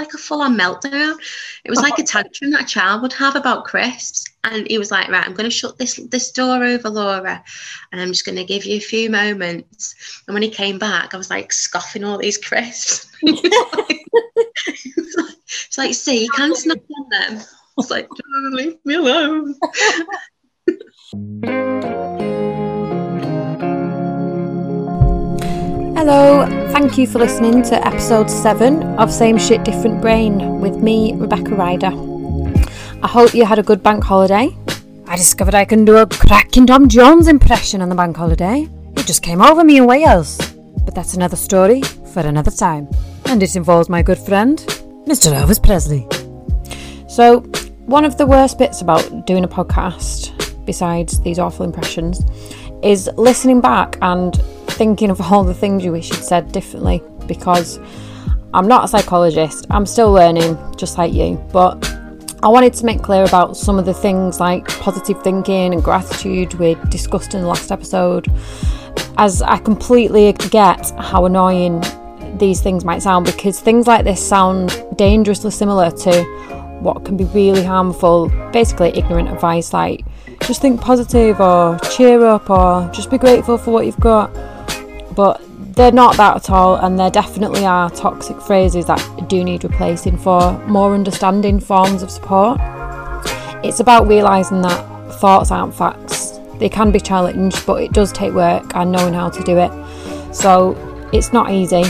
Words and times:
like 0.00 0.14
a 0.14 0.18
full 0.18 0.42
on 0.42 0.56
meltdown. 0.56 1.16
It 1.64 1.70
was 1.70 1.80
like 1.80 1.98
a 1.98 2.02
tantrum 2.02 2.50
that 2.52 2.62
a 2.62 2.66
child 2.66 3.02
would 3.02 3.12
have 3.12 3.36
about 3.36 3.64
crisps. 3.64 4.24
And 4.42 4.66
he 4.68 4.78
was 4.78 4.90
like, 4.90 5.08
Right, 5.08 5.26
I'm 5.26 5.34
going 5.34 5.48
to 5.48 5.54
shut 5.54 5.78
this, 5.78 5.96
this 5.96 6.32
door 6.32 6.64
over, 6.64 6.88
Laura, 6.88 7.44
and 7.92 8.00
I'm 8.00 8.08
just 8.08 8.24
going 8.24 8.36
to 8.36 8.44
give 8.44 8.64
you 8.64 8.76
a 8.76 8.80
few 8.80 9.10
moments. 9.10 9.94
And 10.26 10.34
when 10.34 10.42
he 10.42 10.50
came 10.50 10.78
back, 10.78 11.14
I 11.14 11.18
was 11.18 11.30
like 11.30 11.52
scoffing 11.52 12.04
all 12.04 12.18
these 12.18 12.38
crisps. 12.38 13.06
it's 13.22 14.08
like, 15.78 15.94
See, 15.94 16.24
you 16.24 16.30
can 16.30 16.54
snack 16.54 16.78
on 16.78 17.08
them. 17.10 17.40
I 17.40 17.44
was 17.76 17.90
like, 17.90 18.08
leave 18.52 18.78
me 18.84 18.94
alone. 18.94 19.54
Hello, 26.02 26.46
thank 26.72 26.96
you 26.96 27.06
for 27.06 27.18
listening 27.18 27.62
to 27.64 27.86
episode 27.86 28.30
7 28.30 28.82
of 28.98 29.12
Same 29.12 29.36
Shit 29.36 29.64
Different 29.64 30.00
Brain 30.00 30.58
with 30.58 30.76
me, 30.76 31.12
Rebecca 31.12 31.54
Ryder. 31.54 31.92
I 33.02 33.06
hope 33.06 33.34
you 33.34 33.44
had 33.44 33.58
a 33.58 33.62
good 33.62 33.82
bank 33.82 34.02
holiday. 34.02 34.48
I 35.06 35.16
discovered 35.16 35.54
I 35.54 35.66
can 35.66 35.84
do 35.84 35.98
a 35.98 36.06
cracking 36.06 36.66
Tom 36.66 36.88
Jones 36.88 37.28
impression 37.28 37.82
on 37.82 37.90
the 37.90 37.94
bank 37.94 38.16
holiday. 38.16 38.66
It 38.96 39.06
just 39.06 39.22
came 39.22 39.42
over 39.42 39.62
me 39.62 39.76
in 39.76 39.84
Wales. 39.84 40.38
But 40.86 40.94
that's 40.94 41.12
another 41.12 41.36
story 41.36 41.82
for 42.14 42.20
another 42.20 42.50
time. 42.50 42.88
And 43.26 43.42
it 43.42 43.54
involves 43.54 43.90
my 43.90 44.00
good 44.00 44.18
friend, 44.18 44.56
Mr. 45.06 45.34
Elvis 45.34 45.62
Presley. 45.62 46.08
So, 47.10 47.40
one 47.84 48.06
of 48.06 48.16
the 48.16 48.26
worst 48.26 48.56
bits 48.56 48.80
about 48.80 49.26
doing 49.26 49.44
a 49.44 49.48
podcast, 49.48 50.64
besides 50.64 51.20
these 51.20 51.38
awful 51.38 51.66
impressions, 51.66 52.24
is 52.82 53.10
listening 53.18 53.60
back 53.60 53.98
and 54.00 54.40
thinking 54.80 55.10
of 55.10 55.20
all 55.20 55.44
the 55.44 55.52
things 55.52 55.84
you 55.84 55.92
wish 55.92 56.08
you'd 56.08 56.24
said 56.24 56.50
differently 56.52 57.02
because 57.26 57.78
I'm 58.54 58.66
not 58.66 58.82
a 58.82 58.88
psychologist, 58.88 59.66
I'm 59.68 59.84
still 59.84 60.10
learning, 60.10 60.56
just 60.78 60.96
like 60.96 61.12
you. 61.12 61.36
But 61.52 61.86
I 62.42 62.48
wanted 62.48 62.72
to 62.72 62.86
make 62.86 63.02
clear 63.02 63.24
about 63.24 63.58
some 63.58 63.78
of 63.78 63.84
the 63.84 63.92
things 63.92 64.40
like 64.40 64.66
positive 64.80 65.22
thinking 65.22 65.74
and 65.74 65.84
gratitude 65.84 66.54
we 66.54 66.76
discussed 66.88 67.34
in 67.34 67.42
the 67.42 67.46
last 67.46 67.70
episode, 67.70 68.32
as 69.18 69.42
I 69.42 69.58
completely 69.58 70.32
get 70.32 70.92
how 70.98 71.26
annoying 71.26 71.84
these 72.38 72.62
things 72.62 72.82
might 72.82 73.02
sound 73.02 73.26
because 73.26 73.60
things 73.60 73.86
like 73.86 74.04
this 74.04 74.26
sound 74.26 74.82
dangerously 74.96 75.50
similar 75.50 75.90
to 75.90 76.22
what 76.80 77.04
can 77.04 77.18
be 77.18 77.24
really 77.24 77.64
harmful, 77.64 78.30
basically 78.50 78.96
ignorant 78.96 79.28
advice 79.28 79.74
like 79.74 80.06
just 80.44 80.62
think 80.62 80.80
positive 80.80 81.38
or 81.38 81.78
cheer 81.80 82.24
up 82.24 82.48
or 82.48 82.90
just 82.94 83.10
be 83.10 83.18
grateful 83.18 83.58
for 83.58 83.72
what 83.72 83.84
you've 83.84 84.00
got 84.00 84.34
but 85.14 85.40
they're 85.74 85.92
not 85.92 86.16
that 86.16 86.36
at 86.36 86.50
all, 86.50 86.76
and 86.76 86.98
there 86.98 87.10
definitely 87.10 87.64
are 87.64 87.90
toxic 87.90 88.40
phrases 88.40 88.86
that 88.86 89.28
do 89.28 89.44
need 89.44 89.64
replacing 89.64 90.16
for 90.18 90.52
more 90.66 90.94
understanding 90.94 91.60
forms 91.60 92.02
of 92.02 92.10
support. 92.10 92.58
It's 93.64 93.80
about 93.80 94.08
realising 94.08 94.62
that 94.62 95.14
thoughts 95.14 95.50
aren't 95.50 95.74
facts. 95.74 96.38
They 96.58 96.68
can 96.68 96.90
be 96.90 97.00
challenged, 97.00 97.64
but 97.66 97.82
it 97.82 97.92
does 97.92 98.12
take 98.12 98.32
work 98.32 98.74
and 98.74 98.92
knowing 98.92 99.14
how 99.14 99.30
to 99.30 99.42
do 99.42 99.58
it. 99.58 100.34
So 100.34 100.76
it's 101.12 101.32
not 101.32 101.50
easy, 101.50 101.84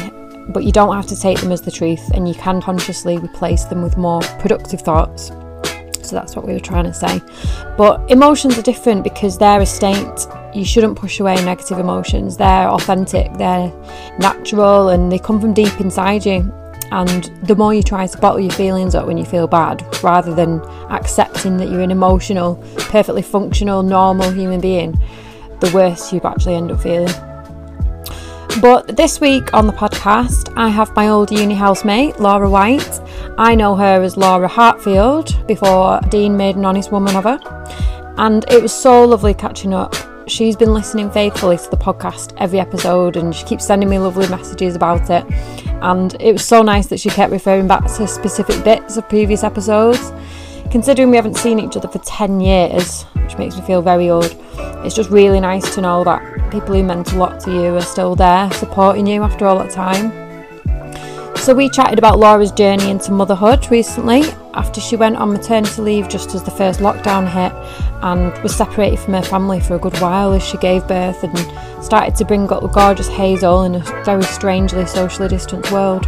but 0.48 0.64
you 0.64 0.72
don't 0.72 0.94
have 0.94 1.06
to 1.06 1.20
take 1.20 1.40
them 1.40 1.52
as 1.52 1.62
the 1.62 1.70
truth, 1.70 2.10
and 2.14 2.28
you 2.28 2.34
can 2.34 2.60
consciously 2.60 3.18
replace 3.18 3.64
them 3.64 3.82
with 3.82 3.96
more 3.96 4.20
productive 4.38 4.82
thoughts. 4.82 5.32
So 6.02 6.16
that's 6.16 6.34
what 6.34 6.46
we 6.46 6.52
were 6.52 6.60
trying 6.60 6.84
to 6.84 6.94
say. 6.94 7.20
But 7.76 8.10
emotions 8.10 8.58
are 8.58 8.62
different 8.62 9.04
because 9.04 9.38
they're 9.38 9.60
a 9.60 9.66
state 9.66 10.26
you 10.54 10.64
shouldn't 10.64 10.96
push 10.96 11.20
away 11.20 11.36
negative 11.44 11.78
emotions. 11.78 12.36
They're 12.36 12.68
authentic, 12.68 13.32
they're 13.34 13.72
natural, 14.18 14.88
and 14.90 15.10
they 15.10 15.18
come 15.18 15.40
from 15.40 15.54
deep 15.54 15.80
inside 15.80 16.26
you. 16.26 16.52
And 16.92 17.24
the 17.44 17.54
more 17.54 17.72
you 17.72 17.82
try 17.82 18.06
to 18.06 18.18
bottle 18.18 18.40
your 18.40 18.50
feelings 18.50 18.94
up 18.94 19.06
when 19.06 19.16
you 19.16 19.24
feel 19.24 19.46
bad, 19.46 19.86
rather 20.02 20.34
than 20.34 20.60
accepting 20.90 21.56
that 21.58 21.68
you're 21.68 21.82
an 21.82 21.92
emotional, 21.92 22.56
perfectly 22.76 23.22
functional, 23.22 23.82
normal 23.82 24.30
human 24.32 24.60
being, 24.60 25.00
the 25.60 25.70
worse 25.72 26.12
you 26.12 26.20
actually 26.24 26.56
end 26.56 26.72
up 26.72 26.80
feeling. 26.80 27.12
But 28.60 28.96
this 28.96 29.20
week 29.20 29.54
on 29.54 29.68
the 29.68 29.72
podcast, 29.72 30.52
I 30.56 30.68
have 30.68 30.94
my 30.96 31.08
old 31.08 31.30
uni 31.30 31.54
housemate, 31.54 32.18
Laura 32.18 32.50
White. 32.50 33.00
I 33.38 33.54
know 33.54 33.76
her 33.76 34.02
as 34.02 34.16
Laura 34.16 34.48
Hartfield 34.48 35.46
before 35.46 36.00
Dean 36.08 36.36
made 36.36 36.56
an 36.56 36.64
honest 36.64 36.90
woman 36.90 37.14
of 37.14 37.22
her. 37.22 37.38
And 38.18 38.44
it 38.50 38.60
was 38.60 38.72
so 38.72 39.04
lovely 39.04 39.32
catching 39.32 39.72
up 39.72 39.94
she's 40.30 40.56
been 40.56 40.72
listening 40.72 41.10
faithfully 41.10 41.56
to 41.56 41.70
the 41.70 41.76
podcast 41.76 42.34
every 42.38 42.60
episode 42.60 43.16
and 43.16 43.34
she 43.34 43.44
keeps 43.44 43.66
sending 43.66 43.88
me 43.88 43.98
lovely 43.98 44.28
messages 44.28 44.76
about 44.76 45.10
it. 45.10 45.24
And 45.82 46.14
it 46.20 46.32
was 46.32 46.44
so 46.44 46.62
nice 46.62 46.86
that 46.86 47.00
she 47.00 47.10
kept 47.10 47.32
referring 47.32 47.66
back 47.66 47.86
to 47.96 48.06
specific 48.06 48.62
bits 48.62 48.96
of 48.96 49.08
previous 49.08 49.42
episodes. 49.42 50.12
Considering 50.70 51.10
we 51.10 51.16
haven't 51.16 51.36
seen 51.36 51.58
each 51.58 51.76
other 51.76 51.88
for 51.88 51.98
10 51.98 52.40
years, 52.40 53.02
which 53.14 53.36
makes 53.38 53.56
me 53.56 53.62
feel 53.62 53.82
very 53.82 54.08
old, 54.08 54.36
it's 54.84 54.94
just 54.94 55.10
really 55.10 55.40
nice 55.40 55.74
to 55.74 55.80
know 55.80 56.04
that 56.04 56.22
people 56.52 56.74
who 56.74 56.82
meant 56.82 57.12
a 57.12 57.16
lot 57.16 57.40
to 57.40 57.50
you 57.50 57.74
are 57.74 57.82
still 57.82 58.14
there 58.14 58.50
supporting 58.52 59.06
you 59.06 59.22
after 59.22 59.46
all 59.46 59.58
that 59.58 59.70
time. 59.70 60.12
So, 61.36 61.54
we 61.54 61.70
chatted 61.70 61.98
about 61.98 62.18
Laura's 62.18 62.52
journey 62.52 62.90
into 62.90 63.10
motherhood 63.12 63.68
recently 63.70 64.24
after 64.54 64.80
she 64.80 64.96
went 64.96 65.16
on 65.16 65.32
maternity 65.32 65.82
leave 65.82 66.08
just 66.08 66.34
as 66.34 66.42
the 66.42 66.50
first 66.50 66.80
lockdown 66.80 67.26
hit 67.26 67.52
and 68.02 68.36
was 68.42 68.54
separated 68.54 68.98
from 68.98 69.14
her 69.14 69.22
family 69.22 69.60
for 69.60 69.74
a 69.74 69.78
good 69.78 69.98
while 70.00 70.32
as 70.32 70.42
she 70.42 70.56
gave 70.58 70.86
birth 70.88 71.22
and 71.22 71.84
started 71.84 72.14
to 72.16 72.24
bring 72.24 72.50
up 72.52 72.62
the 72.62 72.68
gorgeous 72.68 73.08
Hazel 73.08 73.64
in 73.64 73.76
a 73.76 74.02
very 74.04 74.22
strangely 74.22 74.86
socially 74.86 75.28
distant 75.28 75.70
world. 75.70 76.06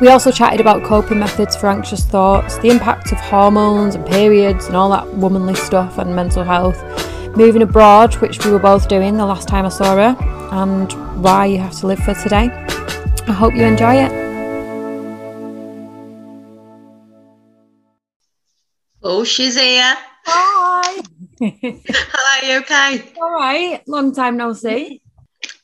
We 0.00 0.08
also 0.08 0.30
chatted 0.30 0.60
about 0.60 0.84
coping 0.84 1.18
methods 1.18 1.56
for 1.56 1.68
anxious 1.68 2.04
thoughts, 2.04 2.58
the 2.58 2.68
impact 2.68 3.12
of 3.12 3.18
hormones 3.18 3.94
and 3.94 4.06
periods 4.06 4.66
and 4.66 4.76
all 4.76 4.90
that 4.90 5.08
womanly 5.14 5.54
stuff 5.54 5.98
on 5.98 6.14
mental 6.14 6.44
health, 6.44 6.78
moving 7.34 7.62
abroad, 7.62 8.14
which 8.16 8.44
we 8.44 8.50
were 8.50 8.58
both 8.58 8.88
doing 8.88 9.16
the 9.16 9.24
last 9.24 9.48
time 9.48 9.64
I 9.64 9.70
saw 9.70 9.96
her, 9.96 10.16
and 10.52 10.92
why 11.22 11.46
you 11.46 11.58
have 11.58 11.72
to 11.80 11.86
live 11.86 11.98
for 12.00 12.14
today. 12.14 12.50
I 13.26 13.32
hope 13.32 13.54
you 13.54 13.62
enjoy 13.64 13.94
it. 13.94 14.25
Oh, 19.08 19.22
she's 19.22 19.54
here. 19.56 19.94
Hi. 20.24 21.00
Hi, 21.40 22.48
you 22.48 22.58
okay? 22.58 23.12
All 23.22 23.30
right. 23.30 23.80
Long 23.86 24.12
time 24.12 24.36
no 24.36 24.52
see. 24.52 25.00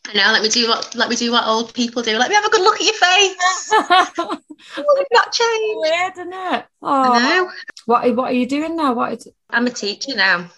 I 0.07 0.13
know. 0.15 0.31
Let 0.33 0.43
me 0.43 0.49
do 0.49 0.69
what. 0.69 0.95
Let 0.95 1.11
me 1.11 1.17
do 1.17 1.33
what 1.33 1.45
old 1.45 1.75
people 1.75 2.03
do. 2.05 2.17
Let 2.17 2.29
me 2.29 2.37
have 2.37 2.45
a 2.45 2.51
good 2.51 2.61
look 2.61 2.77
at 2.77 2.83
your 2.83 2.95
face. 2.95 3.71
oh, 4.17 4.39
you've 4.79 5.07
not 5.11 5.33
changed. 5.33 5.75
Weird, 5.77 6.13
isn't 6.13 6.33
it? 6.33 6.67
Oh, 6.83 7.13
I 7.15 7.19
know. 7.19 7.51
What 7.87 8.15
What 8.15 8.31
are 8.31 8.35
you 8.35 8.47
doing 8.47 8.77
now? 8.77 8.93
What 8.93 9.15
is? 9.15 9.29
I'm 9.51 9.67
a 9.67 9.71
teacher 9.71 10.15
now. 10.15 10.49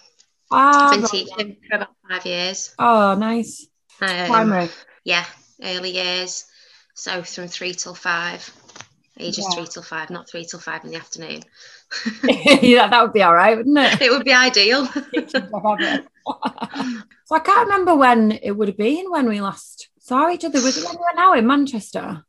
Ah, 0.51 0.85
I've 0.85 0.91
been 0.91 1.01
right. 1.01 1.09
teaching 1.09 1.57
for 1.67 1.77
about 1.77 1.95
five 2.07 2.25
years. 2.27 2.75
Oh, 2.77 3.15
nice. 3.15 3.65
Um, 3.99 4.27
Primary. 4.27 4.69
Yeah, 5.03 5.25
early 5.63 5.89
years. 5.89 6.45
So 6.93 7.23
from 7.23 7.47
three 7.47 7.73
till 7.73 7.95
five. 7.95 8.47
Ages 9.17 9.47
Yeah. 9.49 9.55
three 9.55 9.67
till 9.67 9.81
five, 9.81 10.11
not 10.11 10.29
three 10.29 10.45
till 10.45 10.59
five 10.59 10.83
in 10.83 10.91
the 10.91 10.97
afternoon. 10.97 11.41
yeah, 12.61 12.87
that 12.87 13.01
would 13.03 13.13
be 13.13 13.23
all 13.23 13.33
right, 13.33 13.57
wouldn't 13.57 13.77
it? 13.77 14.01
It 14.01 14.11
would 14.11 14.23
be 14.25 14.33
ideal. 14.33 14.87
so 16.25 17.35
I 17.35 17.39
can't 17.39 17.67
remember 17.67 17.95
when 17.95 18.31
it 18.31 18.51
would 18.51 18.67
have 18.67 18.77
been 18.77 19.09
when 19.11 19.27
we 19.27 19.41
last 19.41 19.89
saw 19.99 20.29
each 20.29 20.43
other. 20.45 20.61
Was 20.61 20.77
it 20.77 20.83
when 20.85 20.93
we 20.95 20.99
were 20.99 21.15
now 21.15 21.33
in 21.33 21.47
Manchester? 21.47 22.25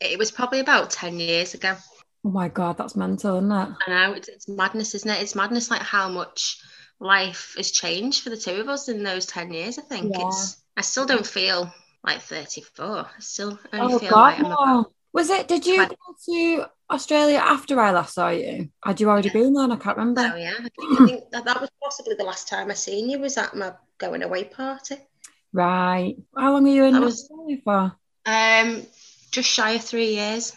it 0.00 0.18
was 0.18 0.30
probably 0.30 0.60
about 0.60 0.90
10 0.90 1.18
years 1.20 1.52
ago. 1.54 1.76
Oh 2.24 2.30
my 2.30 2.48
god, 2.50 2.76
that's 2.76 2.94
mental, 2.94 3.36
isn't 3.38 3.50
it? 3.52 3.68
I 3.86 3.90
know 3.90 4.12
it's, 4.14 4.28
it's 4.28 4.48
madness, 4.48 4.94
isn't 4.94 5.10
it? 5.10 5.22
It's 5.22 5.34
madness 5.34 5.70
like 5.70 5.82
how 5.82 6.08
much 6.08 6.58
life 7.00 7.54
has 7.56 7.70
changed 7.70 8.22
for 8.22 8.30
the 8.30 8.36
two 8.36 8.60
of 8.60 8.68
us 8.68 8.88
in 8.88 9.02
those 9.02 9.26
10 9.26 9.52
years. 9.52 9.78
I 9.78 9.82
think 9.82 10.18
Yeah. 10.18 10.18
it's, 10.18 10.62
I 10.76 10.80
still 10.82 11.06
don't 11.06 11.26
feel 11.26 11.72
like 12.04 12.20
34. 12.22 13.06
I 13.16 13.20
still 13.20 13.58
only 13.72 13.88
Oh 13.88 13.98
feel 13.98 14.10
god, 14.10 14.34
like 14.34 14.38
I'm 14.38 14.46
about, 14.46 14.60
no. 14.66 14.92
Was 15.16 15.30
it? 15.30 15.48
Did 15.48 15.64
you 15.64 15.78
go 15.86 15.94
to 16.26 16.66
Australia 16.90 17.38
after 17.38 17.80
I 17.80 17.90
last 17.90 18.12
saw 18.14 18.28
you? 18.28 18.68
Had 18.84 19.00
you 19.00 19.08
already 19.08 19.28
Yeah. 19.28 19.32
been 19.40 19.54
then? 19.54 19.72
I 19.72 19.76
can't 19.76 19.96
remember. 19.96 20.30
oh, 20.34 20.36
yeah. 20.36 20.52
I 20.58 20.68
think, 20.68 21.00
I 21.00 21.06
think 21.06 21.30
that, 21.30 21.44
that 21.46 21.58
was 21.60 21.70
possibly 21.82 22.14
the 22.16 22.24
last 22.24 22.48
time 22.48 22.70
I 22.70 22.74
seen 22.74 23.08
you 23.08 23.18
was 23.18 23.38
at 23.38 23.56
my 23.56 23.72
going 23.96 24.22
away 24.22 24.44
party. 24.44 24.96
Right. 25.54 26.16
How 26.36 26.52
long 26.52 26.68
are 26.68 26.70
you 26.70 26.84
in 26.84 26.92
That 26.92 27.00
was- 27.02 27.22
Australia 27.22 27.56
for? 27.64 27.96
Um, 28.26 28.82
just 29.30 29.48
shy 29.48 29.70
of 29.70 29.82
three 29.84 30.14
years. 30.16 30.52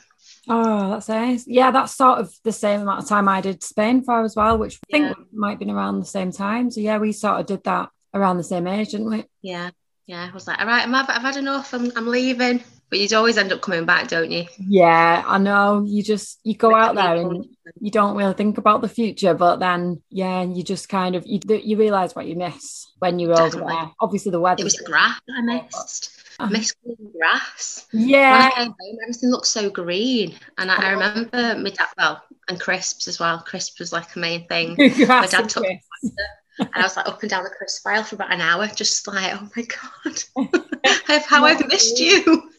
Oh, 0.49 0.89
that's 0.89 1.07
nice. 1.07 1.45
Yeah, 1.47 1.71
that's 1.71 1.95
sort 1.95 2.19
of 2.19 2.33
the 2.43 2.51
same 2.51 2.81
amount 2.81 3.03
of 3.03 3.07
time 3.07 3.29
I 3.29 3.39
did 3.39 3.63
Spain 3.63 4.03
for 4.03 4.23
as 4.23 4.35
well, 4.35 4.57
which 4.57 4.77
I 4.91 4.97
think 4.97 5.17
might 5.31 5.51
have 5.51 5.59
been 5.59 5.69
around 5.69 5.99
the 6.01 6.05
same 6.05 6.33
time. 6.33 6.69
So 6.69 6.81
yeah, 6.81 6.97
we 6.97 7.13
sort 7.13 7.39
of 7.39 7.45
did 7.45 7.63
that 7.63 7.91
around 8.13 8.37
the 8.37 8.43
same 8.43 8.67
age, 8.67 8.91
didn't 8.91 9.09
we? 9.09 9.23
Yeah. 9.41 9.69
Yeah. 10.05 10.27
I 10.29 10.33
was 10.33 10.47
like, 10.47 10.59
all 10.59 10.65
right, 10.67 10.85
I've, 10.85 11.09
I've 11.09 11.21
had 11.21 11.37
enough. 11.37 11.73
I'm, 11.73 11.91
I'm 11.95 12.07
leaving. 12.07 12.61
But 12.89 12.99
you'd 12.99 13.13
always 13.13 13.37
end 13.37 13.51
up 13.51 13.61
coming 13.61 13.85
back, 13.85 14.07
don't 14.07 14.31
you? 14.31 14.45
Yeah, 14.57 15.23
I 15.25 15.37
know. 15.37 15.83
You 15.85 16.01
just 16.03 16.39
you 16.43 16.55
go 16.55 16.75
out 16.75 16.95
there 16.95 17.15
and 17.15 17.45
you 17.79 17.91
don't 17.91 18.15
really 18.15 18.33
think 18.33 18.57
about 18.57 18.81
the 18.81 18.89
future, 18.89 19.33
but 19.33 19.57
then 19.57 20.01
yeah, 20.09 20.43
you 20.43 20.63
just 20.63 20.89
kind 20.89 21.15
of 21.15 21.25
you 21.27 21.39
you 21.63 21.77
realize 21.77 22.15
what 22.15 22.25
you 22.25 22.35
miss 22.35 22.91
when 22.99 23.19
you're. 23.19 23.35
Definitely. 23.35 23.73
there. 23.73 23.91
Obviously, 23.99 24.31
the 24.31 24.39
weather. 24.39 24.61
It 24.61 24.65
was 24.65 24.75
the 24.75 24.85
grass 24.85 25.19
oh. 25.29 25.33
I 25.37 25.41
missed. 25.41 26.15
I 26.39 26.49
miss 26.49 26.71
green 26.71 27.11
grass. 27.17 27.85
Yeah. 27.91 28.31
When 28.31 28.41
I 28.41 28.55
came 28.55 28.67
home, 28.67 28.97
everything 29.03 29.29
looked 29.29 29.47
so 29.47 29.69
green. 29.69 30.35
And 30.57 30.71
I, 30.71 30.87
I 30.87 30.89
remember 30.91 31.57
my 31.59 31.69
dad, 31.69 31.89
well, 31.97 32.23
and 32.47 32.57
crisps 32.57 33.09
as 33.09 33.19
well. 33.19 33.39
Crisps 33.39 33.77
was 33.77 33.91
like 33.91 34.15
a 34.15 34.19
main 34.19 34.47
thing. 34.47 34.75
my 35.07 35.27
dad 35.27 35.49
took 35.49 35.63
me 35.63 35.81
and 36.59 36.69
I 36.75 36.83
was 36.83 36.97
like 36.97 37.07
up 37.07 37.21
and 37.21 37.29
down 37.29 37.43
the 37.43 37.49
crisp 37.49 37.85
aisle 37.87 38.03
for 38.03 38.15
about 38.15 38.33
an 38.33 38.41
hour, 38.41 38.67
just 38.67 39.07
like, 39.07 39.33
oh 39.33 39.49
my 39.55 39.65
God, 40.45 41.23
how 41.27 41.45
I've 41.45 41.65
missed 41.67 41.99
you. 41.99 42.49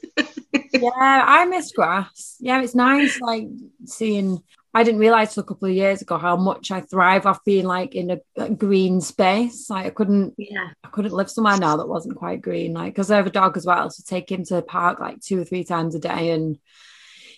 Yeah, 0.73 1.25
I 1.27 1.45
miss 1.47 1.73
grass. 1.73 2.37
Yeah, 2.41 2.63
it's 2.63 2.75
nice 2.75 3.21
like 3.21 3.49
seeing 3.87 4.43
I 4.73 4.85
didn't 4.85 5.01
realize 5.01 5.37
a 5.37 5.43
couple 5.43 5.69
of 5.69 5.75
years 5.75 6.01
ago 6.01 6.17
how 6.17 6.37
much 6.37 6.71
I 6.71 6.81
thrive 6.81 7.27
off 7.27 7.45
being 7.45 7.65
like 7.67 7.97
in 7.97 8.13
a, 8.13 8.19
a, 8.37 8.51
green 8.51 9.01
space. 9.01 9.69
Like 9.69 9.87
I 9.87 9.91
couldn't, 9.91 10.35
yeah, 10.39 10.69
I 10.85 10.89
couldn't 10.89 11.13
live 11.13 11.29
somewhere 11.29 11.59
now 11.59 11.77
that 11.77 11.89
wasn't 11.89 12.17
quite 12.17 12.41
green. 12.41 12.75
Like 12.75 12.95
because 12.95 13.11
I 13.11 13.17
have 13.17 13.27
a 13.27 13.31
dog 13.31 13.57
as 13.57 13.67
well, 13.67 13.91
so 13.91 14.05
take 14.07 14.31
him 14.31 14.45
to 14.45 14.55
the 14.55 14.63
park 14.63 15.01
like 15.01 15.21
two 15.21 15.41
or 15.41 15.45
three 15.45 15.65
times 15.65 15.97
a 15.97 15.99
day, 15.99 16.31
and 16.31 16.57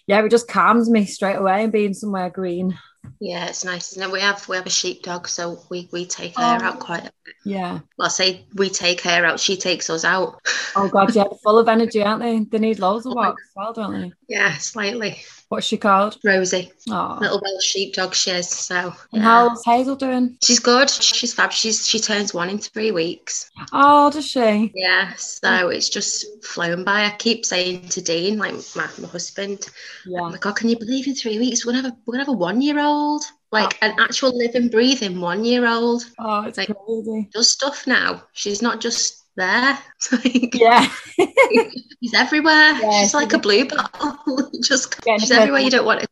yeah, 0.06 0.22
it 0.22 0.30
just 0.30 0.48
calms 0.48 0.90
me 0.90 1.06
straight 1.06 1.36
away 1.36 1.64
and 1.64 1.72
being 1.72 1.94
somewhere 1.94 2.28
green. 2.28 2.78
Yeah, 3.18 3.46
it's 3.46 3.64
nice, 3.64 3.92
isn't 3.92 4.02
it? 4.02 4.12
We 4.12 4.20
have 4.20 4.46
we 4.48 4.56
have 4.56 4.66
a 4.66 4.70
sheepdog, 4.70 5.26
so 5.26 5.62
we 5.70 5.88
we 5.90 6.04
take 6.04 6.36
her 6.36 6.58
oh, 6.60 6.64
out 6.64 6.80
quite. 6.80 7.10
Yeah. 7.44 7.80
Well, 7.98 8.06
I 8.06 8.08
say 8.08 8.44
we 8.54 8.70
take 8.70 9.00
her 9.02 9.24
out, 9.24 9.40
she 9.40 9.56
takes 9.56 9.90
us 9.90 10.04
out. 10.04 10.40
Oh 10.76 10.88
god, 10.88 11.14
yeah, 11.14 11.24
full 11.42 11.58
of 11.58 11.68
energy, 11.68 12.02
aren't 12.02 12.22
they? 12.22 12.40
They 12.40 12.58
need 12.58 12.78
loads 12.78 13.06
of 13.06 13.12
oh 13.12 13.16
walks, 13.16 13.42
well, 13.56 13.72
don't 13.72 14.00
they? 14.00 14.12
Yeah, 14.28 14.56
slightly. 14.58 15.22
What's 15.52 15.66
she 15.66 15.76
called? 15.76 16.16
Rosie. 16.24 16.72
Oh. 16.88 17.18
Little 17.20 17.38
Welsh 17.42 17.64
sheepdog 17.64 18.14
she 18.14 18.30
is. 18.30 18.48
So 18.48 18.94
And 19.12 19.22
how's 19.22 19.62
Hazel 19.66 19.96
doing? 19.96 20.38
She's 20.42 20.58
good. 20.58 20.88
She's 20.88 21.34
fab. 21.34 21.52
She's 21.52 21.86
she 21.86 21.98
turns 21.98 22.32
one 22.32 22.48
in 22.48 22.56
three 22.56 22.90
weeks. 22.90 23.50
Oh, 23.70 24.10
does 24.10 24.26
she? 24.26 24.72
Yeah. 24.74 25.12
So 25.12 25.68
it's 25.68 25.90
just 25.90 26.42
flown 26.42 26.84
by. 26.84 27.04
I 27.04 27.10
keep 27.18 27.44
saying 27.44 27.90
to 27.90 28.00
Dean, 28.00 28.38
like 28.38 28.54
my, 28.74 28.88
my 28.98 29.08
husband, 29.08 29.68
yeah. 30.06 30.22
I'm 30.22 30.32
like, 30.32 30.46
oh, 30.46 30.54
can 30.54 30.70
you 30.70 30.78
believe 30.78 31.06
in 31.06 31.14
three 31.14 31.38
weeks 31.38 31.66
we're 31.66 31.72
gonna 31.72 31.82
have 31.82 31.92
a 31.92 31.96
we're 32.06 32.12
gonna 32.14 32.24
have 32.24 32.34
a 32.34 32.38
one 32.38 32.62
year 32.62 32.80
old? 32.80 33.22
Like 33.52 33.78
oh. 33.82 33.86
an 33.86 34.00
actual 34.00 34.36
living, 34.36 34.68
breathing 34.68 35.20
one 35.20 35.44
year 35.44 35.66
old. 35.66 36.04
Oh, 36.18 36.42
it's 36.44 36.58
like, 36.58 36.68
crazy. 36.68 37.28
Does 37.32 37.50
stuff 37.50 37.86
now. 37.86 38.22
She's 38.32 38.62
not 38.62 38.80
just 38.80 39.24
there. 39.36 39.78
like, 40.12 40.54
yeah. 40.54 40.90
he's 42.00 42.14
everywhere. 42.14 42.72
Yeah, 42.80 43.02
she's 43.02 43.14
like 43.14 43.34
a 43.34 43.38
blue 43.38 43.66
bottle. 43.68 44.50
just 44.62 44.96
she's 45.18 45.30
everywhere 45.30 45.60
you 45.60 45.70
don't 45.70 45.84
want 45.84 46.02
it 46.02 46.10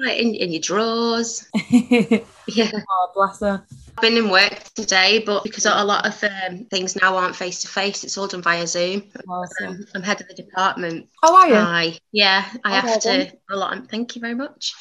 like 0.00 0.18
in, 0.18 0.34
in 0.34 0.52
your 0.52 0.60
drawers. 0.60 1.48
yeah. 1.70 2.70
Oh, 2.90 3.10
bless 3.14 3.40
her. 3.40 3.64
I've 3.96 4.02
been 4.02 4.16
in 4.16 4.30
work 4.30 4.62
today, 4.74 5.22
but 5.24 5.42
because 5.42 5.66
a 5.66 5.84
lot 5.84 6.06
of 6.06 6.24
um, 6.24 6.64
things 6.70 6.96
now 6.96 7.16
aren't 7.16 7.36
face 7.36 7.60
to 7.60 7.68
face, 7.68 8.04
it's 8.04 8.16
all 8.16 8.26
done 8.26 8.42
via 8.42 8.66
Zoom. 8.66 9.02
Awesome. 9.28 9.68
Um, 9.68 9.86
I'm 9.94 10.02
head 10.02 10.20
of 10.20 10.28
the 10.28 10.34
department. 10.34 11.08
How 11.22 11.36
are 11.36 11.48
you? 11.48 11.54
I, 11.54 11.98
yeah, 12.10 12.50
I 12.64 12.74
have 12.74 13.00
to 13.00 13.32
a 13.50 13.56
lot. 13.56 13.76
Of, 13.76 13.88
thank 13.88 14.16
you 14.16 14.20
very 14.20 14.34
much. 14.34 14.74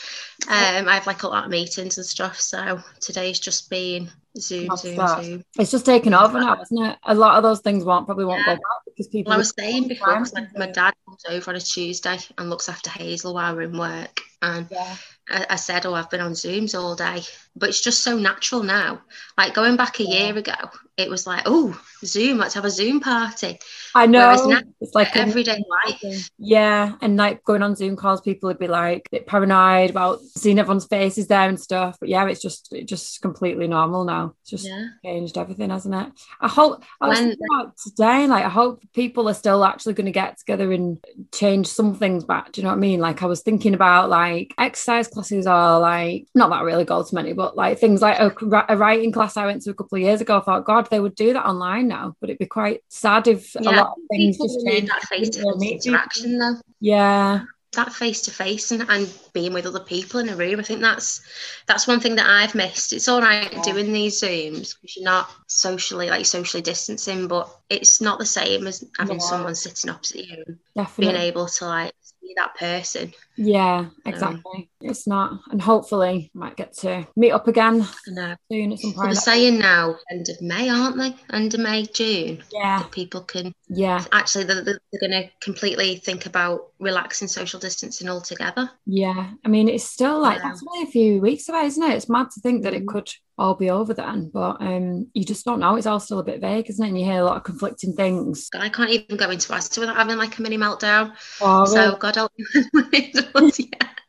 Um, 0.48 0.88
I 0.88 0.94
have 0.94 1.08
like 1.08 1.24
a 1.24 1.28
lot 1.28 1.46
of 1.46 1.52
meetings 1.52 1.98
and 1.98 2.06
stuff, 2.06 2.40
so 2.40 2.80
today's 3.02 3.40
just 3.40 3.70
been 3.70 4.10
Zoom, 4.38 4.68
That's 4.68 4.82
Zoom, 4.82 4.96
that. 4.96 5.24
Zoom. 5.24 5.46
It's 5.60 5.72
just 5.72 5.86
taken 5.86 6.14
over 6.14 6.40
now, 6.40 6.62
isn't 6.62 6.86
it? 6.86 6.98
A 7.04 7.14
lot 7.14 7.36
of 7.36 7.44
those 7.44 7.60
things 7.60 7.84
won't 7.84 8.06
probably 8.06 8.26
won't 8.26 8.40
yeah. 8.40 8.56
go 8.56 8.56
back 8.56 8.62
because 8.86 9.08
people. 9.08 9.32
Well, 9.32 9.36
I 9.36 9.38
was 9.38 9.54
saying 9.58 9.88
before, 9.88 10.24
like 10.34 10.58
my 10.58 10.68
dad 10.68 10.94
comes 11.06 11.24
over 11.30 11.52
on 11.52 11.58
a 11.58 11.60
Tuesday 11.60 12.18
and 12.38 12.50
looks 12.50 12.70
after 12.70 12.90
Hazel 12.90 13.34
while 13.34 13.56
we're 13.56 13.64
in 13.64 13.78
work, 13.78 14.22
and 14.42 14.68
yeah. 14.72 14.96
I, 15.30 15.46
I, 15.52 15.56
said, 15.58 15.86
"Oh, 15.86 15.94
I've 15.94 16.10
been 16.10 16.22
on 16.22 16.32
Zooms 16.32 16.80
all 16.80 16.96
day," 16.96 17.24
but 17.56 17.70
it's 17.70 17.82
just 17.82 18.04
so 18.04 18.18
natural 18.18 18.64
now. 18.64 19.02
Like 19.38 19.54
going 19.54 19.76
back 19.76 20.00
a 20.00 20.04
year 20.04 20.38
ago, 20.38 20.54
it 20.98 21.10
was 21.10 21.26
like, 21.28 21.44
"Oh, 21.46 21.80
Zoom, 22.06 22.38
let's 22.38 22.54
have 22.54 22.66
a 22.66 22.70
Zoom 22.70 23.00
party." 23.00 23.60
I 23.94 24.06
know. 24.06 24.36
Now, 24.48 24.62
it's 24.80 24.96
like 24.96 25.16
everyday 25.16 25.62
life. 25.86 26.30
Yeah, 26.38 26.94
and 27.02 27.18
like 27.18 27.44
going 27.44 27.64
on 27.64 27.76
Zoom 27.76 27.96
calls, 27.96 28.22
people 28.22 28.48
would 28.48 28.60
be 28.60 28.68
like 28.68 29.08
a 29.08 29.18
bit 29.18 29.28
paranoid 29.28 29.90
about 29.90 30.22
seeing 30.38 30.60
everyone's 30.60 30.86
faces 30.86 31.28
there 31.28 31.50
and 31.50 31.60
stuff. 31.60 31.98
But 32.00 32.10
yeah, 32.10 32.26
it's 32.28 32.42
just 32.42 32.70
it's 32.72 32.90
just 32.90 33.22
completely 33.22 33.68
normal 33.68 34.06
now. 34.06 34.36
It's 34.42 34.52
just 34.52 34.68
yeah. 34.68 34.88
changed 35.04 35.38
everything, 35.38 35.72
hasn't 35.72 35.96
it? 35.96 36.14
I 36.40 36.48
hope 36.48 36.84
I 37.02 37.08
was 37.10 37.20
when, 37.20 37.38
about 37.52 37.78
today, 37.78 38.28
like 38.28 38.46
I 38.46 38.50
hope 38.50 38.84
people 38.94 39.28
are 39.28 39.34
still 39.34 39.66
actually 39.66 39.94
going 39.94 40.06
to 40.06 40.12
get 40.12 40.38
together 40.38 40.72
and 40.72 41.04
change 41.34 41.68
some 41.68 41.96
things 41.96 42.24
back. 42.24 42.52
Do 42.52 42.62
you 42.62 42.64
know 42.64 42.72
what 42.72 42.78
I 42.78 42.80
mean? 42.80 43.00
Like 43.00 43.24
I 43.24 43.26
was 43.26 43.42
thinking 43.42 43.74
about 43.74 44.10
like 44.10 44.54
exercise 44.58 45.08
classes 45.08 45.48
are 45.48 45.80
like 45.80 46.28
not 46.36 46.50
that 46.52 46.64
really 46.64 46.86
go 46.86 47.04
to 47.04 47.16
many, 47.16 47.34
but 47.34 47.41
like 47.56 47.80
things 47.80 48.02
like 48.02 48.18
oh, 48.20 48.32
a, 48.52 48.66
a, 48.70 48.78
writing 48.78 49.12
class 49.12 49.38
I 49.38 49.46
went 49.46 49.62
to 49.64 49.72
a 49.72 49.74
couple 49.74 49.98
of 49.98 50.02
years 50.02 50.22
ago. 50.22 50.38
I 50.38 50.42
thought, 50.42 50.66
God, 50.66 50.90
they 50.90 51.00
would 51.00 51.16
do 51.16 51.34
that 51.34 51.46
online 51.46 51.88
now, 51.88 52.16
but 52.20 52.30
it'd 52.30 52.40
be 52.40 52.46
quite 52.46 52.82
sad 52.90 53.28
if 53.28 53.56
yeah, 53.56 53.62
a 53.62 53.72
lot 53.72 53.88
of 53.88 54.04
things 54.10 54.38
just 54.38 54.66
change. 54.66 54.90
That 54.90 55.04
face-to-face 55.04 55.86
interaction, 55.86 56.40
though. 56.40 56.56
Yeah, 56.80 57.44
that 57.74 57.94
face 57.94 58.22
to 58.24 58.32
face 58.32 58.72
and 58.72 58.86
and 58.90 59.12
being 59.34 59.54
with 59.54 59.66
other 59.66 59.80
people 59.80 60.20
in 60.20 60.30
a 60.30 60.36
room. 60.36 60.60
I 60.60 60.64
think 60.64 60.82
that's 60.82 61.22
that's 61.68 61.88
one 61.88 62.00
thing 62.00 62.16
that 62.16 62.28
I've 62.28 62.56
missed. 62.56 62.92
It's 62.92 63.08
all 63.08 63.22
right 63.22 63.52
yeah. 63.52 63.62
doing 63.62 63.94
these 63.94 64.22
zooms 64.22 64.76
because 64.76 64.98
you're 64.98 65.06
not 65.06 65.30
socially 65.48 66.10
like 66.10 66.26
socially 66.26 66.62
distancing, 66.62 67.28
but 67.28 67.50
it's 67.70 68.02
not 68.02 68.20
the 68.20 68.26
same 68.26 68.68
as 68.68 68.84
having 69.00 69.20
yeah. 69.20 69.26
someone 69.26 69.56
sitting 69.56 69.90
opposite 69.90 70.26
you, 70.28 70.44
Definitely. 70.76 71.14
being 71.14 71.28
able 71.28 71.48
to 71.48 71.66
like 71.66 71.94
see 72.02 72.34
that 72.36 72.56
person. 72.56 73.14
Yeah, 73.44 73.88
exactly. 74.06 74.40
Um, 74.56 74.68
it's 74.82 75.08
not, 75.08 75.40
and 75.50 75.62
hopefully, 75.62 76.30
might 76.34 76.56
get 76.56 76.74
to 76.80 77.08
meet 77.16 77.32
up 77.32 77.48
again 77.48 77.88
soon 78.06 78.72
at 78.72 78.80
some 78.80 78.94
point. 78.94 79.08
They're 79.08 79.16
saying 79.16 79.58
now 79.58 79.96
end 80.12 80.30
of 80.30 80.40
May, 80.42 80.70
aren't 80.70 80.98
they? 80.98 81.16
End 81.36 81.54
of 81.54 81.60
May, 81.60 81.86
June. 81.86 82.44
Yeah, 82.52 82.84
people 82.92 83.22
can. 83.22 83.54
Yeah, 83.68 84.06
actually, 84.12 84.44
they're, 84.44 84.64
they're 84.64 84.80
going 85.00 85.12
to 85.12 85.30
completely 85.42 85.96
think 85.96 86.28
about 86.28 86.68
relaxing 86.80 87.28
social 87.28 87.60
distancing 87.60 88.10
altogether. 88.10 88.70
Yeah, 88.86 89.32
I 89.44 89.48
mean, 89.48 89.70
it's 89.70 89.86
still 89.86 90.20
like 90.22 90.38
yeah. 90.38 90.50
that's 90.50 90.64
only 90.68 90.88
a 90.88 90.92
few 90.92 91.20
weeks 91.20 91.50
away, 91.50 91.66
isn't 91.66 91.84
it? 91.84 91.96
It's 91.96 92.10
mad 92.10 92.30
to 92.32 92.42
think 92.42 92.64
that 92.64 92.76
it 92.76 92.86
mm. 92.86 92.88
could 92.88 93.10
all 93.42 93.56
be 93.56 93.70
over 93.70 93.94
then. 93.94 94.30
But 94.32 94.62
um, 94.62 95.08
you 95.14 95.26
just 95.26 95.46
don't 95.46 95.60
know. 95.60 95.76
It's 95.76 95.88
all 95.88 96.00
still 96.00 96.20
a 96.20 96.24
bit 96.24 96.42
vague, 96.42 96.70
isn't 96.70 96.84
it? 96.84 96.90
And 96.90 97.00
you 97.00 97.06
hear 97.06 97.22
a 97.22 97.26
lot 97.26 97.38
of 97.38 97.44
conflicting 97.44 97.94
things. 97.94 98.50
I 98.54 98.70
can't 98.70 98.92
even 98.92 99.18
go 99.18 99.30
into 99.30 99.52
Asda 99.52 99.80
without 99.80 99.98
having 99.98 100.18
like 100.18 100.38
a 100.38 100.42
mini 100.42 100.58
meltdown. 100.58 101.14
Oh, 101.42 101.66
so 101.66 101.78
really? 101.78 102.00
God 102.00 102.16
help 102.16 102.32
me. 102.38 103.14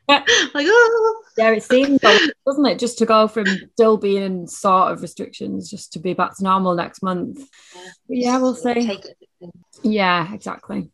yeah. 0.09 0.25
like 0.55 0.67
oh. 0.69 1.23
yeah, 1.39 1.51
it 1.51 1.63
seems 1.63 2.01
doesn't 2.01 2.67
it? 2.67 2.79
Just 2.79 2.99
to 2.99 3.07
go 3.07 3.29
from 3.29 3.47
still 3.75 3.97
being 3.97 4.23
in 4.23 4.47
sort 4.47 4.93
of 4.93 5.03
restrictions, 5.03 5.71
just 5.71 5.93
to 5.93 5.99
be 5.99 6.15
back 6.15 6.37
to 6.37 6.45
normal 6.45 6.75
next 6.75 7.03
month. 7.03 7.41
Yeah, 7.75 7.83
yeah 8.09 8.39
we'll 8.39 8.55
see. 8.55 9.01
Yeah, 9.83 10.33
exactly. 10.33 10.91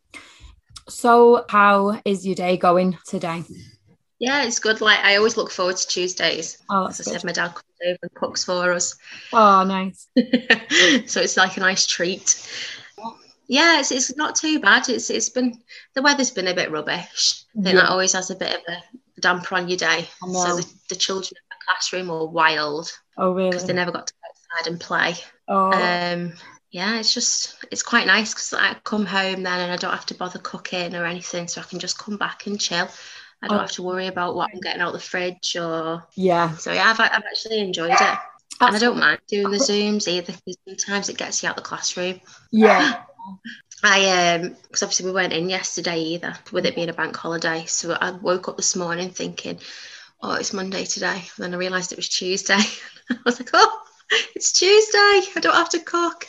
So, 0.88 1.44
how 1.48 2.00
is 2.04 2.26
your 2.26 2.34
day 2.34 2.56
going 2.56 2.96
today? 3.06 3.44
Yeah, 4.18 4.44
it's 4.44 4.58
good. 4.58 4.80
Like 4.80 4.98
I 5.00 5.16
always 5.16 5.36
look 5.36 5.50
forward 5.50 5.76
to 5.76 5.86
Tuesdays. 5.86 6.58
Oh, 6.70 6.86
As 6.86 7.00
I 7.00 7.04
good. 7.04 7.12
said, 7.12 7.24
my 7.24 7.32
dad 7.32 7.54
comes 7.54 7.64
over 7.86 7.98
and 8.02 8.14
cooks 8.14 8.44
for 8.44 8.72
us. 8.72 8.96
Oh, 9.32 9.64
nice. 9.64 10.08
so 11.06 11.20
it's 11.20 11.36
like 11.36 11.56
a 11.56 11.60
nice 11.60 11.86
treat. 11.86 12.48
Yeah, 13.48 13.80
it's, 13.80 13.90
it's 13.90 14.14
not 14.16 14.36
too 14.36 14.60
bad. 14.60 14.88
It's 14.88 15.08
it's 15.08 15.30
been 15.30 15.58
the 15.94 16.02
weather's 16.02 16.30
been 16.30 16.48
a 16.48 16.54
bit 16.54 16.70
rubbish. 16.70 17.44
I 17.58 17.62
think 17.62 17.74
yeah. 17.74 17.80
that 17.80 17.90
always 17.90 18.12
has 18.12 18.30
a 18.30 18.36
bit 18.36 18.54
of 18.54 18.60
a 18.68 19.20
damper 19.20 19.54
on 19.54 19.68
your 19.68 19.78
day. 19.78 20.06
So 20.20 20.56
the, 20.56 20.70
the 20.90 20.96
children 20.96 21.32
in 21.34 21.48
the 21.50 21.64
classroom 21.66 22.08
were 22.08 22.26
wild. 22.26 22.92
Oh, 23.16 23.32
really? 23.32 23.50
Because 23.50 23.66
they 23.66 23.72
never 23.72 23.90
got 23.90 24.06
to 24.06 24.12
go 24.12 24.28
outside 24.28 24.70
and 24.70 24.80
play. 24.80 25.14
Oh. 25.48 25.72
Um, 25.72 26.34
yeah, 26.70 26.98
it's 26.98 27.14
just 27.14 27.64
it's 27.70 27.82
quite 27.82 28.06
nice 28.06 28.34
because 28.34 28.52
I 28.52 28.76
come 28.84 29.06
home 29.06 29.42
then 29.42 29.60
and 29.60 29.72
I 29.72 29.76
don't 29.76 29.92
have 29.92 30.06
to 30.06 30.14
bother 30.14 30.38
cooking 30.38 30.94
or 30.94 31.06
anything, 31.06 31.48
so 31.48 31.62
I 31.62 31.64
can 31.64 31.78
just 31.78 31.98
come 31.98 32.18
back 32.18 32.46
and 32.46 32.60
chill. 32.60 32.88
I 33.42 33.48
don't 33.48 33.56
oh. 33.56 33.60
have 33.60 33.72
to 33.72 33.82
worry 33.82 34.08
about 34.08 34.34
what 34.34 34.50
I'm 34.52 34.60
getting 34.60 34.82
out 34.82 34.88
of 34.88 35.00
the 35.00 35.06
fridge 35.06 35.56
or 35.56 36.06
yeah. 36.14 36.54
So 36.56 36.72
yeah, 36.72 36.90
I've, 36.90 37.00
I've 37.00 37.24
actually 37.24 37.60
enjoyed 37.60 37.92
it, 37.92 38.00
Absolutely. 38.00 38.66
and 38.66 38.76
I 38.76 38.78
don't 38.78 38.98
mind 38.98 39.20
doing 39.28 39.50
the 39.50 39.56
zooms 39.56 40.06
either 40.06 40.32
because 40.32 40.58
sometimes 40.68 41.08
it 41.08 41.16
gets 41.16 41.42
you 41.42 41.48
out 41.48 41.56
of 41.56 41.62
the 41.62 41.68
classroom. 41.68 42.20
Yeah. 42.52 43.04
I 43.82 44.34
um 44.34 44.56
because 44.62 44.82
obviously 44.82 45.06
we 45.06 45.12
weren't 45.12 45.32
in 45.32 45.48
yesterday 45.48 46.00
either 46.00 46.34
with 46.52 46.66
it 46.66 46.74
being 46.74 46.88
a 46.88 46.92
bank 46.92 47.16
holiday, 47.16 47.64
so 47.66 47.92
I 47.92 48.10
woke 48.10 48.48
up 48.48 48.56
this 48.56 48.74
morning 48.74 49.10
thinking, 49.10 49.58
oh, 50.22 50.34
it's 50.34 50.52
Monday 50.52 50.84
today, 50.84 51.22
and 51.36 51.44
then 51.44 51.54
I 51.54 51.56
realised 51.56 51.92
it 51.92 51.98
was 51.98 52.08
Tuesday. 52.08 52.58
I 53.10 53.16
was 53.24 53.38
like, 53.38 53.50
oh, 53.52 53.82
it's 54.34 54.52
Tuesday. 54.52 55.30
I 55.36 55.40
don't 55.40 55.54
have 55.54 55.70
to 55.70 55.80
cook. 55.80 56.26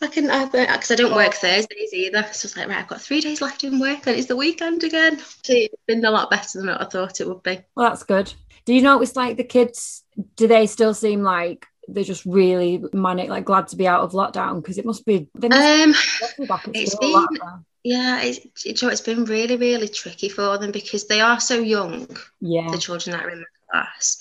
I 0.00 0.06
can 0.06 0.24
because 0.50 0.90
I 0.90 0.94
don't 0.94 1.14
work 1.14 1.34
Thursdays 1.34 1.92
either. 1.92 2.22
So 2.32 2.46
it's 2.46 2.56
like 2.56 2.68
right, 2.68 2.78
I've 2.78 2.88
got 2.88 3.00
three 3.00 3.20
days 3.20 3.40
left 3.40 3.64
in 3.64 3.78
work, 3.78 4.06
and 4.06 4.16
it's 4.16 4.28
the 4.28 4.36
weekend 4.36 4.84
again. 4.84 5.18
So 5.18 5.52
it's 5.52 5.74
been 5.86 6.04
a 6.04 6.10
lot 6.10 6.30
better 6.30 6.58
than 6.58 6.68
what 6.68 6.80
I 6.80 6.86
thought 6.86 7.20
it 7.20 7.28
would 7.28 7.42
be. 7.42 7.60
Well, 7.74 7.88
that's 7.88 8.04
good. 8.04 8.32
Do 8.64 8.74
you 8.74 8.82
know 8.82 8.94
notice 8.94 9.16
like 9.16 9.36
the 9.36 9.44
kids? 9.44 10.04
Do 10.36 10.48
they 10.48 10.66
still 10.66 10.94
seem 10.94 11.22
like 11.22 11.66
they're 11.88 12.04
just 12.04 12.24
really 12.24 12.82
manic, 12.92 13.28
like 13.28 13.44
glad 13.44 13.68
to 13.68 13.76
be 13.76 13.86
out 13.86 14.02
of 14.02 14.12
lockdown? 14.12 14.62
Because 14.62 14.78
it 14.78 14.84
must 14.84 15.04
be. 15.04 15.28
Must 15.34 15.52
um, 15.52 15.94
it's 16.74 16.96
been. 16.96 17.26
Yeah, 17.82 18.22
it's, 18.22 18.64
it's, 18.64 18.82
it's 18.82 19.00
been 19.02 19.26
really, 19.26 19.56
really 19.56 19.88
tricky 19.88 20.30
for 20.30 20.56
them 20.56 20.70
because 20.70 21.06
they 21.06 21.20
are 21.20 21.38
so 21.38 21.58
young. 21.58 22.08
Yeah. 22.40 22.70
The 22.70 22.78
children 22.78 23.14
that 23.14 23.26
are 23.26 23.30
in 23.30 23.40
the 23.40 23.46
class 23.70 24.18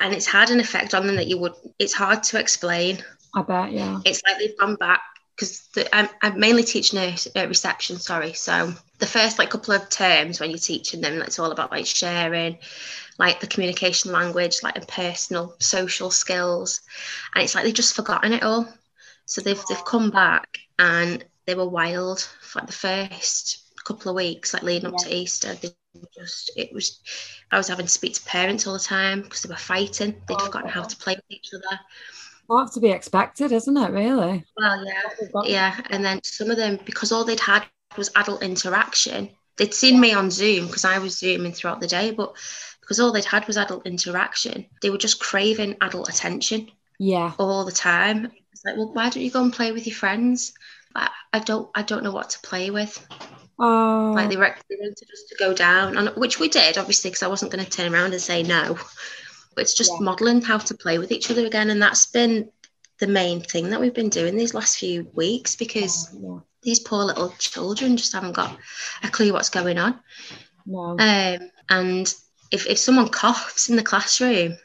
and 0.00 0.14
it's 0.14 0.26
had 0.26 0.50
an 0.50 0.60
effect 0.60 0.94
on 0.94 1.06
them 1.06 1.16
that 1.16 1.26
you 1.26 1.38
would 1.38 1.54
it's 1.78 1.92
hard 1.92 2.22
to 2.22 2.38
explain 2.38 3.02
i 3.34 3.42
bet 3.42 3.72
yeah 3.72 4.00
it's 4.04 4.22
like 4.26 4.38
they've 4.38 4.56
gone 4.58 4.76
back 4.76 5.00
because 5.38 5.68
I'm, 5.92 6.08
I'm 6.20 6.40
mainly 6.40 6.64
teach 6.64 6.92
a, 6.94 7.14
a 7.36 7.46
reception. 7.46 7.98
Sorry, 7.98 8.32
so 8.32 8.74
the 8.98 9.06
first 9.06 9.38
like 9.38 9.50
couple 9.50 9.74
of 9.74 9.88
terms 9.88 10.40
when 10.40 10.50
you're 10.50 10.58
teaching 10.58 11.00
them, 11.00 11.22
it's 11.22 11.38
all 11.38 11.52
about 11.52 11.70
like 11.70 11.86
sharing, 11.86 12.58
like 13.18 13.40
the 13.40 13.46
communication 13.46 14.12
language, 14.12 14.62
like 14.62 14.74
the 14.74 14.86
personal 14.86 15.54
social 15.58 16.10
skills, 16.10 16.80
and 17.34 17.44
it's 17.44 17.54
like 17.54 17.64
they've 17.64 17.74
just 17.74 17.96
forgotten 17.96 18.32
it 18.32 18.42
all. 18.42 18.68
So 19.26 19.40
they've 19.40 19.62
they've 19.68 19.84
come 19.84 20.10
back 20.10 20.58
and 20.78 21.24
they 21.46 21.54
were 21.54 21.68
wild 21.68 22.20
for 22.40 22.60
like 22.60 22.66
the 22.66 22.72
first 22.72 23.64
couple 23.84 24.10
of 24.10 24.16
weeks, 24.16 24.52
like 24.54 24.62
leading 24.62 24.86
up 24.86 24.94
yeah. 25.00 25.08
to 25.08 25.14
Easter. 25.14 25.54
They 25.54 25.70
just 26.16 26.50
it 26.56 26.72
was 26.72 27.00
I 27.50 27.56
was 27.56 27.68
having 27.68 27.86
to 27.86 27.92
speak 27.92 28.14
to 28.14 28.22
parents 28.24 28.66
all 28.66 28.74
the 28.74 28.78
time 28.78 29.22
because 29.22 29.42
they 29.42 29.48
were 29.48 29.56
fighting. 29.56 30.14
They'd 30.28 30.36
oh, 30.38 30.44
forgotten 30.44 30.70
how 30.70 30.82
to 30.82 30.96
play 30.96 31.14
with 31.14 31.24
each 31.28 31.50
other. 31.54 31.80
Well, 32.48 32.68
to 32.68 32.80
be 32.80 32.90
expected, 32.90 33.52
isn't 33.52 33.76
it? 33.76 33.90
Really? 33.90 34.44
Well, 34.56 34.84
yeah, 34.86 35.42
yeah. 35.44 35.80
And 35.90 36.04
then 36.04 36.20
some 36.24 36.50
of 36.50 36.56
them, 36.56 36.78
because 36.86 37.12
all 37.12 37.24
they'd 37.24 37.40
had 37.40 37.64
was 37.96 38.10
adult 38.16 38.42
interaction, 38.42 39.30
they'd 39.58 39.74
seen 39.74 40.00
me 40.00 40.14
on 40.14 40.30
Zoom 40.30 40.66
because 40.66 40.86
I 40.86 40.98
was 40.98 41.18
zooming 41.18 41.52
throughout 41.52 41.80
the 41.80 41.86
day, 41.86 42.10
but 42.10 42.34
because 42.88 43.00
all 43.00 43.12
they'd 43.12 43.24
had 43.24 43.46
was 43.46 43.58
adult 43.58 43.86
interaction, 43.86 44.64
they 44.80 44.88
were 44.88 44.96
just 44.96 45.20
craving 45.20 45.76
adult 45.82 46.08
attention. 46.08 46.70
Yeah. 46.98 47.34
All 47.38 47.66
the 47.66 47.70
time. 47.70 48.32
It's 48.50 48.64
like, 48.64 48.78
well, 48.78 48.94
why 48.94 49.10
don't 49.10 49.22
you 49.22 49.30
go 49.30 49.42
and 49.42 49.52
play 49.52 49.72
with 49.72 49.86
your 49.86 49.94
friends? 49.94 50.54
I, 50.94 51.10
I 51.34 51.40
don't, 51.40 51.68
I 51.74 51.82
don't 51.82 52.02
know 52.02 52.12
what 52.12 52.30
to 52.30 52.40
play 52.40 52.70
with. 52.70 53.06
Oh. 53.58 54.12
Like 54.14 54.30
they, 54.30 54.36
wanted 54.36 54.56
us 54.90 55.24
to 55.28 55.36
go 55.38 55.52
down, 55.52 55.98
and 55.98 56.08
which 56.16 56.40
we 56.40 56.48
did, 56.48 56.78
obviously, 56.78 57.10
because 57.10 57.22
I 57.22 57.28
wasn't 57.28 57.52
going 57.52 57.62
to 57.62 57.70
turn 57.70 57.92
around 57.92 58.12
and 58.12 58.22
say 58.22 58.42
no. 58.42 58.78
But 59.54 59.62
it's 59.62 59.74
just 59.74 59.92
yeah. 59.92 60.04
modelling 60.04 60.40
how 60.40 60.56
to 60.56 60.74
play 60.74 60.98
with 60.98 61.12
each 61.12 61.30
other 61.30 61.44
again, 61.44 61.68
and 61.68 61.82
that's 61.82 62.06
been 62.06 62.48
the 63.00 63.06
main 63.06 63.42
thing 63.42 63.68
that 63.70 63.80
we've 63.80 63.94
been 63.94 64.08
doing 64.08 64.34
these 64.34 64.54
last 64.54 64.78
few 64.78 65.10
weeks 65.12 65.56
because 65.56 66.08
oh, 66.14 66.36
yeah. 66.36 66.40
these 66.62 66.80
poor 66.80 67.04
little 67.04 67.34
children 67.38 67.96
just 67.96 68.12
haven't 68.12 68.32
got 68.32 68.56
a 69.02 69.08
clue 69.08 69.32
what's 69.32 69.50
going 69.50 69.76
on. 69.76 70.00
No. 70.64 70.96
Um, 70.98 71.50
and 71.68 72.14
if 72.50 72.66
if 72.66 72.78
someone 72.78 73.08
coughs 73.08 73.68
in 73.68 73.76
the 73.76 73.82
classroom, 73.82 74.56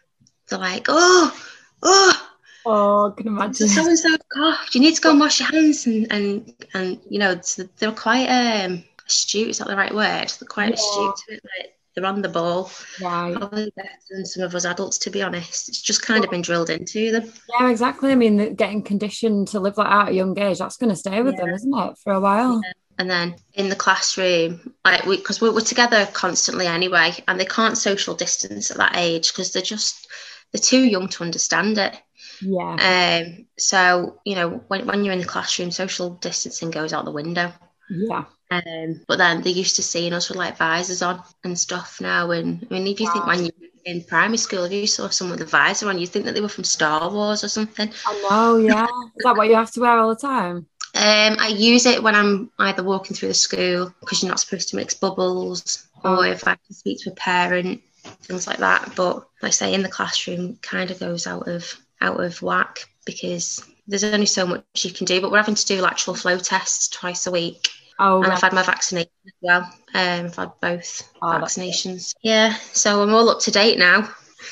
they're 0.49 0.59
like, 0.59 0.85
oh, 0.89 1.37
oh. 1.81 2.29
Oh, 2.65 3.11
I 3.11 3.15
can 3.21 3.27
imagine. 3.27 3.67
So 3.67 3.85
and 3.85 3.99
so 3.99 4.15
coughed. 4.33 4.73
You 4.73 4.79
need 4.79 4.95
to 4.95 5.01
go 5.01 5.11
and 5.11 5.19
wash 5.19 5.41
your 5.41 5.49
hands, 5.51 5.85
and 5.85 6.09
and 6.11 6.53
and 6.73 6.99
you 7.09 7.19
know 7.19 7.35
they're 7.77 7.91
quite 7.91 8.27
um 8.27 8.85
astute. 9.05 9.49
Is 9.49 9.57
that 9.57 9.67
the 9.67 9.75
right 9.75 9.93
word? 9.93 10.29
They're 10.29 10.47
quite 10.47 10.69
yeah. 10.69 10.75
astute 10.75 11.15
to 11.15 11.33
it. 11.33 11.41
Like 11.43 11.73
they're 11.95 12.05
on 12.05 12.21
the 12.21 12.29
ball. 12.29 12.71
Right. 13.01 13.35
Probably 13.35 13.71
better 13.75 13.89
than 14.09 14.25
some 14.25 14.43
of 14.43 14.55
us 14.55 14.65
adults, 14.65 14.97
to 14.99 15.09
be 15.09 15.21
honest. 15.21 15.69
It's 15.69 15.81
just 15.81 16.01
kind 16.01 16.23
of 16.23 16.31
been 16.31 16.41
drilled 16.41 16.69
into 16.69 17.11
them. 17.11 17.31
Yeah, 17.59 17.69
exactly. 17.69 18.11
I 18.11 18.15
mean, 18.15 18.55
getting 18.55 18.81
conditioned 18.81 19.49
to 19.49 19.59
live 19.59 19.77
like 19.77 19.87
that 19.87 20.07
at 20.07 20.11
a 20.11 20.15
young 20.15 20.37
age, 20.39 20.59
that's 20.59 20.77
going 20.77 20.89
to 20.89 20.95
stay 20.95 21.21
with 21.21 21.35
yeah. 21.35 21.45
them, 21.45 21.53
isn't 21.53 21.77
it, 21.77 21.97
for 22.03 22.13
a 22.13 22.19
while? 22.19 22.61
Yeah. 22.63 22.71
And 22.99 23.09
then 23.09 23.35
in 23.53 23.69
the 23.69 23.75
classroom, 23.75 24.73
like 24.85 25.05
we, 25.05 25.17
because 25.17 25.41
we're, 25.41 25.53
we're 25.53 25.61
together 25.61 26.07
constantly 26.13 26.67
anyway, 26.67 27.13
and 27.27 27.39
they 27.39 27.45
can't 27.45 27.77
social 27.77 28.15
distance 28.15 28.71
at 28.71 28.77
that 28.77 28.95
age 28.95 29.31
because 29.31 29.51
they're 29.51 29.61
just 29.61 30.07
they're 30.51 30.61
too 30.61 30.83
young 30.83 31.07
to 31.09 31.23
understand 31.23 31.77
it. 31.77 31.99
Yeah. 32.41 33.23
Um. 33.25 33.45
So 33.57 34.19
you 34.25 34.35
know, 34.35 34.63
when 34.67 34.85
when 34.85 35.03
you're 35.03 35.13
in 35.13 35.21
the 35.21 35.25
classroom, 35.25 35.71
social 35.71 36.11
distancing 36.11 36.71
goes 36.71 36.93
out 36.93 37.05
the 37.05 37.11
window. 37.11 37.51
Yeah. 37.89 38.25
Um, 38.51 39.01
but 39.07 39.17
then 39.17 39.41
they're 39.41 39.51
used 39.51 39.77
to 39.77 39.83
seeing 39.83 40.13
us 40.13 40.29
with 40.29 40.37
like 40.37 40.57
visors 40.57 41.01
on 41.01 41.23
and 41.43 41.57
stuff 41.57 41.99
now. 41.99 42.29
And 42.31 42.65
I 42.69 42.73
mean, 42.73 42.87
if 42.87 42.99
you 42.99 43.07
wow. 43.07 43.13
think 43.13 43.25
when 43.25 43.45
you 43.45 43.51
in 43.85 44.03
primary 44.03 44.37
school, 44.37 44.63
if 44.63 44.71
you 44.71 44.87
saw 44.87 45.09
someone 45.09 45.37
with 45.37 45.47
a 45.47 45.49
visor 45.49 45.89
on, 45.89 45.99
you 45.99 46.07
think 46.07 46.25
that 46.25 46.33
they 46.33 46.41
were 46.41 46.47
from 46.47 46.63
Star 46.63 47.11
Wars 47.11 47.43
or 47.43 47.49
something. 47.49 47.91
I 48.05 48.27
know, 48.29 48.57
yeah. 48.57 48.85
Is 48.85 49.23
that 49.23 49.35
what 49.35 49.47
you 49.47 49.55
have 49.55 49.71
to 49.71 49.81
wear 49.81 49.97
all 49.97 50.09
the 50.09 50.15
time? 50.15 50.67
Um, 50.95 51.37
I 51.39 51.47
use 51.47 51.85
it 51.87 52.03
when 52.03 52.13
I'm 52.13 52.51
either 52.59 52.83
walking 52.83 53.15
through 53.15 53.29
the 53.29 53.33
school 53.33 53.93
because 53.99 54.21
you're 54.21 54.29
not 54.29 54.39
supposed 54.39 54.69
to 54.69 54.75
mix 54.75 54.93
bubbles, 54.93 55.87
or 56.03 56.25
if 56.25 56.47
I 56.47 56.55
can 56.55 56.75
speak 56.75 56.99
to 57.01 57.11
a 57.11 57.15
parent, 57.15 57.81
things 58.23 58.45
like 58.45 58.59
that. 58.59 58.93
But 58.95 59.15
like 59.41 59.49
I 59.49 59.49
say, 59.49 59.73
in 59.73 59.81
the 59.81 59.89
classroom, 59.89 60.57
kind 60.61 60.91
of 60.91 60.99
goes 60.99 61.25
out 61.25 61.47
of 61.47 61.73
out 61.99 62.19
of 62.19 62.41
whack 62.43 62.87
because 63.05 63.65
there's 63.87 64.03
only 64.03 64.27
so 64.27 64.45
much 64.45 64.63
you 64.83 64.91
can 64.91 65.05
do. 65.05 65.19
But 65.19 65.31
we're 65.31 65.37
having 65.37 65.55
to 65.55 65.65
do 65.65 65.81
lateral 65.81 66.15
flow 66.15 66.37
tests 66.37 66.87
twice 66.89 67.25
a 67.25 67.31
week. 67.31 67.69
Oh, 67.99 68.17
and 68.17 68.27
right. 68.27 68.33
I've 68.35 68.41
had 68.41 68.53
my 68.53 68.63
vaccination 68.63 69.11
as 69.25 69.33
well. 69.41 69.61
Um, 69.95 70.25
I've 70.25 70.35
had 70.35 70.51
both 70.61 71.09
oh, 71.21 71.27
vaccinations. 71.27 72.13
Yeah, 72.21 72.53
so 72.73 73.01
I'm 73.01 73.13
all 73.13 73.29
up 73.29 73.39
to 73.41 73.51
date 73.51 73.79
now. 73.79 74.09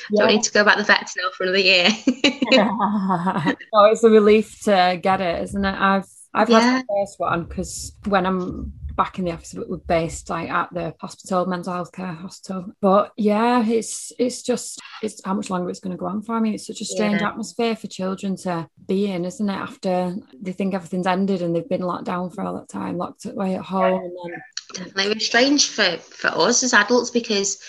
Yeah. 0.10 0.24
Don't 0.24 0.28
need 0.28 0.44
to 0.44 0.52
go 0.52 0.64
back 0.64 0.78
to 0.78 0.82
the 0.82 0.88
vets 0.88 1.16
now 1.18 1.30
for 1.36 1.44
another 1.44 1.60
year. 1.60 1.88
oh, 3.74 3.86
it's 3.92 4.04
a 4.04 4.10
relief 4.10 4.62
to 4.64 5.00
get 5.02 5.22
it, 5.22 5.44
isn't 5.44 5.66
it? 5.66 5.76
I've 5.80 6.08
I've 6.34 6.50
yeah. 6.50 6.60
had 6.60 6.84
the 6.84 6.94
first 7.02 7.20
one 7.20 7.46
because 7.46 7.96
when 8.06 8.26
I'm 8.26 8.74
back 8.96 9.20
in 9.20 9.26
the 9.26 9.32
office 9.32 9.54
we're 9.54 9.78
based 9.78 10.30
like 10.30 10.50
at 10.50 10.72
the 10.74 10.94
hospital 11.00 11.46
mental 11.46 11.74
health 11.74 11.92
care 11.92 12.14
hospital 12.14 12.66
but 12.82 13.12
yeah 13.18 13.66
it's 13.66 14.12
it's 14.20 14.42
just 14.42 14.80
it's 15.02 15.22
how 15.24 15.34
much 15.34 15.50
longer 15.50 15.70
it's 15.70 15.80
going 15.80 15.96
to 15.96 16.00
go 16.00 16.06
on 16.06 16.22
for 16.22 16.36
i 16.36 16.40
mean 16.40 16.54
it's 16.54 16.68
such 16.68 16.82
a 16.82 16.86
strange 16.86 17.22
yeah. 17.22 17.30
atmosphere 17.30 17.76
for 17.76 17.88
children 17.88 18.36
to 18.36 18.68
be 18.88 19.10
in 19.10 19.26
isn't 19.26 19.50
it 19.50 19.54
after 19.54 20.16
they 20.42 20.52
think 20.52 20.74
everything's 20.74 21.08
ended 21.08 21.42
and 21.42 21.56
they've 21.56 21.70
been 21.70 21.82
locked 21.82 22.06
down 22.06 22.30
for 22.30 22.44
all 22.44 22.56
that 22.56 22.70
time 22.70 22.98
locked 22.98 23.26
away 23.26 23.56
at 23.56 23.64
home 23.64 24.02
and 24.04 24.12
then 24.24 24.42
definitely 24.74 25.06
it 25.06 25.16
was 25.16 25.26
strange 25.26 25.70
for 25.70 25.98
for 25.98 26.28
us 26.28 26.64
as 26.64 26.74
adults 26.74 27.10
because 27.10 27.60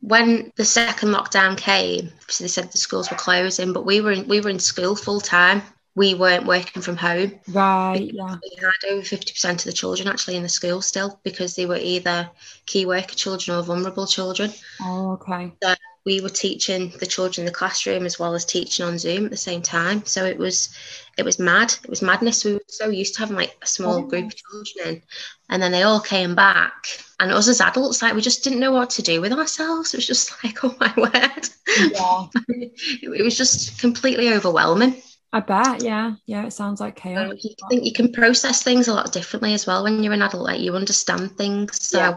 when 0.00 0.52
the 0.56 0.64
second 0.64 1.08
lockdown 1.08 1.56
came, 1.56 2.12
obviously 2.20 2.44
they 2.44 2.48
said 2.48 2.70
the 2.70 2.76
schools 2.76 3.10
were 3.10 3.16
closing, 3.16 3.72
but 3.72 3.86
we 3.86 4.02
were 4.02 4.12
in, 4.12 4.28
we 4.28 4.40
were 4.42 4.50
in 4.50 4.58
school 4.58 4.94
full 4.94 5.20
time 5.20 5.62
we 5.96 6.14
weren't 6.14 6.46
working 6.46 6.82
from 6.82 6.96
home. 6.96 7.32
Right. 7.48 8.10
Yeah. 8.12 8.36
We 8.42 8.56
had 8.60 8.92
over 8.92 9.02
50% 9.02 9.50
of 9.50 9.64
the 9.64 9.72
children 9.72 10.08
actually 10.08 10.36
in 10.36 10.42
the 10.42 10.48
school 10.48 10.82
still 10.82 11.18
because 11.24 11.56
they 11.56 11.64
were 11.64 11.78
either 11.78 12.30
key 12.66 12.84
worker 12.84 13.14
children 13.14 13.58
or 13.58 13.62
vulnerable 13.62 14.06
children. 14.06 14.52
Oh, 14.82 15.12
okay. 15.12 15.52
So 15.62 15.74
we 16.04 16.20
were 16.20 16.28
teaching 16.28 16.92
the 17.00 17.06
children 17.06 17.42
in 17.42 17.46
the 17.46 17.58
classroom 17.58 18.04
as 18.04 18.18
well 18.18 18.34
as 18.34 18.44
teaching 18.44 18.84
on 18.84 18.98
Zoom 18.98 19.24
at 19.24 19.30
the 19.30 19.38
same 19.38 19.62
time. 19.62 20.04
So 20.04 20.24
it 20.26 20.36
was 20.36 20.68
it 21.16 21.24
was 21.24 21.38
mad. 21.38 21.74
It 21.82 21.88
was 21.88 22.02
madness. 22.02 22.44
We 22.44 22.54
were 22.54 22.60
so 22.68 22.90
used 22.90 23.14
to 23.14 23.20
having 23.20 23.36
like 23.36 23.56
a 23.62 23.66
small 23.66 23.96
oh. 23.96 24.02
group 24.02 24.26
of 24.26 24.36
children 24.36 24.96
in. 24.96 25.02
And 25.48 25.62
then 25.62 25.72
they 25.72 25.82
all 25.82 26.00
came 26.00 26.34
back. 26.34 26.88
And 27.18 27.32
us 27.32 27.48
as 27.48 27.62
adults, 27.62 28.02
like 28.02 28.14
we 28.14 28.20
just 28.20 28.44
didn't 28.44 28.60
know 28.60 28.72
what 28.72 28.90
to 28.90 29.02
do 29.02 29.22
with 29.22 29.32
ourselves. 29.32 29.94
It 29.94 29.96
was 29.96 30.06
just 30.06 30.32
like, 30.44 30.62
oh 30.62 30.76
my 30.78 30.92
word. 30.94 31.48
Yeah. 31.78 32.26
it 33.02 33.24
was 33.24 33.38
just 33.38 33.80
completely 33.80 34.34
overwhelming. 34.34 35.00
I 35.32 35.40
bet, 35.40 35.82
yeah, 35.82 36.14
yeah. 36.26 36.46
It 36.46 36.52
sounds 36.52 36.80
like 36.80 36.96
chaos. 36.96 37.44
you 37.44 37.54
think 37.68 37.84
you 37.84 37.92
can 37.92 38.12
process 38.12 38.62
things 38.62 38.88
a 38.88 38.94
lot 38.94 39.12
differently 39.12 39.54
as 39.54 39.66
well 39.66 39.82
when 39.82 40.02
you're 40.02 40.12
an 40.12 40.22
adult. 40.22 40.44
Like 40.44 40.60
you 40.60 40.74
understand 40.74 41.32
things. 41.32 41.82
So 41.82 41.98
yeah. 41.98 42.16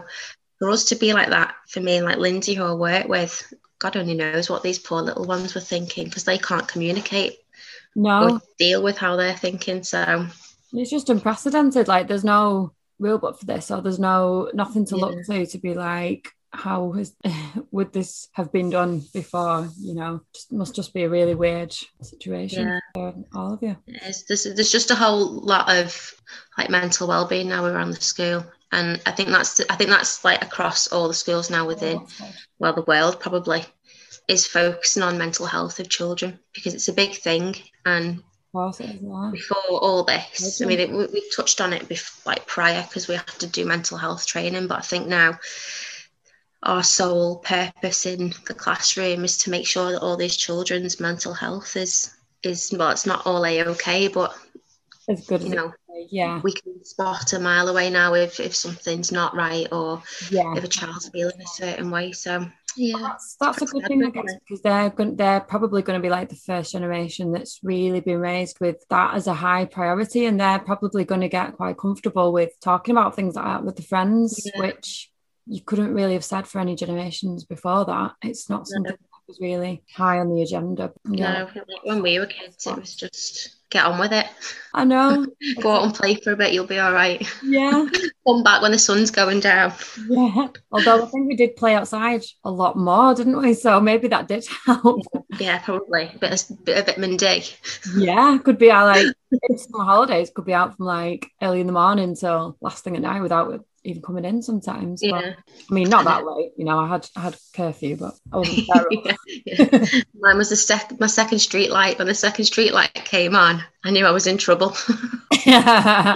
for 0.58 0.70
us 0.70 0.84
to 0.86 0.96
be 0.96 1.12
like 1.12 1.28
that, 1.28 1.54
for 1.68 1.80
me 1.80 1.96
and 1.96 2.06
like 2.06 2.18
Lindsay, 2.18 2.54
who 2.54 2.64
I 2.64 2.72
work 2.72 3.08
with, 3.08 3.52
God 3.78 3.96
only 3.96 4.14
knows 4.14 4.48
what 4.48 4.62
these 4.62 4.78
poor 4.78 5.02
little 5.02 5.24
ones 5.24 5.54
were 5.54 5.60
thinking 5.60 6.04
because 6.04 6.24
they 6.24 6.38
can't 6.38 6.68
communicate. 6.68 7.38
No, 7.96 8.40
deal 8.58 8.82
with 8.82 8.96
how 8.96 9.16
they're 9.16 9.36
thinking. 9.36 9.82
So 9.82 10.26
it's 10.72 10.90
just 10.90 11.10
unprecedented. 11.10 11.88
Like 11.88 12.06
there's 12.06 12.24
no 12.24 12.72
rule 12.98 13.18
book 13.18 13.38
for 13.38 13.46
this, 13.46 13.70
or 13.70 13.82
there's 13.82 13.98
no 13.98 14.50
nothing 14.54 14.84
to 14.86 14.96
yeah. 14.96 15.04
look 15.04 15.26
to 15.26 15.46
to 15.46 15.58
be 15.58 15.74
like, 15.74 16.32
how 16.52 16.92
has 16.92 17.14
would 17.70 17.92
this 17.92 18.28
have 18.32 18.52
been 18.52 18.70
done 18.70 19.02
before 19.12 19.68
you 19.78 19.94
know? 19.94 20.20
Just, 20.34 20.52
must 20.52 20.74
just 20.74 20.94
be 20.94 21.04
a 21.04 21.08
really 21.08 21.34
weird 21.34 21.74
situation 22.02 22.68
yeah. 22.68 22.80
for 22.94 23.14
all 23.34 23.54
of 23.54 23.62
you. 23.62 23.76
There's, 24.26 24.44
there's 24.44 24.72
just 24.72 24.90
a 24.90 24.96
whole 24.96 25.40
lot 25.40 25.70
of 25.74 26.14
like 26.58 26.70
mental 26.70 27.08
well-being 27.08 27.48
now 27.48 27.64
around 27.64 27.90
the 27.90 28.00
school. 28.00 28.44
And 28.72 29.02
i 29.04 29.10
think 29.10 29.30
that's 29.30 29.60
i 29.68 29.74
think 29.74 29.90
that's 29.90 30.24
like 30.24 30.44
across 30.44 30.86
all 30.92 31.08
the 31.08 31.14
schools 31.14 31.50
now 31.50 31.66
within 31.66 31.98
oh, 31.98 32.28
well 32.60 32.72
the 32.72 32.82
world 32.82 33.18
probably 33.18 33.64
is 34.30 34.46
focusing 34.46 35.02
on 35.02 35.18
mental 35.18 35.44
health 35.44 35.80
of 35.80 35.88
children 35.88 36.38
because 36.54 36.72
it's 36.72 36.88
a 36.88 36.92
big 36.92 37.14
thing. 37.14 37.56
And 37.84 38.22
before 39.32 39.58
all 39.70 40.04
this, 40.04 40.62
I 40.62 40.66
mean, 40.66 40.78
it, 40.78 40.90
we, 40.90 41.06
we, 41.06 41.30
touched 41.34 41.60
on 41.60 41.72
it 41.72 41.88
before, 41.88 42.32
like 42.32 42.46
prior 42.46 42.82
because 42.82 43.08
we 43.08 43.16
have 43.16 43.38
to 43.38 43.48
do 43.48 43.64
mental 43.64 43.98
health 43.98 44.26
training, 44.26 44.68
but 44.68 44.78
I 44.78 44.82
think 44.82 45.08
now 45.08 45.38
our 46.62 46.82
sole 46.82 47.38
purpose 47.38 48.06
in 48.06 48.34
the 48.46 48.54
classroom 48.54 49.24
is 49.24 49.38
to 49.38 49.50
make 49.50 49.66
sure 49.66 49.92
that 49.92 50.00
all 50.00 50.16
these 50.16 50.36
children's 50.36 51.00
mental 51.00 51.32
health 51.32 51.76
is 51.76 52.14
is 52.42 52.72
well 52.76 52.90
it's 52.90 53.06
not 53.06 53.26
all 53.26 53.44
a 53.44 53.62
okay 53.64 54.08
but 54.08 54.34
as 55.08 55.26
good 55.26 55.42
you 55.42 55.50
know 55.50 55.72
yeah 56.10 56.40
we 56.42 56.52
can 56.52 56.82
spot 56.84 57.32
a 57.32 57.38
mile 57.38 57.68
away 57.68 57.90
now 57.90 58.14
if 58.14 58.40
if 58.40 58.54
something's 58.54 59.12
not 59.12 59.34
right 59.34 59.68
or 59.72 60.02
yeah. 60.30 60.54
if 60.56 60.64
a 60.64 60.68
child's 60.68 61.08
feeling 61.08 61.40
a 61.40 61.46
certain 61.46 61.90
way 61.90 62.12
so 62.12 62.46
yeah 62.76 62.94
oh, 62.96 63.02
that's, 63.02 63.36
that's 63.40 63.62
a 63.62 63.66
good 63.66 63.86
thing 63.86 64.04
I 64.04 64.10
guess 64.10 64.34
because 64.40 64.62
they're 64.62 64.90
going 64.90 65.16
they're 65.16 65.40
probably 65.40 65.82
going 65.82 65.98
to 65.98 66.02
be 66.02 66.10
like 66.10 66.28
the 66.28 66.36
first 66.36 66.72
generation 66.72 67.32
that's 67.32 67.60
really 67.62 68.00
been 68.00 68.20
raised 68.20 68.60
with 68.60 68.76
that 68.90 69.14
as 69.14 69.26
a 69.26 69.34
high 69.34 69.64
priority 69.64 70.26
and 70.26 70.40
they're 70.40 70.58
probably 70.58 71.04
going 71.04 71.22
to 71.22 71.28
get 71.28 71.56
quite 71.56 71.76
comfortable 71.76 72.32
with 72.32 72.52
talking 72.60 72.96
about 72.96 73.16
things 73.16 73.34
like 73.34 73.44
that 73.44 73.64
with 73.64 73.76
the 73.76 73.82
friends 73.82 74.48
yeah. 74.54 74.60
which 74.60 75.10
you 75.46 75.60
couldn't 75.60 75.94
really 75.94 76.14
have 76.14 76.24
said 76.24 76.46
for 76.46 76.60
any 76.60 76.76
generations 76.76 77.44
before 77.44 77.84
that. 77.84 78.12
It's 78.22 78.48
not 78.48 78.66
something 78.66 78.90
no. 78.90 78.96
that 78.96 79.26
was 79.26 79.40
really 79.40 79.82
high 79.94 80.18
on 80.18 80.34
the 80.34 80.42
agenda. 80.42 80.92
Yeah. 81.08 81.46
No, 81.54 81.62
when 81.84 82.02
we 82.02 82.18
were 82.18 82.26
kids, 82.26 82.66
it 82.66 82.76
was 82.76 82.94
just 82.94 83.56
get 83.70 83.86
on 83.86 83.98
with 83.98 84.12
it. 84.12 84.26
I 84.74 84.84
know. 84.84 85.26
Go 85.60 85.70
out 85.70 85.84
and 85.84 85.94
play 85.94 86.16
for 86.16 86.32
a 86.32 86.36
bit, 86.36 86.52
you'll 86.52 86.66
be 86.66 86.78
all 86.78 86.92
right. 86.92 87.26
Yeah. 87.42 87.86
Come 88.26 88.42
back 88.42 88.62
when 88.62 88.72
the 88.72 88.78
sun's 88.78 89.10
going 89.10 89.40
down. 89.40 89.72
Yeah. 90.08 90.48
Although 90.72 91.04
I 91.04 91.06
think 91.06 91.28
we 91.28 91.36
did 91.36 91.56
play 91.56 91.74
outside 91.74 92.22
a 92.44 92.50
lot 92.50 92.76
more, 92.76 93.14
didn't 93.14 93.40
we? 93.40 93.54
So 93.54 93.80
maybe 93.80 94.08
that 94.08 94.28
did 94.28 94.46
help. 94.66 95.02
Yeah, 95.38 95.60
probably. 95.60 96.10
A 96.14 96.18
bit 96.18 96.50
of, 96.50 96.64
bit 96.64 96.78
of 96.78 96.86
vitamin 96.86 97.16
D. 97.16 97.44
Yeah. 97.96 98.38
Could 98.44 98.58
be 98.58 98.70
our 98.70 98.86
like 98.86 99.06
summer 99.56 99.84
holidays 99.84 100.30
could 100.34 100.44
be 100.44 100.54
out 100.54 100.76
from 100.76 100.86
like 100.86 101.28
early 101.40 101.60
in 101.60 101.66
the 101.66 101.72
morning 101.72 102.16
till 102.16 102.56
last 102.60 102.84
thing 102.84 102.96
at 102.96 103.02
night 103.02 103.22
without 103.22 103.64
even 103.84 104.02
coming 104.02 104.24
in 104.24 104.42
sometimes. 104.42 105.00
But, 105.00 105.08
Yeah. 105.08 105.32
I 105.70 105.74
mean, 105.74 105.88
not 105.88 106.04
that 106.06 106.26
late. 106.26 106.52
You 106.56 106.64
know, 106.64 106.78
I 106.78 106.88
had 106.88 107.08
I 107.16 107.20
had 107.20 107.36
curfew, 107.54 107.96
but 107.96 108.14
I 108.32 108.36
wasn't 108.38 108.68
yeah, 108.68 109.16
yeah. 109.46 109.86
Mine 110.18 110.36
was 110.36 110.50
the 110.50 110.56
sec- 110.56 110.98
my 111.00 111.06
second 111.06 111.38
street 111.38 111.70
light. 111.70 111.98
When 111.98 112.06
the 112.06 112.14
second 112.14 112.44
street 112.44 112.72
light 112.72 112.94
came 112.94 113.34
on, 113.34 113.62
I 113.84 113.90
knew 113.90 114.06
I 114.06 114.10
was 114.10 114.26
in 114.26 114.38
trouble. 114.38 114.76
yeah. 115.46 116.14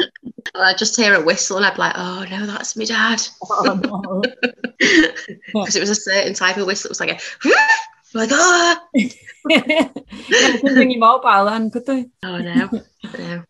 I'd 0.55 0.79
just 0.79 0.97
hear 0.97 1.15
a 1.15 1.25
whistle 1.25 1.57
and 1.57 1.67
I'd 1.67 1.75
be 1.75 1.81
like, 1.81 1.95
oh 1.97 2.25
no, 2.31 2.47
that's 2.47 2.77
my 2.77 2.85
dad. 2.85 3.23
Oh, 3.43 3.81
no. 3.83 4.23
Because 5.53 5.77
it 5.77 5.81
was 5.81 5.91
a 5.91 5.95
certain 5.95 6.35
type 6.35 6.57
of 6.59 6.67
whistle. 6.67 6.89
It 6.89 6.91
was 6.91 7.01
like 7.01 7.11
a, 7.11 7.19
like, 8.13 8.31
ah. 8.33 8.81
yeah, 8.95 9.09
they 9.49 10.59
couldn't 10.59 10.77
ring 10.77 10.91
your 10.91 11.01
mobile 11.01 11.47
then, 11.47 11.71
could 11.71 11.87
they? 11.87 12.07
Oh 12.23 12.39
no. 12.39 12.71
no. 13.19 13.45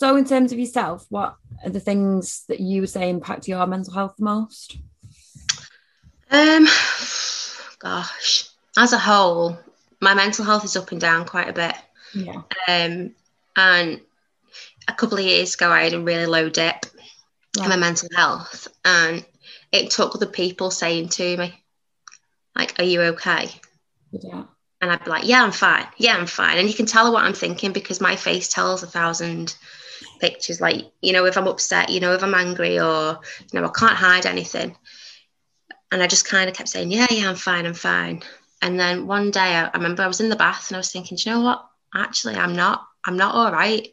So, 0.00 0.16
in 0.16 0.24
terms 0.24 0.50
of 0.50 0.58
yourself, 0.58 1.04
what 1.10 1.36
are 1.62 1.68
the 1.68 1.78
things 1.78 2.44
that 2.48 2.58
you 2.58 2.80
would 2.80 2.88
say 2.88 3.10
impact 3.10 3.46
your 3.46 3.66
mental 3.66 3.92
health 3.92 4.14
the 4.16 4.24
most? 4.24 4.78
Um, 6.30 6.66
gosh, 7.78 8.48
as 8.78 8.94
a 8.94 8.98
whole, 8.98 9.58
my 10.00 10.14
mental 10.14 10.46
health 10.46 10.64
is 10.64 10.74
up 10.74 10.90
and 10.90 11.02
down 11.02 11.26
quite 11.26 11.50
a 11.50 11.52
bit. 11.52 11.74
Yeah. 12.14 12.40
Um, 12.66 13.14
and 13.54 14.00
a 14.88 14.94
couple 14.94 15.18
of 15.18 15.24
years 15.24 15.54
ago, 15.54 15.70
I 15.70 15.82
had 15.82 15.92
a 15.92 16.00
really 16.00 16.24
low 16.24 16.48
dip 16.48 16.86
in 17.62 17.68
my 17.68 17.76
mental 17.76 18.08
health, 18.16 18.68
and 18.82 19.22
it 19.70 19.90
took 19.90 20.14
other 20.14 20.24
people 20.24 20.70
saying 20.70 21.10
to 21.10 21.36
me, 21.36 21.62
like, 22.56 22.78
"Are 22.78 22.84
you 22.84 23.02
okay?" 23.02 23.50
Yeah. 24.12 24.44
And 24.80 24.90
I'd 24.90 25.04
be 25.04 25.10
like, 25.10 25.26
"Yeah, 25.26 25.44
I'm 25.44 25.52
fine. 25.52 25.86
Yeah, 25.98 26.16
I'm 26.16 26.26
fine." 26.26 26.56
And 26.56 26.68
you 26.68 26.74
can 26.74 26.86
tell 26.86 27.12
what 27.12 27.24
I'm 27.24 27.34
thinking 27.34 27.74
because 27.74 28.00
my 28.00 28.16
face 28.16 28.48
tells 28.48 28.82
a 28.82 28.86
thousand 28.86 29.54
pictures. 30.20 30.60
Like, 30.60 30.84
you 31.00 31.12
know, 31.12 31.24
if 31.24 31.36
I'm 31.36 31.48
upset, 31.48 31.90
you 31.90 32.00
know, 32.00 32.12
if 32.12 32.22
I'm 32.22 32.34
angry, 32.34 32.78
or 32.78 33.20
you 33.52 33.60
know, 33.60 33.66
I 33.66 33.70
can't 33.70 33.96
hide 33.96 34.26
anything. 34.26 34.76
And 35.92 36.02
I 36.02 36.06
just 36.06 36.28
kind 36.28 36.48
of 36.48 36.54
kept 36.54 36.68
saying, 36.68 36.90
"Yeah, 36.90 37.06
yeah, 37.10 37.28
I'm 37.28 37.36
fine. 37.36 37.66
I'm 37.66 37.74
fine." 37.74 38.22
And 38.62 38.78
then 38.78 39.06
one 39.06 39.30
day, 39.30 39.56
I, 39.56 39.66
I 39.66 39.76
remember 39.76 40.02
I 40.02 40.08
was 40.08 40.20
in 40.20 40.28
the 40.28 40.36
bath 40.36 40.68
and 40.68 40.76
I 40.76 40.78
was 40.78 40.92
thinking, 40.92 41.16
"Do 41.16 41.28
you 41.28 41.36
know 41.36 41.42
what? 41.42 41.66
Actually, 41.94 42.36
I'm 42.36 42.54
not. 42.54 42.86
I'm 43.04 43.16
not 43.16 43.34
all 43.34 43.50
right." 43.50 43.88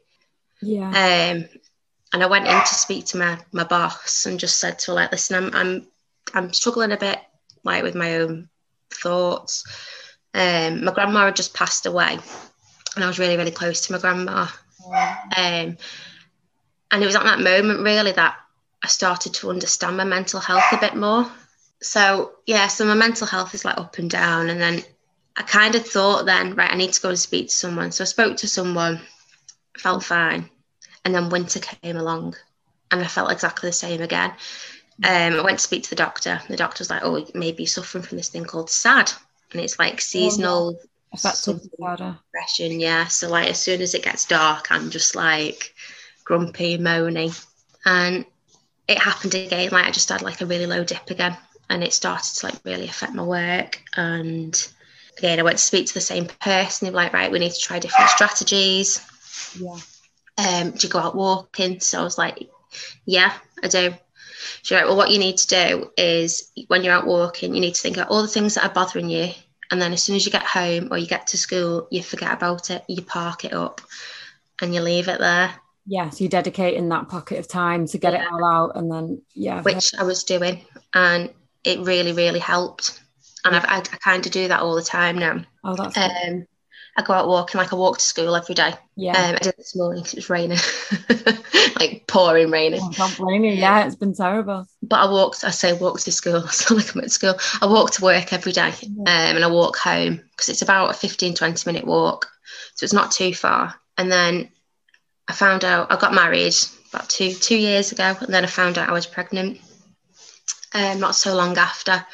Yeah. 0.61 0.89
Um, 0.89 1.45
and 2.13 2.23
I 2.23 2.27
went 2.27 2.47
in 2.47 2.59
to 2.59 2.73
speak 2.73 3.05
to 3.07 3.17
my 3.17 3.39
my 3.51 3.63
boss 3.63 4.25
and 4.25 4.39
just 4.39 4.59
said 4.59 4.79
to 4.79 4.91
her 4.91 4.95
like, 4.95 5.11
listen, 5.11 5.35
I'm 5.35 5.55
I'm 5.55 5.87
I'm 6.33 6.53
struggling 6.53 6.91
a 6.91 6.97
bit 6.97 7.19
like 7.63 7.83
with 7.83 7.95
my 7.95 8.17
own 8.17 8.49
thoughts. 8.91 9.65
Um, 10.33 10.83
my 10.83 10.93
grandma 10.93 11.25
had 11.25 11.35
just 11.35 11.53
passed 11.53 11.85
away, 11.85 12.17
and 12.95 13.03
I 13.03 13.07
was 13.07 13.19
really 13.19 13.37
really 13.37 13.51
close 13.51 13.81
to 13.87 13.93
my 13.93 13.99
grandma. 13.99 14.47
Um, 15.35 15.77
and 16.91 17.03
it 17.03 17.05
was 17.05 17.15
at 17.15 17.23
that 17.23 17.39
moment 17.39 17.81
really 17.81 18.11
that 18.13 18.35
I 18.83 18.87
started 18.87 19.33
to 19.35 19.49
understand 19.49 19.97
my 19.97 20.03
mental 20.03 20.39
health 20.39 20.63
a 20.71 20.77
bit 20.77 20.95
more. 20.95 21.29
So 21.81 22.33
yeah, 22.45 22.67
so 22.67 22.85
my 22.85 22.93
mental 22.93 23.27
health 23.27 23.53
is 23.53 23.65
like 23.65 23.77
up 23.77 23.97
and 23.97 24.09
down, 24.09 24.49
and 24.49 24.59
then 24.59 24.83
I 25.35 25.43
kind 25.43 25.75
of 25.75 25.85
thought 25.85 26.25
then, 26.25 26.55
right, 26.55 26.71
I 26.71 26.75
need 26.75 26.93
to 26.93 27.01
go 27.01 27.09
and 27.09 27.19
speak 27.19 27.47
to 27.49 27.53
someone. 27.53 27.91
So 27.91 28.03
I 28.03 28.05
spoke 28.05 28.37
to 28.37 28.47
someone, 28.47 29.01
felt 29.77 30.03
fine, 30.03 30.49
and 31.05 31.13
then 31.13 31.29
winter 31.29 31.59
came 31.59 31.97
along, 31.97 32.35
and 32.91 33.01
I 33.01 33.07
felt 33.07 33.31
exactly 33.31 33.69
the 33.69 33.73
same 33.73 34.01
again. 34.01 34.31
Um, 35.03 35.33
I 35.33 35.41
went 35.41 35.59
to 35.59 35.63
speak 35.63 35.83
to 35.83 35.89
the 35.91 35.95
doctor. 35.95 36.41
The 36.47 36.57
doctor 36.57 36.81
was 36.81 36.89
like, 36.89 37.03
"Oh, 37.03 37.23
maybe 37.35 37.63
you're 37.63 37.67
suffering 37.67 38.03
from 38.03 38.17
this 38.17 38.29
thing 38.29 38.45
called 38.45 38.69
SAD, 38.71 39.11
and 39.51 39.61
it's 39.61 39.77
like 39.77 40.01
seasonal 40.01 40.79
something 41.15 41.69
disorder. 41.69 42.17
depression." 42.33 42.79
Yeah, 42.79 43.05
so 43.05 43.29
like 43.29 43.49
as 43.49 43.61
soon 43.61 43.81
as 43.81 43.93
it 43.93 44.03
gets 44.03 44.25
dark, 44.25 44.71
I'm 44.71 44.89
just 44.89 45.15
like 45.15 45.75
grumpy, 46.27 46.77
moany, 46.77 47.31
and 47.85 48.25
it 48.87 48.97
happened 48.99 49.33
again. 49.33 49.69
Like 49.71 49.85
I 49.87 49.91
just 49.91 50.09
had 50.09 50.21
like 50.21 50.41
a 50.41 50.45
really 50.45 50.65
low 50.65 50.83
dip 50.83 51.09
again, 51.09 51.37
and 51.69 51.83
it 51.83 51.93
started 51.93 52.35
to 52.35 52.45
like 52.47 52.55
really 52.65 52.85
affect 52.85 53.13
my 53.13 53.23
work. 53.23 53.81
And 53.95 54.53
again, 55.17 55.39
I 55.39 55.43
went 55.43 55.57
to 55.57 55.63
speak 55.63 55.87
to 55.87 55.93
the 55.93 56.01
same 56.01 56.25
person. 56.25 56.85
They 56.85 56.91
were 56.91 56.97
like, 56.97 57.13
"Right, 57.13 57.31
we 57.31 57.39
need 57.39 57.53
to 57.53 57.59
try 57.59 57.79
different 57.79 58.09
strategies." 58.09 59.01
Yeah. 59.59 59.77
um, 60.37 60.71
do 60.71 60.87
you 60.87 60.89
go 60.89 60.99
out 60.99 61.15
walking? 61.15 61.79
So 61.79 61.99
I 61.99 62.03
was 62.03 62.17
like, 62.17 62.49
yeah, 63.05 63.33
I 63.63 63.67
do. 63.67 63.93
She's 64.61 64.75
like, 64.75 64.85
well, 64.85 64.97
what 64.97 65.11
you 65.11 65.19
need 65.19 65.37
to 65.37 65.47
do 65.47 65.91
is 65.97 66.51
when 66.67 66.83
you're 66.83 66.93
out 66.93 67.07
walking, 67.07 67.53
you 67.55 67.61
need 67.61 67.75
to 67.75 67.81
think 67.81 67.97
about 67.97 68.09
all 68.09 68.21
the 68.21 68.27
things 68.27 68.55
that 68.55 68.65
are 68.65 68.73
bothering 68.73 69.09
you. 69.09 69.31
And 69.71 69.81
then 69.81 69.93
as 69.93 70.03
soon 70.03 70.15
as 70.15 70.25
you 70.25 70.31
get 70.31 70.43
home 70.43 70.89
or 70.91 70.97
you 70.97 71.07
get 71.07 71.27
to 71.27 71.37
school, 71.37 71.87
you 71.91 72.01
forget 72.03 72.33
about 72.33 72.69
it, 72.69 72.83
you 72.87 73.01
park 73.01 73.45
it 73.45 73.53
up 73.53 73.81
and 74.61 74.73
you 74.73 74.81
leave 74.81 75.07
it 75.07 75.19
there, 75.19 75.53
Yeah. 75.87 76.09
So 76.09 76.23
you're 76.23 76.29
dedicating 76.29 76.89
that 76.89 77.07
pocket 77.09 77.39
of 77.39 77.47
time 77.47 77.87
to 77.87 77.97
get 77.97 78.13
it 78.13 78.21
all 78.31 78.43
out 78.45 78.75
and 78.75 78.91
then, 78.91 79.21
yeah. 79.33 79.61
which 79.61 79.93
I 79.97 80.03
was 80.03 80.23
doing. 80.23 80.65
And 80.93 81.31
it 81.63 81.79
really, 81.79 82.11
really 82.13 82.39
helped. 82.39 83.01
And 83.45 83.55
I've, 83.55 83.65
I, 83.65 83.77
I 83.77 83.97
kind 84.03 84.25
of 84.25 84.31
do 84.31 84.49
that 84.49 84.59
all 84.61 84.75
the 84.75 84.81
time 84.81 85.17
now. 85.17 85.41
Oh, 85.63 85.75
that's 85.75 85.95
good. 85.95 86.11
Um, 86.27 86.45
I 86.97 87.03
go 87.03 87.13
out 87.13 87.27
walking, 87.27 87.59
like 87.59 87.71
I 87.71 87.75
walk 87.75 87.99
to 87.99 88.03
school 88.03 88.35
every 88.35 88.55
day. 88.55 88.73
yeah. 88.95 89.11
Um, 89.11 89.35
I 89.35 89.37
did 89.37 89.47
it 89.49 89.57
this 89.57 89.75
morning 89.75 90.03
'cause 90.03 90.13
it 90.13 90.17
was 90.17 90.29
raining, 90.31 90.57
like 91.79 92.05
pouring 92.07 92.49
raining. 92.49 92.81
I 92.81 92.93
can't 92.93 93.17
blame 93.17 93.43
you. 93.43 93.51
Yeah, 93.53 93.85
it's 93.85 93.95
been 93.95 94.15
terrible. 94.15 94.65
but 94.81 94.99
I 94.99 95.11
walked, 95.11 95.43
I 95.43 95.51
say 95.51 95.73
walk 95.73 95.99
to 96.01 96.11
school, 96.11 96.43
I 96.47 96.49
sound 96.51 96.81
like 96.81 96.95
I'm 96.95 97.01
at 97.03 97.11
school. 97.11 97.35
I 97.61 97.67
walk 97.67 97.91
to 97.91 98.03
work 98.03 98.33
every 98.33 98.51
day 98.51 98.69
um, 98.71 99.05
and 99.07 99.43
I 99.43 99.47
walk 99.47 99.77
home 99.77 100.21
because 100.31 100.49
it's 100.49 100.63
about 100.63 100.89
a 100.89 100.93
15, 100.93 101.35
20 101.35 101.69
minute 101.69 101.85
walk. 101.85 102.27
So 102.75 102.83
it's 102.83 102.93
not 102.93 103.11
too 103.11 103.33
far. 103.33 103.75
And 103.97 104.11
then 104.11 104.49
I 105.27 105.33
found 105.33 105.65
out 105.65 105.91
I 105.91 105.97
got 105.97 106.13
married 106.13 106.55
about 106.89 107.09
two, 107.09 107.33
two 107.33 107.57
years 107.57 107.91
ago. 107.91 108.15
And 108.19 108.33
then 108.33 108.43
I 108.43 108.47
found 108.47 108.77
out 108.77 108.89
I 108.89 108.93
was 108.93 109.05
pregnant 109.05 109.59
um, 110.73 110.99
not 110.99 111.15
so 111.15 111.35
long 111.35 111.57
after, 111.57 112.05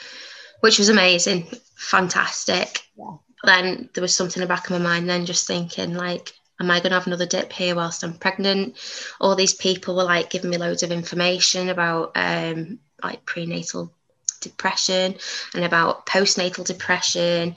which 0.62 0.80
was 0.80 0.90
amazing, 0.90 1.48
fantastic. 1.76 2.84
Yeah. 2.98 3.18
But 3.42 3.48
then 3.48 3.90
there 3.94 4.02
was 4.02 4.16
something 4.16 4.42
in 4.42 4.48
the 4.48 4.54
back 4.54 4.66
of 4.66 4.72
my 4.72 4.78
mind 4.78 5.10
then 5.10 5.26
just 5.26 5.48
thinking 5.48 5.96
like, 5.96 6.34
am 6.60 6.72
I 6.72 6.80
going 6.80 6.92
to 6.92 6.96
have 6.96 7.08
another 7.08 7.26
dip 7.26 7.52
here 7.52 7.76
whilst 7.76 8.04
I'm 8.04 8.14
pregnant? 8.14 8.78
All 9.20 9.36
these 9.36 9.54
people 9.54 9.96
were 9.96 10.04
like 10.04 10.30
giving 10.30 10.50
me 10.50 10.58
loads 10.58 10.84
of 10.84 10.92
information 10.92 11.70
about 11.70 12.12
um, 12.16 12.80
like 13.04 13.26
prenatal 13.26 13.94
depression 14.40 15.16
and 15.54 15.66
about 15.66 16.06
postnatal 16.06 16.66
depression. 16.66 17.56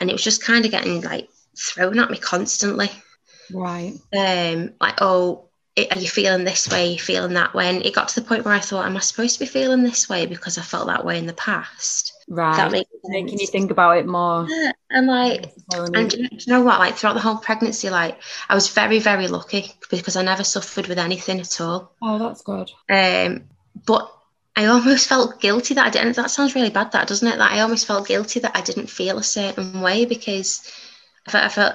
And 0.00 0.10
it 0.10 0.12
was 0.12 0.22
just 0.22 0.44
kind 0.44 0.64
of 0.64 0.70
getting 0.70 1.00
like 1.02 1.28
thrown 1.58 1.98
at 1.98 2.10
me 2.10 2.18
constantly. 2.18 2.90
Right. 3.52 3.94
Um, 4.16 4.72
like, 4.80 4.94
oh, 5.00 5.46
it, 5.76 5.94
are 5.94 6.00
you 6.00 6.08
feeling 6.08 6.44
this 6.44 6.68
way? 6.68 6.88
Are 6.88 6.92
you 6.92 6.98
feeling 6.98 7.34
that 7.34 7.54
way? 7.54 7.68
And 7.68 7.84
it 7.84 7.94
got 7.94 8.08
to 8.08 8.20
the 8.20 8.26
point 8.26 8.44
where 8.44 8.54
I 8.54 8.60
thought, 8.60 8.86
am 8.86 8.96
I 8.96 9.00
supposed 9.00 9.34
to 9.34 9.40
be 9.40 9.46
feeling 9.46 9.82
this 9.82 10.08
way 10.08 10.26
because 10.26 10.58
I 10.58 10.62
felt 10.62 10.88
that 10.88 11.04
way 11.04 11.18
in 11.18 11.26
the 11.26 11.32
past? 11.32 12.12
Right. 12.28 12.56
that 12.56 12.70
make 12.70 12.86
Making 13.04 13.38
you 13.38 13.46
think 13.46 13.70
about 13.70 13.96
it 13.96 14.06
more. 14.06 14.46
Yeah, 14.48 14.72
and 14.90 15.06
like 15.06 15.52
and 15.72 16.10
do 16.10 16.22
you 16.22 16.28
do 16.28 16.36
you 16.36 16.52
know 16.52 16.62
what? 16.62 16.78
Like 16.78 16.96
throughout 16.96 17.14
the 17.14 17.20
whole 17.20 17.38
pregnancy, 17.38 17.88
like 17.88 18.20
I 18.48 18.54
was 18.54 18.68
very, 18.68 18.98
very 18.98 19.26
lucky 19.26 19.72
because 19.90 20.16
I 20.16 20.22
never 20.22 20.44
suffered 20.44 20.86
with 20.86 20.98
anything 20.98 21.40
at 21.40 21.60
all. 21.60 21.92
oh, 22.02 22.18
that's 22.18 22.42
good. 22.42 22.70
Um, 22.88 23.48
but 23.86 24.12
I 24.54 24.66
almost 24.66 25.08
felt 25.08 25.40
guilty 25.40 25.74
that 25.74 25.86
I 25.86 25.90
didn't. 25.90 26.16
That 26.16 26.30
sounds 26.30 26.54
really 26.54 26.70
bad, 26.70 26.92
that 26.92 27.08
doesn't 27.08 27.26
it? 27.26 27.38
That 27.38 27.52
I 27.52 27.60
almost 27.60 27.86
felt 27.86 28.06
guilty 28.08 28.40
that 28.40 28.56
I 28.56 28.60
didn't 28.60 28.90
feel 28.90 29.18
a 29.18 29.22
certain 29.22 29.80
way 29.80 30.04
because 30.04 30.70
I 31.26 31.30
felt, 31.30 31.44
I 31.44 31.48
felt 31.48 31.74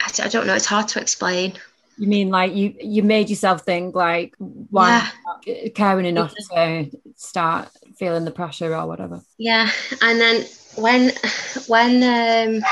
I, 0.00 0.10
I 0.24 0.28
don't 0.28 0.46
know. 0.46 0.54
It's 0.54 0.66
hard 0.66 0.88
to 0.88 1.00
explain. 1.00 1.54
You 1.96 2.06
mean 2.06 2.30
like 2.30 2.54
you 2.54 2.74
you 2.80 3.02
made 3.02 3.28
yourself 3.28 3.62
think 3.62 3.94
like 3.94 4.34
why 4.38 5.10
Yeah. 5.46 5.68
caring 5.74 6.06
enough 6.06 6.32
to 6.52 6.90
start 7.16 7.70
feeling 7.98 8.24
the 8.24 8.30
pressure 8.30 8.74
or 8.74 8.86
whatever. 8.86 9.20
Yeah, 9.36 9.68
and 10.00 10.20
then 10.20 10.46
when 10.76 11.10
when 11.66 12.02
um, 12.04 12.64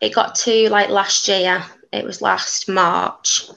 it 0.00 0.14
got 0.14 0.34
to 0.36 0.70
like 0.70 0.88
last 0.88 1.28
year, 1.28 1.62
it 1.92 2.04
was 2.04 2.22
last 2.22 2.68
March. 2.70 3.50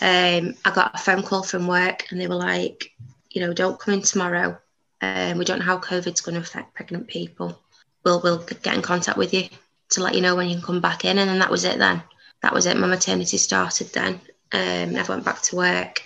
Um, 0.00 0.54
I 0.64 0.70
got 0.74 0.94
a 0.94 0.98
phone 0.98 1.22
call 1.22 1.42
from 1.42 1.66
work, 1.66 2.10
and 2.10 2.18
they 2.18 2.28
were 2.28 2.34
like, 2.34 2.92
you 3.30 3.42
know, 3.42 3.52
don't 3.52 3.78
come 3.78 3.94
in 3.94 4.02
tomorrow. 4.02 4.58
Um, 5.02 5.36
we 5.36 5.44
don't 5.44 5.58
know 5.58 5.66
how 5.66 5.78
COVID's 5.78 6.22
going 6.22 6.36
to 6.36 6.40
affect 6.40 6.74
pregnant 6.74 7.08
people. 7.08 7.60
We'll 8.04 8.22
we'll 8.22 8.38
get 8.38 8.74
in 8.74 8.80
contact 8.80 9.18
with 9.18 9.34
you 9.34 9.48
to 9.92 10.02
let 10.02 10.14
you 10.14 10.20
know 10.20 10.34
when 10.36 10.48
you 10.48 10.56
can 10.56 10.64
come 10.64 10.80
back 10.80 11.04
in. 11.04 11.18
And 11.18 11.28
then 11.28 11.38
that 11.38 11.50
was 11.50 11.64
it. 11.64 11.78
Then 11.78 12.02
that 12.42 12.52
was 12.54 12.66
it. 12.66 12.76
My 12.76 12.86
maternity 12.86 13.36
started 13.38 13.88
then. 13.92 14.20
Um, 14.52 14.96
I 14.96 15.04
went 15.08 15.24
back 15.24 15.40
to 15.42 15.56
work, 15.56 16.02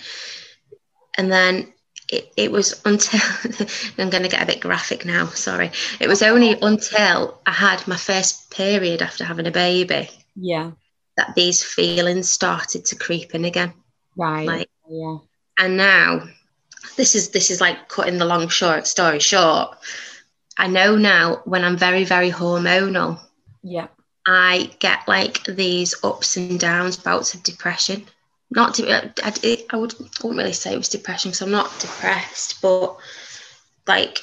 and 1.18 1.32
then 1.32 1.72
it, 2.08 2.32
it 2.36 2.52
was 2.52 2.80
until 2.84 3.20
I'm 3.98 4.10
going 4.10 4.22
to 4.22 4.28
get 4.28 4.42
a 4.42 4.46
bit 4.46 4.60
graphic 4.60 5.04
now. 5.04 5.26
Sorry. 5.26 5.70
It 6.00 6.08
was 6.08 6.22
only 6.22 6.52
until 6.60 7.40
I 7.46 7.50
had 7.52 7.86
my 7.88 7.96
first 7.96 8.50
period 8.50 9.02
after 9.02 9.24
having 9.24 9.46
a 9.46 9.50
baby 9.50 10.08
Yeah. 10.36 10.72
that 11.16 11.34
these 11.34 11.62
feelings 11.62 12.30
started 12.30 12.84
to 12.86 12.96
creep 12.96 13.34
in 13.34 13.44
again. 13.44 13.72
Right. 14.16 14.46
Like, 14.46 14.70
yeah. 14.88 15.18
and 15.58 15.76
now 15.76 16.22
this 16.96 17.14
is 17.16 17.30
this 17.30 17.50
is 17.50 17.60
like 17.60 17.88
cutting 17.88 18.18
the 18.18 18.24
long 18.24 18.48
short 18.48 18.86
story 18.86 19.18
short. 19.18 19.76
I 20.56 20.68
know 20.68 20.96
now 20.96 21.42
when 21.44 21.64
I'm 21.64 21.76
very, 21.76 22.04
very 22.04 22.30
hormonal, 22.30 23.20
Yeah. 23.66 23.88
I 24.26 24.70
get 24.80 25.08
like 25.08 25.44
these 25.44 25.94
ups 26.04 26.36
and 26.36 26.58
downs, 26.60 26.96
bouts 26.96 27.34
of 27.34 27.42
depression. 27.42 28.06
Not 28.50 28.74
to, 28.74 28.88
uh, 28.88 29.08
I, 29.24 29.32
I, 29.42 29.58
I 29.70 29.76
would, 29.76 29.94
I 29.94 30.04
wouldn't 30.22 30.38
really 30.38 30.52
say 30.52 30.72
it 30.74 30.78
was 30.78 30.88
depression 30.88 31.30
because 31.30 31.42
I'm 31.42 31.50
not 31.50 31.78
depressed, 31.80 32.60
but 32.62 32.96
like 33.86 34.20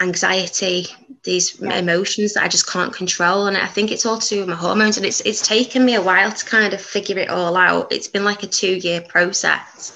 anxiety, 0.00 0.86
these 1.24 1.60
Yeah. 1.60 1.78
emotions 1.78 2.34
that 2.34 2.44
I 2.44 2.48
just 2.48 2.70
can't 2.70 2.92
control, 2.94 3.46
and 3.46 3.56
I 3.56 3.66
think 3.66 3.90
it's 3.92 4.06
all 4.06 4.18
to 4.18 4.28
do 4.28 4.40
with 4.40 4.48
my 4.48 4.54
hormones. 4.56 4.96
And 4.96 5.06
it's 5.06 5.20
it's 5.22 5.46
taken 5.46 5.84
me 5.84 5.94
a 5.94 6.02
while 6.02 6.32
to 6.32 6.44
kind 6.46 6.72
of 6.74 6.80
figure 6.80 7.18
it 7.18 7.30
all 7.30 7.56
out. 7.56 7.92
It's 7.92 8.08
been 8.08 8.24
like 8.24 8.42
a 8.42 8.46
two 8.48 8.74
year 8.76 9.00
process. 9.02 9.92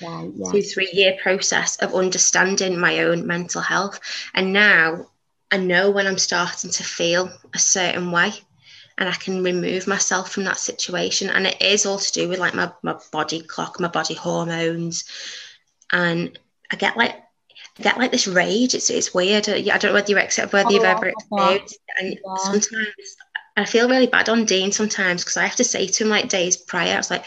Yeah. 0.00 0.52
two 0.52 0.62
three 0.62 0.90
year 0.92 1.16
process 1.22 1.76
of 1.76 1.94
understanding 1.94 2.78
my 2.78 3.00
own 3.00 3.26
mental 3.26 3.60
health 3.62 4.00
and 4.34 4.52
now 4.52 5.06
i 5.52 5.56
know 5.56 5.90
when 5.90 6.06
i'm 6.06 6.18
starting 6.18 6.70
to 6.70 6.82
feel 6.82 7.30
a 7.54 7.58
certain 7.58 8.10
way 8.10 8.30
and 8.98 9.08
i 9.08 9.12
can 9.12 9.42
remove 9.42 9.86
myself 9.86 10.30
from 10.30 10.44
that 10.44 10.58
situation 10.58 11.30
and 11.30 11.46
it 11.46 11.60
is 11.60 11.86
all 11.86 11.98
to 11.98 12.12
do 12.12 12.28
with 12.28 12.38
like 12.38 12.54
my, 12.54 12.70
my 12.82 12.96
body 13.12 13.40
clock 13.42 13.80
my 13.80 13.88
body 13.88 14.14
hormones 14.14 15.04
and 15.92 16.38
i 16.72 16.76
get 16.76 16.96
like 16.96 17.16
I 17.78 17.82
get 17.82 17.98
like 17.98 18.10
this 18.10 18.26
rage. 18.26 18.74
It's 18.74 18.90
it's 18.90 19.14
weird. 19.14 19.48
Uh, 19.48 19.52
I 19.54 19.60
don't 19.78 19.84
know 19.84 19.94
whether 19.94 20.10
you 20.10 20.18
accept 20.18 20.52
whether 20.52 20.72
you've 20.72 20.82
Oh, 20.82 20.84
ever 20.84 21.06
experienced 21.08 21.78
it. 21.98 22.04
And 22.04 22.18
Yeah. 22.24 22.36
sometimes 22.36 23.16
I 23.56 23.64
feel 23.64 23.88
really 23.88 24.06
bad 24.06 24.28
on 24.28 24.44
Dean 24.44 24.72
sometimes 24.72 25.22
because 25.22 25.36
I 25.36 25.44
have 25.46 25.56
to 25.56 25.64
say 25.64 25.86
to 25.86 26.04
him 26.04 26.10
like 26.10 26.28
days 26.28 26.56
prior, 26.56 26.94
I 26.94 26.96
was 26.96 27.10
like, 27.10 27.24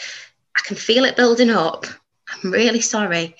I 0.56 0.62
can 0.66 0.76
feel 0.76 1.06
it 1.06 1.16
building 1.16 1.50
up. 1.50 1.86
I'm 2.44 2.52
really 2.52 2.82
sorry. 2.82 3.36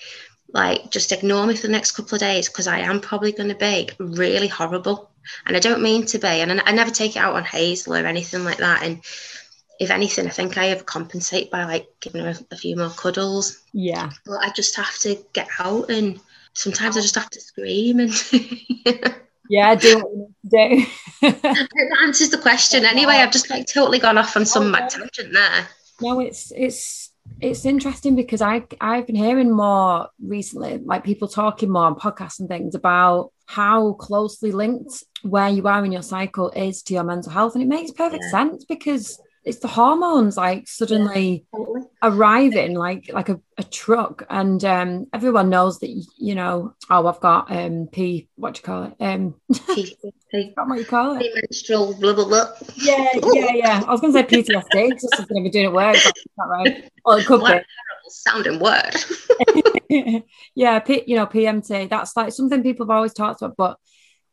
Like, 0.54 0.90
just 0.90 1.12
ignore 1.12 1.46
me 1.46 1.56
for 1.56 1.66
the 1.66 1.72
next 1.72 1.92
couple 1.92 2.14
of 2.14 2.20
days 2.20 2.48
because 2.48 2.66
I 2.68 2.78
am 2.78 3.00
probably 3.00 3.32
going 3.32 3.50
to 3.50 3.54
be 3.56 3.90
really 3.98 4.48
horrible. 4.48 5.10
And 5.46 5.56
I 5.56 5.60
don't 5.60 5.82
mean 5.82 6.06
to 6.06 6.18
be. 6.18 6.28
And 6.28 6.52
I, 6.52 6.62
I 6.66 6.72
never 6.72 6.90
take 6.90 7.16
it 7.16 7.20
out 7.20 7.34
on 7.34 7.44
Hazel 7.44 7.94
or 7.94 8.06
anything 8.06 8.44
like 8.44 8.58
that. 8.58 8.82
And 8.82 9.00
if 9.80 9.90
anything, 9.90 10.26
I 10.26 10.30
think 10.30 10.56
I 10.56 10.74
overcompensate 10.74 11.50
by 11.50 11.64
like 11.64 11.88
giving 12.00 12.22
her 12.22 12.30
a, 12.30 12.54
a 12.54 12.56
few 12.56 12.76
more 12.76 12.90
cuddles. 12.90 13.62
Yeah. 13.72 14.10
But 14.24 14.38
I 14.44 14.50
just 14.50 14.76
have 14.76 14.96
to 15.00 15.18
get 15.32 15.48
out 15.58 15.90
and 15.90 16.20
sometimes 16.54 16.96
I 16.96 17.00
just 17.00 17.16
have 17.16 17.30
to 17.30 17.40
scream. 17.40 17.98
And 18.00 18.12
Yeah. 19.50 19.74
Do 19.74 19.98
what 19.98 20.10
you 20.10 20.18
need 20.18 20.50
to 20.50 21.30
do. 21.30 21.30
that 21.42 21.98
answers 22.04 22.30
the 22.30 22.38
question. 22.38 22.84
Anyway, 22.84 23.14
I've 23.14 23.32
just 23.32 23.50
like 23.50 23.66
totally 23.66 23.98
gone 23.98 24.18
off 24.18 24.36
on 24.36 24.46
some 24.46 24.70
mad 24.70 24.84
Okay. 24.84 25.00
tangent 25.00 25.34
there. 25.34 25.68
No, 26.00 26.20
it's 26.20 26.50
it's 26.56 27.03
it's 27.44 27.66
interesting 27.66 28.16
because 28.16 28.40
I 28.40 28.64
I've 28.80 29.06
been 29.06 29.16
hearing 29.16 29.50
more 29.50 30.08
recently, 30.20 30.78
like 30.78 31.04
people 31.04 31.28
talking 31.28 31.70
more 31.70 31.84
on 31.84 31.94
podcasts 31.94 32.40
and 32.40 32.48
things 32.48 32.74
about 32.74 33.32
how 33.46 33.92
closely 33.94 34.50
linked 34.52 35.04
where 35.22 35.48
you 35.48 35.66
are 35.68 35.84
in 35.84 35.92
your 35.92 36.02
cycle 36.02 36.50
is 36.50 36.82
to 36.84 36.94
your 36.94 37.04
mental 37.04 37.32
health, 37.32 37.54
and 37.54 37.62
it 37.62 37.68
makes 37.68 37.90
perfect 37.90 38.24
Yeah. 38.24 38.30
sense 38.30 38.64
because 38.64 39.20
it's 39.44 39.58
the 39.58 39.68
hormones 39.68 40.36
like 40.36 40.66
suddenly 40.66 41.44
arriving 42.02 42.74
like 42.74 43.10
like 43.12 43.28
a, 43.28 43.40
a 43.58 43.62
truck. 43.64 44.24
And 44.30 44.64
um 44.64 45.06
everyone 45.12 45.50
knows 45.50 45.78
that 45.80 45.88
you 46.18 46.34
know 46.34 46.74
oh 46.90 47.06
i've 47.06 47.20
got 47.20 47.50
um 47.50 47.88
p 47.92 48.28
what 48.36 48.54
do 48.54 48.58
you 48.58 48.64
call 48.64 48.84
it? 48.84 48.94
Um 49.00 49.34
P- 49.74 49.96
P- 50.30 50.52
what 50.56 50.78
you 50.78 50.84
call 50.84 51.16
it. 51.16 51.32
Premenstrual 51.32 51.94
blah 51.94 52.14
blah 52.14 52.24
blah. 52.26 52.52
yeah 52.76 53.10
yeah 53.32 53.52
yeah. 53.54 53.84
I 53.86 53.90
was 53.90 54.00
gonna 54.00 54.12
say 54.12 54.22
ptsd 54.24 54.92
just 55.00 55.16
something 55.16 55.36
i've 55.36 55.44
been 55.44 55.52
doing 55.52 55.66
at 55.66 55.72
work 55.72 55.98
not 56.36 56.48
right. 56.48 56.90
Well 57.04 57.18
it 57.18 57.26
could 57.26 57.40
What 57.40 57.60
be 57.60 57.64
sounding 58.08 58.58
word. 58.60 58.94
yeah, 60.54 60.78
P, 60.80 61.04
you 61.06 61.16
know, 61.16 61.26
PMT, 61.26 61.88
that's 61.88 62.16
like 62.16 62.32
something 62.32 62.62
people 62.62 62.86
have 62.86 62.94
always 62.94 63.12
talked 63.14 63.42
about, 63.42 63.56
but 63.56 63.78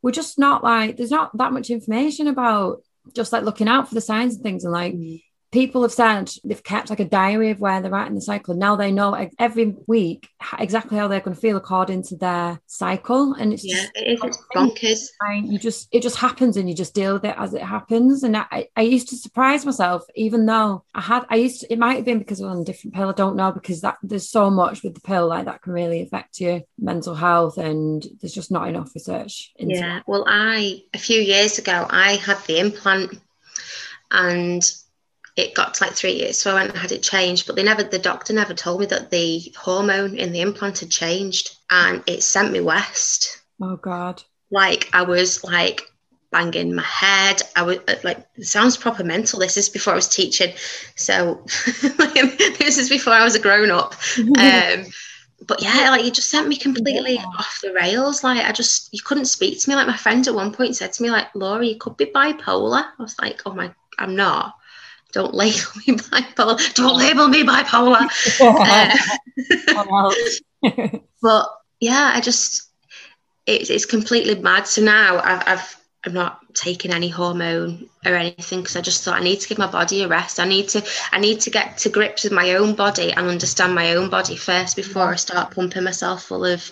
we're 0.02 0.12
just 0.12 0.40
not 0.40 0.64
like, 0.64 0.98
there's 0.98 1.12
not 1.12 1.36
that 1.38 1.54
much 1.54 1.70
information 1.70 2.28
about 2.28 2.82
just 3.14 3.34
like 3.34 3.44
looking 3.44 3.68
out 3.68 3.88
for 3.88 3.96
the 3.96 4.02
signs 4.02 4.36
and 4.36 4.44
things. 4.44 4.64
And 4.64 4.74
like 4.74 4.94
mm. 4.94 5.22
People 5.52 5.82
have 5.82 5.92
said 5.92 6.30
they've 6.44 6.64
kept 6.64 6.90
like 6.90 7.00
a 7.00 7.06
diary 7.06 7.52
of 7.52 7.60
where 7.60 7.82
they're 7.82 7.94
at 7.96 8.08
in 8.08 8.16
the 8.16 8.22
cycle. 8.22 8.56
Now 8.56 8.76
they 8.76 8.92
know 8.92 9.30
every 9.38 9.76
week 9.88 10.30
exactly 10.60 10.98
how 10.98 11.08
they're 11.08 11.20
going 11.20 11.36
to 11.36 11.42
feel 11.42 11.58
according 11.58 12.04
to 12.04 12.16
their 12.18 12.60
cycle. 12.68 13.34
And 13.34 13.54
it's 13.54 13.64
Yeah, 13.64 13.76
just 13.76 13.92
it 13.96 14.08
is. 14.14 14.20
It's 14.24 14.38
bonkers. 14.56 15.08
you 15.44 15.60
just 15.60 15.88
it 15.92 16.02
just 16.02 16.18
happens 16.18 16.58
and 16.58 16.70
you 16.70 16.76
just 16.76 16.94
deal 16.94 17.14
with 17.14 17.26
it 17.26 17.36
as 17.38 17.54
it 17.54 17.62
happens 17.62 18.24
and 18.24 18.36
I, 18.38 18.68
I 18.76 18.82
used 18.82 19.10
to 19.10 19.16
surprise 19.16 19.66
myself 19.66 20.04
even 20.16 20.46
though 20.46 20.84
i 20.94 21.02
had 21.02 21.26
i 21.30 21.36
used 21.36 21.62
to, 21.62 21.72
it 21.74 21.80
might 21.80 21.96
have 21.98 22.06
been 22.06 22.20
because 22.20 22.42
i 22.42 22.46
was 22.46 22.56
on 22.56 22.62
a 22.62 22.66
different 22.66 22.94
pill 22.96 23.10
i 23.10 23.14
don't 23.14 23.36
know 23.36 23.52
because 23.52 23.82
that 23.82 23.98
there's 24.04 24.30
so 24.30 24.50
much 24.50 24.84
with 24.84 24.96
the 24.96 25.02
pill 25.02 25.28
like 25.28 25.46
that 25.46 25.62
can 25.62 25.74
really 25.74 26.02
affect 26.02 26.40
your 26.40 26.62
mental 26.80 27.16
health 27.16 27.58
and 27.58 28.06
there's 28.20 28.34
just 28.34 28.52
not 28.52 28.68
enough 28.68 28.94
research 28.96 29.52
into 29.58 29.76
Yeah. 29.76 30.02
Well, 30.08 30.26
I 30.28 30.82
a 30.94 30.98
few 30.98 31.22
years 31.22 31.58
ago 31.60 31.86
I 31.90 32.14
had 32.14 32.38
the 32.48 32.60
implant, 32.60 33.20
and 34.12 34.64
it 35.36 35.56
got 35.56 35.76
to 35.76 35.84
like 35.84 35.94
three 35.94 36.14
years, 36.14 36.38
so 36.40 36.52
I 36.52 36.56
went 36.56 36.72
and 36.72 36.80
had 36.80 36.92
it 36.92 37.04
changed. 37.04 37.48
But 37.48 37.56
they 37.56 37.64
never, 37.64 37.84
the 37.84 38.00
doctor 38.00 38.34
never 38.34 38.54
told 38.54 38.80
me 38.82 38.86
that 38.88 39.12
the 39.12 39.54
hormone 39.58 40.18
in 40.18 40.32
the 40.32 40.42
implant 40.42 40.80
had 40.80 40.92
changed, 40.92 41.52
and 41.70 42.04
it 42.08 42.24
sent 42.24 42.52
me 42.52 42.62
west. 42.62 43.40
oh 43.62 43.78
god 43.78 44.26
Like 44.50 44.90
I 44.94 45.04
was 45.04 45.44
like 45.44 45.82
banging 46.32 46.76
my 46.76 46.84
head. 46.84 47.42
I 47.56 47.64
was 47.64 47.78
uh, 47.88 47.96
like, 48.04 48.26
it 48.36 48.46
sounds 48.46 48.78
proper 48.78 49.04
mental. 49.04 49.40
This 49.40 49.58
is 49.58 49.70
before 49.70 49.94
I 49.94 49.96
was 49.96 50.08
teaching, 50.10 50.54
so 50.96 51.46
this 51.82 52.78
is 52.78 52.90
before 52.90 53.14
I 53.14 53.24
was 53.24 53.36
a 53.36 53.40
grown 53.40 53.72
up. 53.72 53.96
Um, 54.38 54.86
but 55.48 55.62
yeah, 55.62 55.90
like 55.92 56.06
it 56.06 56.14
just 56.14 56.30
sent 56.30 56.48
me 56.48 56.58
completely 56.58 57.18
Yeah. 57.18 57.26
off 57.38 57.60
the 57.64 57.74
rails. 57.74 58.24
Like 58.24 58.46
I 58.46 58.52
just, 58.52 58.90
you 58.94 59.02
couldn't 59.04 59.26
speak 59.26 59.62
to 59.62 59.70
me. 59.70 59.76
Like 59.76 59.88
my 59.88 59.98
friend 59.98 60.28
at 60.28 60.36
one 60.36 60.54
point 60.54 60.76
said 60.76 60.94
to 60.94 61.04
me, 61.04 61.12
like, 61.12 61.34
Laura, 61.36 61.66
you 61.66 61.78
could 61.78 61.98
be 61.98 62.06
bipolar. 62.08 62.84
I 63.00 63.04
was 63.04 63.16
like, 63.20 63.42
oh 63.46 63.54
my, 63.54 63.74
I'm 64.00 64.16
not. 64.16 64.56
Don't 65.12 65.34
label 65.34 65.60
me 65.88 65.96
bipolar. 65.98 66.74
Don't 66.74 66.98
label 66.98 67.28
me 67.28 67.44
bipolar. 67.44 68.08
Uh, 69.74 70.12
but 71.22 71.50
yeah, 71.80 72.12
I 72.14 72.22
just, 72.22 72.70
it's, 73.48 73.70
it's 73.70 73.86
completely 73.86 74.36
mad. 74.36 74.68
So 74.68 74.82
now 74.82 75.20
I've, 75.20 75.44
I've 75.48 75.82
I'm 76.04 76.14
not 76.14 76.40
taking 76.56 76.92
any 76.92 77.10
hormone 77.10 77.88
or 78.06 78.16
anything 78.16 78.62
because 78.62 78.76
I 78.76 78.82
just 78.82 79.04
thought 79.04 79.20
I 79.20 79.24
need 79.24 79.40
to 79.42 79.48
give 79.48 79.60
my 79.60 79.70
body 79.70 80.02
a 80.02 80.08
rest. 80.08 80.40
I 80.40 80.46
need 80.46 80.68
to 80.70 80.84
I 81.12 81.20
need 81.20 81.42
to 81.42 81.52
get 81.52 81.78
to 81.80 81.90
grips 81.90 82.24
with 82.24 82.34
my 82.34 82.56
own 82.56 82.74
body 82.74 83.12
and 83.12 83.28
understand 83.28 83.76
my 83.76 83.96
own 83.96 84.10
body 84.10 84.36
first 84.36 84.76
before 84.76 85.10
I 85.14 85.16
start 85.16 85.54
pumping 85.54 85.84
myself 85.84 86.24
full 86.24 86.44
of 86.44 86.72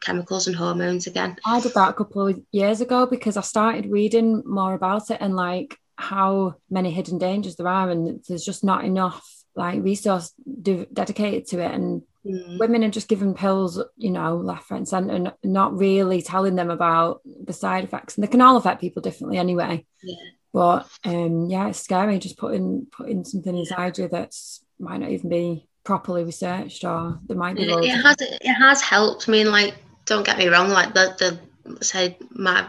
chemicals 0.00 0.46
and 0.46 0.56
hormones 0.56 1.06
again. 1.06 1.36
I 1.46 1.60
did 1.60 1.74
that 1.74 1.90
a 1.90 1.94
couple 1.94 2.28
of 2.28 2.40
years 2.52 2.82
ago 2.82 3.06
because 3.06 3.38
I 3.38 3.40
started 3.40 3.86
reading 3.86 4.42
more 4.44 4.74
about 4.74 5.10
it 5.10 5.18
and 5.20 5.34
like 5.34 5.78
how 5.98 6.54
many 6.70 6.90
hidden 6.92 7.18
dangers 7.18 7.56
there 7.56 7.68
are, 7.68 7.90
and 7.90 8.24
there's 8.28 8.44
just 8.44 8.62
not 8.62 8.84
enough 8.84 9.26
like 9.56 9.82
resource 9.82 10.32
de- 10.62 10.86
dedicated 10.92 11.46
to 11.48 11.60
it. 11.60 11.72
And 11.72 12.02
Mm. 12.26 12.58
women 12.58 12.84
are 12.84 12.90
just 12.90 13.08
given 13.08 13.32
pills, 13.32 13.80
you 13.96 14.10
know, 14.10 14.36
left, 14.36 14.70
right, 14.70 14.78
and 14.78 14.88
centre, 14.88 15.14
and 15.14 15.32
not 15.44 15.78
really 15.78 16.20
telling 16.20 16.56
them 16.56 16.68
about 16.68 17.22
the 17.44 17.52
side 17.52 17.84
effects. 17.84 18.16
And 18.16 18.22
they 18.22 18.28
can 18.28 18.40
all 18.42 18.56
affect 18.56 18.80
people 18.80 19.00
differently 19.00 19.38
anyway. 19.38 19.86
Yeah. 20.02 20.16
But 20.52 20.88
um, 21.04 21.48
yeah, 21.48 21.68
it's 21.68 21.80
scary 21.80 22.18
just 22.18 22.36
putting 22.36 22.86
putting 22.90 23.24
something 23.24 23.56
inside 23.56 23.96
you 23.98 24.08
that's 24.08 24.62
might 24.78 24.98
not 25.00 25.10
even 25.10 25.30
be 25.30 25.68
properly 25.84 26.24
researched, 26.24 26.84
or 26.84 27.18
there 27.26 27.36
might 27.36 27.56
be 27.56 27.62
It, 27.62 27.84
it 27.84 28.02
has 28.02 28.16
it 28.20 28.54
has 28.54 28.82
helped. 28.82 29.28
I 29.28 29.32
mean, 29.32 29.50
like, 29.50 29.74
don't 30.04 30.26
get 30.26 30.38
me 30.38 30.48
wrong. 30.48 30.68
Like 30.68 30.92
the 30.94 31.14
the 31.18 31.38
say 31.80 32.16
my 32.30 32.68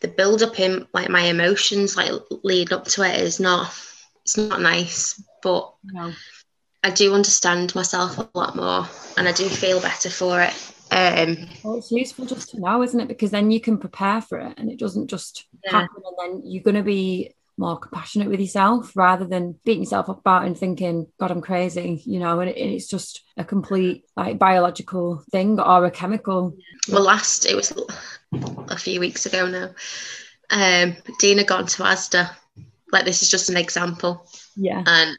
the 0.00 0.08
build 0.08 0.42
up 0.42 0.58
in 0.60 0.86
like 0.92 1.08
my 1.08 1.22
emotions 1.22 1.96
like 1.96 2.12
lead 2.42 2.72
up 2.72 2.84
to 2.84 3.02
it 3.02 3.20
is 3.20 3.40
not 3.40 3.72
it's 4.22 4.36
not 4.36 4.60
nice, 4.60 5.22
but 5.42 5.74
no. 5.84 6.12
I 6.82 6.90
do 6.90 7.14
understand 7.14 7.74
myself 7.74 8.18
a 8.18 8.28
lot 8.34 8.56
more, 8.56 8.86
and 9.16 9.26
I 9.26 9.32
do 9.32 9.48
feel 9.48 9.80
better 9.80 10.10
for 10.10 10.40
it. 10.42 10.52
Um, 10.90 11.48
Well, 11.62 11.76
it's 11.78 11.90
useful 11.90 12.26
just 12.26 12.50
to 12.50 12.60
know, 12.60 12.82
isn't 12.82 13.00
it? 13.00 13.08
Because 13.08 13.30
then 13.30 13.50
you 13.50 13.60
can 13.60 13.78
prepare 13.78 14.20
for 14.20 14.38
it 14.38 14.58
and 14.58 14.70
it 14.70 14.78
doesn't 14.78 15.08
just 15.08 15.46
Yeah. 15.64 15.72
happen. 15.72 16.02
And 16.04 16.16
then 16.18 16.42
you're 16.44 16.62
going 16.62 16.76
to 16.76 16.82
be 16.82 17.34
more 17.56 17.78
compassionate 17.78 18.28
with 18.28 18.40
yourself 18.40 18.92
rather 18.96 19.24
than 19.24 19.58
beating 19.64 19.82
yourself 19.82 20.08
up 20.08 20.18
about 20.20 20.44
and 20.44 20.58
thinking, 20.58 21.06
God, 21.20 21.30
I'm 21.30 21.40
crazy, 21.40 22.02
you 22.04 22.18
know, 22.18 22.40
and, 22.40 22.50
it, 22.50 22.56
and 22.56 22.70
it's 22.72 22.88
just 22.88 23.22
a 23.36 23.44
complete 23.44 24.04
like 24.16 24.38
biological 24.38 25.22
thing 25.30 25.60
or 25.60 25.84
a 25.84 25.90
chemical. 25.90 26.56
well, 26.90 27.02
last 27.02 27.46
it 27.46 27.54
was 27.54 27.72
a 28.68 28.76
few 28.76 29.00
weeks 29.00 29.26
ago 29.26 29.46
now. 29.46 29.70
Um, 30.50 30.96
had 31.20 31.46
gone 31.46 31.66
to 31.66 31.82
Asda. 31.82 32.30
Like 32.92 33.04
this 33.04 33.22
is 33.22 33.30
just 33.30 33.48
an 33.50 33.56
example, 33.56 34.26
Yeah. 34.56 34.82
and 34.86 35.18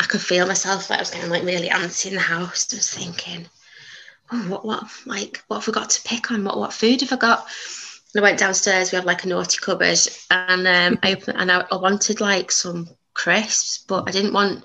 I 0.00 0.04
could 0.04 0.20
feel 0.20 0.46
myself 0.46 0.90
like 0.90 0.98
I 0.98 1.02
was 1.02 1.10
getting 1.10 1.30
like 1.30 1.42
really 1.44 1.68
antsy 1.68 2.06
in 2.08 2.14
the 2.14 2.20
house. 2.20 2.72
I 2.72 2.76
was 2.76 2.90
thinking, 2.90 3.46
oh, 4.30 4.42
what, 4.48 4.64
what, 4.64 4.84
like, 5.06 5.42
what 5.48 5.58
have 5.58 5.66
we 5.66 5.72
got 5.72 5.90
to 5.90 6.02
pick 6.02 6.30
on? 6.30 6.44
What, 6.44 6.58
what 6.58 6.72
food 6.72 7.00
have 7.00 7.12
I 7.12 7.16
got? 7.16 7.46
And 8.14 8.24
I 8.24 8.28
went 8.28 8.38
downstairs. 8.38 8.92
We 8.92 8.96
had 8.96 9.04
like 9.04 9.24
a 9.24 9.28
naughty 9.28 9.58
cupboard, 9.60 9.98
and 10.30 10.66
um, 10.66 10.98
I 11.02 11.12
opened, 11.12 11.38
and 11.38 11.50
I, 11.50 11.64
I 11.70 11.76
wanted 11.76 12.20
like 12.20 12.52
some 12.52 12.88
crisps, 13.12 13.84
but 13.88 14.08
I 14.08 14.12
didn't 14.12 14.32
want 14.32 14.64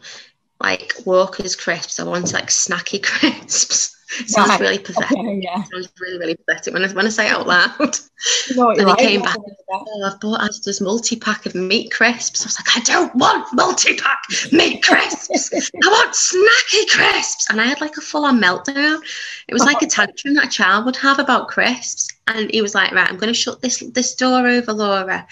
like 0.61 0.93
Walker's 1.05 1.55
crisps. 1.55 1.99
I 1.99 2.03
wanted 2.03 2.33
like 2.33 2.47
snacky 2.47 3.01
crisps. 3.03 3.95
Sounds 4.25 4.49
Right. 4.49 4.59
really 4.59 4.79
pathetic. 4.79 5.17
Okay, 5.17 5.39
yeah. 5.43 5.63
Sounds 5.63 5.89
really, 5.99 6.17
really 6.17 6.35
pathetic 6.35 6.73
when 6.73 6.83
I, 6.83 6.91
when 6.93 7.05
I 7.05 7.09
say 7.09 7.27
it 7.27 7.31
out 7.33 7.47
loud. 7.47 7.97
You 8.49 8.55
know 8.57 8.71
And 8.71 8.79
he 8.79 8.85
like, 8.85 8.97
came 8.97 9.21
back. 9.21 9.37
Oh, 9.71 10.03
I've 10.03 10.19
bought 10.19 10.41
Asda's 10.41 10.81
multi 10.81 11.15
pack 11.15 11.45
of 11.45 11.55
meat 11.55 11.89
crisps. 11.89 12.41
I 12.43 12.47
was 12.47 12.59
like, 12.59 12.75
I 12.75 12.81
don't 12.81 13.15
want 13.15 13.47
multi 13.53 13.95
pack 13.95 14.19
meat 14.51 14.83
crisps. 14.83 15.49
I 15.53 15.87
want 15.87 16.13
snacky 16.13 16.89
crisps. 16.89 17.49
And 17.49 17.61
I 17.61 17.65
had 17.67 17.79
like 17.79 17.95
a 17.95 18.01
full 18.01 18.25
on 18.25 18.41
meltdown. 18.41 18.99
It 19.47 19.53
was 19.53 19.63
like 19.63 19.81
a 19.81 19.85
tantrum 19.87 20.33
that 20.33 20.47
a 20.47 20.49
child 20.49 20.83
would 20.83 20.97
have 20.97 21.17
about 21.19 21.47
crisps. 21.47 22.09
And 22.27 22.51
he 22.51 22.61
was 22.61 22.75
like, 22.75 22.91
Right, 22.91 23.07
I'm 23.09 23.15
going 23.15 23.31
to 23.31 23.39
shut 23.39 23.61
this 23.61 23.79
this 23.93 24.13
door 24.15 24.45
over, 24.45 24.73
Laura, 24.73 25.25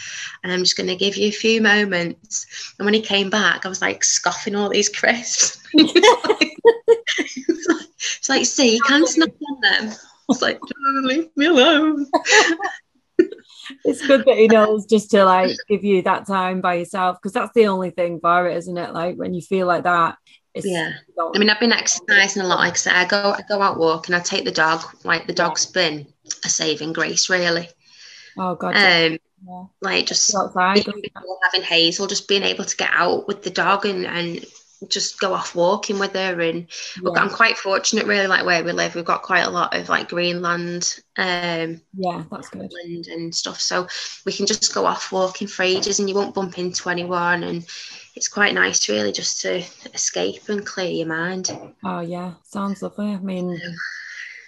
and 0.43 0.53
I'm 0.53 0.59
just 0.63 0.77
going 0.77 0.87
to 0.87 0.95
give 0.95 1.17
you 1.17 1.27
a 1.27 1.31
few 1.31 1.61
moments. 1.61 2.73
And 2.79 2.85
when 2.85 2.93
he 2.93 3.01
came 3.01 3.29
back, 3.29 3.65
I 3.65 3.69
was 3.69 3.81
like 3.81 4.01
scoffing 4.05 4.55
all 4.55 4.69
these 4.69 4.87
crisps. 4.87 5.59
it's 8.27 8.29
like, 8.29 8.45
see, 8.45 8.75
you 8.75 8.81
can 8.81 9.05
snack 9.07 9.29
on 9.49 9.59
them. 9.61 9.93
It's 10.29 10.41
like, 10.41 10.59
leave 11.03 11.29
me 11.37 11.45
alone. 11.45 12.07
it's 13.85 14.05
good 14.05 14.25
that 14.25 14.37
he 14.37 14.47
knows 14.47 14.85
just 14.85 15.11
to 15.11 15.23
like 15.23 15.55
give 15.67 15.83
you 15.83 16.01
that 16.03 16.27
time 16.27 16.61
by 16.61 16.75
yourself 16.75 17.17
because 17.21 17.33
that's 17.33 17.53
the 17.55 17.67
only 17.67 17.89
thing 17.91 18.19
for 18.19 18.47
it, 18.47 18.57
isn't 18.57 18.77
it? 18.77 18.93
Like 18.93 19.15
when 19.15 19.33
you 19.33 19.41
feel 19.41 19.67
like 19.67 19.83
that, 19.83 20.17
it's 20.53 20.65
Yeah. 20.65 20.91
I 21.33 21.37
mean, 21.39 21.49
I've 21.49 21.59
been 21.59 21.71
exercising 21.71 22.41
a 22.41 22.47
lot. 22.47 22.59
Like 22.59 22.73
I 22.73 22.75
said, 22.75 22.93
I 22.95 23.05
go, 23.05 23.31
I 23.31 23.41
go 23.47 23.61
out 23.61 23.79
walking. 23.79 24.15
I 24.15 24.19
take 24.19 24.45
the 24.45 24.51
dog. 24.51 24.81
Like 25.03 25.27
the 25.27 25.33
dog's 25.33 25.65
been 25.65 26.07
a 26.43 26.49
saving 26.49 26.93
grace, 26.93 27.29
really. 27.29 27.69
oh 28.37 28.55
god. 28.55 28.75
Um, 28.75 29.17
Yeah. 29.47 29.63
like 29.81 30.07
just 30.07 30.35
outside. 30.35 30.85
having 31.43 31.61
Hazel, 31.65 32.07
just 32.07 32.27
being 32.27 32.43
able 32.43 32.65
to 32.65 32.77
get 32.77 32.89
out 32.91 33.27
with 33.27 33.43
the 33.43 33.49
dog 33.51 33.85
and 33.85 34.05
and 34.05 34.43
just 34.89 35.19
go 35.19 35.33
off 35.33 35.55
walking 35.55 35.99
with 35.99 36.13
her. 36.13 36.39
And 36.41 36.67
Yeah. 37.01 37.11
I'm 37.21 37.29
quite 37.29 37.57
fortunate, 37.57 38.05
really. 38.05 38.27
Like 38.27 38.45
where 38.45 38.63
we 38.63 38.71
live, 38.71 38.95
we've 38.95 39.03
got 39.05 39.21
quite 39.23 39.41
a 39.41 39.49
lot 39.49 39.75
of 39.75 39.89
like 39.89 40.09
Greenland, 40.09 40.99
um, 41.17 41.81
yeah, 41.97 42.23
that's 42.31 42.49
good. 42.49 42.71
land 42.71 43.07
and 43.07 43.33
stuff. 43.33 43.59
So 43.59 43.87
we 44.25 44.33
can 44.33 44.45
just 44.45 44.73
go 44.73 44.85
off 44.85 45.11
walking 45.11 45.47
for 45.47 45.63
ages, 45.63 45.99
and 45.99 46.07
you 46.07 46.15
won't 46.15 46.35
bump 46.35 46.57
into 46.59 46.89
anyone. 46.89 47.43
And 47.43 47.65
it's 48.15 48.27
quite 48.27 48.53
nice, 48.53 48.87
really, 48.89 49.11
just 49.11 49.41
to 49.41 49.63
escape 49.93 50.49
and 50.49 50.65
clear 50.65 50.89
your 50.89 51.07
mind. 51.07 51.49
Oh 51.83 51.99
yeah, 52.01 52.33
sounds 52.43 52.81
lovely. 52.81 53.07
I 53.13 53.17
mean, 53.17 53.59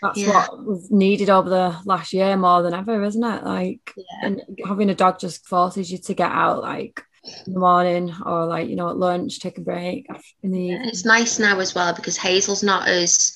that's 0.02 0.18
Yeah. 0.18 0.48
what 0.48 0.66
was 0.66 0.90
needed 0.92 1.30
over 1.30 1.50
the 1.50 1.76
last 1.86 2.14
year 2.14 2.38
more 2.38 2.62
than 2.62 2.74
ever, 2.74 3.04
isn't 3.04 3.24
it? 3.24 3.44
Like, 3.44 3.94
Yeah. 3.98 4.04
and 4.24 4.42
having 4.66 4.90
a 4.90 4.96
dog 4.96 5.20
just 5.20 5.46
forces 5.48 5.92
you 5.92 5.98
to 5.98 6.14
get 6.14 6.32
out, 6.32 6.62
like 6.62 7.04
in 7.48 7.54
the 7.54 7.60
morning 7.60 8.14
or 8.26 8.46
like 8.46 8.70
you 8.70 8.76
know 8.76 8.90
at 8.90 8.98
lunch, 8.98 9.40
take 9.40 9.58
a 9.58 9.62
break 9.62 10.08
in 10.44 10.52
the 10.52 10.60
Yeah, 10.68 10.78
evening. 10.78 10.90
it's 10.90 11.06
nice 11.06 11.40
now 11.40 11.60
as 11.60 11.74
well 11.76 11.94
because 11.94 12.18
Hazel's 12.18 12.64
not 12.64 12.88
as 12.88 13.36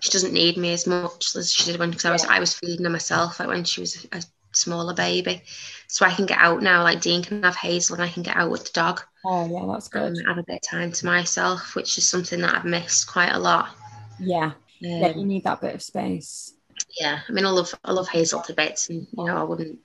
she 0.00 0.10
doesn't 0.10 0.32
need 0.32 0.56
me 0.56 0.72
as 0.72 0.86
much 0.86 1.36
as 1.36 1.52
she 1.52 1.70
did 1.70 1.78
when 1.78 1.90
because 1.90 2.04
I 2.06 2.10
was 2.12 2.24
I 2.24 2.40
was 2.40 2.54
feeding 2.54 2.84
her 2.84 2.90
myself 2.90 3.38
like 3.38 3.48
when 3.48 3.64
she 3.64 3.80
was 3.80 4.06
a 4.12 4.22
smaller 4.52 4.94
baby, 4.94 5.42
so 5.88 6.06
I 6.06 6.12
can 6.14 6.26
get 6.26 6.38
out 6.38 6.62
now. 6.62 6.82
Like 6.82 7.00
Dean 7.00 7.22
can 7.22 7.42
have 7.42 7.56
Hazel 7.56 7.94
and 7.96 8.02
I 8.04 8.08
can 8.08 8.22
get 8.22 8.36
out 8.36 8.50
with 8.50 8.64
the 8.64 8.72
dog 8.72 9.02
Oh 9.24 9.46
yeah, 9.50 9.66
that's 9.72 9.88
good. 9.88 10.18
and 10.18 10.28
have 10.28 10.38
a 10.38 10.44
bit 10.44 10.56
of 10.64 10.68
time 10.70 10.92
to 10.92 11.06
myself, 11.06 11.74
which 11.74 11.98
is 11.98 12.08
something 12.08 12.40
that 12.42 12.54
I've 12.54 12.64
missed 12.64 13.06
quite 13.12 13.32
a 13.32 13.38
lot. 13.38 13.70
Yeah, 14.18 14.52
yeah, 14.98 15.08
Um, 15.08 15.16
you 15.16 15.24
need 15.24 15.44
that 15.44 15.60
bit 15.60 15.74
of 15.74 15.82
space. 15.82 16.54
Yeah, 16.98 17.20
I 17.28 17.32
mean 17.32 17.46
I 17.46 17.50
love 17.50 17.74
I 17.84 17.92
love 17.92 18.08
Hazel 18.08 18.40
to 18.42 18.54
bits, 18.54 18.88
and 18.88 19.06
you 19.16 19.24
know 19.24 19.36
I 19.36 19.42
wouldn't. 19.42 19.78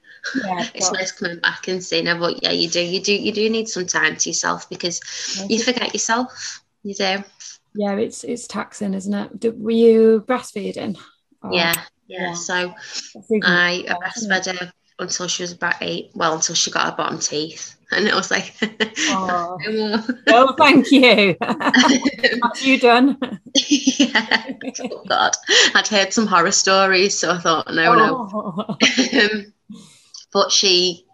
Yeah, 0.43 0.67
It's 0.75 0.91
nice 0.91 1.11
coming 1.11 1.39
back 1.39 1.67
and 1.67 1.83
seeing 1.83 2.07
her, 2.07 2.15
but 2.15 2.41
yeah, 2.41 2.51
you 2.51 2.69
do 2.69 2.81
you 2.81 3.01
do 3.01 3.13
you 3.13 3.31
do 3.31 3.49
need 3.49 3.67
some 3.69 3.85
time 3.85 4.15
to 4.17 4.29
yourself 4.29 4.69
because 4.69 5.01
you 5.49 5.61
forget 5.61 5.93
yourself. 5.93 6.63
You 6.83 6.93
do. 6.95 7.23
yeah, 7.73 7.93
it's 7.95 8.23
it's 8.23 8.47
taxing, 8.47 8.93
isn't 8.93 9.13
it? 9.13 9.57
Were 9.57 9.71
you 9.71 10.23
breastfeeding? 10.27 10.97
Or- 11.43 11.53
Yeah, 11.53 11.73
yeah. 12.07 12.33
So. 12.33 12.73
I 13.43 13.83
it? 13.87 13.97
breastfed 13.97 14.59
her 14.59 14.71
until 14.99 15.27
she 15.27 15.43
was 15.43 15.51
about 15.51 15.75
eight. 15.81 16.11
Well, 16.13 16.35
until 16.35 16.55
she 16.55 16.71
got 16.71 16.89
her 16.89 16.95
bottom 16.95 17.19
teeth, 17.19 17.75
and 17.91 18.07
it 18.07 18.13
was 18.13 18.31
like, 18.31 18.53
Oh. 19.09 19.57
no 20.27 20.53
thank 20.57 20.91
you. 20.91 21.35
Have 21.41 22.61
you 22.61 22.79
done? 22.79 23.17
yeah. 23.67 24.53
Oh 24.81 25.03
God, 25.07 25.35
I'd 25.73 25.87
heard 25.87 26.13
some 26.13 26.27
horror 26.27 26.51
stories, 26.51 27.17
so 27.17 27.31
I 27.31 27.39
thought, 27.39 27.67
no, 27.73 27.93
no. 27.95 28.29
Oh. 28.33 28.77
Um, 29.19 29.53
but 30.33 30.51
she, 30.51 31.05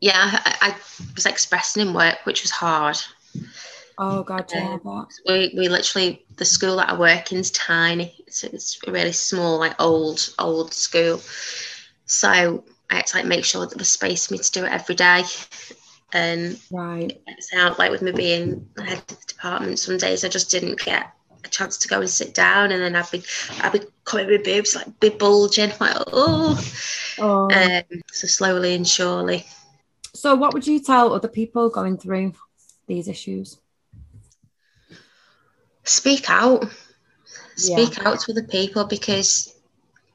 yeah, 0.00 0.12
I, 0.44 0.56
I 0.60 0.76
was 1.14 1.26
expressing 1.26 1.88
in 1.88 1.94
work, 1.94 2.18
which 2.24 2.42
was 2.42 2.50
hard. 2.50 2.96
Oh 3.98 4.22
God, 4.22 4.50
yeah, 4.52 4.78
but 4.82 5.08
We, 5.28 5.52
we 5.56 5.68
literally 5.68 6.24
the 6.36 6.44
school 6.44 6.76
that 6.76 6.90
I 6.90 6.98
work 6.98 7.32
in 7.32 7.38
is 7.38 7.50
tiny. 7.50 8.14
It's, 8.26 8.42
it's 8.42 8.78
a 8.86 8.90
really 8.90 9.12
small, 9.12 9.58
like 9.58 9.80
old 9.80 10.34
old 10.38 10.72
school. 10.72 11.20
So 12.12 12.64
I 12.90 12.96
had 12.96 13.06
to 13.06 13.16
like 13.16 13.26
make 13.26 13.44
sure 13.44 13.62
that 13.62 13.70
there 13.70 13.78
was 13.78 13.88
space 13.88 14.26
for 14.26 14.34
me 14.34 14.38
to 14.38 14.52
do 14.52 14.64
it 14.64 14.72
every 14.72 14.94
day. 14.94 15.22
And 16.12 16.60
right. 16.70 17.20
it 17.26 17.42
sound 17.42 17.78
like 17.78 17.90
with 17.90 18.02
me 18.02 18.12
being 18.12 18.68
the 18.74 18.82
head 18.82 18.98
of 18.98 19.06
the 19.06 19.16
department, 19.26 19.78
some 19.78 19.96
days 19.96 20.24
I 20.24 20.28
just 20.28 20.50
didn't 20.50 20.78
get 20.84 21.10
a 21.44 21.48
chance 21.48 21.78
to 21.78 21.88
go 21.88 22.00
and 22.00 22.10
sit 22.10 22.34
down, 22.34 22.70
and 22.70 22.82
then 22.82 22.94
I'd 22.94 23.10
be 23.10 23.24
I'd 23.62 23.72
be 23.72 23.80
coming 24.04 24.26
with 24.26 24.44
boobs 24.44 24.76
like 24.76 25.00
be 25.00 25.08
bulging, 25.08 25.72
like 25.80 25.96
oh. 26.08 26.62
Oh. 27.18 27.50
Um, 27.50 28.00
so 28.12 28.26
slowly 28.26 28.74
and 28.74 28.86
surely, 28.86 29.46
so, 30.14 30.34
what 30.34 30.52
would 30.52 30.66
you 30.66 30.78
tell 30.78 31.14
other 31.14 31.28
people 31.28 31.70
going 31.70 31.96
through 31.96 32.34
these 32.86 33.08
issues? 33.08 33.58
speak 35.84 36.30
out, 36.30 36.62
Yeah. 37.56 37.84
speak 37.86 38.06
out 38.06 38.20
to 38.20 38.32
other 38.32 38.44
people 38.44 38.84
because 38.84 39.51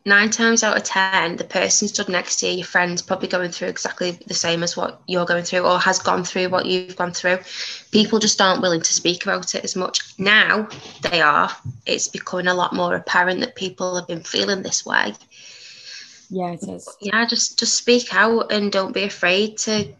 nine 0.07 0.29
times 0.29 0.63
out 0.63 0.77
of 0.77 0.83
ten, 0.83 1.35
the 1.35 1.43
person 1.43 1.87
stood 1.87 2.07
next 2.07 2.37
to 2.37 2.47
you, 2.47 2.53
your 2.53 2.65
friend's 2.65 3.01
probably 3.01 3.27
going 3.27 3.51
through 3.51 3.67
exactly 3.67 4.11
the 4.25 4.33
same 4.33 4.63
as 4.63 4.77
what 4.77 5.01
you're 5.05 5.25
going 5.25 5.43
through 5.43 5.67
or 5.67 5.77
has 5.77 5.99
gone 5.99 6.23
through 6.23 6.47
what 6.49 6.65
you've 6.65 6.95
gone 6.95 7.11
through. 7.11 7.37
People 7.91 8.17
just 8.17 8.39
aren't 8.41 8.61
willing 8.61 8.81
to 8.81 8.93
speak 8.93 9.23
about 9.23 9.53
it 9.53 9.63
as 9.63 9.75
much. 9.75 9.99
Now 10.17 10.69
they 11.01 11.21
are. 11.21 11.51
It's 11.85 12.07
becoming 12.07 12.47
a 12.47 12.53
lot 12.53 12.73
more 12.73 12.95
apparent 12.95 13.41
that 13.41 13.55
people 13.55 13.95
have 13.97 14.07
been 14.07 14.23
feeling 14.23 14.63
this 14.63 14.85
way. 14.85 15.13
Yeah, 16.29 16.53
it 16.53 16.63
is. 16.63 16.89
Yeah, 17.01 17.25
just 17.25 17.59
just 17.59 17.75
speak 17.75 18.13
out 18.13 18.51
and 18.51 18.71
don't 18.71 18.93
be 18.93 19.03
afraid 19.03 19.57
to 19.59 19.93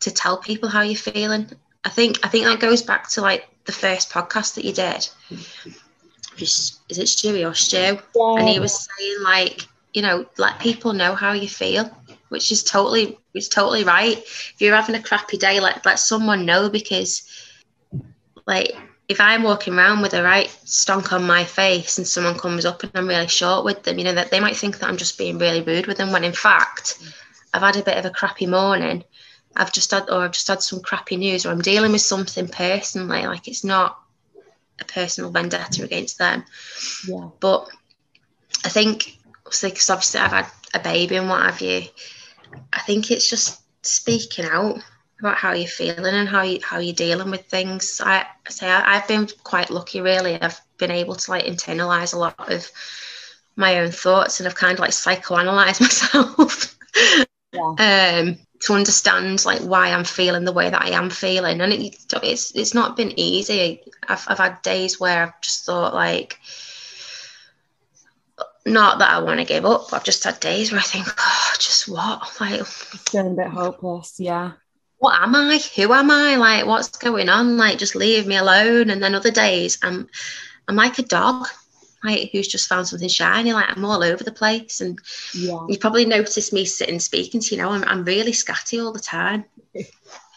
to 0.00 0.10
tell 0.10 0.36
people 0.38 0.68
how 0.68 0.82
you're 0.82 0.96
feeling. 0.96 1.50
I 1.84 1.88
think 1.88 2.20
I 2.24 2.28
think 2.28 2.46
that 2.46 2.60
goes 2.60 2.82
back 2.82 3.08
to 3.10 3.20
like 3.20 3.48
the 3.64 3.72
first 3.72 4.10
podcast 4.10 4.54
that 4.54 4.64
you 4.64 4.72
did. 4.72 5.08
Is 6.38 6.80
it 6.90 7.06
Stewie 7.06 7.48
or 7.48 7.54
Stu? 7.54 7.98
and 8.38 8.48
he 8.48 8.58
was 8.58 8.88
saying 8.98 9.22
like 9.22 9.66
you 9.92 10.02
know 10.02 10.26
let 10.38 10.58
people 10.58 10.92
know 10.92 11.14
how 11.14 11.32
you 11.32 11.48
feel 11.48 11.90
which 12.28 12.50
is 12.50 12.64
totally 12.64 13.18
it's 13.34 13.48
totally 13.48 13.84
right. 13.84 14.18
If 14.18 14.56
you're 14.58 14.74
having 14.74 14.94
a 14.94 15.02
crappy 15.02 15.36
day 15.36 15.60
let 15.60 15.84
let 15.84 15.98
someone 15.98 16.46
know 16.46 16.68
because 16.70 17.22
like 18.46 18.74
if 19.08 19.20
i'm 19.20 19.42
walking 19.42 19.74
around 19.74 20.00
with 20.00 20.14
a 20.14 20.22
right 20.22 20.48
stonk 20.64 21.12
on 21.12 21.24
my 21.24 21.44
face 21.44 21.98
and 21.98 22.06
someone 22.06 22.38
comes 22.38 22.64
up 22.64 22.82
and 22.82 22.92
i'm 22.94 23.06
really 23.06 23.28
short 23.28 23.64
with 23.64 23.82
them 23.82 23.98
you 23.98 24.04
know 24.04 24.14
that 24.14 24.30
they 24.30 24.40
might 24.40 24.56
think 24.56 24.78
that 24.78 24.88
i'm 24.88 24.96
just 24.96 25.18
being 25.18 25.38
really 25.38 25.60
rude 25.62 25.86
with 25.86 25.96
them 25.96 26.12
when 26.12 26.24
in 26.24 26.32
fact 26.32 26.98
i've 27.52 27.62
had 27.62 27.76
a 27.76 27.82
bit 27.82 27.98
of 27.98 28.04
a 28.04 28.10
crappy 28.10 28.46
morning. 28.46 29.04
I've 29.54 29.72
just 29.72 29.90
had 29.90 30.08
or 30.08 30.22
i've 30.24 30.32
just 30.32 30.48
had 30.48 30.62
some 30.62 30.80
crappy 30.80 31.16
news 31.16 31.44
or 31.44 31.50
i'm 31.50 31.60
dealing 31.60 31.92
with 31.92 32.00
something 32.00 32.48
personally 32.48 33.26
like 33.26 33.48
it's 33.48 33.64
not 33.64 34.01
a 34.80 34.84
personal 34.84 35.30
vendetta 35.30 35.84
against 35.84 36.18
them 36.18 36.44
Yeah. 37.08 37.28
but 37.40 37.68
I 38.64 38.68
think, 38.68 39.18
because 39.44 39.90
obviously 39.90 40.20
I've 40.20 40.30
had 40.32 40.46
a 40.74 40.78
baby 40.80 41.16
and 41.16 41.28
what 41.28 41.42
have 41.44 41.60
you, 41.60 41.82
I 42.72 42.80
think 42.80 43.10
it's 43.10 43.28
just 43.28 43.60
speaking 43.84 44.44
out 44.44 44.78
about 45.20 45.36
how 45.36 45.52
you're 45.52 45.68
feeling 45.68 46.14
and 46.14 46.28
how 46.28 46.42
you 46.42 46.60
how 46.62 46.78
you're 46.78 46.94
dealing 46.94 47.30
with 47.30 47.46
things. 47.46 48.00
I, 48.04 48.26
I 48.46 48.50
say 48.50 48.68
I, 48.68 48.96
I've 48.96 49.08
been 49.08 49.28
quite 49.44 49.70
lucky, 49.70 50.00
really. 50.00 50.40
I've 50.40 50.60
been 50.78 50.90
able 50.90 51.14
to 51.16 51.30
like 51.30 51.44
internalize 51.44 52.14
a 52.14 52.18
lot 52.18 52.52
of 52.52 52.70
my 53.56 53.80
own 53.80 53.90
thoughts 53.90 54.40
and 54.40 54.48
I've 54.48 54.54
kind 54.54 54.74
of 54.74 54.80
like 54.80 54.90
psychoanalyzed 54.90 55.80
myself. 55.82 56.76
Um, 57.78 58.38
to 58.62 58.74
understand 58.74 59.44
like 59.44 59.60
why 59.60 59.88
I'm 59.92 60.04
feeling 60.04 60.44
the 60.44 60.52
way 60.52 60.70
that 60.70 60.82
I 60.82 60.90
am 60.90 61.10
feeling, 61.10 61.60
and 61.60 61.72
it, 61.72 61.96
it's 62.22 62.52
it's 62.54 62.74
not 62.74 62.96
been 62.96 63.18
easy. 63.18 63.82
I've 64.08 64.24
I've 64.28 64.38
had 64.38 64.62
days 64.62 65.00
where 65.00 65.24
I've 65.24 65.40
just 65.40 65.66
thought 65.66 65.94
like, 65.94 66.38
not 68.66 68.98
that 68.98 69.10
I 69.10 69.18
want 69.20 69.40
to 69.40 69.46
give 69.46 69.64
up. 69.64 69.90
But 69.90 69.96
I've 69.96 70.04
just 70.04 70.24
had 70.24 70.40
days 70.40 70.70
where 70.72 70.80
I 70.80 70.84
think, 70.84 71.06
oh, 71.18 71.52
just 71.58 71.88
what? 71.88 72.22
Like, 72.40 72.64
Feeling 72.64 73.32
a 73.32 73.36
bit 73.36 73.48
hopeless. 73.48 74.18
Yeah. 74.18 74.52
what 74.98 75.20
am 75.20 75.34
I? 75.34 75.58
Who 75.76 75.92
am 75.92 76.10
I? 76.10 76.36
Like, 76.36 76.66
what's 76.66 76.88
going 76.96 77.28
on? 77.28 77.56
Like, 77.56 77.78
just 77.78 77.96
leave 77.96 78.26
me 78.26 78.36
alone. 78.36 78.90
And 78.90 79.02
then 79.02 79.14
other 79.14 79.30
days, 79.32 79.78
I'm, 79.82 80.08
I'm 80.68 80.76
like 80.76 80.98
a 80.98 81.02
dog, 81.02 81.48
like 82.04 82.30
who's 82.32 82.48
just 82.48 82.68
found 82.68 82.88
something 82.88 83.08
shiny. 83.08 83.52
Like 83.52 83.66
I'm 83.76 83.84
all 83.84 84.02
over 84.02 84.24
the 84.24 84.32
place. 84.32 84.80
And 84.80 84.98
Yeah. 85.34 85.60
you 85.68 85.78
probably 85.78 86.04
noticed 86.04 86.52
me 86.52 86.64
sitting 86.64 87.00
speaking 87.00 87.40
to 87.40 87.54
you 87.54 87.60
know, 87.62 87.70
I'm, 87.70 87.84
I'm 87.84 88.04
really 88.04 88.32
scatty 88.32 88.82
all 88.84 88.92
the 88.92 89.00
time. 89.00 89.44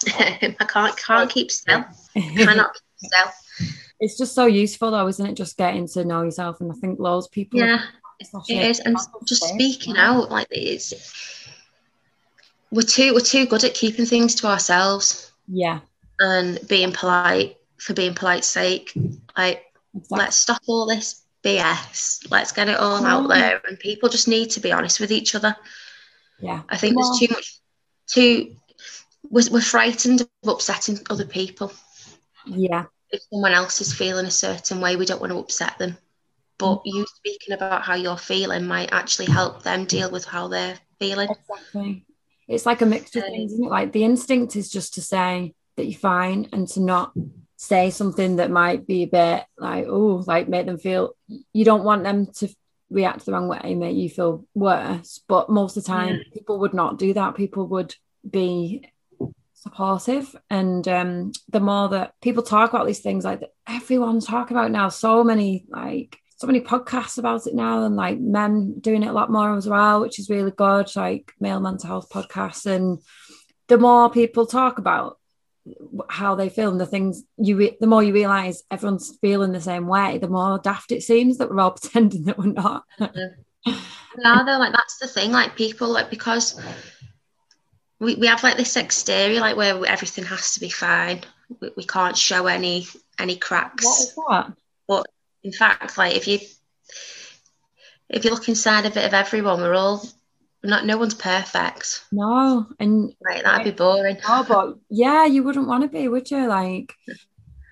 I 0.08 0.66
can't 0.68 0.96
can't 0.98 1.30
keep 1.30 1.50
still. 1.52 1.84
Cannot 2.14 2.74
keep 2.74 3.12
still. 3.12 3.68
It's 4.00 4.18
just 4.18 4.36
so 4.36 4.46
useful 4.46 4.92
though, 4.92 5.08
isn't 5.08 5.26
it? 5.26 5.34
Just 5.36 5.58
getting 5.58 5.88
to 5.90 6.04
know 6.06 6.22
yourself. 6.24 6.62
And 6.62 6.72
I 6.72 6.76
think 6.76 7.00
loads 7.00 7.28
of 7.28 7.32
people 7.32 7.60
Yeah, 7.60 7.82
it 8.20 8.70
is. 8.70 8.80
And 8.82 8.98
just 9.26 9.44
speaking 9.44 9.98
out 9.98 10.30
like 10.30 10.48
it's 10.52 10.94
we're 12.72 12.82
too 12.82 13.14
we're 13.14 13.20
too 13.22 13.46
good 13.46 13.64
at 13.64 13.74
keeping 13.74 14.06
things 14.06 14.36
to 14.36 14.48
ourselves 14.48 15.32
Yeah. 15.48 15.80
and 16.20 16.60
being 16.68 16.92
polite 16.92 17.58
for 17.78 17.94
being 17.94 18.14
polite's 18.14 18.48
sake. 18.48 18.92
Like 19.38 19.64
Exactly. 19.96 20.18
let's 20.18 20.36
stop 20.38 20.62
all 20.68 20.86
this 20.86 21.22
BS. 21.46 22.30
Let's 22.32 22.52
get 22.52 22.68
it 22.70 22.78
all 22.78 23.06
out 23.06 23.28
there. 23.30 23.62
And 23.68 23.80
people 23.80 24.10
just 24.10 24.28
need 24.28 24.50
to 24.52 24.60
be 24.60 24.72
honest 24.72 25.00
with 25.00 25.12
each 25.12 25.36
other. 25.36 25.56
Yeah. 26.40 26.64
I 26.68 26.78
think 26.78 26.98
Well- 26.98 27.08
there's 27.08 27.20
too 27.20 27.34
much 27.34 27.60
too 28.08 28.56
we're, 29.30 29.50
we're 29.52 29.62
frightened 29.62 30.22
of 30.22 30.30
upsetting 30.48 31.00
other 31.10 31.26
people. 31.26 31.72
Yeah. 32.46 32.86
If 33.10 33.22
someone 33.32 33.54
else 33.54 33.82
is 33.82 33.94
feeling 33.94 34.26
a 34.26 34.32
certain 34.32 34.82
way, 34.82 34.96
we 34.96 35.06
don't 35.06 35.22
want 35.22 35.32
to 35.34 35.40
upset 35.40 35.78
them. 35.78 35.98
But 36.58 36.82
you 36.86 37.06
speaking 37.08 37.54
about 37.54 37.84
how 37.84 37.96
you're 37.96 38.18
feeling 38.18 38.66
might 38.66 38.94
actually 38.94 39.26
help 39.26 39.64
them 39.64 39.86
deal 39.86 40.12
with 40.12 40.26
how 40.26 40.48
they're 40.48 40.78
feeling. 41.00 41.30
Exactly. 41.30 42.06
It's 42.48 42.66
like 42.66 42.82
a 42.82 42.86
mixture 42.86 43.20
of 43.20 43.26
Um, 43.26 43.32
things, 43.32 43.54
isn't 43.54 43.66
it? 43.66 43.70
Like 43.72 43.92
the 43.92 44.04
instinct 44.04 44.56
is 44.56 44.70
just 44.70 44.94
to 44.96 45.02
say 45.02 45.54
that 45.76 45.86
you're 45.86 46.00
fine 46.00 46.48
and 46.54 46.68
to 46.70 46.80
not 46.80 47.14
say 47.58 47.90
something 47.90 48.38
that 48.38 48.52
might 48.52 48.86
be 48.86 49.04
a 49.04 49.08
bit 49.08 49.44
like, 49.58 49.86
oh, 49.88 50.24
like 50.28 50.50
make 50.50 50.66
them 50.66 50.78
feel 50.78 51.16
you 51.28 51.66
don't 51.66 51.84
want 51.84 52.04
them 52.04 52.28
to 52.38 52.50
react 52.90 53.26
the 53.26 53.32
wrong 53.32 53.48
way, 53.48 53.76
make 53.76 53.96
you 53.96 54.10
feel 54.10 54.46
worse. 54.54 55.22
But 55.28 55.50
most 55.50 55.78
of 55.78 55.84
the 55.84 55.88
time, 55.88 56.22
people 56.34 56.60
would 56.60 56.74
not 56.74 56.98
do 56.98 57.14
that. 57.14 57.36
People 57.36 57.68
would 57.68 57.96
be 58.30 58.90
supportive. 59.54 60.36
And 60.50 60.88
um, 60.88 61.32
the 61.50 61.60
more 61.60 61.90
that 61.90 62.14
people 62.22 62.44
talk 62.44 62.72
about 62.72 62.86
these 62.86 63.00
things, 63.00 63.26
like 63.26 63.42
everyone's 63.68 64.28
talking 64.28 64.56
about 64.56 64.72
now, 64.72 64.90
so 64.90 65.24
many 65.24 65.66
like 65.70 66.18
so 66.38 66.48
many 66.48 66.60
podcasts 66.60 67.18
about 67.18 67.48
it 67.48 67.56
now, 67.56 67.84
and 67.84 67.96
like 67.96 68.20
men 68.20 68.80
doing 68.80 69.04
it 69.04 69.08
a 69.08 69.14
lot 69.14 69.32
more 69.32 69.56
as 69.56 69.68
well, 69.68 70.02
which 70.02 70.20
is 70.20 70.30
really 70.30 70.52
good. 70.52 70.94
Like 70.96 71.34
male 71.40 71.60
mental 71.60 71.88
health 71.88 72.10
podcasts, 72.10 72.66
and 72.66 73.00
the 73.68 73.78
more 73.78 74.10
people 74.10 74.46
talk 74.46 74.78
about 74.78 75.18
how 76.10 76.36
they 76.36 76.50
feel 76.50 76.70
and 76.70 76.80
the 76.80 76.86
things 76.86 77.24
you 77.38 77.58
re- 77.58 77.78
the 77.80 77.88
more 77.88 78.04
you 78.04 78.14
realize 78.14 78.64
everyone's 78.70 79.18
feeling 79.20 79.52
the 79.52 79.60
same 79.60 79.88
way 79.88 80.20
the 80.20 80.28
more 80.28 80.60
daft 80.60 80.92
it 80.92 81.02
seems 81.02 81.38
that 81.38 81.50
we're 81.50 81.60
all 81.60 81.72
pretending 81.82 82.26
that 82.26 82.38
we're 82.38 82.46
not 82.46 82.84
Yeah, 84.18 84.44
though, 84.46 84.58
like 84.58 84.74
that's 84.74 84.98
the 84.98 85.08
thing. 85.08 85.32
Like 85.32 85.56
people, 85.56 85.90
like 85.90 86.10
because 86.10 86.60
we, 88.00 88.16
we 88.16 88.28
have 88.28 88.44
like 88.44 88.58
this 88.58 88.76
exterior, 88.78 89.40
like 89.40 89.58
where 89.58 89.86
everything 89.86 90.24
has 90.26 90.54
to 90.54 90.60
be 90.60 90.70
fine. 90.70 91.22
We, 91.60 91.72
we 91.78 91.84
can't 91.84 92.18
show 92.18 92.48
any 92.48 92.88
any 93.20 93.36
cracks. 93.36 93.84
what 93.84 94.00
is 94.00 94.16
that 94.16 94.54
But 94.88 95.08
in 95.44 95.52
fact, 95.52 95.98
like 95.98 96.16
if 96.16 96.28
you 96.28 96.40
if 98.10 98.24
you 98.24 98.32
look 98.32 98.48
inside 98.48 98.86
a 98.86 98.92
bit 98.92 99.06
of 99.06 99.14
everyone, 99.14 99.62
we're 99.62 99.74
all 99.74 100.04
not. 100.66 100.86
No 100.86 100.98
one's 100.98 101.14
perfect. 101.14 102.06
no 102.12 102.66
and 102.80 103.14
Right, 103.24 103.44
that'd 103.44 103.64
be 103.64 103.72
boring. 103.72 104.18
Oh, 104.28 104.46
but 104.48 104.76
yeah, 104.90 105.26
you 105.26 105.44
wouldn't 105.44 105.68
want 105.68 105.84
to 105.84 105.88
be, 105.90 106.08
would 106.08 106.30
you? 106.32 106.48
Like 106.48 106.94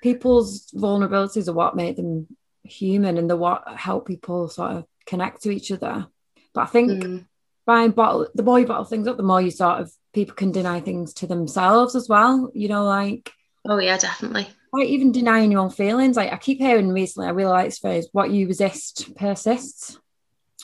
people's 0.02 0.70
vulnerabilities 0.72 1.48
are 1.48 1.54
what 1.54 1.76
make 1.76 1.96
them 1.96 2.28
human 2.64 3.18
and 3.18 3.30
the 3.30 3.36
what 3.38 3.64
help 3.76 4.08
people 4.08 4.48
sort 4.50 4.72
of 4.72 4.86
connect 5.06 5.44
to 5.44 5.52
each 5.52 5.72
other. 5.72 6.08
But 6.54 6.62
I 6.62 6.66
think 6.68 6.92
Mm. 7.04 7.26
by 7.66 7.88
bottle 7.88 8.28
the 8.36 8.44
more 8.44 8.60
you 8.60 8.68
bottle 8.68 8.86
things 8.86 9.08
up, 9.08 9.18
the 9.18 9.24
more 9.24 9.42
you 9.42 9.52
sort 9.52 9.82
of 9.82 9.92
people 10.14 10.36
can 10.36 10.52
deny 10.52 10.80
things 10.80 11.14
to 11.16 11.28
themselves 11.28 11.96
as 11.96 12.08
well. 12.10 12.52
You 12.54 12.68
know, 12.70 12.86
like 12.86 13.32
Oh 13.66 13.80
yeah, 13.80 13.98
definitely. 13.98 14.48
like 14.74 14.88
even 14.88 15.12
denying 15.12 15.52
your 15.52 15.62
own 15.62 15.70
feelings. 15.70 16.18
Like 16.18 16.34
I 16.34 16.38
keep 16.38 16.58
hearing 16.60 16.90
recently, 16.90 17.28
I 17.28 17.32
really 17.32 17.50
like 17.52 17.66
this 17.68 17.80
phrase, 17.80 18.08
what 18.12 18.30
you 18.32 18.48
resist 18.48 19.16
persists. 19.16 19.98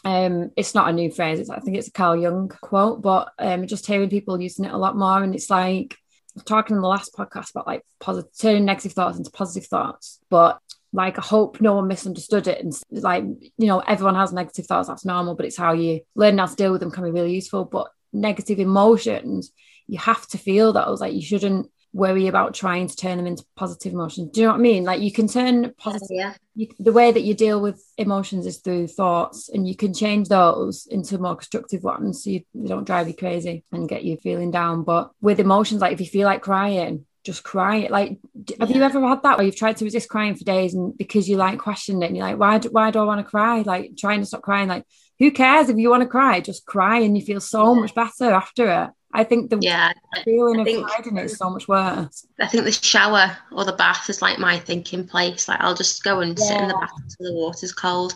Um, 0.05 0.51
it's 0.55 0.73
not 0.73 0.89
a 0.89 0.93
new 0.93 1.11
phrase, 1.11 1.39
it's, 1.39 1.49
I 1.49 1.59
think 1.59 1.77
it's 1.77 1.89
a 1.89 1.91
Carl 1.91 2.15
Jung 2.15 2.47
quote, 2.47 3.01
but 3.01 3.31
um 3.37 3.67
just 3.67 3.85
hearing 3.85 4.09
people 4.09 4.41
using 4.41 4.65
it 4.65 4.71
a 4.71 4.77
lot 4.77 4.95
more. 4.95 5.21
And 5.21 5.35
it's 5.35 5.49
like 5.49 5.97
talking 6.45 6.75
in 6.75 6.81
the 6.81 6.87
last 6.87 7.13
podcast 7.13 7.51
about 7.51 7.67
like 7.67 7.83
positive 7.99 8.31
turning 8.39 8.65
negative 8.65 8.93
thoughts 8.93 9.17
into 9.17 9.31
positive 9.31 9.67
thoughts. 9.67 10.19
But 10.29 10.59
like 10.93 11.19
I 11.19 11.21
hope 11.21 11.61
no 11.61 11.73
one 11.73 11.87
misunderstood 11.87 12.47
it 12.47 12.63
and 12.63 12.73
like 12.91 13.23
you 13.57 13.67
know 13.67 13.79
everyone 13.79 14.15
has 14.15 14.33
negative 14.33 14.65
thoughts 14.65 14.87
that's 14.87 15.05
normal 15.05 15.35
but 15.35 15.45
it's 15.45 15.57
how 15.57 15.73
you 15.73 16.01
learn 16.15 16.37
how 16.37 16.47
to 16.47 16.55
deal 16.55 16.71
with 16.71 16.81
them 16.81 16.91
can 16.91 17.03
be 17.03 17.11
really 17.11 17.33
useful 17.33 17.65
but 17.65 17.91
negative 18.11 18.59
emotions 18.59 19.51
you 19.87 19.99
have 19.99 20.25
to 20.27 20.37
feel 20.37 20.73
those 20.73 20.99
like 20.99 21.13
you 21.13 21.21
shouldn't 21.21 21.69
worry 21.93 22.27
about 22.27 22.53
trying 22.53 22.87
to 22.87 22.95
turn 22.95 23.17
them 23.17 23.25
into 23.27 23.43
positive 23.55 23.93
emotions. 23.93 24.29
Do 24.31 24.41
you 24.41 24.47
know 24.47 24.53
what 24.53 24.59
I 24.59 24.61
mean? 24.61 24.83
Like 24.83 25.01
you 25.01 25.11
can 25.11 25.27
turn 25.27 25.73
positive 25.77 26.07
Yeah. 26.11 26.33
you, 26.55 26.67
the 26.79 26.91
way 26.91 27.11
that 27.11 27.23
you 27.23 27.33
deal 27.33 27.59
with 27.61 27.83
emotions 27.97 28.45
is 28.45 28.57
through 28.59 28.87
thoughts 28.87 29.49
and 29.49 29.67
you 29.67 29.75
can 29.75 29.93
change 29.93 30.27
those 30.29 30.85
into 30.89 31.17
more 31.17 31.35
constructive 31.35 31.83
ones 31.83 32.23
so 32.23 32.29
you, 32.29 32.41
they 32.53 32.69
don't 32.69 32.85
drive 32.85 33.07
you 33.07 33.15
crazy 33.15 33.63
and 33.71 33.89
get 33.89 34.03
you 34.03 34.17
feeling 34.17 34.51
down. 34.51 34.83
But 34.83 35.11
with 35.21 35.39
emotions 35.39 35.81
like 35.81 35.93
if 35.93 35.99
you 35.99 36.05
feel 36.07 36.25
like 36.27 36.41
crying 36.41 37.05
just 37.25 37.43
cry. 37.43 37.87
Like 37.89 38.17
have 38.61 38.71
you 38.71 38.81
ever 38.81 39.05
had 39.05 39.23
that 39.23 39.37
where 39.37 39.45
you've 39.45 39.55
tried 39.57 39.75
to 39.77 39.83
resist 39.85 40.07
crying 40.07 40.35
for 40.35 40.45
days 40.45 40.73
and 40.73 40.97
because 40.97 41.27
you 41.27 41.35
like 41.35 41.59
questioned 41.59 42.01
it 42.01 42.05
and 42.07 42.15
you're 42.15 42.25
like 42.25 42.37
why 42.39 42.59
do, 42.59 42.69
why 42.69 42.91
do 42.91 42.99
I 42.99 43.03
want 43.03 43.19
to 43.19 43.29
cry? 43.29 43.61
Like 43.61 43.91
trying 43.97 44.21
to 44.21 44.25
stop 44.25 44.41
crying 44.41 44.69
like 44.69 44.85
who 45.19 45.29
cares 45.31 45.67
if 45.67 45.75
you 45.77 45.89
want 45.89 46.01
to 46.01 46.07
cry? 46.07 46.39
Just 46.39 46.65
cry 46.65 46.99
and 46.99 47.17
you 47.17 47.25
feel 47.25 47.41
so 47.41 47.73
Yeah. 47.75 47.81
much 47.81 47.93
better 47.93 48.31
after 48.31 48.69
it 48.83 48.89
I 49.13 49.23
think 49.23 49.49
the 49.49 49.57
Yeah. 49.59 49.91
Feeling 50.23 50.57
I 50.57 50.61
of 50.61 50.67
think- 50.67 50.89
hiding 50.89 51.17
it 51.17 51.25
is 51.25 51.37
so 51.37 51.49
much 51.49 51.67
worse 51.67 52.25
I 52.39 52.47
think 52.47 52.65
the 52.65 52.71
shower 52.71 53.35
or 53.51 53.65
the 53.65 53.73
bath 53.73 54.09
is 54.09 54.21
like 54.21 54.37
my 54.39 54.59
thinking 54.59 55.07
place. 55.07 55.47
Like 55.47 55.59
I'll 55.61 55.75
just 55.75 56.03
go 56.03 56.19
and 56.19 56.37
sit 56.37 56.57
in 56.61 56.67
the 56.67 56.73
bath 56.75 56.91
until 56.97 57.25
the 57.33 57.33
water's 57.39 57.73
cold. 57.73 58.15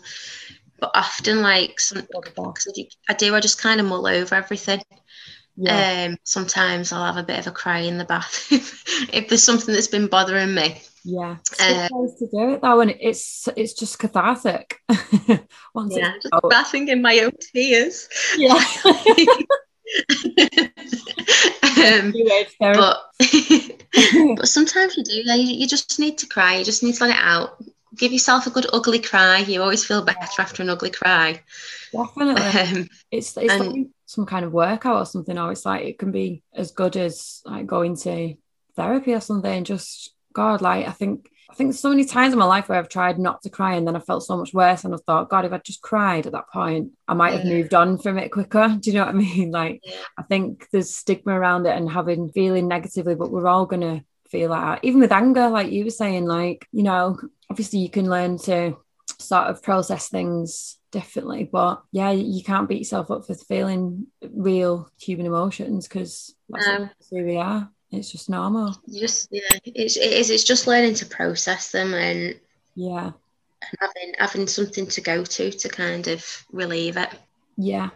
But 0.79 0.91
often, 0.95 1.41
like 1.41 1.79
some, 1.79 1.99
I 1.99 2.51
do- 2.75 2.85
I 3.09 3.13
do, 3.13 3.35
I 3.35 3.39
just 3.39 3.61
kind 3.61 3.79
of 3.79 3.85
mull 3.87 4.05
over 4.05 4.35
everything. 4.35 4.81
yeah 5.55 6.07
Um, 6.09 6.17
sometimes 6.23 6.91
I'll 6.91 7.05
have 7.05 7.17
a 7.17 7.23
bit 7.25 7.39
of 7.39 7.47
a 7.47 7.51
cry 7.51 7.79
in 7.79 7.97
the 7.97 8.05
bath 8.05 8.51
if 9.13 9.29
there's 9.29 9.43
something 9.43 9.73
that's 9.73 9.87
been 9.87 10.07
bothering 10.07 10.53
me. 10.53 10.81
Yeah, 11.05 11.37
it's 11.39 11.49
good 11.57 11.75
Uh, 11.77 11.87
place 11.89 12.15
to 12.19 12.27
do 12.31 12.53
it 12.53 12.61
though, 12.61 12.81
and 12.81 12.91
it's 12.99 13.47
it's 13.55 13.73
just 13.73 13.97
cathartic. 13.99 14.79
Once 15.73 15.95
Yeah, 15.97 16.13
just 16.21 16.33
bathing 16.49 16.87
in 16.89 17.01
my 17.01 17.19
own 17.19 17.31
tears. 17.53 18.07
yeah. 18.37 18.61
um, 21.77 22.13
but 22.59 23.01
but 24.37 24.47
sometimes 24.47 24.97
you 24.97 25.03
do. 25.03 25.21
Yeah, 25.23 25.35
you, 25.35 25.53
you 25.55 25.67
just 25.67 25.99
need 25.99 26.17
to 26.19 26.27
cry. 26.27 26.57
You 26.57 26.65
just 26.65 26.83
need 26.83 26.95
to 26.95 27.05
let 27.05 27.15
it 27.15 27.21
out. 27.21 27.63
Give 27.95 28.11
yourself 28.11 28.47
a 28.47 28.49
good 28.49 28.65
ugly 28.73 28.99
cry. 28.99 29.39
You 29.39 29.61
always 29.61 29.85
feel 29.85 30.03
better 30.03 30.19
after 30.41 30.63
an 30.63 30.69
ugly 30.69 30.89
cry. 30.89 31.41
Definitely, 31.91 32.41
Um, 32.81 32.89
it's 33.11 33.37
it's 33.37 33.53
and- 33.53 33.73
like 33.73 33.87
some 34.05 34.25
kind 34.25 34.45
of 34.45 34.51
workout 34.53 34.97
or 35.01 35.05
something. 35.05 35.37
Or 35.37 35.51
it's 35.51 35.65
like 35.65 35.85
it 35.85 35.99
can 35.99 36.11
be 36.11 36.43
as 36.53 36.71
good 36.71 36.95
as 36.97 37.41
like 37.45 37.67
going 37.67 37.95
to 37.97 38.35
therapy 38.75 39.13
or 39.13 39.21
something. 39.21 39.63
Just 39.63 40.13
God, 40.33 40.61
like 40.61 40.87
I 40.87 40.91
think 40.91 41.29
I 41.53 41.55
think 41.55 41.75
so 41.75 41.89
many 41.89 42.03
times 42.03 42.33
in 42.33 42.39
my 42.39 42.45
life 42.45 42.67
where 42.67 42.79
I've 42.79 42.89
tried 42.89 43.19
not 43.19 43.43
to 43.43 43.49
cry 43.51 43.75
and 43.75 43.87
then 43.87 43.95
I 43.95 43.99
felt 43.99 44.23
so 44.23 44.35
much 44.35 44.55
worse, 44.55 44.83
and 44.85 44.93
I 44.95 44.97
thought, 45.05 45.29
God, 45.29 45.45
if 45.45 45.53
I'd 45.53 45.63
just 45.63 45.83
cried 45.83 46.25
at 46.25 46.31
that 46.31 46.49
point, 46.49 46.93
I 47.07 47.13
might 47.13 47.35
have 47.35 47.45
moved 47.45 47.75
on 47.75 47.99
from 47.99 48.17
it 48.17 48.31
quicker. 48.31 48.75
Do 48.79 48.89
you 48.89 48.97
know 48.97 49.05
what 49.05 49.13
I 49.13 49.17
mean? 49.17 49.51
Like 49.51 49.83
I 50.17 50.23
think 50.23 50.67
there's 50.71 50.89
stigma 50.89 51.39
around 51.39 51.67
it 51.67 51.77
and 51.77 51.87
having 51.87 52.31
feeling 52.31 52.67
negatively, 52.67 53.13
but 53.13 53.29
we're 53.31 53.45
all 53.45 53.67
gonna 53.67 54.03
feel 54.29 54.49
that. 54.49 54.79
Even 54.83 54.99
with 54.99 55.11
anger, 55.11 55.47
like 55.49 55.71
you 55.71 55.83
were 55.83 55.91
saying, 55.91 56.25
like, 56.25 56.67
you 56.71 56.81
know, 56.81 57.19
obviously 57.51 57.77
you 57.79 57.89
can 57.89 58.09
learn 58.09 58.39
to 58.39 58.75
sort 59.19 59.45
of 59.45 59.61
process 59.61 60.09
things 60.09 60.79
differently. 60.91 61.43
But 61.43 61.83
yeah, 61.91 62.09
you 62.09 62.43
can't 62.43 62.67
beat 62.67 62.79
yourself 62.79 63.11
up 63.11 63.27
for 63.27 63.35
feeling 63.35 64.07
real 64.27 64.89
human 64.99 65.27
emotions 65.27 65.87
because 65.87 66.33
that's 66.49 66.65
No. 66.65 66.89
who 67.11 67.25
we 67.25 67.37
are. 67.37 67.69
It's 67.93 68.11
just 68.11 68.29
normal. 68.29 68.75
you 68.87 68.99
just 69.01 69.27
yeah, 69.31 69.41
it's 69.65 69.97
it 69.97 70.11
is. 70.13 70.29
It's 70.29 70.43
just 70.43 70.67
learning 70.67 70.95
to 70.95 71.05
process 71.05 71.71
them 71.71 71.93
and 71.93 72.35
Yeah. 72.75 73.11
having 73.79 74.13
having 74.17 74.47
something 74.47 74.87
to 74.87 75.01
go 75.01 75.23
to 75.23 75.51
to 75.51 75.69
kind 75.69 76.07
of 76.07 76.45
relieve 76.51 76.97
it. 76.97 77.09
Yeah. 77.57 77.89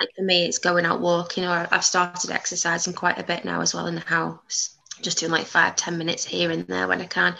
Like 0.00 0.10
for 0.16 0.22
me, 0.24 0.44
it's 0.46 0.58
going 0.58 0.84
out 0.84 1.00
walking, 1.00 1.44
or 1.44 1.66
I've 1.70 1.84
started 1.84 2.30
exercising 2.30 2.92
quite 2.92 3.18
a 3.18 3.22
bit 3.24 3.44
now 3.44 3.60
as 3.60 3.72
well 3.72 3.86
in 3.86 3.94
the 3.94 4.00
house. 4.02 4.76
Just 5.00 5.18
doing 5.18 5.32
like 5.32 5.46
five, 5.46 5.76
ten 5.76 5.96
minutes 5.96 6.24
here 6.24 6.50
and 6.50 6.66
there 6.66 6.88
when 6.88 7.00
I 7.00 7.06
can, 7.06 7.34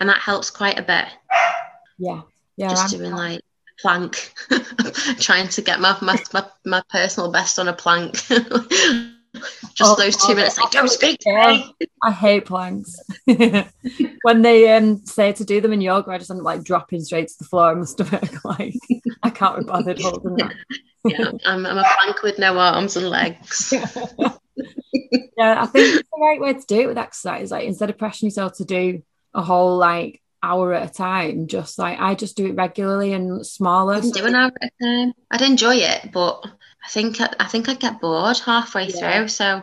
and 0.00 0.08
that 0.08 0.18
helps 0.18 0.50
quite 0.50 0.78
a 0.78 0.82
bit. 0.82 1.06
Yeah. 1.98 2.22
Yeah. 2.56 2.68
Just 2.70 2.92
I'm- 2.94 2.98
doing 3.00 3.12
like 3.12 3.40
plank, 3.80 4.32
trying 5.20 5.48
to 5.48 5.60
get 5.62 5.80
my, 5.80 5.96
my 6.00 6.18
my 6.32 6.46
my 6.64 6.82
personal 6.88 7.30
best 7.30 7.58
on 7.58 7.68
a 7.68 7.72
plank. 7.72 8.16
Just 9.74 9.80
Oh, 9.80 9.94
those 9.96 10.16
two 10.16 10.34
minutes, 10.34 10.58
like 10.58 10.70
don't 10.70 10.90
speak 10.90 11.18
to 11.20 11.30
yeah. 11.30 11.52
me. 11.52 11.88
I 12.02 12.10
hate 12.10 12.44
planks. 12.44 12.94
when 14.22 14.42
they 14.42 14.74
um 14.76 15.04
say 15.06 15.32
to 15.32 15.44
do 15.44 15.60
them 15.60 15.72
in 15.72 15.80
yoga, 15.80 16.10
I 16.10 16.18
just 16.18 16.30
end 16.30 16.40
up 16.40 16.44
like 16.44 16.64
dropping 16.64 17.00
straight 17.00 17.28
to 17.28 17.34
the 17.38 17.44
floor 17.44 17.72
in 17.72 17.78
my 17.78 17.84
stomach. 17.84 18.30
Like 18.44 18.74
I 19.22 19.30
can't 19.30 19.60
be 19.60 19.64
bothered 19.64 20.00
holding 20.02 20.36
that. 20.36 20.54
Yeah, 21.04 21.30
I'm, 21.46 21.64
I'm 21.64 21.78
a 21.78 21.84
plank 21.98 22.22
with 22.22 22.38
no 22.38 22.58
arms 22.58 22.96
and 22.96 23.08
legs. 23.08 23.72
yeah, 23.72 25.62
I 25.62 25.66
think 25.66 25.96
the 25.96 26.20
right 26.20 26.40
way 26.40 26.52
to 26.52 26.66
do 26.66 26.80
it 26.80 26.86
with 26.86 26.98
exercise. 26.98 27.50
Like 27.50 27.66
instead 27.66 27.88
of 27.88 27.96
pressuring 27.96 28.24
yourself 28.24 28.58
to 28.58 28.64
do 28.64 29.02
a 29.32 29.42
whole 29.42 29.78
like 29.78 30.20
hour 30.42 30.74
at 30.74 30.90
a 30.90 30.92
time, 30.92 31.46
just 31.46 31.78
like 31.78 31.98
I 31.98 32.14
just 32.14 32.36
do 32.36 32.46
it 32.46 32.56
regularly 32.56 33.12
and 33.12 33.46
smaller. 33.46 33.94
I 33.94 34.00
can 34.00 34.10
do 34.10 34.26
an 34.26 34.34
hour 34.34 34.52
at 34.60 34.72
a 34.80 34.84
time. 34.84 35.12
I'd 35.30 35.42
enjoy 35.42 35.76
it, 35.76 36.10
but 36.12 36.44
I 36.84 36.88
think 36.88 37.20
I 37.20 37.46
think 37.46 37.68
I'd 37.68 37.80
get 37.80 38.00
bored 38.00 38.38
halfway 38.38 38.88
yeah. 38.88 39.20
through. 39.20 39.28
So 39.28 39.62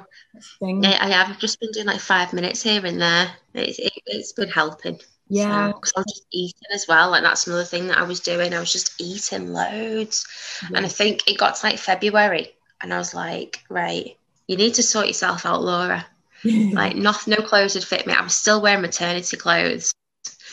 yeah, 0.62 0.98
I 1.02 1.10
have 1.10 1.40
just 1.40 1.60
been 1.60 1.72
doing 1.72 1.88
like 1.88 2.00
five 2.00 2.34
minutes 2.34 2.64
here 2.64 2.86
and 2.86 3.02
there. 3.02 3.32
It's 3.54 3.80
it, 3.80 3.92
has 4.12 4.34
been 4.34 4.50
helping. 4.50 5.00
Yeah, 5.28 5.68
because 5.68 5.92
so, 5.92 5.98
I 5.98 6.00
was 6.00 6.14
just 6.14 6.28
eating 6.32 6.68
as 6.74 6.88
well. 6.88 7.12
Like 7.12 7.24
that's 7.24 7.46
another 7.46 7.66
thing 7.66 7.88
that 7.88 7.98
I 7.98 8.04
was 8.04 8.20
doing. 8.20 8.54
I 8.54 8.60
was 8.60 8.72
just 8.72 9.00
eating 9.00 9.54
loads, 9.54 10.26
yeah. 10.64 10.78
and 10.78 10.86
I 10.86 10.90
think 10.90 11.30
it 11.30 11.38
got 11.38 11.56
to 11.56 11.68
like 11.68 11.78
February, 11.78 12.54
and 12.82 12.94
I 12.94 12.98
was 12.98 13.14
like, 13.14 13.64
right, 13.70 14.18
you 14.48 14.58
need 14.58 14.74
to 14.76 14.84
sort 14.84 15.08
yourself 15.08 15.46
out, 15.46 15.62
Laura. 15.62 16.06
like 16.44 16.96
not, 16.96 17.28
no 17.28 17.36
clothes 17.38 17.76
would 17.76 17.84
fit 17.84 18.08
me. 18.08 18.14
I 18.14 18.22
was 18.22 18.34
still 18.34 18.62
wearing 18.62 18.82
maternity 18.82 19.38
clothes. 19.38 19.94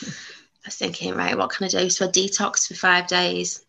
I 0.03 0.67
was 0.67 0.75
thinking, 0.75 1.15
right, 1.15 1.37
what 1.37 1.49
can 1.49 1.65
I 1.65 1.69
do? 1.69 1.89
So 1.89 2.05
I 2.05 2.09
detoxed 2.09 2.67
for 2.67 2.75
five 2.75 3.07
days. 3.07 3.65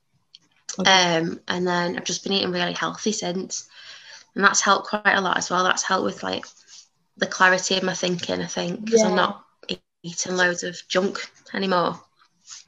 Okay. 0.78 1.16
Um, 1.16 1.40
and 1.48 1.66
then 1.66 1.96
I've 1.96 2.04
just 2.04 2.22
been 2.22 2.32
eating 2.32 2.52
really 2.52 2.72
healthy 2.72 3.12
since. 3.12 3.68
And 4.34 4.44
that's 4.44 4.60
helped 4.60 4.88
quite 4.88 5.14
a 5.14 5.20
lot 5.20 5.36
as 5.36 5.50
well. 5.50 5.64
That's 5.64 5.82
helped 5.82 6.04
with 6.04 6.22
like 6.22 6.44
the 7.16 7.26
clarity 7.26 7.76
of 7.76 7.82
my 7.82 7.94
thinking, 7.94 8.40
I 8.40 8.46
think, 8.46 8.84
because 8.84 9.00
yeah. 9.00 9.08
I'm 9.08 9.16
not 9.16 9.44
eating 10.02 10.36
loads 10.36 10.62
of 10.62 10.76
junk 10.88 11.18
anymore. 11.52 12.00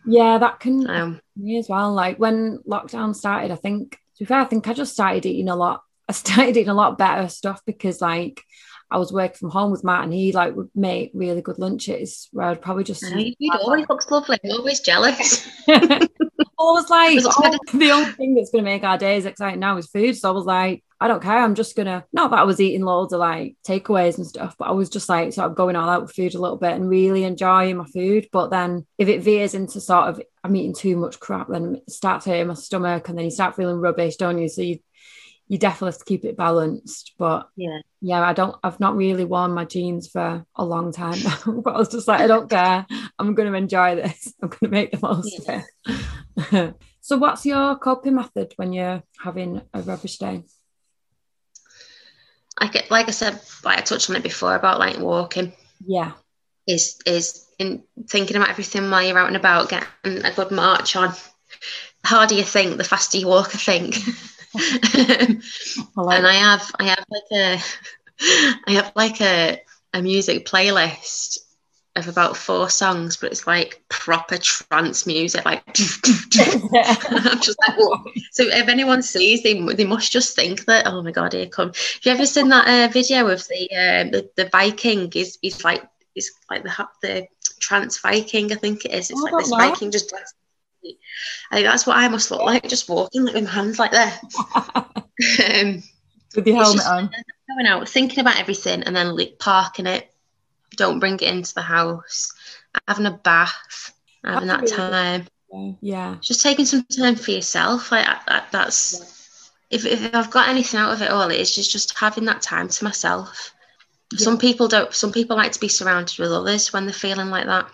Yeah, 0.05 0.39
that 0.39 0.61
can 0.61 0.89
um, 0.89 1.21
me 1.37 1.59
as 1.59 1.69
well. 1.69 1.93
Like 1.93 2.19
when 2.19 2.59
lockdown 2.67 3.15
started, 3.15 3.51
I 3.51 3.57
think 3.57 3.93
to 3.93 3.99
be 4.21 4.25
fair, 4.25 4.41
I 4.41 4.45
think 4.45 4.67
I 4.67 4.73
just 4.73 4.93
started 4.93 5.27
eating 5.27 5.49
a 5.49 5.57
lot 5.57 5.83
I 6.09 6.13
started 6.13 6.57
eating 6.57 6.69
a 6.69 6.75
lot 6.75 6.99
better 6.99 7.29
stuff 7.29 7.63
because 7.65 8.01
like 8.01 8.43
I 8.91 8.99
was 8.99 9.13
working 9.13 9.37
from 9.37 9.51
home 9.51 9.71
with 9.71 9.85
Matt 9.85 10.03
and 10.03 10.13
he 10.13 10.33
like 10.33 10.57
would 10.57 10.71
make 10.75 11.13
really 11.15 11.41
good 11.41 11.61
lunches 11.61 12.29
where 12.33 12.47
I'd 12.47 12.61
probably 12.61 12.83
just 12.83 13.05
he 13.07 13.37
always 13.53 13.89
looks 13.89 14.11
lovely. 14.11 14.39
I'm 14.45 14.51
always 14.51 14.81
jealous. 14.81 15.49
I 16.61 16.73
was 16.73 16.91
like, 16.91 17.19
oh, 17.25 17.59
the 17.73 17.91
only 17.91 18.13
thing 18.13 18.35
that's 18.35 18.51
gonna 18.51 18.65
make 18.65 18.85
our 18.85 18.99
days 18.99 19.25
exciting 19.25 19.61
now 19.61 19.79
is 19.79 19.87
food. 19.87 20.17
So 20.17 20.29
I 20.29 20.33
was 20.33 20.45
like, 20.45 20.85
I 21.01 21.09
don't 21.09 21.23
care. 21.23 21.39
I'm 21.39 21.55
just 21.55 21.75
gonna 21.75 22.05
not 22.13 22.31
that 22.31 22.41
I 22.41 22.43
was 22.43 22.61
eating 22.61 22.85
loads 22.85 23.15
of 23.15 23.21
like 23.21 23.57
takeaways 23.67 24.19
and 24.19 24.27
stuff, 24.27 24.57
but 24.59 24.69
I 24.69 24.73
was 24.73 24.91
just 24.91 25.09
like 25.09 25.33
sort 25.33 25.51
of 25.51 25.57
going 25.57 25.75
all 25.75 25.89
out 25.89 26.03
with 26.03 26.15
food 26.15 26.35
a 26.35 26.41
little 26.41 26.59
bit 26.59 26.75
and 26.75 26.89
really 26.89 27.25
enjoying 27.25 27.79
my 27.79 27.87
food. 27.87 28.29
But 28.31 28.51
then 28.51 28.87
if 28.99 29.09
it 29.09 29.23
veers 29.23 29.55
into 29.55 29.81
sort 29.81 30.09
of 30.09 30.21
I'm 30.45 30.55
eating 30.55 30.75
too 30.75 30.97
much 30.97 31.19
crap, 31.19 31.49
then 31.49 31.77
it 31.77 31.91
starts 31.91 32.27
hurting 32.27 32.49
my 32.49 32.55
stomach 32.55 33.09
and 33.09 33.17
then 33.17 33.25
you 33.25 33.31
start 33.31 33.57
feeling 33.57 33.77
rubbish, 33.79 34.17
don't 34.17 34.39
you? 34.39 34.49
So 34.51 34.61
you 34.61 34.81
you 35.51 35.59
definitely 35.59 35.89
have 35.89 35.99
to 35.99 36.05
keep 36.05 36.25
it 36.25 36.37
balanced. 36.37 37.15
But 37.19 37.49
yeah, 37.57 37.81
yeah, 38.01 38.23
I 38.23 38.33
don't. 38.33 38.55
I've 38.63 38.79
not 38.79 38.95
really 38.95 39.25
worn 39.25 39.51
my 39.51 39.65
jeans 39.65 40.09
for 40.09 40.47
a 40.55 40.65
long 40.65 40.93
time 40.93 41.19
but 41.45 41.75
I 41.75 41.79
was 41.79 41.89
just 41.89 42.07
like, 42.07 42.21
I 42.21 42.29
don't 42.29 42.49
care. 42.49 42.87
I'm 43.19 43.35
going 43.35 43.51
to 43.51 43.59
enjoy 43.59 43.97
this. 43.97 44.33
I'm 44.43 44.49
going 44.49 44.61
to 44.61 44.69
make 44.69 44.93
the 44.93 45.01
most 45.03 45.41
yeah. 45.49 45.63
of 46.37 46.55
it. 46.55 46.75
so, 47.01 47.19
what's 47.19 47.45
your 47.45 47.77
coping 47.79 48.15
method 48.15 48.53
when 48.57 48.73
you're 48.73 49.03
having 49.21 49.61
a 49.75 49.83
rubbish 49.83 50.19
day? 50.19 50.45
I 52.57 52.69
get, 52.69 52.89
like 52.89 53.09
I 53.09 53.11
said, 53.11 53.41
like 53.65 53.79
I 53.79 53.83
touched 53.83 54.09
on 54.09 54.15
it 54.15 54.23
before 54.23 54.55
about 54.55 54.79
like 54.79 55.01
walking. 55.01 55.53
Yeah, 55.85 56.13
is 56.69 57.01
is 57.07 57.45
in 57.59 57.83
thinking 58.09 58.37
about 58.37 58.51
everything 58.51 58.89
while 58.89 59.03
you're 59.03 59.19
out 59.19 59.27
and 59.27 59.37
about, 59.37 59.69
getting 59.69 60.25
a 60.25 60.33
good 60.33 60.53
march 60.53 60.95
on. 60.95 61.13
The 62.03 62.09
harder 62.09 62.35
you 62.35 62.45
think, 62.45 62.77
the 62.77 62.85
faster 62.85 63.19
you 63.19 63.27
walk. 63.27 63.53
I 63.53 63.59
think. 63.59 63.97
and 64.55 66.27
I 66.27 66.35
have 66.35 66.71
I 66.79 66.85
have 66.85 67.05
like 67.11 67.23
a 67.33 67.63
I 68.67 68.73
have 68.73 68.93
like 68.97 69.21
a 69.21 69.63
a 69.93 70.03
music 70.03 70.47
playlist 70.47 71.39
of 71.97 72.09
about 72.09 72.37
four 72.37 72.71
songs, 72.71 73.17
but 73.17 73.33
it's 73.33 73.47
like 73.47 73.83
proper 73.89 74.39
trance 74.39 75.07
music, 75.07 75.45
like 75.45 75.63
I'm 75.69 77.41
just 77.41 77.59
like, 77.67 77.77
what? 77.77 78.01
So 78.33 78.45
if 78.45 78.69
anyone 78.69 79.03
sees, 79.03 79.43
they 79.43 79.61
they 79.75 79.85
must 79.85 80.13
just 80.13 80.37
think 80.37 80.65
that, 80.67 80.87
oh 80.87 81.03
my 81.03 81.11
god, 81.11 81.33
here 81.33 81.47
come. 81.47 81.69
Have 81.69 82.01
you 82.03 82.13
ever 82.13 82.27
seen 82.27 82.49
that 82.49 82.69
uh, 82.69 82.93
video 82.93 83.27
of 83.29 83.47
the, 83.49 83.69
uh, 83.73 84.05
the 84.11 84.31
the 84.37 84.49
Viking? 84.51 85.11
Is 85.15 85.39
is 85.43 85.65
like 85.65 85.85
is 86.15 86.31
like 86.49 86.63
the 86.63 86.89
the 87.03 87.27
trance 87.61 87.99
Viking, 87.99 88.53
I 88.53 88.57
think 88.57 88.85
it 88.85 88.93
is. 88.93 89.11
It's 89.11 89.21
oh, 89.21 89.25
like 89.25 89.39
this 89.39 89.51
know. 89.51 89.59
Viking 89.59 89.91
just 89.91 90.15
I 91.51 91.57
think 91.57 91.67
that's 91.67 91.87
what 91.87 91.97
I 91.97 92.09
must 92.09 92.31
look 92.31 92.43
like, 92.43 92.69
just 92.69 92.89
walking 92.89 93.25
like 93.25 93.35
with 93.35 93.45
my 93.45 93.51
hands 93.51 93.79
like 93.79 93.93
that. 93.93 94.21
um, 94.95 95.83
with 96.35 96.47
your 96.47 96.57
helmet 96.57 96.87
on. 96.87 97.11
Going 97.49 97.67
out, 97.67 97.89
thinking 97.89 98.21
about 98.21 98.39
everything, 98.39 98.83
and 98.85 98.95
then 98.95 99.17
like, 99.17 99.39
parking 99.39 99.87
it. 99.87 100.11
Don't 100.77 101.01
bring 101.01 101.15
it 101.15 101.23
into 101.23 101.53
the 101.55 101.63
house. 101.63 102.33
Having 102.87 103.07
a 103.07 103.11
bath, 103.11 103.93
having 104.25 104.49
that 104.49 104.69
time. 104.69 105.27
Yeah. 105.81 106.17
Just 106.21 106.43
taking 106.43 106.65
some 106.65 106.85
time 106.85 107.17
for 107.17 107.33
yourself. 107.33 107.91
Like 107.91 108.07
that, 108.27 108.47
that's 108.53 109.41
if, 109.71 109.85
if 109.85 110.15
I've 110.15 110.31
got 110.31 110.49
anything 110.49 110.79
out 110.79 110.93
of 110.93 111.03
it 111.03 111.11
all, 111.11 111.31
it's 111.31 111.55
just 111.55 111.71
just 111.71 111.99
having 111.99 112.25
that 112.27 112.43
time 112.43 112.69
to 112.69 112.85
myself. 112.85 113.53
Yeah. 114.13 114.19
Some 114.19 114.39
people 114.39 114.69
don't. 114.69 114.93
Some 114.93 115.13
people 115.13 115.37
like 115.37 115.53
to 115.53 115.61
be 115.61 115.69
surrounded 115.69 116.19
with 116.19 116.33
others 116.33 116.73
when 116.73 116.87
they're 116.87 116.93
feeling 116.93 117.31
like 117.31 117.47
that. 117.47 117.69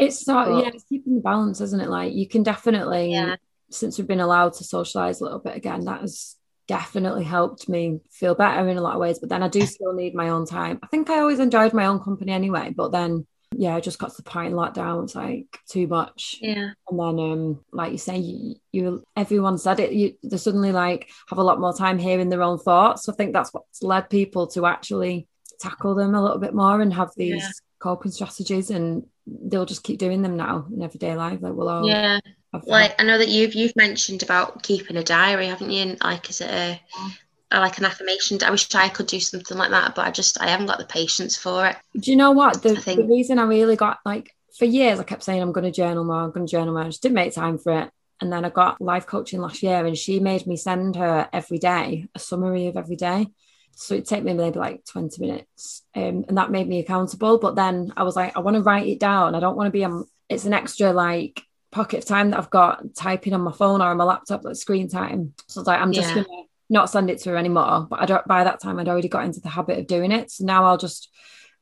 It's 0.00 0.24
sort 0.24 0.48
of, 0.48 0.64
yeah, 0.64 0.70
it's 0.74 0.84
keeping 0.84 1.14
the 1.14 1.20
balance, 1.20 1.60
isn't 1.60 1.80
it? 1.80 1.88
Like 1.88 2.12
you 2.12 2.26
can 2.28 2.42
definitely, 2.42 3.12
yeah. 3.12 3.36
since 3.70 3.98
we've 3.98 4.06
been 4.06 4.20
allowed 4.20 4.54
to 4.54 4.64
socialize 4.64 5.20
a 5.20 5.24
little 5.24 5.38
bit 5.38 5.56
again, 5.56 5.84
that 5.84 6.00
has 6.00 6.36
definitely 6.66 7.24
helped 7.24 7.68
me 7.68 8.00
feel 8.10 8.34
better 8.34 8.68
in 8.68 8.76
a 8.76 8.80
lot 8.80 8.94
of 8.94 9.00
ways. 9.00 9.18
But 9.18 9.28
then 9.28 9.42
I 9.42 9.48
do 9.48 9.66
still 9.66 9.92
need 9.92 10.14
my 10.14 10.28
own 10.28 10.46
time. 10.46 10.78
I 10.82 10.86
think 10.86 11.10
I 11.10 11.18
always 11.20 11.40
enjoyed 11.40 11.72
my 11.72 11.86
own 11.86 12.00
company 12.00 12.32
anyway, 12.32 12.72
but 12.74 12.92
then 12.92 13.26
yeah, 13.56 13.74
I 13.74 13.80
just 13.80 13.98
got 13.98 14.10
to 14.10 14.16
the 14.16 14.22
point 14.22 14.52
in 14.52 14.58
lockdown. 14.58 15.04
It's 15.04 15.14
like 15.14 15.58
too 15.68 15.88
much. 15.88 16.36
Yeah. 16.40 16.70
And 16.88 16.98
then, 16.98 17.18
um, 17.18 17.64
like 17.72 17.92
you 17.92 17.98
say, 17.98 18.18
you, 18.18 18.54
you 18.70 19.02
everyone 19.16 19.58
said 19.58 19.80
it. 19.80 19.92
You 19.92 20.14
they 20.22 20.36
suddenly 20.36 20.72
like 20.72 21.10
have 21.28 21.38
a 21.38 21.42
lot 21.42 21.60
more 21.60 21.74
time 21.74 21.98
hearing 21.98 22.28
their 22.28 22.42
own 22.42 22.58
thoughts. 22.58 23.04
So 23.04 23.12
I 23.12 23.16
think 23.16 23.32
that's 23.32 23.52
what's 23.52 23.82
led 23.82 24.08
people 24.08 24.46
to 24.48 24.66
actually 24.66 25.26
tackle 25.58 25.94
them 25.96 26.14
a 26.14 26.22
little 26.22 26.38
bit 26.38 26.54
more 26.54 26.80
and 26.80 26.94
have 26.94 27.10
these 27.16 27.42
yeah. 27.42 27.50
coping 27.80 28.12
strategies. 28.12 28.70
And 28.70 29.06
they'll 29.30 29.66
just 29.66 29.84
keep 29.84 29.98
doing 29.98 30.22
them 30.22 30.36
now 30.36 30.66
in 30.72 30.82
everyday 30.82 31.14
life. 31.14 31.38
Like 31.40 31.52
we'll 31.52 31.68
all 31.68 31.86
yeah. 31.86 32.20
Like 32.66 33.00
I 33.00 33.04
know 33.04 33.18
that 33.18 33.28
you've 33.28 33.54
you've 33.54 33.76
mentioned 33.76 34.22
about 34.22 34.62
keeping 34.62 34.96
a 34.96 35.04
diary, 35.04 35.46
haven't 35.46 35.70
you? 35.70 35.82
And 35.82 35.98
like 36.02 36.28
is 36.30 36.40
it 36.40 36.50
a, 36.50 36.80
like 37.52 37.78
an 37.78 37.84
affirmation? 37.84 38.42
I 38.42 38.50
wish 38.50 38.74
I 38.74 38.88
could 38.88 39.06
do 39.06 39.20
something 39.20 39.56
like 39.56 39.70
that, 39.70 39.94
but 39.94 40.06
I 40.06 40.10
just 40.10 40.40
I 40.40 40.48
haven't 40.48 40.66
got 40.66 40.78
the 40.78 40.84
patience 40.84 41.36
for 41.36 41.66
it. 41.66 41.76
Do 41.98 42.10
you 42.10 42.16
know 42.16 42.32
what 42.32 42.62
the, 42.62 42.74
the 42.74 43.06
reason 43.08 43.38
I 43.38 43.44
really 43.44 43.76
got 43.76 43.98
like 44.04 44.34
for 44.58 44.64
years 44.64 44.98
I 44.98 45.04
kept 45.04 45.22
saying 45.22 45.40
I'm 45.40 45.52
going 45.52 45.64
to 45.64 45.70
journal 45.70 46.04
more, 46.04 46.22
I'm 46.22 46.32
going 46.32 46.46
to 46.46 46.50
journal 46.50 46.74
more. 46.74 46.82
I 46.82 46.86
just 46.86 47.02
didn't 47.02 47.14
make 47.14 47.34
time 47.34 47.58
for 47.58 47.80
it. 47.80 47.90
And 48.20 48.30
then 48.30 48.44
I 48.44 48.50
got 48.50 48.80
life 48.80 49.06
coaching 49.06 49.40
last 49.40 49.62
year, 49.62 49.86
and 49.86 49.96
she 49.96 50.20
made 50.20 50.46
me 50.46 50.56
send 50.56 50.96
her 50.96 51.28
every 51.32 51.58
day 51.58 52.06
a 52.14 52.18
summary 52.18 52.66
of 52.66 52.76
every 52.76 52.96
day. 52.96 53.28
So 53.74 53.94
it 53.94 54.06
took 54.06 54.22
me 54.22 54.34
maybe 54.34 54.58
like 54.58 54.84
20 54.84 55.20
minutes. 55.20 55.82
Um, 55.94 56.24
and 56.28 56.36
that 56.36 56.50
made 56.50 56.68
me 56.68 56.80
accountable. 56.80 57.38
But 57.38 57.56
then 57.56 57.92
I 57.96 58.02
was 58.02 58.16
like, 58.16 58.36
I 58.36 58.40
want 58.40 58.56
to 58.56 58.62
write 58.62 58.86
it 58.86 59.00
down. 59.00 59.34
I 59.34 59.40
don't 59.40 59.56
want 59.56 59.68
to 59.68 59.72
be, 59.72 59.84
um, 59.84 60.04
it's 60.28 60.44
an 60.44 60.52
extra 60.52 60.92
like 60.92 61.42
pocket 61.72 61.98
of 61.98 62.04
time 62.04 62.30
that 62.30 62.38
I've 62.38 62.50
got 62.50 62.94
typing 62.94 63.32
on 63.32 63.40
my 63.40 63.52
phone 63.52 63.80
or 63.80 63.88
on 63.88 63.96
my 63.96 64.04
laptop, 64.04 64.44
like 64.44 64.56
screen 64.56 64.88
time. 64.88 65.34
So 65.48 65.62
like, 65.62 65.80
I'm 65.80 65.92
just 65.92 66.08
yeah. 66.08 66.14
going 66.16 66.26
to 66.26 66.42
not 66.68 66.90
send 66.90 67.10
it 67.10 67.18
to 67.20 67.30
her 67.30 67.36
anymore. 67.36 67.86
But 67.88 68.02
I 68.02 68.06
don't, 68.06 68.26
by 68.26 68.44
that 68.44 68.60
time, 68.60 68.78
I'd 68.78 68.88
already 68.88 69.08
got 69.08 69.24
into 69.24 69.40
the 69.40 69.48
habit 69.48 69.78
of 69.78 69.86
doing 69.86 70.12
it. 70.12 70.30
So 70.30 70.44
now 70.44 70.64
I'll 70.64 70.78
just 70.78 71.10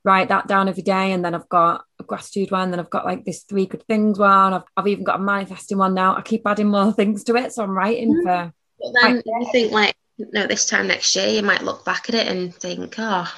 write 0.04 0.28
that 0.28 0.46
down 0.48 0.68
every 0.68 0.82
day. 0.82 1.12
And 1.12 1.24
then 1.24 1.34
I've 1.34 1.48
got 1.48 1.84
a 2.00 2.02
gratitude 2.02 2.50
one. 2.50 2.70
Then 2.70 2.80
I've 2.80 2.90
got 2.90 3.04
like 3.04 3.24
this 3.24 3.42
three 3.44 3.66
good 3.66 3.84
things 3.86 4.18
one. 4.18 4.54
I've, 4.54 4.64
I've 4.76 4.86
even 4.88 5.04
got 5.04 5.20
a 5.20 5.22
manifesting 5.22 5.78
one 5.78 5.94
now. 5.94 6.16
I 6.16 6.22
keep 6.22 6.46
adding 6.46 6.68
more 6.68 6.92
things 6.94 7.24
to 7.24 7.36
it. 7.36 7.52
So 7.52 7.62
I'm 7.62 7.70
writing 7.70 8.12
mm-hmm. 8.12 8.26
for. 8.26 8.52
But 8.80 8.92
then 9.02 9.22
you 9.24 9.48
think 9.50 9.72
like 9.72 9.96
no, 10.18 10.46
this 10.46 10.66
time 10.66 10.88
next 10.88 11.14
year, 11.16 11.28
you 11.28 11.42
might 11.42 11.62
look 11.62 11.84
back 11.84 12.08
at 12.08 12.14
it 12.14 12.26
and 12.26 12.54
think, 12.54 12.94
oh, 12.98 13.32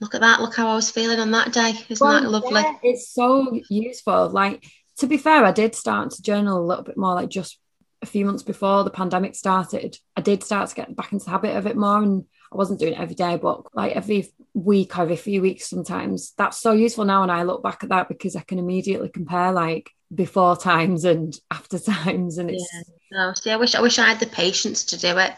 look 0.00 0.14
at 0.14 0.20
that. 0.20 0.40
Look 0.40 0.56
how 0.56 0.68
I 0.68 0.74
was 0.74 0.90
feeling 0.90 1.20
on 1.20 1.30
that 1.30 1.52
day. 1.52 1.74
Isn't 1.88 2.04
well, 2.04 2.20
that 2.20 2.28
lovely? 2.28 2.62
Yeah, 2.62 2.74
it's 2.82 3.10
so 3.10 3.60
useful. 3.70 4.30
Like, 4.30 4.64
to 4.98 5.06
be 5.06 5.18
fair, 5.18 5.44
I 5.44 5.52
did 5.52 5.74
start 5.74 6.10
to 6.12 6.22
journal 6.22 6.58
a 6.58 6.66
little 6.66 6.84
bit 6.84 6.96
more, 6.96 7.14
like 7.14 7.28
just 7.28 7.58
a 8.02 8.06
few 8.06 8.24
months 8.24 8.42
before 8.42 8.84
the 8.84 8.90
pandemic 8.90 9.34
started. 9.34 9.98
I 10.16 10.20
did 10.20 10.42
start 10.42 10.68
to 10.70 10.74
get 10.74 10.94
back 10.96 11.12
into 11.12 11.24
the 11.24 11.30
habit 11.30 11.56
of 11.56 11.66
it 11.66 11.76
more. 11.76 12.02
And 12.02 12.24
I 12.52 12.56
wasn't 12.56 12.80
doing 12.80 12.94
it 12.94 13.00
every 13.00 13.14
day, 13.14 13.36
but 13.36 13.74
like 13.74 13.92
every 13.92 14.32
week 14.54 14.98
or 14.98 15.02
every 15.02 15.16
few 15.16 15.42
weeks 15.42 15.68
sometimes. 15.68 16.32
That's 16.36 16.58
so 16.58 16.72
useful 16.72 17.04
now. 17.04 17.22
And 17.22 17.32
I 17.32 17.42
look 17.44 17.62
back 17.62 17.82
at 17.82 17.90
that 17.90 18.08
because 18.08 18.36
I 18.36 18.40
can 18.40 18.58
immediately 18.58 19.08
compare 19.08 19.52
like 19.52 19.90
before 20.14 20.56
times 20.56 21.04
and 21.04 21.38
after 21.50 21.78
times. 21.78 22.38
And 22.38 22.50
it's. 22.50 22.68
Yeah. 22.72 22.82
No, 23.12 23.32
see, 23.34 23.52
I 23.52 23.56
wish 23.56 23.76
I 23.76 23.80
wish 23.80 24.00
I 24.00 24.08
had 24.08 24.18
the 24.18 24.26
patience 24.26 24.86
to 24.86 24.98
do 24.98 25.16
it 25.18 25.32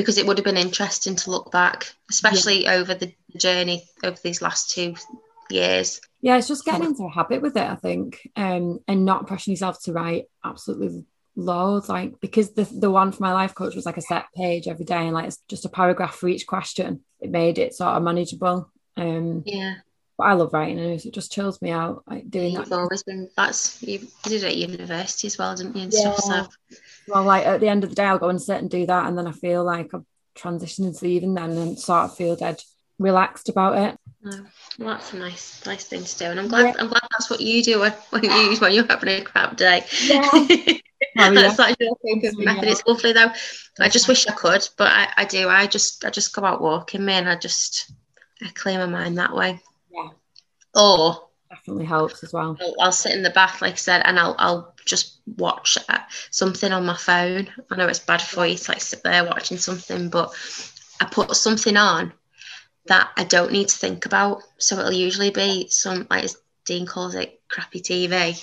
because 0.00 0.16
it 0.16 0.26
would 0.26 0.38
have 0.38 0.44
been 0.46 0.56
interesting 0.56 1.14
to 1.14 1.30
look 1.30 1.52
back, 1.52 1.92
especially 2.08 2.64
yeah. 2.64 2.72
over 2.72 2.94
the 2.94 3.12
journey 3.36 3.84
over 4.02 4.16
these 4.22 4.40
last 4.40 4.70
two 4.70 4.94
years. 5.50 6.00
Yeah, 6.22 6.38
it's 6.38 6.48
just 6.48 6.64
getting 6.64 6.86
into 6.86 7.04
a 7.04 7.10
habit 7.10 7.42
with 7.42 7.54
it, 7.56 7.68
I 7.68 7.74
think, 7.74 8.26
um, 8.34 8.80
and 8.88 9.04
not 9.04 9.26
pressuring 9.26 9.48
yourself 9.48 9.82
to 9.82 9.92
write 9.92 10.24
absolutely 10.42 11.04
loads 11.36 11.88
like 11.88 12.18
because 12.20 12.52
the 12.54 12.64
the 12.64 12.90
one 12.90 13.12
for 13.12 13.22
my 13.22 13.32
life 13.32 13.54
coach 13.54 13.74
was 13.74 13.86
like 13.86 13.96
a 13.96 14.02
set 14.02 14.26
page 14.34 14.66
every 14.66 14.84
day 14.84 15.06
and 15.06 15.12
like 15.12 15.26
it's 15.26 15.38
just 15.48 15.64
a 15.64 15.68
paragraph 15.68 16.16
for 16.16 16.28
each 16.28 16.44
question 16.46 17.00
it 17.20 17.30
made 17.30 17.56
it 17.56 17.72
sort 17.72 17.96
of 17.96 18.02
manageable 18.02 18.68
um 18.96 19.42
Yeah. 19.46 19.76
but 20.18 20.24
I 20.24 20.32
love 20.32 20.52
writing 20.52 20.80
and 20.80 21.00
it 21.00 21.14
just 21.14 21.32
chills 21.32 21.62
me 21.62 21.70
out 21.70 22.02
like 22.06 22.28
doing 22.28 22.54
You've 22.54 22.68
that 22.68 22.78
always 22.78 23.04
been 23.04 23.30
that's 23.36 23.80
you 23.80 24.00
did 24.24 24.42
it 24.42 24.44
at 24.44 24.56
university 24.56 25.28
as 25.28 25.38
well, 25.38 25.54
didn't 25.54 25.76
you? 25.76 25.82
And 25.84 25.94
stuff. 25.94 26.18
Yeah. 26.28 26.42
So 26.42 26.76
well 27.10 27.24
like 27.24 27.46
at 27.46 27.60
the 27.60 27.68
end 27.68 27.84
of 27.84 27.90
the 27.90 27.96
day 27.96 28.04
I'll 28.04 28.18
go 28.18 28.28
and 28.28 28.40
sit 28.40 28.58
and 28.58 28.70
do 28.70 28.86
that 28.86 29.06
and 29.06 29.16
then 29.18 29.26
I 29.26 29.32
feel 29.32 29.64
like 29.64 29.92
I'm 29.92 30.06
transitioning 30.36 30.86
into 30.88 31.00
the 31.00 31.10
evening 31.10 31.34
then 31.34 31.50
and 31.50 31.78
sort 31.78 32.04
of 32.04 32.16
feel 32.16 32.36
dead 32.36 32.60
relaxed 32.98 33.48
about 33.48 33.78
it 33.78 33.98
no. 34.22 34.32
well, 34.78 34.88
that's 34.90 35.14
a 35.14 35.16
nice 35.16 35.64
nice 35.64 35.84
thing 35.84 36.04
to 36.04 36.18
do. 36.18 36.26
And 36.26 36.38
I'm 36.38 36.48
glad 36.48 36.66
Yeah. 36.66 36.74
I'm 36.78 36.88
glad 36.88 37.00
that's 37.10 37.30
what 37.30 37.40
you 37.40 37.62
do 37.62 37.80
when, 37.80 37.92
when 38.10 38.22
you 38.22 38.56
when 38.58 38.72
you're 38.74 38.86
having 38.86 39.08
a 39.08 39.24
crap 39.24 39.56
day. 39.56 39.84
Yeah. 40.04 40.28
Oh, 41.18 41.32
that's 41.34 41.58
like 41.58 41.76
your 41.80 41.96
Yeah. 42.04 42.30
method. 42.36 42.68
It's 42.68 42.84
lovely 42.86 43.14
though. 43.14 43.32
I 43.80 43.88
just 43.88 44.06
wish 44.06 44.26
I 44.26 44.32
could, 44.34 44.68
but 44.76 44.88
I, 44.88 45.08
I 45.16 45.24
do. 45.24 45.48
I 45.48 45.66
just 45.66 46.04
I 46.04 46.10
just 46.10 46.34
go 46.34 46.44
out 46.44 46.60
walking, 46.60 47.06
man. 47.06 47.26
I 47.26 47.36
just 47.36 47.90
I 48.42 48.50
clear 48.52 48.76
my 48.78 48.86
mind 48.86 49.16
that 49.16 49.34
way. 49.34 49.60
Yeah. 49.90 50.08
Or 50.74 51.29
definitely 51.50 51.84
helps 51.84 52.22
as 52.22 52.32
well 52.32 52.56
I'll, 52.60 52.74
I'll 52.80 52.92
sit 52.92 53.12
in 53.12 53.22
the 53.22 53.30
bath, 53.30 53.60
like 53.60 53.72
I 53.72 53.76
said, 53.76 54.02
and 54.04 54.18
I'll 54.18 54.36
I'll 54.38 54.74
just 54.86 55.20
watch 55.36 55.76
uh, 55.88 55.98
something 56.30 56.72
on 56.72 56.86
my 56.86 56.96
phone. 56.96 57.48
I 57.70 57.76
know 57.76 57.88
it's 57.88 57.98
bad 57.98 58.22
for 58.22 58.46
you 58.46 58.56
to 58.56 58.70
like 58.70 58.80
sit 58.80 59.02
there 59.02 59.24
watching 59.24 59.58
something, 59.58 60.08
but 60.08 60.32
I 61.00 61.04
put 61.06 61.34
something 61.36 61.76
on 61.76 62.12
that 62.86 63.10
I 63.16 63.24
don't 63.24 63.52
need 63.52 63.68
to 63.68 63.76
think 63.76 64.06
about. 64.06 64.42
So 64.58 64.78
it'll 64.78 64.92
usually 64.92 65.30
be 65.30 65.68
some 65.68 66.06
like 66.08 66.24
as 66.24 66.36
Dean 66.64 66.86
calls 66.86 67.14
it, 67.14 67.40
crappy 67.48 67.80
TV. 67.80 68.36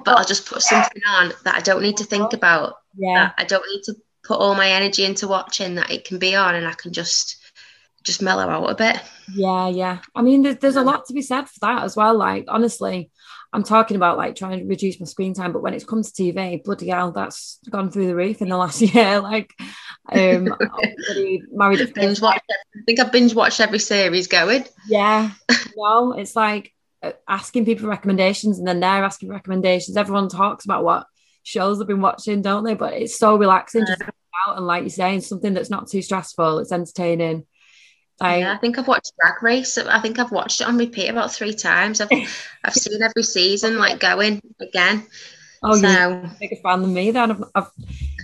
but 0.04 0.18
I'll 0.18 0.24
just 0.24 0.46
put 0.46 0.62
something 0.62 1.02
on 1.06 1.32
that 1.44 1.54
I 1.54 1.60
don't 1.60 1.82
need 1.82 1.98
to 1.98 2.04
think 2.04 2.32
about. 2.32 2.76
yeah 2.96 3.32
I 3.36 3.44
don't 3.44 3.66
need 3.70 3.82
to 3.84 3.94
put 4.24 4.40
all 4.40 4.54
my 4.54 4.70
energy 4.70 5.04
into 5.04 5.28
watching. 5.28 5.76
That 5.76 5.90
it 5.90 6.04
can 6.04 6.18
be 6.18 6.34
on, 6.34 6.54
and 6.54 6.66
I 6.66 6.72
can 6.72 6.92
just 6.92 7.45
just 8.06 8.22
mellow 8.22 8.48
out 8.48 8.70
a 8.70 8.74
bit. 8.74 9.02
Yeah, 9.34 9.68
yeah. 9.68 9.98
I 10.14 10.22
mean, 10.22 10.42
there's, 10.42 10.56
there's 10.58 10.76
a 10.76 10.82
lot 10.82 11.06
to 11.06 11.12
be 11.12 11.22
said 11.22 11.42
for 11.48 11.58
that 11.62 11.82
as 11.82 11.96
well. 11.96 12.16
Like, 12.16 12.44
honestly, 12.48 13.10
I'm 13.52 13.64
talking 13.64 13.96
about 13.96 14.16
like 14.16 14.36
trying 14.36 14.60
to 14.60 14.64
reduce 14.64 15.00
my 15.00 15.06
screen 15.06 15.34
time, 15.34 15.52
but 15.52 15.62
when 15.62 15.74
it 15.74 15.86
comes 15.86 16.12
to 16.12 16.22
TV, 16.22 16.62
bloody 16.62 16.88
hell, 16.88 17.10
that's 17.10 17.58
gone 17.68 17.90
through 17.90 18.06
the 18.06 18.14
roof 18.14 18.40
in 18.40 18.48
the 18.48 18.56
last 18.56 18.80
year. 18.94 19.20
Like, 19.20 19.52
um, 20.10 20.54
married 21.52 21.80
at 21.80 21.94
binge 21.94 22.20
watched. 22.22 22.44
I 22.50 22.78
think 22.86 23.00
I've 23.00 23.12
binge 23.12 23.34
watched 23.34 23.60
every 23.60 23.80
series 23.80 24.28
going. 24.28 24.64
Yeah, 24.88 25.32
no, 25.76 26.12
it's 26.12 26.36
like 26.36 26.72
uh, 27.02 27.12
asking 27.28 27.64
people 27.64 27.88
recommendations 27.88 28.58
and 28.58 28.68
then 28.68 28.80
they're 28.80 29.04
asking 29.04 29.30
recommendations. 29.30 29.96
Everyone 29.96 30.28
talks 30.28 30.64
about 30.64 30.84
what 30.84 31.06
shows 31.42 31.78
they've 31.78 31.88
been 31.88 32.00
watching, 32.00 32.42
don't 32.42 32.64
they? 32.64 32.74
But 32.74 32.94
it's 32.94 33.18
so 33.18 33.36
relaxing 33.36 33.84
just 33.86 34.02
out 34.46 34.56
and, 34.56 34.66
like 34.66 34.82
you're 34.82 34.90
saying, 34.90 35.22
something 35.22 35.54
that's 35.54 35.70
not 35.70 35.88
too 35.88 36.02
stressful. 36.02 36.60
It's 36.60 36.72
entertaining. 36.72 37.46
Like, 38.20 38.40
yeah, 38.40 38.54
I 38.54 38.56
think 38.56 38.78
I've 38.78 38.88
watched 38.88 39.12
Drag 39.20 39.42
Race. 39.42 39.76
I 39.76 40.00
think 40.00 40.18
I've 40.18 40.32
watched 40.32 40.60
it 40.62 40.66
on 40.66 40.78
repeat 40.78 41.08
about 41.08 41.32
three 41.32 41.54
times. 41.54 42.00
I've 42.00 42.08
I've 42.64 42.74
seen 42.74 43.02
every 43.02 43.22
season 43.22 43.78
like 43.78 44.00
going 44.00 44.40
again. 44.60 45.06
oh, 45.62 45.76
so 45.76 45.86
you're 45.88 46.30
bigger 46.40 46.56
fan 46.62 46.80
than 46.82 46.94
me 46.94 47.10
then. 47.10 47.30
I've, 47.30 47.44
I've, 47.54 47.70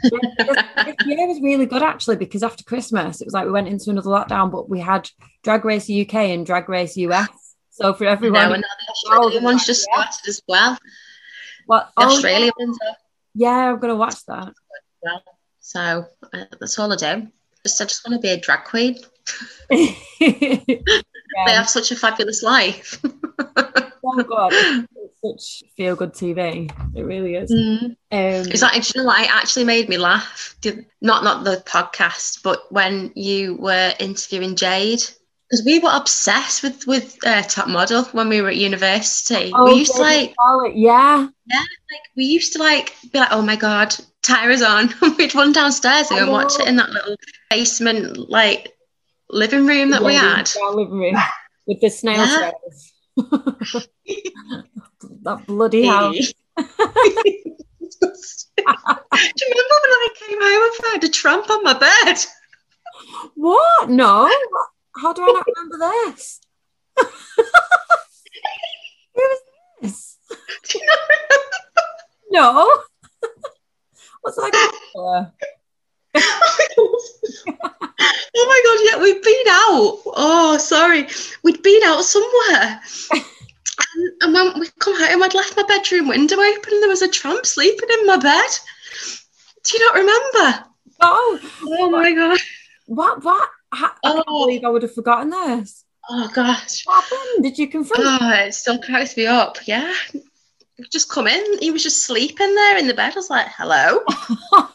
yeah, 0.02 0.18
this 0.38 0.56
this 0.86 1.06
year 1.06 1.26
was 1.28 1.40
really 1.42 1.66
good 1.66 1.82
actually 1.82 2.16
because 2.16 2.42
after 2.42 2.64
Christmas, 2.64 3.20
it 3.20 3.26
was 3.26 3.34
like 3.34 3.44
we 3.44 3.52
went 3.52 3.68
into 3.68 3.90
another 3.90 4.10
lockdown, 4.10 4.50
but 4.50 4.68
we 4.70 4.80
had 4.80 5.10
Drag 5.42 5.64
Race 5.64 5.90
UK 5.90 6.14
and 6.14 6.46
Drag 6.46 6.68
Race 6.68 6.96
US. 6.96 7.28
So 7.70 7.92
for 7.92 8.06
everyone, 8.06 8.52
and 8.52 8.62
the 8.62 8.90
Australian 8.90 9.44
one's 9.44 9.66
just 9.66 9.86
Yeah. 9.90 10.04
started 10.04 10.28
as 10.28 10.42
well. 10.48 10.78
what, 11.66 11.90
The 11.96 12.04
oh, 12.04 12.06
Australian 12.06 12.52
one's 12.58 12.78
yeah, 13.34 13.72
I'm 13.72 13.78
gonna 13.78 13.96
watch 13.96 14.24
that. 14.26 14.52
So 15.60 16.06
uh, 16.32 16.44
that's 16.60 16.78
all 16.78 16.92
I 16.92 16.96
do. 16.96 17.28
Just 17.62 17.80
I 17.80 17.84
just 17.84 18.06
want 18.06 18.20
to 18.20 18.26
be 18.26 18.32
a 18.32 18.40
drag 18.40 18.64
queen. 18.64 18.98
They 21.46 21.52
have 21.52 21.68
such 21.68 21.90
a 21.90 21.96
fabulous 21.96 22.42
life. 22.42 23.00
oh 23.38 24.22
god, 24.22 24.52
it's 25.22 25.60
such 25.62 25.70
feel 25.76 25.96
good 25.96 26.12
TV. 26.12 26.70
It 26.94 27.02
really 27.02 27.36
is. 27.36 27.50
Mm. 27.50 27.84
Um, 27.84 27.96
It's 28.10 28.62
like, 28.62 28.82
do 28.82 28.92
you 28.94 29.00
know 29.02 29.06
what? 29.06 29.22
It 29.22 29.30
actually 29.34 29.64
made 29.64 29.88
me 29.88 29.96
laugh. 29.98 30.54
Did- 30.60 30.86
Not 31.00 31.24
not 31.24 31.44
the 31.44 31.62
podcast, 31.66 32.42
but 32.42 32.70
when 32.70 33.12
you 33.14 33.56
were 33.56 33.94
interviewing 33.98 34.56
Jade, 34.56 35.02
because 35.48 35.64
we 35.64 35.78
were 35.78 35.90
obsessed 35.92 36.62
with 36.62 36.86
with 36.86 37.16
uh, 37.24 37.42
Top 37.42 37.68
Model 37.68 38.04
when 38.12 38.28
we 38.28 38.40
were 38.42 38.48
at 38.48 38.56
university. 38.56 39.52
oh, 39.54 39.64
we 39.64 39.80
used 39.80 39.94
to 39.94 40.00
like, 40.00 40.32
Scarlett, 40.32 40.76
yeah, 40.76 41.28
like 41.50 42.02
we 42.16 42.24
used 42.24 42.52
to 42.54 42.58
like 42.58 42.94
be 43.12 43.18
like, 43.18 43.32
oh 43.32 43.42
my 43.42 43.56
god, 43.56 43.94
Tyra's 44.22 44.62
on. 44.62 44.92
We'd 45.16 45.34
run 45.34 45.52
downstairs 45.52 46.10
and 46.10 46.18
go 46.18 46.24
and 46.24 46.32
watch 46.32 46.60
it 46.60 46.68
in 46.68 46.76
that 46.76 46.90
little 46.90 47.16
basement 47.50 48.28
like 48.30 48.72
living 49.32 49.66
room 49.66 49.90
that 49.90 50.04
we 50.04 50.12
Yeah, 50.12 50.36
had. 50.36 50.50
in 50.54 50.62
our 50.66 50.72
living 50.74 51.00
room 51.00 51.16
with 51.66 51.80
the 51.80 51.90
snail 51.90 52.24
Yeah. 52.26 52.38
trails. 52.38 52.92
that 55.22 55.46
bloody 55.46 55.86
house. 55.86 56.32
Do 56.56 56.64
you 59.44 59.48
remember 59.48 59.76
when 59.82 60.00
I 60.00 60.08
came 60.14 60.40
home 60.40 60.62
and 60.62 60.74
found 60.84 61.04
a 61.04 61.08
tramp 61.08 61.50
on 61.50 61.62
my 61.64 61.74
bed? 61.78 62.18
What? 63.34 63.90
No. 63.90 64.30
How 64.96 65.12
do 65.12 65.22
I 65.22 65.26
not 65.32 65.46
remember 65.46 65.78
this? 65.78 66.40
Who 66.96 67.04
was 69.16 69.38
this? 69.80 70.18
Do 70.68 70.78
you 70.78 70.86
not 70.86 70.98
remember? 71.08 71.46
No. 72.30 72.82
What's 74.22 74.36
that? 74.36 74.72
Oh 76.14 77.02
my 78.34 78.62
god, 78.64 78.78
yeah, 78.84 79.02
we'd 79.02 79.22
been 79.22 79.46
out. 79.48 79.98
Oh, 80.06 80.56
sorry. 80.58 81.06
We'd 81.42 81.62
been 81.62 81.82
out 81.84 82.02
somewhere. 82.04 82.80
And, 83.12 84.12
and 84.22 84.34
when 84.34 84.60
we 84.60 84.68
come 84.78 84.94
home, 84.98 85.22
I'd 85.22 85.34
left 85.34 85.56
my 85.56 85.62
bedroom 85.64 86.08
window 86.08 86.36
open 86.36 86.72
and 86.72 86.82
there 86.82 86.88
was 86.88 87.02
a 87.02 87.08
tramp 87.08 87.46
sleeping 87.46 87.88
in 88.00 88.06
my 88.06 88.16
bed. 88.16 88.50
Do 89.64 89.76
you 89.78 89.86
not 89.86 89.94
remember? 89.94 90.64
Oh, 91.00 91.40
Oh 91.62 91.90
my 91.90 92.12
god. 92.12 92.38
what? 92.86 93.22
What? 93.24 93.48
Ha- 93.74 93.96
I 94.04 94.12
can't 94.12 94.24
Oh. 94.28 94.44
believe 94.46 94.64
I 94.64 94.68
would 94.68 94.82
have 94.82 94.94
forgotten 94.94 95.30
this. 95.30 95.84
Oh 96.10 96.28
gosh. 96.34 96.82
What 96.84 97.04
happened? 97.04 97.44
Did 97.44 97.58
you 97.58 97.68
confront? 97.68 98.02
Oh, 98.04 98.30
it 98.46 98.54
still 98.54 98.80
cracks 98.82 99.16
me 99.16 99.26
up. 99.26 99.56
Yeah. 99.66 99.92
Just 100.90 101.08
come 101.08 101.26
in. 101.28 101.58
He 101.60 101.70
was 101.70 101.82
just 101.82 102.04
sleeping 102.04 102.54
there 102.54 102.76
in 102.78 102.86
the 102.88 102.94
bed. 102.94 103.12
I 103.12 103.16
was 103.16 103.30
like, 103.30 103.46
hello. 103.56 104.00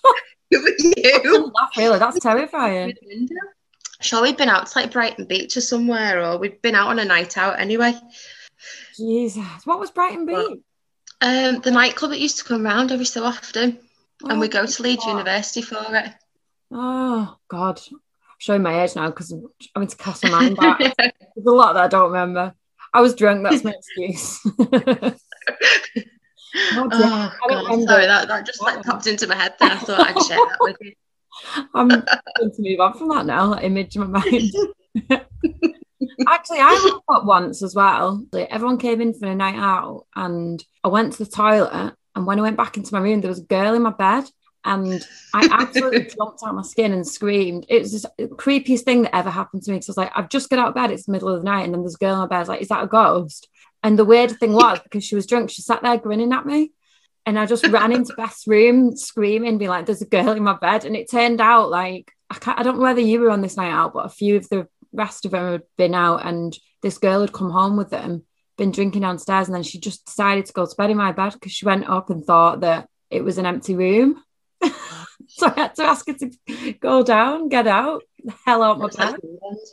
Who 0.52 0.60
you? 0.80 1.52
Laugh, 1.54 1.72
really, 1.78 2.00
that's 2.00 2.20
terrifying. 2.20 2.94
Through. 3.02 3.28
Sure, 4.00 4.22
we'd 4.22 4.38
been 4.38 4.50
out 4.50 4.68
to 4.68 4.80
like 4.80 4.92
Brighton 4.92 5.26
Beach 5.26 5.58
or 5.58 5.62
somewhere, 5.62 6.24
or 6.24 6.38
we'd 6.38 6.62
been 6.62 6.76
out 6.76 6.90
on 6.90 7.00
a 7.00 7.06
night 7.06 7.38
out 7.38 7.60
anyway. 7.60 7.94
Jesus, 8.96 9.44
what 9.66 9.80
was 9.80 9.92
Brighton 9.92 10.26
Beach? 10.26 10.60
Um, 11.20 11.60
the 11.62 11.72
nightclub 11.72 12.12
that 12.12 12.20
used 12.20 12.38
to 12.38 12.44
come 12.44 12.64
round 12.64 12.92
every 12.92 13.06
so 13.06 13.24
often, 13.24 13.80
and 14.24 14.40
we 14.40 14.48
Oh, 14.48 14.50
go 14.52 14.66
to 14.66 14.84
Leeds 14.84 15.04
God. 15.04 15.12
University 15.12 15.62
for 15.64 15.84
it. 15.96 16.14
Oh 16.72 17.38
God, 17.48 17.80
I'm 17.92 18.00
showing 18.38 18.62
my 18.62 18.84
age 18.84 18.96
now 18.96 19.08
because 19.10 19.32
I'm 19.76 19.82
into 19.82 19.98
cast 19.98 20.24
my 20.24 20.30
mind 20.30 20.58
back. 20.58 20.78
There's 20.80 21.46
a 21.46 21.52
lot 21.52 21.74
that 21.74 21.86
I 21.86 21.88
don't 21.88 22.12
remember. 22.12 22.54
I 22.94 23.02
was 23.02 23.16
drunk. 23.16 23.44
That's 23.44 23.64
my 23.64 23.74
excuse. 23.98 24.40
Oh, 26.74 26.84
um, 26.84 26.90
God, 26.90 27.84
sorry, 27.88 28.06
that, 28.08 28.28
that 28.28 28.46
just 28.46 28.62
like 28.62 28.80
oh. 28.80 28.84
popped 28.84 29.08
into 29.08 29.28
my 29.28 29.36
head. 29.36 29.56
Then 29.60 29.72
I 29.72 29.78
thought 29.78 30.00
I'd 30.00 30.24
share 30.24 30.38
that 30.38 30.58
with 30.60 30.78
you. 30.82 30.94
I'm 31.74 31.88
going 31.88 32.04
to 32.04 32.54
move 32.60 32.80
on 32.80 32.98
from 32.98 33.10
that 33.10 33.26
now. 33.26 33.54
That 33.54 33.64
image 33.64 33.96
in 33.96 34.10
my 34.10 34.24
mind. 34.24 34.52
Actually, 36.28 36.60
I 36.60 36.82
went 36.84 37.04
up 37.10 37.26
once 37.26 37.62
as 37.62 37.76
well. 37.76 38.24
Like, 38.32 38.50
everyone 38.50 38.78
came 38.78 39.02
in 39.02 39.14
for 39.14 39.28
a 39.28 39.36
night 39.36 39.58
out, 39.58 40.06
and 40.16 40.64
I 40.84 40.88
went 40.88 41.14
to 41.14 41.24
the 41.24 41.30
toilet. 41.30 41.94
And 42.16 42.26
when 42.26 42.40
I 42.40 42.44
went 42.44 42.58
back 42.58 42.78
into 42.78 42.94
my 42.94 43.00
room, 43.00 43.22
there 43.22 43.30
was 43.30 43.40
a 43.40 43.44
girl 43.44 43.76
in 43.76 43.84
my 43.84 43.92
bed, 43.92 44.26
and 44.66 45.06
I 45.34 45.48
absolutely 45.52 46.02
jumped 46.02 46.44
out 46.44 46.50
of 46.50 46.56
my 46.56 46.62
skin 46.64 46.92
and 46.92 47.08
screamed. 47.08 47.66
It 47.70 47.82
was 47.82 48.02
the 48.18 48.28
creepiest 48.28 48.82
thing 48.82 49.04
that 49.04 49.16
ever 49.16 49.30
happened 49.30 49.64
to 49.64 49.72
me. 49.72 49.78
Because 49.78 49.90
I 49.90 49.92
was 49.92 49.98
like, 49.98 50.12
I've 50.16 50.30
just 50.30 50.50
got 50.50 50.60
out 50.60 50.70
of 50.70 50.76
bed. 50.76 50.92
It's 50.92 51.06
the 51.06 51.12
middle 51.12 51.30
of 51.30 51.42
the 51.42 51.46
night, 51.46 51.66
and 51.66 51.74
then 51.74 51.82
there's 51.82 51.96
a 51.96 52.00
girl 52.00 52.16
in 52.16 52.20
my 52.22 52.28
bed. 52.28 52.38
I 52.38 52.40
was 52.40 52.50
like, 52.50 52.62
is 52.62 52.70
that 52.70 52.84
a 52.84 52.88
ghost? 52.88 53.48
And 53.84 53.98
the 53.98 54.06
weird 54.06 54.32
thing 54.32 54.54
was 54.54 54.80
because 54.80 55.04
she 55.04 55.16
was 55.16 55.28
drunk, 55.28 55.50
she 55.50 55.62
sat 55.62 55.82
there 55.82 55.98
grinning 55.98 56.34
at 56.34 56.46
me. 56.46 56.72
And 57.26 57.38
I 57.38 57.46
just 57.46 57.68
ran 57.68 57.92
into 57.92 58.14
Beth's 58.18 58.48
room 58.48 58.96
screaming, 58.96 59.58
be 59.58 59.68
like, 59.68 59.86
there's 59.86 60.02
a 60.02 60.08
girl 60.08 60.32
in 60.32 60.44
my 60.44 60.58
bed. 60.58 60.86
And 60.86 60.96
it 60.96 61.12
turned 61.12 61.42
out 61.42 61.70
like, 61.70 62.12
I, 62.30 62.36
can't, 62.36 62.60
I 62.60 62.64
don't 62.64 62.78
know 62.78 62.84
whether 62.84 63.02
you 63.02 63.20
were 63.20 63.30
on 63.30 63.42
this 63.42 63.58
night 63.58 63.72
out, 63.72 63.94
but 63.94 64.06
a 64.06 64.10
few 64.10 64.38
of 64.38 64.48
the 64.50 64.68
rest 64.94 65.26
of 65.26 65.32
them 65.32 65.52
had 65.52 65.64
been 65.78 65.94
out 65.94 66.26
and 66.26 66.58
this 66.82 66.98
girl 66.98 67.22
had 67.22 67.34
come 67.34 67.50
home 67.50 67.78
with 67.78 67.90
them, 67.90 68.24
been 68.58 68.72
drinking 68.72 69.02
downstairs. 69.02 69.48
And 69.48 69.56
then 69.56 69.64
she 69.64 69.80
just 69.80 70.06
decided 70.06 70.46
to 70.46 70.54
go 70.54 70.66
to 70.66 70.76
bed 70.76 70.90
in 70.90 70.98
my 70.98 71.12
bed 71.12 71.34
because 71.34 71.52
she 71.52 71.66
went 71.66 71.90
up 71.90 72.10
and 72.10 72.24
thought 72.26 72.62
that 72.62 72.88
it 73.10 73.24
was 73.24 73.38
an 73.38 73.46
empty 73.46 73.76
room. 73.76 74.24
so 75.28 75.48
I 75.48 75.54
had 75.62 75.76
to 75.76 75.84
ask 75.84 76.08
her 76.08 76.14
to 76.14 76.74
go 76.74 77.04
down, 77.04 77.50
get 77.50 77.68
out, 77.68 78.04
the 78.24 78.34
hell 78.46 78.64
out 78.64 78.80
my 78.80 78.90
bed. 78.90 79.20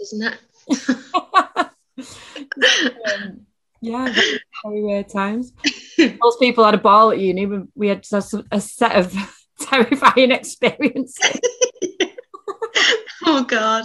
isn't 0.01 0.23
it? 0.23 1.71
Um, 1.97 3.47
yeah, 3.85 4.13
very, 4.65 4.83
weird 4.83 5.09
times. 5.09 5.53
Most 5.99 6.41
people 6.41 6.65
had 6.65 6.75
a 6.75 6.79
ball 6.79 7.11
at 7.11 7.19
uni. 7.19 7.47
We- 7.47 7.69
We 7.75 7.89
had 7.89 8.07
a, 8.13 8.23
a 8.51 8.61
set 8.61 8.97
of 8.97 9.15
terrifying 9.61 10.31
experiences. 10.33 11.41
oh 13.27 13.45
God. 13.45 13.85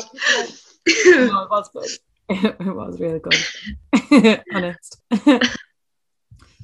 No, 0.88 1.44
it 1.44 1.50
was 1.50 1.70
good. 1.74 1.90
it 2.30 2.76
was 2.76 3.00
really 3.00 3.20
good. 3.20 4.42
Honest. 4.54 5.02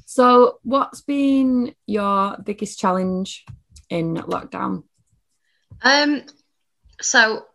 so, 0.06 0.60
what's 0.64 1.02
been 1.02 1.76
your 1.86 2.38
biggest 2.44 2.80
challenge 2.80 3.46
in 3.90 4.16
lockdown? 4.16 4.84
Um, 5.82 6.24
so 7.02 7.46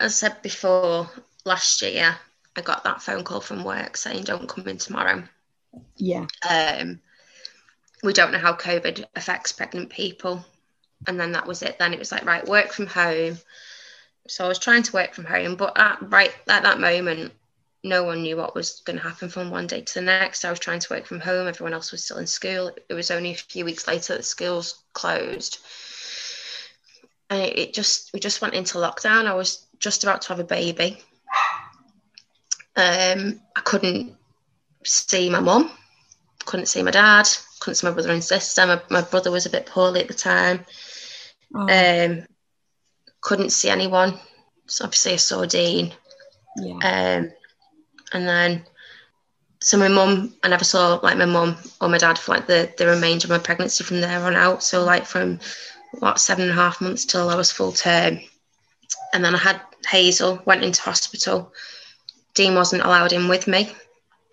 as 0.00 0.12
I 0.22 0.28
said 0.28 0.42
before, 0.42 1.08
last 1.44 1.80
year 1.82 2.16
I 2.58 2.60
got 2.60 2.82
that 2.84 3.00
phone 3.00 3.22
call 3.22 3.40
from 3.40 3.62
work 3.62 3.96
saying 3.96 4.24
don't 4.24 4.48
come 4.48 4.66
in 4.66 4.78
tomorrow. 4.78 5.22
Yeah. 5.96 6.26
Um, 6.48 7.00
we 8.02 8.12
don't 8.12 8.32
know 8.32 8.38
how 8.38 8.54
COVID 8.54 9.04
affects 9.14 9.52
pregnant 9.52 9.90
people. 9.90 10.44
And 11.06 11.20
then 11.20 11.32
that 11.32 11.46
was 11.46 11.62
it. 11.62 11.78
Then 11.78 11.92
it 11.92 12.00
was 12.00 12.10
like, 12.10 12.24
right, 12.24 12.44
work 12.44 12.72
from 12.72 12.88
home. 12.88 13.38
So 14.26 14.44
I 14.44 14.48
was 14.48 14.58
trying 14.58 14.82
to 14.82 14.92
work 14.92 15.14
from 15.14 15.24
home, 15.24 15.54
but 15.54 15.78
at, 15.78 15.98
right 16.10 16.34
at 16.48 16.64
that 16.64 16.80
moment, 16.80 17.32
no 17.84 18.02
one 18.02 18.22
knew 18.22 18.36
what 18.36 18.56
was 18.56 18.82
going 18.84 18.98
to 18.98 19.02
happen 19.02 19.28
from 19.28 19.52
one 19.52 19.68
day 19.68 19.82
to 19.82 19.94
the 19.94 20.00
next. 20.02 20.44
I 20.44 20.50
was 20.50 20.58
trying 20.58 20.80
to 20.80 20.92
work 20.92 21.06
from 21.06 21.20
home. 21.20 21.46
Everyone 21.46 21.72
else 21.72 21.92
was 21.92 22.04
still 22.04 22.18
in 22.18 22.26
school. 22.26 22.72
It 22.88 22.94
was 22.94 23.12
only 23.12 23.30
a 23.30 23.36
few 23.36 23.64
weeks 23.64 23.86
later 23.86 24.16
that 24.16 24.24
schools 24.24 24.82
closed. 24.94 25.58
And 27.30 27.40
it, 27.40 27.56
it 27.56 27.74
just, 27.74 28.12
we 28.12 28.18
just 28.18 28.42
went 28.42 28.54
into 28.54 28.78
lockdown. 28.78 29.26
I 29.26 29.34
was 29.34 29.64
just 29.78 30.02
about 30.02 30.22
to 30.22 30.28
have 30.30 30.40
a 30.40 30.44
baby. 30.44 31.00
Um, 32.78 33.40
I 33.56 33.60
couldn't 33.60 34.14
see 34.84 35.28
my 35.28 35.40
mum, 35.40 35.70
couldn't 36.44 36.66
see 36.66 36.82
my 36.82 36.92
dad, 36.92 37.28
couldn't 37.60 37.74
see 37.74 37.86
my 37.86 37.92
brother 37.92 38.12
and 38.12 38.22
sister. 38.22 38.66
My, 38.66 38.80
my 38.88 39.02
brother 39.02 39.30
was 39.30 39.46
a 39.46 39.50
bit 39.50 39.66
poorly 39.66 40.00
at 40.00 40.08
the 40.08 40.14
time. 40.14 40.64
Oh, 41.54 41.66
Um, 41.68 42.26
couldn't 43.20 43.50
see 43.50 43.68
anyone. 43.68 44.18
So 44.66 44.84
obviously 44.84 45.14
I 45.14 45.16
saw 45.16 45.44
Dean. 45.44 45.92
yeah. 46.56 46.74
Um, 47.18 47.32
and 48.12 48.28
then 48.28 48.64
so 49.60 49.76
my 49.76 49.88
mum, 49.88 50.34
I 50.44 50.48
never 50.48 50.64
saw 50.64 51.00
like 51.02 51.18
my 51.18 51.24
mum 51.24 51.56
or 51.80 51.88
my 51.88 51.98
dad 51.98 52.18
for 52.18 52.32
like 52.32 52.46
the, 52.46 52.72
the 52.78 52.86
remainder 52.86 53.26
of 53.26 53.30
my 53.30 53.38
pregnancy 53.38 53.82
from 53.82 54.00
there 54.00 54.22
on 54.22 54.36
out. 54.36 54.62
So 54.62 54.84
like 54.84 55.04
from 55.04 55.40
what 55.98 56.20
seven 56.20 56.44
and 56.44 56.52
a 56.52 56.62
half 56.62 56.80
months 56.80 57.04
till 57.04 57.28
I 57.28 57.34
was 57.34 57.50
full 57.50 57.72
term. 57.72 58.20
And 59.12 59.24
then 59.24 59.34
I 59.34 59.38
had 59.38 59.60
Hazel, 59.86 60.40
went 60.44 60.62
into 60.62 60.82
hospital. 60.82 61.52
Dean 62.38 62.54
wasn't 62.54 62.84
allowed 62.84 63.12
in 63.12 63.26
with 63.26 63.48
me. 63.48 63.68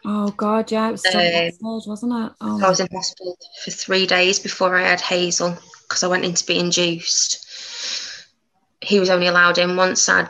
Oh 0.05 0.29
God, 0.29 0.71
yeah, 0.71 0.89
it 0.89 0.91
was 0.91 1.01
so 1.01 1.17
Um, 1.17 1.81
wasn't 1.87 2.13
it? 2.13 2.31
Oh, 2.39 2.63
I 2.63 2.69
was 2.69 2.79
in 2.79 2.87
hospital 2.93 3.35
for 3.63 3.71
three 3.71 4.05
days 4.05 4.37
before 4.37 4.77
I 4.77 4.83
had 4.83 5.01
Hazel 5.01 5.57
because 5.81 6.03
I 6.03 6.07
went 6.07 6.23
in 6.23 6.35
to 6.35 6.45
be 6.45 6.59
induced. 6.59 7.43
He 8.79 8.99
was 8.99 9.09
only 9.09 9.25
allowed 9.25 9.57
in 9.57 9.75
once 9.75 10.07
I'd 10.07 10.29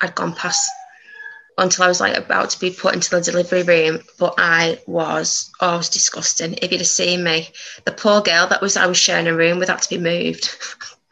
I'd 0.00 0.16
gone 0.16 0.34
past 0.34 0.68
until 1.56 1.84
I 1.84 1.88
was 1.88 2.00
like 2.00 2.16
about 2.16 2.50
to 2.50 2.58
be 2.58 2.70
put 2.70 2.94
into 2.94 3.10
the 3.10 3.20
delivery 3.20 3.62
room. 3.62 4.00
But 4.18 4.34
I 4.38 4.80
was 4.88 5.48
oh, 5.60 5.74
it 5.74 5.78
was 5.78 5.90
disgusting. 5.90 6.54
If 6.54 6.72
you'd 6.72 6.80
have 6.80 6.88
seen 6.88 7.22
me, 7.22 7.50
the 7.84 7.92
poor 7.92 8.20
girl 8.20 8.48
that 8.48 8.60
was 8.60 8.76
I 8.76 8.86
was 8.86 8.98
sharing 8.98 9.28
a 9.28 9.36
room 9.36 9.60
with 9.60 9.68
had 9.68 9.80
to 9.82 9.90
be 9.90 9.98
moved. 9.98 10.50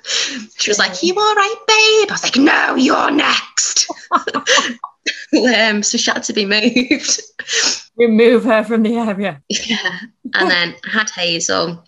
she 0.59 0.71
was 0.71 0.79
like, 0.81 1.05
"You 1.05 1.15
all 1.17 1.35
right, 1.37 1.55
babe?" 1.69 2.11
I 2.11 2.15
was 2.15 2.25
like, 2.25 2.37
"No, 2.37 2.75
you're 2.75 3.13
next." 3.13 3.87
um, 5.67 5.83
so 5.83 5.99
she 5.99 6.11
had 6.11 6.23
to 6.25 6.33
be 6.33 6.47
moved. 6.47 7.21
remove 7.97 8.45
her 8.45 8.65
from 8.65 8.83
the 8.83 8.97
area. 8.97 9.43
Yeah. 9.49 9.99
And 10.35 10.51
then 10.51 10.75
I 10.87 10.91
had 10.91 11.11
Hazel 11.11 11.85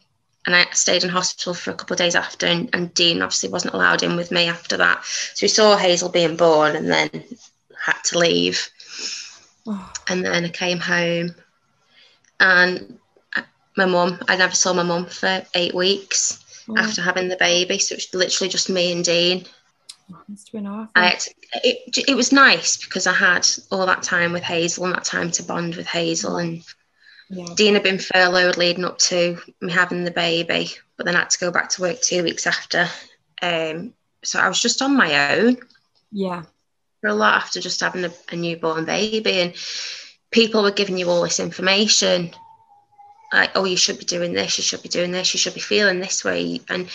and 0.47 0.57
I 0.57 0.67
stayed 0.73 1.05
in 1.05 1.11
hospital 1.11 1.55
for 1.55 1.71
a 1.71 1.75
couple 1.75 1.95
of 1.95 1.99
days 1.99 2.15
after 2.15 2.47
and, 2.47 2.69
and 2.73 2.93
Dean 2.95 3.23
obviously 3.23 3.49
wasn't 3.49 3.75
allowed 3.75 4.03
in 4.03 4.17
with 4.17 4.31
me 4.31 4.49
after 4.49 4.77
that. 4.77 5.05
So 5.05 5.45
we 5.45 5.49
saw 5.49 5.77
Hazel 5.77 6.09
being 6.09 6.37
born 6.37 6.77
and 6.77 6.91
then 6.91 7.11
had 7.81 8.03
to 8.05 8.19
leave. 8.19 8.69
Oh, 9.67 9.93
And 10.09 10.25
then 10.25 10.45
I 10.45 10.49
came 10.49 10.81
home 10.81 11.35
and 12.41 12.99
my 13.77 13.87
mum, 13.87 14.19
I 14.29 14.37
never 14.37 14.55
saw 14.55 14.73
my 14.73 14.83
mum 14.83 15.07
for 15.07 15.43
eight 15.55 15.75
weeks 15.75 16.65
oh, 16.69 16.77
after 16.77 17.01
having 17.01 17.29
the 17.29 17.37
baby. 17.37 17.79
So 17.79 17.95
it 17.95 17.99
was 17.99 18.15
literally 18.15 18.51
just 18.51 18.69
me 18.69 18.93
and 18.93 19.05
Dean. 19.05 19.47
Awful. 20.67 20.89
I 20.95 21.19
it, 21.65 21.99
it 22.09 22.15
was 22.17 22.33
nice 22.33 22.77
because 22.77 23.07
I 23.07 23.13
had 23.13 23.47
all 23.71 23.87
that 23.87 24.03
time 24.03 24.33
with 24.33 24.43
Hazel 24.43 24.85
and 24.85 24.95
that 24.95 25.05
time 25.05 25.31
to 25.33 25.43
bond 25.43 25.77
with 25.77 25.87
Hazel 25.87 26.37
and 26.39 26.63
yeah. 27.31 27.47
Dean 27.57 27.75
had 27.75 27.83
been 27.83 27.99
furloughed 27.99 28.59
leading 28.59 28.85
up 28.85 28.99
to 28.99 29.39
me 29.61 29.73
having 29.73 30.05
the 30.05 30.11
baby, 30.11 30.71
but 30.97 31.07
then 31.07 31.17
I 31.17 31.21
had 31.21 31.31
to 31.31 31.39
go 31.39 31.51
back 31.51 31.71
to 31.71 31.83
work 31.83 32.01
two 32.01 32.23
weeks 32.23 32.47
after. 32.47 32.89
Um, 33.41 33.95
so 34.23 34.39
I 34.39 34.49
was 34.49 34.61
just 34.61 34.83
on 34.83 34.97
my 34.97 35.37
own 35.37 35.57
Yeah. 36.11 36.43
for 37.01 37.09
a 37.09 37.15
lot 37.15 37.43
after 37.43 37.61
just 37.61 37.81
having 37.81 38.05
a, 38.05 38.13
a 38.31 38.37
newborn 38.37 38.85
baby, 38.85 39.41
and 39.41 39.55
people 40.31 40.63
were 40.63 40.71
giving 40.73 40.99
you 40.99 41.09
all 41.09 41.23
this 41.23 41.41
information, 41.41 42.35
like, 43.33 43.51
"Oh, 43.55 43.65
you 43.65 43.77
should 43.79 43.99
be 43.99 44.05
doing 44.05 44.35
this, 44.35 44.59
you 44.59 44.65
should 44.65 44.83
be 44.83 44.89
doing 44.91 45.11
this, 45.11 45.33
you 45.33 45.39
should 45.39 45.55
be 45.55 45.61
feeling 45.61 46.01
this 46.01 46.25
way," 46.25 46.61
and 46.69 46.89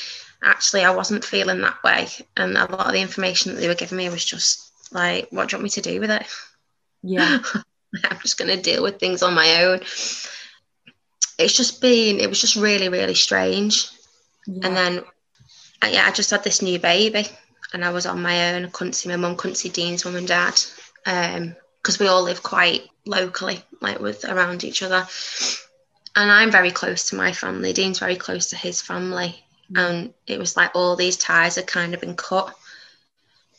actually, 0.43 0.83
I 0.83 0.91
wasn't 0.91 1.25
feeling 1.25 1.61
that 1.61 1.83
way, 1.83 2.07
and 2.35 2.57
a 2.57 2.71
lot 2.71 2.87
of 2.87 2.93
the 2.93 3.01
information 3.01 3.53
that 3.53 3.61
they 3.61 3.67
were 3.67 3.75
giving 3.75 3.97
me 3.97 4.09
was 4.09 4.25
just 4.25 4.71
like, 4.91 5.27
"What 5.31 5.49
do 5.49 5.53
you 5.53 5.57
want 5.57 5.63
me 5.63 5.69
to 5.69 5.81
do 5.81 5.99
with 5.99 6.11
it?" 6.11 6.25
Yeah. 7.03 7.39
I'm 8.03 8.19
just 8.19 8.37
going 8.37 8.55
to 8.55 8.61
deal 8.61 8.83
with 8.83 8.99
things 8.99 9.23
on 9.23 9.33
my 9.33 9.63
own. 9.63 9.79
It's 11.39 11.55
just 11.55 11.81
been, 11.81 12.19
it 12.19 12.29
was 12.29 12.41
just 12.41 12.55
really, 12.55 12.89
really 12.89 13.13
strange. 13.13 13.89
yeah. 14.45 14.67
And 14.67 14.75
then, 14.75 14.99
uh, 15.81 15.87
yeah, 15.87 16.05
I 16.05 16.11
just 16.11 16.31
had 16.31 16.43
this 16.43 16.61
new 16.61 16.79
baby 16.79 17.27
and 17.73 17.85
I 17.85 17.91
was 17.91 18.05
on 18.05 18.21
my 18.21 18.53
own. 18.53 18.65
I 18.65 18.69
couldn't 18.69 18.93
see 18.93 19.09
my 19.09 19.15
mum, 19.15 19.35
couldn't 19.35 19.55
see 19.55 19.69
Dean's 19.69 20.03
mum 20.03 20.15
and 20.15 20.27
dad 20.27 20.59
um, 21.05 21.55
because 21.81 21.99
we 21.99 22.07
all 22.07 22.23
live 22.23 22.43
quite 22.43 22.83
locally, 23.05 23.63
like 23.81 23.99
with 23.99 24.25
around 24.25 24.63
each 24.63 24.83
other. 24.83 25.07
And 26.15 26.31
I'm 26.31 26.51
very 26.51 26.71
close 26.71 27.09
to 27.09 27.15
my 27.15 27.31
family. 27.31 27.73
Dean's 27.73 27.99
very 27.99 28.15
close 28.15 28.47
to 28.47 28.55
his 28.55 28.81
family. 28.81 29.43
And 29.75 30.13
it 30.25 30.39
was 30.39 30.55
like 30.55 30.71
all 30.75 30.95
these 30.95 31.17
ties 31.17 31.55
had 31.55 31.67
kind 31.67 31.93
of 31.93 32.01
been 32.01 32.15
cut. 32.15 32.53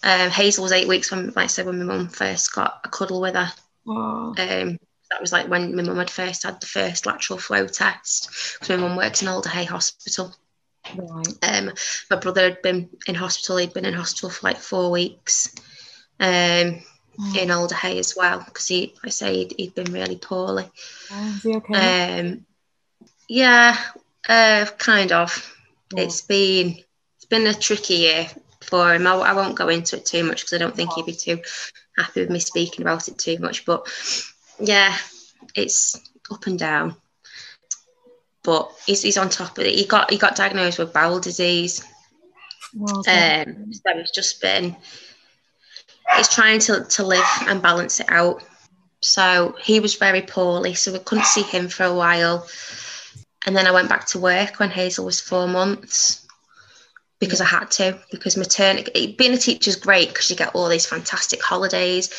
Um, 0.02 0.30
Hazel 0.30 0.62
was 0.62 0.72
eight 0.72 0.88
weeks 0.88 1.11
when, 1.11 1.26
like 1.28 1.36
I 1.36 1.46
said, 1.46 1.66
when 1.66 1.78
my 1.78 1.84
mum 1.84 2.09
first 2.09 2.54
got 2.54 2.80
a 2.84 2.88
cuddle 2.88 3.20
with 3.20 3.34
her. 3.34 3.52
Um, 4.38 4.78
that 5.11 5.20
was 5.20 5.32
like 5.32 5.48
when 5.48 5.74
my 5.74 5.82
mum 5.82 5.96
had 5.96 6.11
first 6.11 6.42
had 6.44 6.61
the 6.61 6.66
first 6.66 7.06
lateral 7.06 7.38
flow 7.38 7.66
test 7.66 8.30
because 8.54 8.68
my 8.68 8.76
mum 8.76 8.96
works 8.96 9.22
in 9.22 9.28
Alder 9.28 9.48
Hey 9.48 9.64
Hospital. 9.64 10.34
right. 10.96 11.26
Um, 11.42 11.72
my 12.11 12.16
brother 12.16 12.42
had 12.42 12.62
been 12.62 12.90
in 13.06 13.14
hospital. 13.14 13.56
He'd 13.56 13.72
been 13.72 13.86
in 13.86 13.94
hospital 13.94 14.30
for 14.30 14.46
like 14.46 14.59
four 14.59 14.90
weeks. 14.90 15.54
Um, 16.20 16.82
Oh, 17.20 17.34
in 17.36 17.50
Alder 17.50 17.74
Hey 17.74 17.98
as 17.98 18.14
well 18.16 18.38
because 18.44 18.68
he, 18.68 18.94
I 19.04 19.09
say, 19.09 19.38
he'd, 19.38 19.54
he'd 19.56 19.74
been 19.74 19.92
really 19.92 20.16
poorly. 20.16 20.70
oh, 21.11 21.28
is 21.34 21.42
he 21.42 21.56
okay? 21.56 22.20
Um, 22.20 22.46
yeah, 23.28 23.76
uh, 24.28 24.66
kind 24.78 25.11
of. 25.11 25.54
Yeah. 25.95 26.03
It's 26.03 26.22
been 26.22 26.78
it's 27.16 27.24
been 27.28 27.47
a 27.47 27.55
tricky 27.55 27.95
year 27.95 28.28
for 28.62 28.95
him. 28.95 29.07
I, 29.07 29.14
I 29.14 29.32
won't 29.32 29.57
go 29.57 29.68
into 29.68 29.97
it 29.97 30.07
too 30.07 30.24
much 30.24 30.43
because 30.43 30.53
I 30.55 30.59
don't 30.59 30.74
think 30.74 30.93
he'd 30.93 31.07
be 31.07 31.12
too 31.12 31.41
happy 31.97 32.20
with 32.20 32.30
me 32.30 32.41
speaking 32.41 32.82
about 32.82 33.09
it 33.09 33.18
too 33.18 33.39
much. 33.39 33.64
But 33.64 33.89
yeah, 34.61 34.97
it's 35.55 36.01
up 36.30 36.47
and 36.47 36.59
down. 36.59 36.97
But 38.45 38.70
he's, 38.86 39.03
he's 39.03 39.18
on 39.18 39.28
top 39.28 39.59
of 39.59 39.64
it. 39.64 39.74
He 39.74 39.84
got 39.84 40.11
he 40.11 40.18
got 40.18 40.36
diagnosed 40.36 40.78
with 40.78 40.93
bowel 40.93 41.20
disease. 41.20 41.84
Oh, 42.80 43.01
okay. 43.01 43.45
Um, 43.47 43.72
so 43.72 43.80
it's 43.86 44.11
just 44.11 44.41
been 44.41 44.76
it's 46.16 46.34
trying 46.34 46.59
to, 46.61 46.84
to 46.84 47.05
live 47.05 47.24
and 47.47 47.62
balance 47.62 48.01
it 48.01 48.07
out. 48.09 48.43
So 49.01 49.55
he 49.62 49.80
was 49.80 49.95
very 49.95 50.22
poorly, 50.22 50.74
so 50.74 50.93
we 50.93 50.99
couldn't 50.99 51.26
see 51.26 51.43
him 51.43 51.68
for 51.68 51.84
a 51.84 51.95
while. 51.95 52.49
And 53.49 53.57
then 53.57 53.66
I 53.66 53.70
went 53.70 53.88
back 53.88 54.05
to 54.09 54.18
work 54.18 54.61
when 54.61 54.68
Hazel 54.68 55.07
was 55.07 55.22
four 55.22 55.49
months 55.49 56.26
because 57.18 57.40
I 57.40 57.46
had 57.46 57.70
to. 57.70 57.99
Because 58.11 58.36
maternity, 58.36 59.14
being 59.16 59.32
a 59.32 59.38
teacher 59.38 59.70
is 59.70 59.76
great 59.76 60.09
because 60.09 60.28
you 60.28 60.36
get 60.36 60.55
all 60.55 60.68
these 60.68 60.84
fantastic 60.84 61.42
holidays, 61.42 62.11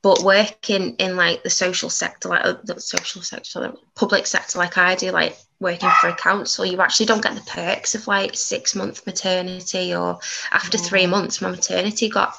but 0.00 0.22
working 0.22 0.94
in 0.94 1.16
like 1.16 1.42
the 1.42 1.50
social 1.50 1.90
sector, 1.90 2.30
like 2.30 2.46
uh, 2.46 2.54
the 2.64 2.80
social 2.80 3.20
sector, 3.20 3.60
the 3.60 3.76
public 3.94 4.26
sector, 4.26 4.58
like 4.58 4.78
I 4.78 4.94
do, 4.94 5.10
like 5.10 5.36
working 5.60 5.90
for 6.00 6.08
a 6.08 6.16
council, 6.16 6.64
you 6.64 6.80
actually 6.80 7.04
don't 7.04 7.22
get 7.22 7.34
the 7.34 7.42
perks 7.42 7.94
of 7.94 8.06
like 8.06 8.34
six 8.34 8.74
month 8.74 9.04
maternity 9.04 9.94
or 9.94 10.18
after 10.50 10.78
three 10.78 11.06
months, 11.06 11.42
my 11.42 11.50
maternity 11.50 12.08
got 12.08 12.34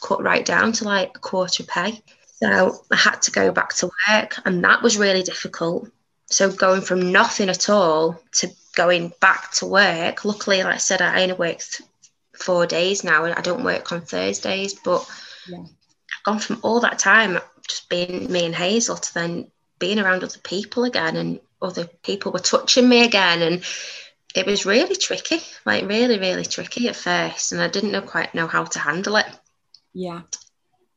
cut 0.00 0.22
right 0.22 0.46
down 0.46 0.70
to 0.74 0.84
like 0.84 1.16
a 1.16 1.18
quarter 1.18 1.64
pay. 1.64 2.00
So 2.40 2.84
I 2.92 2.96
had 2.96 3.20
to 3.22 3.32
go 3.32 3.50
back 3.50 3.74
to 3.78 3.90
work, 4.08 4.36
and 4.44 4.62
that 4.62 4.80
was 4.80 4.96
really 4.96 5.24
difficult. 5.24 5.90
So 6.30 6.50
going 6.50 6.80
from 6.80 7.12
nothing 7.12 7.48
at 7.48 7.68
all 7.68 8.20
to 8.32 8.48
going 8.74 9.12
back 9.20 9.52
to 9.54 9.66
work. 9.66 10.24
Luckily, 10.24 10.62
like 10.62 10.74
I 10.74 10.78
said, 10.78 11.02
I 11.02 11.22
only 11.22 11.34
worked 11.34 11.82
four 12.34 12.66
days 12.66 13.04
now, 13.04 13.24
and 13.24 13.34
I 13.34 13.40
don't 13.40 13.64
work 13.64 13.92
on 13.92 14.02
Thursdays. 14.02 14.74
But 14.74 15.08
Yeah. 15.46 15.58
I've 15.58 16.24
gone 16.24 16.38
from 16.38 16.60
all 16.62 16.80
that 16.80 16.98
time 16.98 17.38
just 17.66 17.88
being 17.88 18.30
me 18.30 18.46
and 18.46 18.54
Hazel 18.54 18.96
to 18.96 19.14
then 19.14 19.50
being 19.78 19.98
around 19.98 20.22
other 20.22 20.38
people 20.38 20.84
again, 20.84 21.16
and 21.16 21.40
other 21.62 21.86
people 22.02 22.32
were 22.32 22.38
touching 22.38 22.88
me 22.88 23.04
again 23.04 23.42
and 23.42 23.64
it 24.34 24.46
was 24.46 24.66
really 24.66 24.96
tricky 24.96 25.40
like 25.66 25.88
really 25.88 26.18
really 26.18 26.44
tricky 26.44 26.88
at 26.88 26.96
first 26.96 27.52
and 27.52 27.60
i 27.60 27.68
didn't 27.68 27.92
know 27.92 28.00
quite 28.00 28.34
know 28.34 28.46
how 28.46 28.64
to 28.64 28.78
handle 28.78 29.16
it 29.16 29.26
yeah 29.92 30.22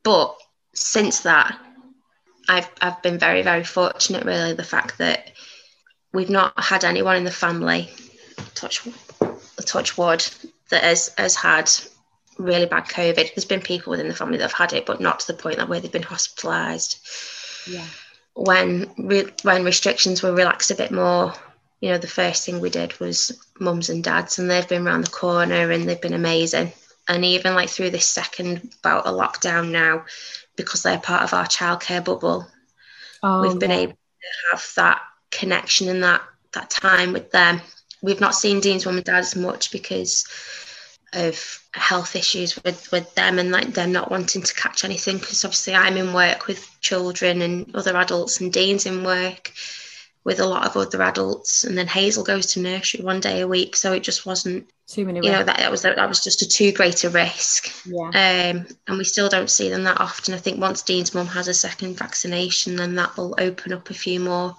but 0.03 0.37
since 0.73 1.21
that 1.21 1.59
i've 2.49 2.69
i've 2.81 3.01
been 3.01 3.17
very 3.17 3.41
very 3.41 3.63
fortunate 3.63 4.25
really 4.25 4.53
the 4.53 4.63
fact 4.63 4.97
that 4.97 5.31
we've 6.13 6.29
not 6.29 6.53
had 6.59 6.83
anyone 6.83 7.15
in 7.15 7.23
the 7.23 7.31
family 7.31 7.89
touch 8.55 8.87
touch 9.65 9.97
wood 9.97 10.25
that 10.69 10.83
has 10.83 11.13
has 11.17 11.35
had 11.35 11.71
really 12.39 12.65
bad 12.65 12.85
covid. 12.85 13.33
There's 13.35 13.45
been 13.45 13.61
people 13.61 13.91
within 13.91 14.07
the 14.07 14.15
family 14.15 14.37
that 14.37 14.49
have 14.49 14.53
had 14.53 14.73
it 14.73 14.85
but 14.85 14.99
not 14.99 15.19
to 15.21 15.27
the 15.27 15.41
point 15.41 15.57
that 15.57 15.69
where 15.69 15.79
they've 15.79 15.91
been 15.91 16.03
hospitalized 16.03 16.99
yeah. 17.67 17.85
When 18.35 18.89
re- 18.97 19.31
when 19.43 19.63
restrictions 19.63 20.23
were 20.23 20.33
relaxed 20.33 20.71
a 20.71 20.75
bit 20.75 20.91
more 20.91 21.33
you 21.81 21.89
know 21.89 21.97
the 21.97 22.07
first 22.07 22.45
thing 22.45 22.59
we 22.59 22.69
did 22.69 22.97
was 22.99 23.45
mums 23.59 23.89
and 23.89 24.03
dads 24.03 24.39
and 24.39 24.49
they've 24.49 24.67
been 24.67 24.87
around 24.87 25.03
the 25.03 25.11
corner 25.11 25.69
and 25.69 25.87
they've 25.87 25.99
been 25.99 26.13
amazing. 26.13 26.71
And 27.09 27.25
even 27.25 27.55
like 27.55 27.69
through 27.69 27.89
this 27.89 28.05
second 28.05 28.73
bout 28.81 29.05
of 29.05 29.15
lockdown 29.15 29.71
now 29.71 30.05
because 30.55 30.83
they're 30.83 30.99
part 30.99 31.23
of 31.23 31.33
our 31.33 31.45
childcare 31.45 32.03
bubble. 32.03 32.47
Oh, 33.21 33.41
we've 33.41 33.59
been 33.59 33.71
yeah. 33.71 33.77
able 33.77 33.93
to 33.93 34.51
have 34.51 34.65
that 34.75 35.01
connection 35.31 35.89
and 35.89 36.03
that 36.03 36.21
that 36.53 36.69
time 36.69 37.13
with 37.13 37.31
them. 37.31 37.61
We've 38.01 38.19
not 38.19 38.35
seen 38.35 38.59
dean's 38.59 38.85
mum 38.85 38.97
and 38.97 39.05
dad 39.05 39.19
as 39.19 39.35
much 39.35 39.71
because 39.71 40.25
of 41.13 41.63
health 41.73 42.15
issues 42.15 42.61
with 42.63 42.91
with 42.91 43.13
them 43.15 43.39
and 43.39 43.51
like 43.51 43.73
them 43.73 43.91
not 43.91 44.11
wanting 44.11 44.41
to 44.41 44.53
catch 44.55 44.83
anything 44.83 45.17
because 45.17 45.45
obviously 45.45 45.75
I'm 45.75 45.97
in 45.97 46.13
work 46.13 46.47
with 46.47 46.69
children 46.81 47.41
and 47.41 47.75
other 47.75 47.95
adults 47.95 48.41
and 48.41 48.51
Dean's 48.51 48.85
in 48.85 49.03
work 49.03 49.51
with 50.23 50.39
a 50.39 50.45
lot 50.45 50.65
of 50.65 50.77
other 50.77 51.01
adults 51.01 51.63
and 51.63 51.77
then 51.77 51.87
Hazel 51.87 52.23
goes 52.23 52.47
to 52.47 52.59
nursery 52.59 53.03
one 53.03 53.19
day 53.19 53.41
a 53.41 53.47
week 53.47 53.75
so 53.75 53.91
it 53.91 54.03
just 54.03 54.25
wasn't 54.25 54.69
too 54.87 55.05
many 55.05 55.19
you 55.21 55.31
know 55.31 55.43
that, 55.43 55.57
that 55.57 55.71
was 55.71 55.81
that 55.81 56.09
was 56.09 56.23
just 56.23 56.41
a 56.41 56.47
too 56.47 56.71
great 56.71 57.03
a 57.03 57.09
risk. 57.09 57.71
Yeah. 57.85 58.07
Um, 58.07 58.67
and 58.87 58.97
we 58.97 59.03
still 59.03 59.29
don't 59.29 59.49
see 59.49 59.69
them 59.69 59.83
that 59.83 59.99
often. 59.99 60.33
I 60.33 60.37
think 60.37 60.59
once 60.59 60.81
Dean's 60.81 61.13
mum 61.13 61.27
has 61.27 61.47
a 61.47 61.53
second 61.53 61.97
vaccination 61.97 62.75
then 62.75 62.95
that 62.95 63.15
will 63.17 63.35
open 63.37 63.73
up 63.73 63.89
a 63.89 63.93
few 63.93 64.19
more 64.19 64.55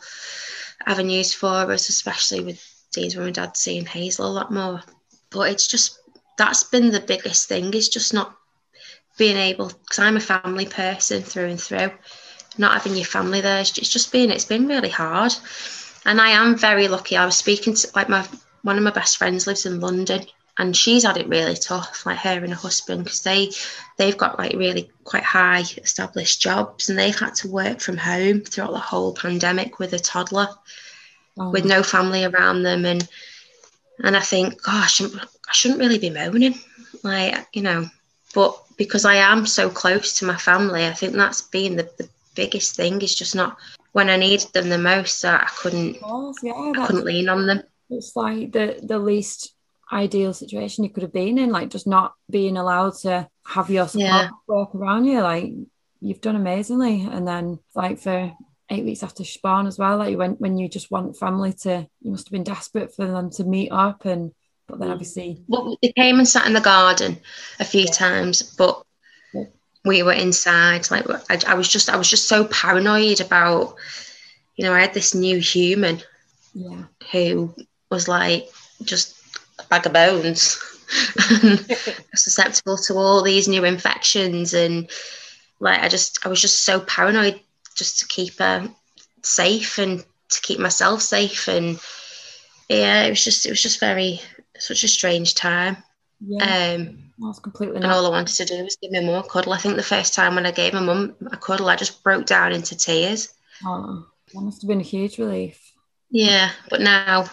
avenues 0.87 1.33
for 1.33 1.49
us 1.49 1.89
especially 1.89 2.41
with 2.41 2.63
Dean's 2.93 3.17
mum 3.17 3.27
and 3.27 3.35
dad 3.35 3.57
seeing 3.57 3.87
Hazel 3.87 4.27
a 4.27 4.29
lot 4.29 4.53
more. 4.53 4.83
But 5.31 5.51
it's 5.51 5.67
just 5.67 5.99
that's 6.37 6.65
been 6.65 6.91
the 6.91 7.01
biggest 7.01 7.49
thing 7.49 7.73
is 7.75 7.89
just 7.89 8.13
not 8.13 8.37
being 9.17 9.37
able 9.37 9.69
because 9.69 9.99
I'm 9.99 10.17
a 10.17 10.21
family 10.21 10.67
person 10.67 11.23
through 11.23 11.47
and 11.47 11.61
through 11.61 11.91
not 12.59 12.75
having 12.75 12.97
your 12.97 13.05
family 13.05 13.41
there. 13.41 13.61
It's 13.61 13.71
just, 13.71 14.13
been 14.13 14.31
it's 14.31 14.45
been 14.45 14.67
really 14.67 14.91
hard. 14.91 15.35
And 16.05 16.21
I 16.21 16.31
am 16.31 16.57
very 16.57 16.89
lucky. 16.89 17.17
I 17.17 17.25
was 17.25 17.37
speaking 17.37 17.75
to 17.75 17.89
like 17.95 18.09
my 18.09 18.27
one 18.63 18.77
of 18.77 18.83
my 18.83 18.91
best 18.91 19.19
friends 19.19 19.47
lives 19.47 19.67
in 19.67 19.81
London 19.81 20.27
and 20.57 20.77
she's 20.77 21.05
had 21.05 21.17
it 21.17 21.29
really 21.29 21.57
tough 21.57 22.07
like 22.07 22.19
her 22.19 22.43
and 22.43 22.51
her 22.51 22.55
husband 22.55 23.05
because 23.05 23.23
they 23.23 23.51
they've 23.99 24.17
got 24.17 24.39
like 24.39 24.53
really 24.53 24.91
quite 25.03 25.23
high 25.23 25.65
established 25.79 26.41
jobs 26.41 26.89
and 26.89 26.99
they've 26.99 27.19
had 27.19 27.35
to 27.35 27.49
work 27.49 27.81
from 27.81 27.97
home 27.97 28.41
throughout 28.41 28.73
the 28.73 28.79
whole 28.79 29.13
pandemic 29.13 29.79
with 29.79 29.93
a 29.93 29.99
toddler 29.99 30.49
Oh, 31.37 31.51
with 31.51 31.65
no 31.65 31.83
family 31.83 32.25
around 32.25 32.63
them 32.63 32.85
and 32.85 33.09
and 34.03 34.17
I 34.17 34.21
think 34.21 34.63
gosh 34.63 35.03
I 35.03 35.53
shouldn't 35.53 35.81
really 35.81 35.99
be 35.99 36.11
moaning 36.11 36.55
like 37.03 37.47
you 37.53 37.63
know. 37.63 37.87
But 38.35 38.61
because 38.77 39.05
I 39.05 39.17
am 39.17 39.47
so 39.47 39.69
close 39.71 40.19
to 40.19 40.27
my 40.27 40.37
family 40.37 40.87
I 40.87 40.93
think 40.93 41.15
that's 41.15 41.43
been 41.43 41.77
the, 41.77 41.91
the 41.99 42.09
biggest 42.35 42.77
thing 42.77 43.01
is 43.03 43.15
just 43.15 43.35
not 43.35 43.57
when 43.93 44.09
I 44.11 44.17
needed 44.17 44.49
them 44.53 44.69
the 44.69 44.79
most 44.79 45.23
that 45.23 45.43
I 45.45 45.49
couldn't 45.61 46.01
course, 46.01 46.39
yeah 46.43 46.53
I 46.53 46.87
couldn't 46.87 47.05
lean 47.05 47.29
on 47.29 47.47
them 47.47 47.63
it's 47.91 48.17
like 48.17 48.53
the 48.53 48.81
the 48.83 48.99
least 48.99 49.55
ideal 49.93 50.33
situation 50.33 50.83
you 50.85 50.91
could 50.91 51.03
have 51.03 51.13
been 51.13 51.39
in 51.39 51.51
like 51.51 51.71
just 51.71 51.87
not 51.87 52.15
being 52.31 52.57
allowed 52.57 52.95
to 53.03 53.29
have 53.47 53.71
your 53.71 53.87
support 53.87 54.07
Yeah. 54.07 54.29
work 54.49 54.75
around 54.75 55.05
you 55.05 55.21
like 55.21 55.53
you've 56.01 56.21
done 56.23 56.37
amazingly 56.37 57.07
and 57.11 57.29
then 57.29 57.59
like 57.75 57.99
for 58.01 58.33
eight 58.71 58.85
weeks 58.85 59.03
after 59.03 59.25
spawn 59.25 59.67
as 59.67 59.79
well 59.79 59.99
like 59.99 60.11
you 60.11 60.17
went 60.19 60.41
when 60.41 60.57
you 60.57 60.69
just 60.69 60.91
want 60.91 61.17
family 61.19 61.53
to 61.53 61.87
you 62.01 62.11
must 62.11 62.27
have 62.27 62.33
been 62.33 62.45
desperate 62.45 62.95
for 62.95 63.07
them 63.07 63.31
to 63.31 63.45
meet 63.45 63.71
up 63.71 64.05
and 64.07 64.33
but 64.67 64.79
then 64.79 64.89
Mm. 64.89 64.93
obviously 64.93 65.43
well, 65.47 65.77
they 65.83 65.93
came 65.93 66.19
and 66.19 66.27
sat 66.27 66.47
in 66.47 66.55
the 66.55 66.61
garden 66.63 67.19
a 67.61 67.65
few 67.65 67.83
Yeah. 67.83 67.93
times 67.93 68.43
but. 68.43 68.83
We 69.85 70.03
were 70.03 70.13
inside 70.13 70.91
like 70.91 71.07
I, 71.31 71.53
I 71.53 71.55
was 71.55 71.69
just 71.69 71.91
I 71.91 71.97
was 71.97 72.09
just 72.09 72.29
so 72.29 72.45
paranoid 72.45 73.21
about 73.21 73.77
you 74.57 74.65
know 74.65 74.73
I 74.73 74.81
had 74.81 74.95
this 74.95 75.15
new 75.15 75.39
human 75.39 76.01
yeah. 76.55 76.85
who 77.13 77.55
was 77.91 78.09
like 78.09 78.49
just 78.83 79.17
a 79.59 79.65
bag 79.65 79.87
of 79.87 79.93
bones 79.93 80.59
susceptible 82.15 82.77
to 82.77 82.95
all 82.95 83.23
these 83.23 83.49
new 83.49 83.65
infections. 83.65 84.55
And 84.55 84.91
like 85.61 85.81
I 85.81 85.89
just 85.89 86.25
I 86.25 86.29
was 86.29 86.41
just 86.41 86.63
so 86.63 86.81
paranoid 86.81 87.41
just 87.75 88.01
to 88.01 88.07
keep 88.07 88.39
her 88.39 88.69
safe 89.23 89.79
and 89.79 90.05
to 90.31 90.41
keep 90.41 90.59
myself 90.59 91.03
safe. 91.03 91.49
And 91.49 91.79
yeah 92.69 93.05
it 93.05 93.11
was 93.11 93.25
just 93.25 93.47
it 93.47 93.51
was 93.51 93.63
just 93.63 93.81
very 93.81 94.21
such 94.59 94.85
a 94.85 94.89
strange 94.89 95.35
time. 95.35 95.77
Yeah. 96.21 96.77
Um 96.77 97.04
that's 97.19 97.39
completely 97.39 97.77
and 97.77 97.85
not 97.85 97.93
all 97.93 98.07
I 98.07 98.11
wanted 98.11 98.35
to 98.37 98.45
do 98.45 98.63
was 98.65 98.77
give 98.77 98.93
my 98.93 99.01
mum 99.01 99.25
a 99.25 99.29
cuddle 99.29 99.53
I 99.53 99.59
think 99.59 99.77
the 99.77 99.83
first 99.83 100.15
time 100.15 100.35
when 100.35 100.47
I 100.47 100.51
gave 100.51 100.73
my 100.73 100.81
mum 100.81 101.15
a 101.31 101.37
cuddle 101.37 101.69
I 101.69 101.77
just 101.77 102.03
broke 102.03 102.27
down 102.27 102.53
into 102.53 102.77
tears 102.77 103.33
oh, 103.65 104.07
that 104.33 104.41
must 104.41 104.63
have 104.63 104.69
been 104.69 104.81
a 104.81 104.85
huge 104.85 105.19
relief 105.19 105.73
Yeah, 106.11 106.51
but 106.71 106.81
now, 106.81 107.27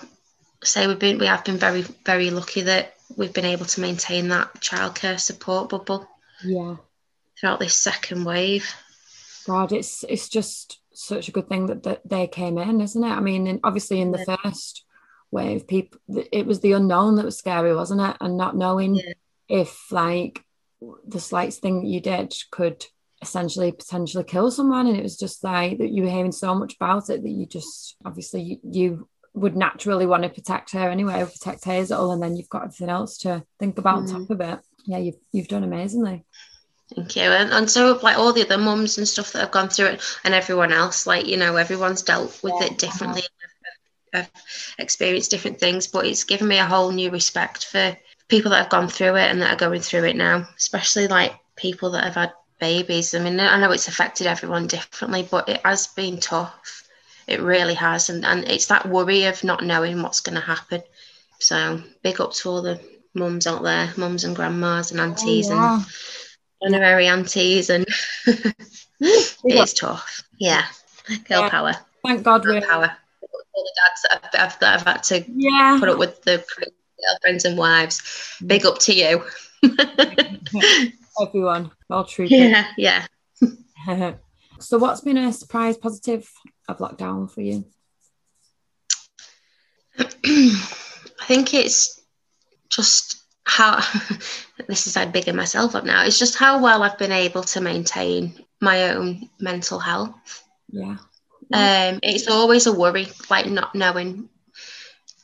say 0.64 0.88
we've 0.88 1.00
been 1.00 1.18
we 1.18 1.26
have 1.26 1.44
been 1.44 1.58
very 1.58 1.82
very 2.06 2.30
lucky 2.30 2.62
that 2.62 2.94
we've 3.18 3.34
been 3.34 3.46
able 3.46 3.66
to 3.66 3.82
maintain 3.82 4.28
that 4.30 4.54
childcare 4.56 5.20
support 5.20 5.70
bubble 5.70 6.08
yeah 6.46 6.76
throughout 7.42 7.60
this 7.60 7.76
second 7.76 8.24
wave. 8.24 8.74
God, 9.46 9.72
it's 9.72 10.06
it's 10.08 10.30
just 10.30 10.80
such 10.94 11.28
a 11.28 11.32
good 11.32 11.50
thing 11.50 11.66
that, 11.66 11.84
that 11.84 12.08
they 12.08 12.28
came 12.28 12.58
in, 12.58 12.80
isn't 12.80 13.04
it? 13.04 13.08
I 13.08 13.20
mean, 13.20 13.48
in, 13.48 13.60
obviously 13.64 14.00
in 14.00 14.12
the 14.12 14.24
first 14.44 14.86
wave, 15.32 15.68
people 15.68 16.00
it 16.32 16.46
was 16.46 16.60
the 16.60 16.74
unknown 16.74 17.16
that 17.16 17.26
was 17.26 17.38
scary, 17.38 17.76
wasn't 17.76 18.02
it? 18.02 18.16
And 18.22 18.38
not 18.38 18.56
knowing 18.56 18.96
Yeah. 18.96 19.14
If 19.52 19.92
like 19.92 20.44
the 21.08 21.20
slightest 21.20 21.62
thing 21.62 21.82
that 21.82 21.90
you 21.90 22.00
did 22.00 22.34
could 22.50 22.86
essentially 23.22 23.72
potentially 23.72 24.24
kill 24.24 24.50
someone, 24.50 24.88
and 24.88 24.98
it 24.98 25.04
was 25.04 25.18
just 25.18 25.44
like 25.44 25.78
that 25.78 25.92
you 25.92 26.04
were 26.04 26.10
hearing 26.10 26.32
so 26.32 26.56
much 26.56 26.76
about 26.76 27.10
it 27.10 27.22
that 27.22 27.30
you 27.30 27.46
just 27.46 27.96
obviously 28.06 28.42
you, 28.42 28.58
you 28.64 29.08
would 29.34 29.56
naturally 29.56 30.06
want 30.06 30.24
to 30.24 30.30
protect 30.30 30.72
her 30.72 30.90
anyway, 30.90 31.22
or 31.22 31.26
protect 31.28 31.66
Hazel, 31.66 32.12
and 32.12 32.24
then 32.24 32.36
you've 32.36 32.50
got 32.50 32.64
everything 32.64 32.90
else 32.90 33.18
to 33.20 33.44
think 33.60 33.78
about 33.78 34.00
on 34.00 34.08
top 34.08 34.22
mm. 34.22 34.30
of 34.32 34.42
it. 34.42 34.60
Yeah, 34.86 34.98
you've 34.98 35.20
you've 35.32 35.48
done 35.48 35.64
amazingly. 35.64 36.26
Thank 36.96 37.16
you. 37.16 37.24
And, 37.24 37.54
and 37.54 37.70
so 37.70 38.00
like 38.04 38.18
all 38.18 38.34
the 38.34 38.44
other 38.44 38.58
mums 38.58 38.98
and 38.98 39.08
stuff 39.08 39.32
that 39.32 39.40
have 39.40 39.52
gone 39.52 39.70
through 39.70 39.86
it 39.88 40.02
and 40.26 40.34
everyone 40.34 40.74
else, 40.74 41.08
like, 41.08 41.26
you 41.26 41.38
know, 41.38 41.56
everyone's 41.56 42.02
dealt 42.02 42.42
with 42.44 42.54
Yeah, 42.60 42.66
it 42.68 42.78
differently. 42.78 43.22
Uh-huh. 44.14 44.24
I've 44.24 44.32
experienced 44.78 45.32
different 45.32 45.60
things, 45.60 45.88
but 45.88 46.06
it's 46.06 46.26
given 46.26 46.50
me 46.50 46.58
a 46.58 46.66
whole 46.66 46.92
new 46.92 47.10
respect 47.10 47.66
for 47.66 47.96
people 48.32 48.50
that 48.52 48.60
have 48.64 48.70
gone 48.70 48.88
through 48.88 49.18
it 49.18 49.30
and 49.30 49.42
that 49.42 49.54
are 49.54 49.68
going 49.70 49.82
through 49.82 50.06
it 50.06 50.16
now, 50.16 50.48
especially 50.58 51.06
like 51.08 51.34
people 51.58 51.92
that 51.92 52.06
have 52.06 52.16
had 52.16 52.32
babies. 52.62 53.14
I 53.14 53.20
mean, 53.20 53.38
I 53.42 53.60
know 53.60 53.72
it's 53.72 53.90
affected 53.90 54.26
everyone 54.26 54.68
differently, 54.68 55.28
but 55.30 55.50
it 55.50 55.60
has 55.66 55.88
been 55.88 56.18
tough. 56.18 56.88
It 57.28 57.42
really 57.42 57.74
has. 57.74 58.10
And, 58.10 58.26
and 58.26 58.46
it's 58.48 58.68
that 58.68 58.88
worry 58.88 59.26
of 59.26 59.44
not 59.44 59.66
knowing 59.66 60.02
what's 60.02 60.22
going 60.22 60.36
to 60.36 60.42
happen. 60.42 60.82
So 61.40 61.82
big 62.04 62.22
up 62.22 62.32
to 62.36 62.50
all 62.50 62.62
the 62.62 62.80
mums 63.14 63.48
out 63.48 63.64
there, 63.64 63.92
mums 63.98 64.24
and 64.24 64.34
grandmas 64.34 64.92
and 64.92 65.02
aunties 65.02 65.50
Oh, 65.52 65.56
yeah. 65.56 65.84
and 66.62 66.74
honorary 66.76 67.08
aunties 67.08 67.70
and 67.70 67.86
it 68.26 69.36
is 69.44 69.74
tough. 69.74 70.24
Yeah. 70.40 70.64
Girl 71.28 71.42
Yeah. 71.42 71.50
power. 71.50 71.74
Thank 72.06 72.24
God 72.24 72.44
Girl 72.44 72.56
we're 72.56 72.62
power. 72.66 72.96
All 73.54 73.64
the 73.66 73.74
dads 73.76 74.02
that 74.04 74.12
have, 74.36 74.52
have, 74.52 74.60
that 74.60 74.80
have 74.80 74.88
had 74.88 75.04
to 75.04 75.26
yeah. 75.36 75.76
put 75.82 75.90
up 75.90 75.98
with 75.98 76.22
the 76.24 76.46
girlfriends 77.08 77.46
and 77.46 77.58
wives. 77.58 78.38
Big 78.46 78.66
up 78.66 78.80
to 78.80 78.94
you. 78.94 79.24
Everyone, 81.22 81.72
well 81.90 82.06
true. 82.06 82.26
yeah, 82.26 82.66
yeah. 82.78 83.06
so, 84.60 84.78
what's 84.78 85.02
been 85.02 85.18
a 85.18 85.34
surprise 85.34 85.78
positive 85.78 86.30
of 86.68 86.78
lockdown 86.80 87.30
for 87.30 87.42
you? 87.42 87.66
I 90.00 91.26
think 91.26 91.54
it's 91.54 92.02
just 92.70 93.22
how 93.44 93.82
this 94.68 94.88
is 94.88 94.96
like 94.96 95.12
bigging 95.12 95.36
myself 95.36 95.76
up 95.76 95.84
now. 95.84 96.04
It's 96.06 96.20
just 96.20 96.36
how 96.36 96.62
well 96.62 96.84
I've 96.84 96.98
been 96.98 97.12
able 97.12 97.44
to 97.44 97.62
maintain 97.62 98.34
my 98.62 98.92
own 98.92 99.30
mental 99.40 99.80
health. 99.80 100.44
Yeah. 100.70 100.98
Um, 101.54 102.00
it's 102.02 102.30
always 102.30 102.66
a 102.68 102.74
worry, 102.74 103.08
like 103.30 103.48
not 103.48 103.76
knowing. 103.76 104.30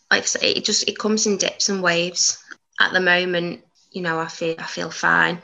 Like 0.10 0.24
I 0.24 0.26
say, 0.26 0.52
it 0.52 0.66
just 0.66 0.88
it 0.88 0.98
comes 0.98 1.28
in 1.28 1.38
dips 1.38 1.70
and 1.70 1.84
waves. 1.84 2.44
At 2.80 2.94
the 2.94 3.00
moment, 3.00 3.64
you 3.92 4.02
know, 4.02 4.20
I 4.20 4.28
feel 4.28 4.56
I 4.58 4.64
feel 4.64 4.92
fine. 4.92 5.42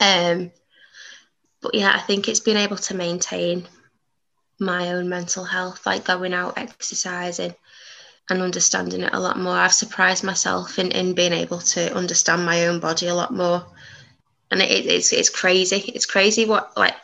Um, 0.00 0.50
but 1.60 1.74
yeah, 1.74 1.92
I 1.94 2.00
think 2.00 2.28
it's 2.28 2.40
been 2.40 2.56
able 2.56 2.78
to 2.78 2.94
maintain 2.94 3.68
my 4.58 4.92
own 4.92 5.08
mental 5.08 5.44
health, 5.44 5.86
like 5.86 6.04
going 6.04 6.34
out 6.34 6.58
exercising 6.58 7.54
and 8.28 8.42
understanding 8.42 9.02
it 9.02 9.12
a 9.12 9.20
lot 9.20 9.38
more. 9.38 9.56
I've 9.56 9.72
surprised 9.72 10.24
myself 10.24 10.78
in, 10.78 10.92
in 10.92 11.14
being 11.14 11.32
able 11.32 11.58
to 11.58 11.94
understand 11.94 12.44
my 12.44 12.66
own 12.66 12.80
body 12.80 13.08
a 13.08 13.14
lot 13.14 13.32
more. 13.32 13.64
And 14.50 14.60
it, 14.60 14.86
it's 14.86 15.12
it's 15.12 15.28
crazy. 15.28 15.76
It's 15.94 16.06
crazy 16.06 16.44
what 16.44 16.76
like 16.76 16.96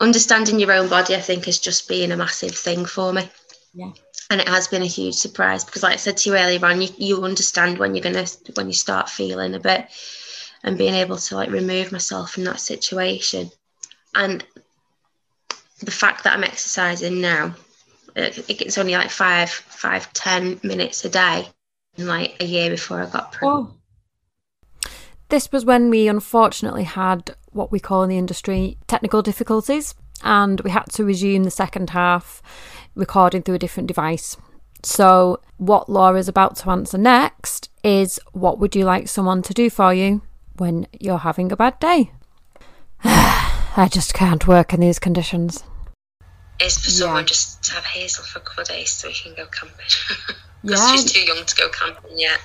understanding 0.00 0.58
your 0.58 0.72
own 0.72 0.88
body, 0.88 1.14
I 1.14 1.20
think, 1.20 1.44
has 1.46 1.58
just 1.58 1.88
been 1.88 2.12
a 2.12 2.16
massive 2.16 2.54
thing 2.54 2.84
for 2.84 3.12
me. 3.12 3.28
Yeah. 3.74 3.90
And 4.30 4.40
it 4.42 4.48
has 4.48 4.68
been 4.68 4.82
a 4.82 4.86
huge 4.86 5.14
surprise 5.14 5.64
because, 5.64 5.82
like 5.82 5.94
I 5.94 5.96
said 5.96 6.18
to 6.18 6.30
you 6.30 6.36
earlier 6.36 6.64
on, 6.64 6.82
you, 6.82 6.88
you 6.98 7.24
understand 7.24 7.78
when 7.78 7.94
you're 7.94 8.02
gonna 8.02 8.26
when 8.54 8.66
you 8.66 8.74
start 8.74 9.08
feeling 9.08 9.54
a 9.54 9.60
bit, 9.60 9.86
and 10.62 10.76
being 10.76 10.94
able 10.94 11.16
to 11.16 11.34
like 11.34 11.50
remove 11.50 11.92
myself 11.92 12.32
from 12.32 12.44
that 12.44 12.60
situation, 12.60 13.50
and 14.14 14.44
the 15.80 15.90
fact 15.90 16.24
that 16.24 16.34
I'm 16.34 16.44
exercising 16.44 17.20
now, 17.20 17.54
it's 18.16 18.76
only 18.76 18.92
like 18.92 19.10
five, 19.10 19.48
five, 19.48 20.12
ten 20.12 20.60
minutes 20.62 21.04
a 21.04 21.08
day, 21.08 21.48
like 21.96 22.36
a 22.40 22.44
year 22.44 22.68
before 22.68 23.00
I 23.00 23.06
got 23.06 23.32
pregnant. 23.32 23.70
Oh. 23.70 23.74
This 25.30 25.52
was 25.52 25.64
when 25.64 25.88
we 25.88 26.08
unfortunately 26.08 26.84
had 26.84 27.34
what 27.52 27.70
we 27.70 27.80
call 27.80 28.02
in 28.02 28.08
the 28.08 28.18
industry 28.18 28.76
technical 28.88 29.22
difficulties, 29.22 29.94
and 30.22 30.60
we 30.62 30.70
had 30.70 30.90
to 30.92 31.04
resume 31.04 31.44
the 31.44 31.50
second 31.50 31.90
half 31.90 32.42
recording 32.98 33.42
through 33.42 33.54
a 33.54 33.58
different 33.58 33.86
device. 33.86 34.36
So, 34.82 35.40
what 35.56 35.88
Laura's 35.88 36.28
about 36.28 36.56
to 36.56 36.70
answer 36.70 36.98
next 36.98 37.70
is 37.82 38.20
what 38.32 38.58
would 38.58 38.76
you 38.76 38.84
like 38.84 39.08
someone 39.08 39.42
to 39.42 39.54
do 39.54 39.70
for 39.70 39.92
you 39.94 40.22
when 40.56 40.86
you're 40.92 41.18
having 41.18 41.50
a 41.50 41.56
bad 41.56 41.78
day? 41.80 42.12
I 43.04 43.88
just 43.90 44.14
can't 44.14 44.46
work 44.46 44.72
in 44.74 44.80
these 44.80 44.98
conditions. 44.98 45.64
Is 46.60 46.76
for 46.76 46.90
someone 46.90 47.20
Yeah. 47.22 47.26
just 47.26 47.62
to 47.64 47.74
have 47.74 47.84
Hazel 47.84 48.24
for 48.24 48.40
a 48.40 48.42
couple 48.42 48.62
of 48.62 48.68
days 48.68 48.90
so 48.90 49.08
we 49.08 49.14
can 49.14 49.34
go 49.34 49.46
camping. 49.46 49.86
Yeah. 50.64 50.90
She's 50.90 51.12
too 51.12 51.20
young 51.20 51.44
to 51.44 51.54
go 51.54 51.68
camping 51.68 52.18
yet. 52.18 52.40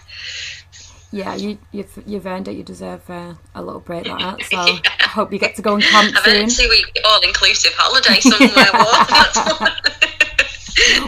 Yeah, 1.12 1.34
you, 1.34 1.58
you've 1.72 2.04
you've 2.06 2.28
earned 2.28 2.48
it. 2.48 2.56
You 2.56 2.62
deserve 2.64 3.08
uh, 3.10 3.34
a 3.56 3.62
little 3.64 3.80
break 3.82 4.06
like 4.08 4.20
that. 4.20 4.42
So 4.52 4.58
I 4.60 5.08
hope 5.08 5.34
you 5.34 5.40
get 5.40 5.56
to 5.56 5.64
go 5.64 5.74
and 5.74 5.84
camp 5.84 6.16
I've 6.18 6.24
soon. 6.24 6.46
a 6.46 6.50
two 6.50 6.70
week 6.70 7.00
all 7.06 7.20
inclusive 7.22 7.72
holiday 7.76 8.20
somewhere 8.20 8.50
warm. 8.74 9.06
That's 9.10 9.60
what- 9.60 10.03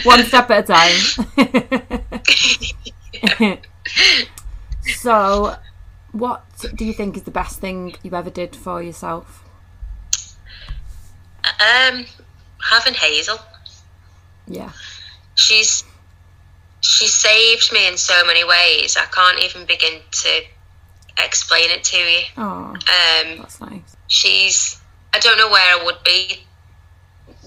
One 0.04 0.24
step 0.26 0.50
at 0.52 0.70
a 0.70 0.74
time. 0.74 0.96
so, 4.98 5.56
what 6.12 6.44
do 6.76 6.86
you 6.86 6.94
think 6.94 7.16
is 7.18 7.24
the 7.24 7.32
best 7.32 7.60
thing 7.60 7.96
you 8.04 8.14
ever 8.14 8.30
did 8.30 8.56
for 8.56 8.82
yourself? 8.82 9.42
um, 11.60 12.06
having 12.72 12.96
Hazel. 12.96 13.38
Yeah. 14.48 14.72
she's 15.36 15.84
she 16.82 17.08
saved 17.08 17.72
me 17.72 17.88
in 17.88 17.98
so 17.98 18.26
many 18.26 18.44
ways. 18.44 18.98
I 18.98 19.06
can't 19.06 19.40
even 19.44 19.66
begin 19.66 20.02
to 20.12 20.42
explain 21.24 21.70
it 21.72 21.84
to 21.86 21.98
you. 21.98 22.22
Oh, 22.38 22.74
Um, 22.74 23.38
that's 23.38 23.62
nice. 23.62 23.96
she's 24.08 24.80
I 25.14 25.20
don't 25.20 25.38
know 25.38 25.50
where 25.50 25.80
I 25.80 25.84
would 25.84 26.04
be 26.04 26.45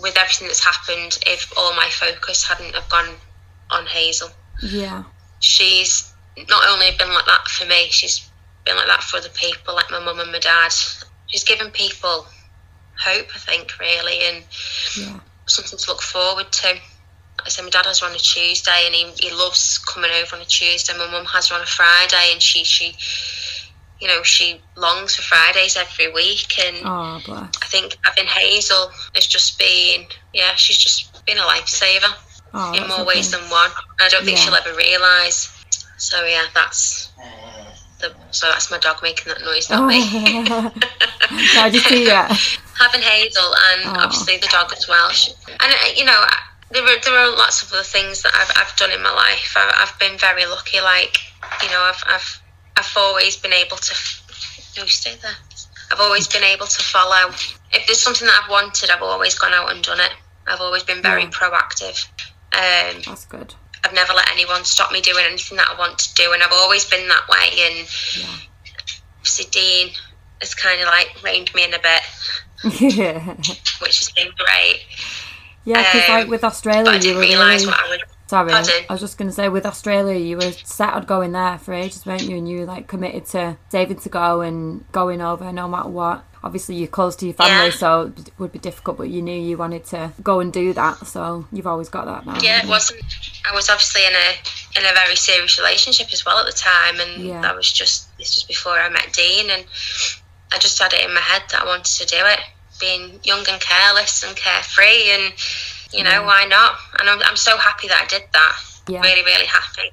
with 0.01 0.17
everything 0.17 0.47
that's 0.49 0.65
happened 0.65 1.19
if 1.27 1.53
all 1.57 1.75
my 1.75 1.89
focus 1.91 2.47
hadn't 2.47 2.75
have 2.75 2.89
gone 2.89 3.15
on 3.71 3.87
Hazel. 3.87 4.31
Yeah. 4.63 5.05
She's 5.41 6.13
not 6.49 6.65
only 6.69 6.91
been 6.99 7.13
like 7.13 7.27
that 7.27 7.47
for 7.49 7.67
me, 7.67 7.89
she's 7.91 8.31
been 8.65 8.77
like 8.77 8.87
that 8.87 9.03
for 9.03 9.19
other 9.19 9.29
people, 9.31 9.75
like 9.75 9.91
my 9.91 9.99
mum 10.01 10.21
and 10.21 10.33
my 10.33 10.39
dad. 10.39 10.73
She's 11.27 11.45
given 11.45 11.71
people 11.71 12.27
hope, 13.05 13.29
I 13.35 13.39
think, 13.39 13.79
really, 13.79 14.21
and 14.27 14.45
Yeah. 14.97 15.21
something 15.47 15.79
to 15.79 15.91
look 15.91 16.03
forward 16.03 16.51
to. 16.53 16.69
Like 16.69 17.47
I 17.47 17.51
said 17.51 17.63
my 17.65 17.71
dad 17.71 17.87
has 17.87 18.01
her 18.01 18.07
on 18.09 18.15
a 18.15 18.19
Tuesday 18.19 18.83
and 18.87 18.95
he, 18.95 19.29
he 19.29 19.33
loves 19.33 19.79
coming 19.79 20.11
over 20.11 20.37
on 20.37 20.43
a 20.43 20.45
Tuesday. 20.45 20.97
My 20.99 21.07
mum 21.07 21.25
has 21.27 21.49
her 21.49 21.57
on 21.57 21.63
a 21.63 21.67
Friday 21.67 22.33
and 22.33 22.43
she 22.43 22.65
she 22.65 22.97
you 24.01 24.07
know, 24.09 24.23
she 24.23 24.61
longs 24.77 25.17
for 25.17 25.23
Fridays 25.23 25.77
every 25.77 26.13
week 26.13 26.59
and 26.65 26.77
Oh. 26.85 27.21
I 27.63 27.67
think 27.67 27.97
having 28.03 28.27
Hazel 28.27 28.91
has 29.15 29.27
just 29.27 29.59
been 29.59 30.07
yeah, 30.33 30.55
she's 30.55 30.79
just 30.79 31.25
been 31.27 31.39
a 31.39 31.43
lifesaver 31.43 32.15
Oh, 32.55 32.73
in 32.75 32.87
more 32.89 33.05
ways 33.05 33.31
than 33.31 33.41
one. 33.51 33.71
And 33.71 34.01
I 34.01 34.09
don't 34.09 34.25
think 34.25 34.39
Yeah. 34.39 34.45
she'll 34.45 34.55
ever 34.55 34.75
realise. 34.75 35.51
So 35.99 36.25
yeah, 36.25 36.45
that's 36.55 37.09
the 38.01 38.15
so 38.31 38.47
that's 38.49 38.71
my 38.71 38.79
dog 38.79 39.03
making 39.03 39.33
that 39.33 39.43
noise, 39.43 39.69
not 39.69 39.87
me. 39.87 40.01
Oh. 40.49 40.73
Can 41.53 41.65
I 41.67 41.71
just 41.71 41.87
see 41.87 42.07
that? 42.07 42.31
having 42.79 43.03
Hazel 43.03 43.53
and 43.73 43.97
Oh. 43.97 44.03
obviously 44.05 44.37
the 44.39 44.47
dog 44.47 44.73
as 44.73 44.87
well. 44.89 45.11
She- 45.11 45.33
And 45.49 45.73
uh, 45.75 45.77
you 45.97 46.05
know, 46.05 46.25
there 46.71 46.85
are 46.85 46.99
there 47.05 47.19
are 47.19 47.31
lots 47.37 47.63
of 47.63 47.73
other 47.73 47.83
things 47.83 48.23
that 48.23 48.33
I've 48.35 48.53
I've 48.57 48.77
done 48.77 48.93
in 48.93 49.03
my 49.03 49.11
life. 49.13 49.55
I've, 49.57 49.75
I've 49.89 49.99
been 49.99 50.17
very 50.19 50.47
lucky. 50.47 50.81
Like 50.81 51.19
you 51.63 51.69
know, 51.71 51.81
I've 51.83 52.03
I've 52.07 52.41
I've 52.79 52.93
always 52.97 53.37
been 53.37 53.53
able 53.53 53.77
to. 53.77 53.95
No, 54.77 54.87
stay 54.87 55.17
there. 55.21 55.33
I've 55.91 56.01
always 56.01 56.29
been 56.29 56.45
able 56.45 56.67
to 56.67 56.83
follow. 56.83 57.31
If 57.73 57.87
there's 57.87 58.01
something 58.01 58.27
that 58.27 58.41
I've 58.45 58.51
wanted, 58.51 58.91
I've 58.91 59.03
always 59.03 59.35
gone 59.39 59.53
out 59.53 59.73
and 59.73 59.83
done 59.83 60.01
it. 60.01 60.13
I've 60.47 60.61
always 60.61 60.83
been 60.83 61.03
very 61.03 61.23
Yeah. 61.23 61.31
proactive. 61.31 62.07
Um, 62.53 63.03
That's 63.05 63.25
good. 63.27 63.55
I've 63.85 63.95
never 63.95 64.13
let 64.13 64.31
anyone 64.33 64.65
stop 64.65 64.93
me 64.93 65.01
doing 65.01 65.25
anything 65.25 65.57
that 65.59 65.69
I 65.69 65.75
want 65.75 65.99
to 65.99 66.15
do, 66.15 66.33
and 66.33 66.43
I've 66.43 66.53
always 66.53 66.85
been 66.85 67.09
that 67.09 67.29
way. 67.29 67.49
And 67.67 67.89
Yeah. 68.17 68.27
obviously, 69.19 69.47
Dean 69.47 69.95
has 70.41 70.55
kind 70.55 70.81
of 70.81 70.87
like 70.87 71.17
reined 71.23 71.53
me 71.55 71.65
in 71.65 71.75
a 71.75 71.79
bit, 71.79 72.03
yeah. 72.95 73.19
which 73.81 73.99
has 73.99 74.11
been 74.15 74.31
great. 74.37 74.83
Yeah, 75.65 75.83
because 75.93 76.09
like 76.09 76.25
Um, 76.25 76.31
with 76.31 76.41
But 76.43 76.47
Australia, 76.49 76.91
I 76.91 76.99
didn't 76.99 77.21
realise 77.21 77.63
really 77.63 77.73
what 77.73 77.85
I 77.85 77.89
would. 77.89 78.03
Sorry. 78.29 78.51
Pardon? 78.53 78.73
I 78.89 78.93
was 78.93 79.01
just 79.01 79.19
going 79.19 79.29
to 79.29 79.35
say 79.35 79.49
with 79.49 79.67
Australia, 79.67 80.17
you 80.19 80.37
were 80.37 80.53
set 80.53 80.93
on 80.95 81.05
going 81.05 81.33
there 81.33 81.59
for 81.59 81.75
ages, 81.75 82.07
weren't 82.07 82.23
you? 82.23 82.37
And 82.37 82.49
you 82.49 82.61
were 82.61 82.67
like 82.67 82.87
committed 82.87 83.27
to 83.35 83.57
saving 83.71 83.99
to 83.99 84.09
go 84.09 84.41
and 84.43 84.91
going 84.93 85.21
over 85.21 85.53
no 85.53 85.67
matter 85.67 85.89
what. 85.89 86.25
Obviously, 86.45 86.77
you're 86.77 86.87
close 86.87 87.17
to 87.17 87.25
your 87.27 87.35
family, 87.35 87.71
Yeah. 87.71 87.75
so 87.77 88.13
it 88.17 88.31
would 88.39 88.53
be 88.53 88.61
difficult. 88.61 88.97
But 88.97 89.09
you 89.09 89.23
knew 89.23 89.35
you 89.39 89.57
wanted 89.57 89.85
to 89.87 90.13
go 90.23 90.39
and 90.39 90.53
do 90.53 90.73
that, 90.73 91.05
so 91.05 91.47
you've 91.53 91.67
always 91.67 91.89
got 91.89 92.07
that 92.07 92.25
now. 92.27 92.39
Yeah, 92.41 92.63
it 92.63 92.69
wasn't. 92.69 93.03
I 93.45 93.53
was 93.53 93.69
obviously 93.69 94.07
in 94.07 94.13
a 94.15 94.79
in 94.79 94.87
a 94.87 94.95
very 94.95 95.17
serious 95.17 95.59
relationship 95.59 96.13
as 96.13 96.25
well 96.25 96.39
at 96.39 96.47
the 96.47 96.53
time, 96.53 97.01
and 97.01 97.25
Yeah. 97.25 97.41
that 97.41 97.57
was 97.57 97.71
just 97.73 98.17
this 98.19 98.37
was 98.37 98.45
before 98.45 98.79
I 98.79 98.89
met 98.89 99.13
Dean, 99.13 99.51
and 99.51 99.65
I 100.55 100.59
just 100.59 100.79
had 100.81 100.93
it 100.93 101.05
in 101.05 101.13
my 101.13 101.21
head 101.21 101.43
that 101.51 101.63
I 101.63 101.67
wanted 101.67 101.87
to 101.99 102.07
do 102.07 102.17
it, 102.25 102.41
being 102.81 103.19
young 103.25 103.45
and 103.49 103.61
careless 103.61 104.23
and 104.23 104.37
carefree, 104.37 105.11
and 105.11 105.33
you 105.93 106.05
know 106.05 106.21
Yeah. 106.23 106.27
why 106.27 106.45
not? 106.45 106.79
And 106.99 107.09
I'm 107.09 107.21
I'm 107.25 107.37
so 107.37 107.57
happy 107.57 107.89
that 107.89 108.03
I 108.03 108.07
did 108.07 108.23
that. 108.33 108.57
Yeah. 108.89 109.01
Really, 109.03 109.23
really 109.25 109.47
happy. 109.47 109.91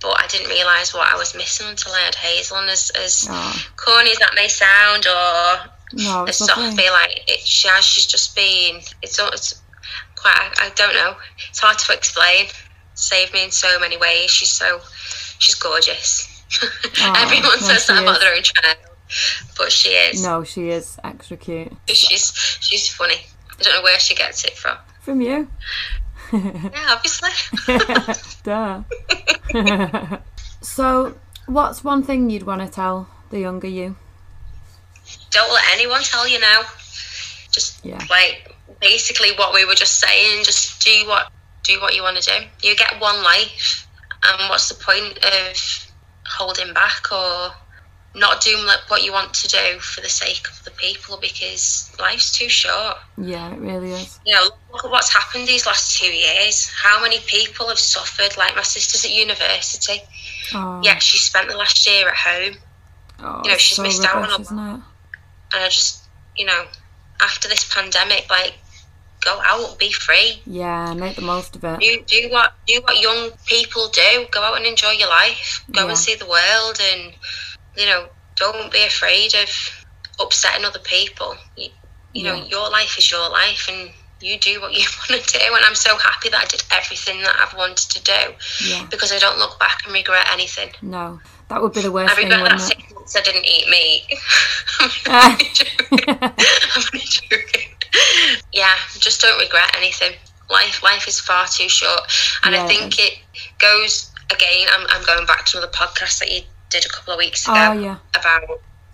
But 0.00 0.20
I 0.22 0.26
didn't 0.28 0.48
realise 0.50 0.94
what 0.94 1.06
I 1.12 1.16
was 1.16 1.34
missing 1.34 1.66
until 1.68 1.92
I 1.92 2.00
had 2.00 2.14
Hazel, 2.14 2.58
and 2.58 2.70
as 2.70 2.90
as 2.90 3.26
Oh, 3.30 3.66
corny 3.76 4.10
as 4.10 4.18
that 4.18 4.32
may 4.36 4.46
sound, 4.48 5.06
or 5.06 5.70
no, 5.94 6.24
as 6.24 6.40
lovely. 6.40 6.64
softly 6.64 6.90
like 6.90 7.24
it, 7.28 7.40
she 7.40 7.68
has 7.68 7.84
she's 7.84 8.06
just 8.06 8.34
been 8.36 8.80
it's 9.02 9.18
it's 9.18 9.62
quite 10.16 10.34
I, 10.36 10.66
I 10.66 10.70
don't 10.74 10.94
know 10.94 11.16
it's 11.48 11.58
hard 11.60 11.78
to 11.78 11.92
explain 11.92 12.46
saved 12.94 13.32
me 13.32 13.44
in 13.44 13.50
so 13.50 13.78
many 13.78 13.96
ways 13.96 14.30
she's 14.30 14.50
so 14.50 14.80
she's 15.38 15.54
gorgeous 15.54 16.26
everyone 17.02 17.58
says 17.60 17.86
that 17.86 18.02
about 18.02 18.20
their 18.20 18.34
own 18.34 18.42
child 18.42 18.76
but 19.56 19.70
she 19.70 19.90
is 19.90 20.24
No, 20.24 20.42
she 20.44 20.70
is 20.70 20.98
extra 21.04 21.36
cute. 21.36 21.72
she's 21.88 22.32
she's 22.60 22.88
funny 22.88 23.20
I 23.58 23.62
don't 23.62 23.74
know 23.74 23.82
where 23.82 23.98
she 24.00 24.14
gets 24.14 24.44
it 24.44 24.56
from 24.56 24.76
From 25.02 25.20
you. 25.20 25.48
Yeah 26.32 26.70
obviously 26.90 27.30
Duh. 28.42 28.82
so, 30.60 31.16
what's 31.46 31.82
one 31.84 32.02
thing 32.02 32.30
you'd 32.30 32.44
want 32.44 32.60
to 32.62 32.68
tell 32.68 33.08
the 33.30 33.38
younger 33.40 33.68
you? 33.68 33.96
don't 35.30 35.52
let 35.52 35.62
anyone 35.72 36.02
tell 36.02 36.26
you 36.26 36.38
now 36.40 36.62
just 37.52 37.84
Yeah. 37.84 37.98
like 38.10 38.54
basically 38.80 39.30
what 39.36 39.54
we 39.54 39.64
were 39.64 39.74
just 39.74 40.00
saying 40.00 40.42
just 40.44 40.82
do 40.84 41.06
what 41.06 41.30
do 41.62 41.80
what 41.80 41.94
you 41.94 42.02
want 42.02 42.16
to 42.16 42.22
do 42.22 42.68
you 42.68 42.74
get 42.76 43.00
one 43.00 43.22
life 43.22 43.86
and 44.24 44.48
what's 44.50 44.68
the 44.68 44.74
point 44.82 45.16
of 45.24 45.86
holding 46.26 46.72
back 46.74 47.12
or 47.12 47.52
not 48.16 48.40
doing 48.40 48.64
like 48.64 48.80
what 48.88 49.02
you 49.04 49.12
want 49.12 49.32
to 49.34 49.46
do 49.48 49.78
for 49.78 50.00
the 50.00 50.08
sake 50.08 50.48
of 50.48 50.64
the 50.64 50.70
people 50.72 51.18
because 51.20 51.94
life's 52.00 52.32
too 52.36 52.48
short 52.48 52.96
Yeah, 53.18 53.52
it 53.52 53.58
really 53.60 53.92
is. 53.92 54.18
you 54.24 54.34
know 54.34 54.48
look 54.72 54.84
at 54.84 54.90
what's 54.90 55.12
happened 55.12 55.46
these 55.46 55.66
last 55.66 55.98
two 55.98 56.10
years 56.12 56.70
how 56.82 57.00
many 57.02 57.18
people 57.26 57.68
have 57.68 57.78
suffered 57.78 58.36
like 58.38 58.56
my 58.56 58.62
sister's 58.62 59.04
at 59.04 59.10
university 59.12 60.00
Oh, 60.54 60.80
yet 60.82 61.02
she 61.02 61.18
spent 61.18 61.48
the 61.48 61.56
last 61.56 61.86
year 61.86 62.08
at 62.08 62.16
home 62.16 62.54
oh, 63.20 63.40
you 63.44 63.50
know, 63.50 63.56
she's 63.56 63.76
so 63.76 63.82
missed 63.82 64.04
out 64.04 64.16
on 64.22 64.30
a- 64.30 64.40
isn't 64.42 64.58
and 64.58 64.82
i 65.54 65.68
just 65.68 66.04
you 66.36 66.46
know 66.46 66.64
after 67.20 67.48
this 67.48 67.64
pandemic 67.74 68.26
like 68.30 68.54
go 69.24 69.40
out 69.44 69.78
be 69.78 69.90
free 69.90 70.40
Yeah, 70.46 70.94
make 70.94 71.16
the 71.16 71.22
most 71.22 71.56
of 71.56 71.64
it. 71.64 71.80
do 71.80 72.02
do 72.06 72.28
what 72.30 72.54
do 72.66 72.80
what 72.82 73.00
young 73.00 73.30
people 73.46 73.88
do. 73.88 74.26
Go 74.30 74.40
out 74.42 74.56
and 74.56 74.66
enjoy 74.66 74.90
your 74.92 75.08
life. 75.08 75.64
Go 75.72 75.82
Yeah. 75.82 75.88
and 75.88 75.98
see 75.98 76.14
the 76.14 76.26
world, 76.26 76.78
and 76.80 77.12
you 77.76 77.86
know, 77.86 78.06
don't 78.36 78.72
be 78.72 78.82
afraid 78.84 79.34
of 79.34 79.48
upsetting 80.20 80.64
other 80.64 80.78
people. 80.80 81.36
You, 81.56 81.68
you 82.12 82.22
know, 82.24 82.34
your 82.34 82.70
life 82.70 82.96
is 82.98 83.10
your 83.10 83.28
life, 83.30 83.68
and 83.70 83.90
you 84.20 84.38
do 84.38 84.60
what 84.60 84.72
you 84.72 84.84
want 85.10 85.22
to 85.24 85.38
do. 85.38 85.44
And 85.54 85.64
I'm 85.64 85.74
so 85.74 85.96
happy 85.98 86.28
that 86.30 86.42
I 86.42 86.46
did 86.46 86.62
everything 86.72 87.20
that 87.22 87.36
I've 87.38 87.56
wanted 87.56 87.90
to 87.90 88.02
do 88.02 88.34
Yeah. 88.68 88.86
because 88.90 89.12
I 89.12 89.18
don't 89.18 89.38
look 89.38 89.58
back 89.60 89.82
and 89.84 89.92
regret 89.92 90.26
anything. 90.32 90.70
No, 90.82 91.20
that 91.48 91.60
would 91.60 91.72
be 91.72 91.82
the 91.82 91.92
worst 91.92 92.12
I 92.12 92.16
thing, 92.16 92.28
regret 92.30 92.50
that 92.50 92.60
six 92.60 92.82
months 92.92 93.16
I 93.16 93.20
didn't 93.22 93.44
eat 93.44 93.68
meat. 93.68 94.02
Ah. 95.08 95.36
I'm 95.36 95.38
only 95.38 95.48
joking. 95.52 96.18
I'm 96.18 97.00
joking. 97.00 97.70
Yeah, 98.52 98.74
just 98.98 99.20
don't 99.22 99.38
regret 99.40 99.74
anything. 99.76 100.12
Life, 100.50 100.82
life 100.82 101.08
is 101.08 101.18
far 101.20 101.46
too 101.46 101.68
short, 101.68 102.00
and 102.44 102.54
Yeah, 102.54 102.64
I 102.64 102.66
think 102.68 102.98
it 102.98 103.18
goes 103.58 104.10
again. 104.32 104.68
I'm, 104.72 104.86
I'm 104.90 105.04
going 105.04 105.26
back 105.26 105.44
to 105.46 105.58
another 105.58 105.72
podcast 105.72 106.20
that 106.20 106.30
you 106.30 106.42
did 106.70 106.84
a 106.84 106.88
couple 106.88 107.12
of 107.14 107.18
weeks 107.18 107.44
ago 107.46 107.54
Oh 107.56 107.72
yeah, 107.72 107.96
about 108.14 108.42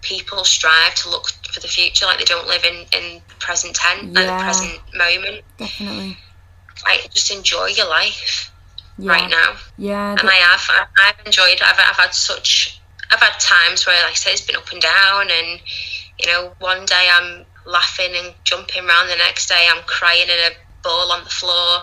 people 0.02 0.44
strive 0.44 0.94
to 0.96 1.10
look 1.10 1.28
for 1.52 1.60
the 1.60 1.68
future, 1.68 2.06
like 2.06 2.18
they 2.18 2.24
don't 2.24 2.46
live 2.48 2.64
in 2.64 2.86
in 2.92 3.22
the 3.28 3.34
present 3.38 3.74
tense, 3.76 4.14
like 4.14 4.26
the 4.26 4.42
present 4.44 4.80
moment. 4.94 5.44
definitely. 5.58 6.16
Like 6.86 7.10
just 7.12 7.30
enjoy 7.30 7.66
your 7.66 7.88
life 7.88 8.50
Yeah, 8.98 9.12
right 9.12 9.30
now. 9.30 9.54
yeah, 9.78 10.16
and 10.18 10.28
I 10.28 10.34
have. 10.34 10.68
I've, 10.70 10.88
I've 11.18 11.26
enjoyed. 11.26 11.52
it. 11.54 11.62
I've, 11.62 11.78
I've 11.78 11.96
had 11.96 12.14
such. 12.14 12.80
I've 13.12 13.20
had 13.20 13.38
times 13.38 13.86
where, 13.86 14.02
like 14.04 14.12
I 14.12 14.14
say, 14.14 14.32
it's 14.32 14.40
been 14.46 14.56
up 14.56 14.72
and 14.72 14.80
down, 14.80 15.28
and 15.30 15.60
you 16.18 16.26
know, 16.26 16.52
one 16.58 16.84
day 16.86 17.08
I'm 17.12 17.44
laughing 17.66 18.12
and 18.16 18.34
jumping 18.44 18.84
around, 18.84 19.08
the 19.08 19.16
next 19.16 19.48
day 19.48 19.68
I'm 19.70 19.82
crying 19.84 20.24
in 20.28 20.30
a 20.30 20.50
ball 20.82 21.12
on 21.12 21.22
the 21.24 21.30
floor. 21.30 21.82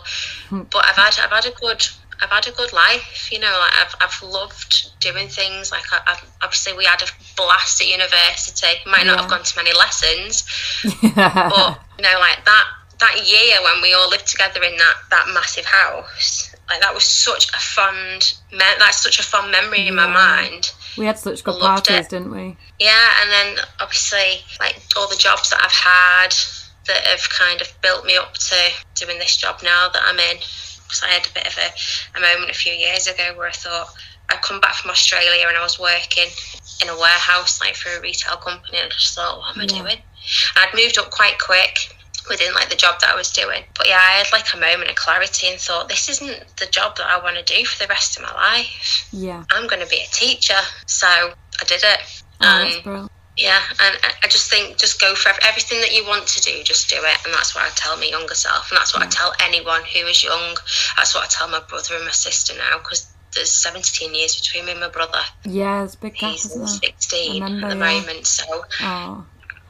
Hmm. 0.50 0.64
but 0.72 0.86
I've 0.86 0.96
had. 0.98 1.18
I've 1.24 1.32
had 1.32 1.46
a 1.46 1.56
good. 1.60 1.88
I've 2.22 2.30
had 2.30 2.48
a 2.48 2.52
good 2.52 2.74
life, 2.74 3.30
you 3.32 3.40
know. 3.40 3.56
Like 3.60 3.74
I've, 3.74 3.96
I've 4.02 4.24
loved 4.24 5.00
doing 5.00 5.28
things. 5.28 5.72
Like 5.72 5.84
I, 5.92 6.00
I've, 6.08 6.32
obviously, 6.42 6.74
we 6.74 6.86
had 6.86 7.02
a 7.02 7.06
blast 7.36 7.82
at 7.82 7.88
university. 7.88 8.68
Might 8.86 9.06
not 9.06 9.20
have 9.20 9.30
gone 9.30 9.44
to 9.44 9.58
many 9.58 9.74
lessons, 9.74 10.44
but 10.84 11.80
you 11.98 12.04
know, 12.04 12.18
like 12.20 12.44
that 12.46 12.66
that 13.00 13.28
year 13.28 13.62
when 13.64 13.82
we 13.82 13.94
all 13.94 14.10
lived 14.10 14.28
together 14.28 14.62
in 14.64 14.76
that 14.78 14.96
that 15.12 15.28
massive 15.34 15.66
house, 15.66 16.54
like 16.70 16.82
that 16.82 16.94
was 16.94 17.04
such 17.04 17.50
a 17.50 17.60
fond, 17.60 18.34
me- 18.52 18.78
that's 18.80 19.02
such 19.02 19.20
a 19.20 19.24
fond 19.24 19.52
memory 19.52 19.88
in 19.88 19.96
my 19.96 20.08
mind. 20.08 20.72
we 20.98 21.06
had 21.06 21.18
such 21.18 21.44
good 21.44 21.56
loved 21.56 21.88
parties, 21.88 22.06
it. 22.06 22.10
didn't 22.10 22.32
we? 22.32 22.58
Yeah, 22.80 23.10
and 23.22 23.32
then 23.32 23.66
obviously, 23.80 24.44
like 24.60 24.80
all 24.98 25.08
the 25.08 25.16
jobs 25.16 25.50
that 25.52 25.62
I've 25.64 25.72
had 25.72 26.36
that 26.88 27.06
have 27.08 27.30
kind 27.30 27.62
of 27.62 27.72
built 27.82 28.06
me 28.06 28.18
up 28.18 28.34
to 28.34 28.56
doing 28.96 29.20
this 29.20 29.38
job 29.38 29.62
now 29.64 29.90
that 29.90 30.02
I'm 30.06 30.20
in. 30.20 30.38
Because 30.90 31.04
I 31.06 31.10
had 31.14 31.28
a 31.28 31.34
bit 31.34 31.46
of 31.46 31.54
a, 31.58 32.18
a 32.18 32.22
moment 32.22 32.50
a 32.50 32.56
few 32.56 32.74
years 32.74 33.06
ago 33.06 33.34
where 33.38 33.48
I 33.48 33.52
thought 33.52 33.94
I'd 34.30 34.42
come 34.42 34.60
back 34.60 34.74
from 34.74 34.90
Australia 34.90 35.46
and 35.48 35.56
I 35.56 35.62
was 35.62 35.78
working 35.80 36.26
in 36.82 36.90
a 36.90 36.98
warehouse, 36.98 37.62
like 37.62 37.76
for 37.76 37.96
a 37.96 38.02
retail 38.02 38.38
company, 38.38 38.80
and 38.80 38.88
I 38.88 38.90
just 38.90 39.14
thought, 39.14 39.38
what 39.38 39.56
am 39.56 39.62
I 39.62 39.66
Yeah. 39.66 39.84
doing? 39.84 40.02
I'd 40.58 40.74
moved 40.74 40.98
up 40.98 41.12
quite 41.12 41.38
quick 41.38 41.96
within 42.28 42.54
like 42.56 42.70
the 42.70 42.76
job 42.76 43.00
that 43.02 43.12
I 43.12 43.16
was 43.16 43.32
doing. 43.32 43.64
But 43.78 43.88
yeah, 43.88 43.98
I 44.02 44.18
had 44.18 44.32
like 44.32 44.52
a 44.54 44.58
moment 44.58 44.90
of 44.90 44.96
clarity 44.96 45.48
and 45.48 45.60
thought, 45.60 45.90
this 45.90 46.10
isn't 46.10 46.58
the 46.58 46.66
job 46.68 46.98
that 46.98 47.08
I 47.08 47.22
want 47.24 47.38
to 47.38 47.44
do 47.44 47.64
for 47.66 47.78
the 47.84 47.88
rest 47.88 48.18
of 48.18 48.24
my 48.24 48.34
life. 48.34 49.08
Yeah. 49.12 49.44
I'm 49.52 49.68
going 49.68 49.82
to 49.82 49.88
be 49.88 49.98
a 50.02 50.08
teacher. 50.12 50.60
So 50.88 51.08
I 51.08 51.64
did 51.68 51.82
it. 51.84 52.24
Oh, 52.42 52.48
Um, 52.48 52.82
brilliant. 52.84 53.12
Yeah, 53.40 53.62
and 53.80 53.98
I- 54.24 54.28
just 54.28 54.50
think 54.52 54.78
just 54.78 55.00
go 55.02 55.16
for 55.16 55.32
everything 55.44 55.80
that 55.82 55.94
you 55.94 56.06
want 56.06 56.28
to 56.28 56.42
do, 56.42 56.62
just 56.64 56.90
do 56.90 56.98
it. 56.98 57.18
And 57.26 57.34
that's 57.34 57.56
what 57.56 57.64
I 57.64 57.70
tell 57.76 57.98
my 57.98 58.06
younger 58.06 58.36
self. 58.36 58.70
And 58.70 58.78
that's 58.78 58.94
what 58.94 59.02
I 59.02 59.08
mm. 59.08 59.12
tell 59.12 59.34
anyone 59.42 59.82
who 59.84 60.00
is 60.08 60.24
young. 60.24 60.56
That's 60.98 61.16
what 61.16 61.24
I 61.24 61.28
tell 61.28 61.48
my 61.48 61.62
brother 61.62 61.96
and 61.96 62.06
my 62.06 62.12
sister 62.12 62.54
now 62.58 62.78
because 62.78 63.08
there's 63.34 63.52
17 63.52 64.14
years 64.14 64.36
between 64.40 64.66
me 64.66 64.72
and 64.72 64.82
my 64.82 64.90
brother. 64.90 65.22
Yeah, 65.46 65.84
it's 65.84 65.96
big 65.96 66.16
gap, 66.16 66.32
He's 66.32 66.52
16 66.80 67.42
Remember, 67.44 67.68
at 67.68 67.70
the 67.72 67.76
yeah. 67.78 68.00
moment. 68.02 68.28
So 68.28 68.44
Oh, 68.82 69.26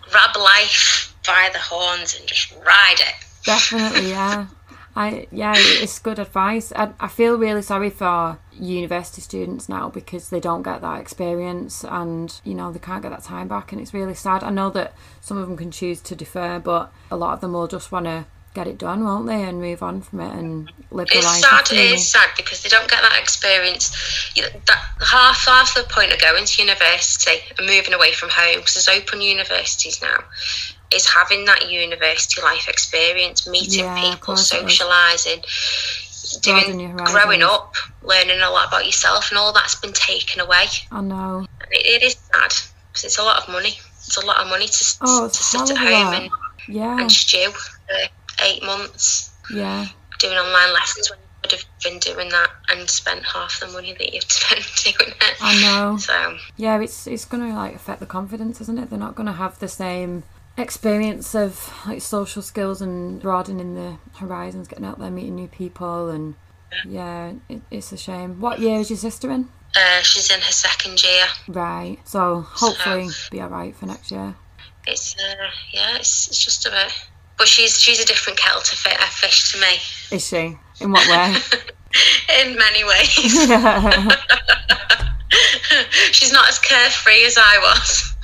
grab 0.09 0.35
life 0.35 1.13
by 1.25 1.49
the 1.53 1.59
horns 1.59 2.17
and 2.19 2.27
just 2.27 2.51
ride 2.65 2.99
it. 2.99 3.15
definitely, 3.45 4.09
yeah. 4.09 4.47
I 4.99 5.27
yeah, 5.31 5.53
it's 5.55 5.97
good 5.97 6.19
advice. 6.19 6.73
I, 6.75 6.89
I 6.99 7.07
feel 7.07 7.37
really 7.37 7.61
sorry 7.61 7.89
for 7.89 8.37
university 8.51 9.21
students 9.21 9.69
now 9.69 9.87
because 9.87 10.29
they 10.29 10.41
don't 10.41 10.61
get 10.61 10.81
that 10.81 10.99
experience 10.99 11.85
and 11.85 12.37
you 12.43 12.53
know 12.53 12.73
they 12.73 12.79
can't 12.79 13.01
get 13.01 13.11
that 13.11 13.23
time 13.23 13.47
back 13.47 13.71
and 13.71 13.79
it's 13.79 13.93
really 13.93 14.13
sad. 14.13 14.43
I 14.43 14.49
know 14.49 14.69
that 14.71 14.93
some 15.21 15.37
of 15.37 15.47
them 15.47 15.55
can 15.55 15.71
choose 15.71 16.01
to 16.01 16.15
defer, 16.15 16.59
but 16.59 16.91
a 17.09 17.15
lot 17.15 17.33
of 17.33 17.39
them 17.39 17.53
will 17.53 17.67
just 17.69 17.93
want 17.93 18.07
to 18.07 18.25
get 18.53 18.67
it 18.67 18.77
done, 18.77 19.05
won't 19.05 19.27
they, 19.27 19.41
and 19.43 19.61
move 19.61 19.81
on 19.81 20.01
from 20.01 20.19
it 20.19 20.35
and 20.35 20.69
live 20.91 21.07
It's 21.13 21.25
life. 21.25 21.65
sad. 21.65 21.71
It 21.71 21.91
is 21.91 22.05
sad 22.05 22.31
because 22.35 22.61
they 22.61 22.67
don't 22.67 22.89
get 22.89 23.01
that 23.01 23.17
experience. 23.17 23.91
That 24.35 24.83
half 24.99 25.45
half 25.45 25.75
the 25.75 25.83
point 25.83 26.11
of 26.11 26.19
going 26.19 26.43
to 26.43 26.61
university 26.61 27.39
and 27.57 27.65
moving 27.65 27.93
away 27.93 28.11
from 28.11 28.31
home 28.33 28.57
because 28.57 28.73
there's 28.73 28.89
open 29.01 29.21
universities 29.21 30.01
now 30.01 30.25
is 30.93 31.07
having 31.07 31.45
that 31.45 31.69
university 31.69 32.41
life 32.41 32.67
experience, 32.67 33.47
meeting 33.47 33.85
Yeah, 33.85 33.95
people, 34.01 34.17
course 34.35 34.53
it 34.53 34.63
is. 34.65 34.79
socialising, 34.79 36.41
doing 36.41 36.95
growing 36.95 37.43
up, 37.43 37.75
learning 38.01 38.39
a 38.41 38.49
lot 38.49 38.67
about 38.67 38.85
yourself, 38.85 39.29
and 39.31 39.37
all 39.37 39.53
that's 39.53 39.75
been 39.75 39.93
taken 39.93 40.41
away. 40.41 40.65
I 40.91 41.01
know. 41.01 41.45
It, 41.71 42.01
it 42.01 42.03
is 42.03 42.15
sad 42.33 42.51
because 42.91 43.03
it's 43.05 43.19
a 43.19 43.23
lot 43.23 43.41
of 43.41 43.49
money. 43.49 43.77
It's 44.05 44.17
a 44.17 44.25
lot 44.25 44.37
of 44.39 44.47
money 44.47 44.65
to, 44.67 44.95
Oh, 45.01 45.27
to 45.27 45.33
sit 45.43 45.61
at 45.71 45.77
home 45.77 46.13
and, 46.13 46.29
Yeah, 46.67 46.99
and 46.99 47.11
stew 47.11 47.51
for 47.51 48.45
eight 48.45 48.63
months 48.63 49.31
yeah. 49.53 49.85
doing 50.19 50.37
online 50.37 50.73
lessons 50.73 51.09
when 51.11 51.19
you 51.19 51.25
could 51.43 51.51
have 51.51 51.65
been 51.83 51.99
doing 51.99 52.29
that 52.29 52.49
and 52.71 52.89
spent 52.89 53.23
half 53.25 53.59
the 53.59 53.67
money 53.67 53.93
that 53.93 54.13
you've 54.13 54.23
spent 54.31 54.65
doing 54.83 55.11
it. 55.21 55.35
I 55.41 55.61
know. 55.61 55.97
So 55.97 56.13
um, 56.13 56.39
Yeah, 56.57 56.79
it's 56.81 57.05
it's 57.05 57.25
gonna 57.25 57.53
like 57.55 57.75
affect 57.75 57.99
the 57.99 58.05
confidence, 58.07 58.59
isn't 58.61 58.79
it? 58.79 58.89
They're 58.89 58.97
not 58.97 59.15
gonna 59.15 59.33
have 59.33 59.59
the 59.59 59.67
same 59.67 60.23
experience 60.59 61.35
of 61.35 61.71
like 61.85 62.01
social 62.01 62.41
skills 62.41 62.81
and 62.81 63.21
broadening 63.21 63.75
the 63.75 63.97
horizons, 64.17 64.67
getting 64.67 64.85
out 64.85 64.97
there, 64.99 65.11
meeting 65.11 65.35
new 65.35 65.47
people, 65.47 66.09
and 66.09 66.35
yeah, 66.87 67.33
it, 67.47 67.61
it's 67.71 67.91
a 67.91 67.97
shame. 67.97 68.39
What 68.39 68.59
year 68.59 68.79
is 68.79 68.89
your 68.89 68.97
sister 68.97 69.29
in? 69.31 69.49
uh, 69.75 70.01
she's 70.01 70.31
in 70.31 70.39
her 70.39 70.51
second 70.51 71.03
year. 71.03 71.25
Right. 71.47 71.97
So 72.05 72.41
hopefully 72.41 73.09
be 73.31 73.39
alright 73.41 73.75
for 73.75 73.85
next 73.85 74.09
year. 74.11 74.33
It's 74.87 75.15
uh, 75.15 75.49
yeah, 75.71 75.97
it's, 75.97 76.27
it's 76.27 76.43
just 76.43 76.65
a 76.65 76.71
bit. 76.71 76.91
But 77.37 77.47
she's 77.47 77.79
she's 77.79 77.99
a 78.01 78.05
different 78.05 78.39
kettle 78.39 78.61
to 78.61 78.75
fit 78.75 78.97
a 78.99 79.05
fish 79.05 79.51
to 79.53 79.59
me 79.59 79.77
Is 80.11 80.27
she? 80.27 80.57
In 80.81 80.91
what 80.91 81.07
way? 81.07 81.35
in 82.41 82.57
many 82.57 82.83
ways. 82.83 83.09
she's 86.11 86.33
not 86.33 86.49
as 86.49 86.57
carefree 86.59 87.23
as 87.25 87.37
I 87.37 87.57
was. 87.59 88.15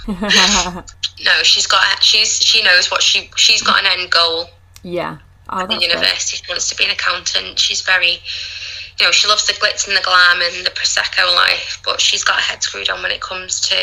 No, 1.24 1.44
she's 1.44 1.66
got 1.68 2.04
she's 2.04 2.42
she 2.42 2.62
knows 2.64 2.92
what 2.92 3.02
she 3.02 3.30
she's 3.38 3.62
got 3.62 3.80
an 3.80 4.00
end 4.00 4.12
goal 4.12 4.50
yeah. 4.84 5.18
Oh, 5.50 5.60
that's 5.60 5.74
good. 5.76 5.84
university. 5.84 6.38
She 6.38 6.44
wants 6.52 6.70
to 6.70 6.76
be 6.76 6.86
an 6.86 6.92
accountant. 6.92 7.58
She's 7.60 7.82
very, 7.82 8.14
you 9.00 9.06
know, 9.06 9.12
she 9.12 9.28
loves 9.28 9.46
the 9.48 9.54
glitz 9.54 9.88
and 9.88 9.96
the 9.96 10.02
glam 10.02 10.42
and 10.42 10.66
the 10.66 10.72
prosecco 10.72 11.34
life, 11.36 11.80
but 11.86 12.02
she's 12.02 12.24
got 12.24 12.36
her 12.38 12.42
head 12.42 12.64
screwed 12.64 12.90
on 12.90 13.02
when 13.04 13.12
it 13.12 13.22
comes 13.22 13.62
to 13.70 13.76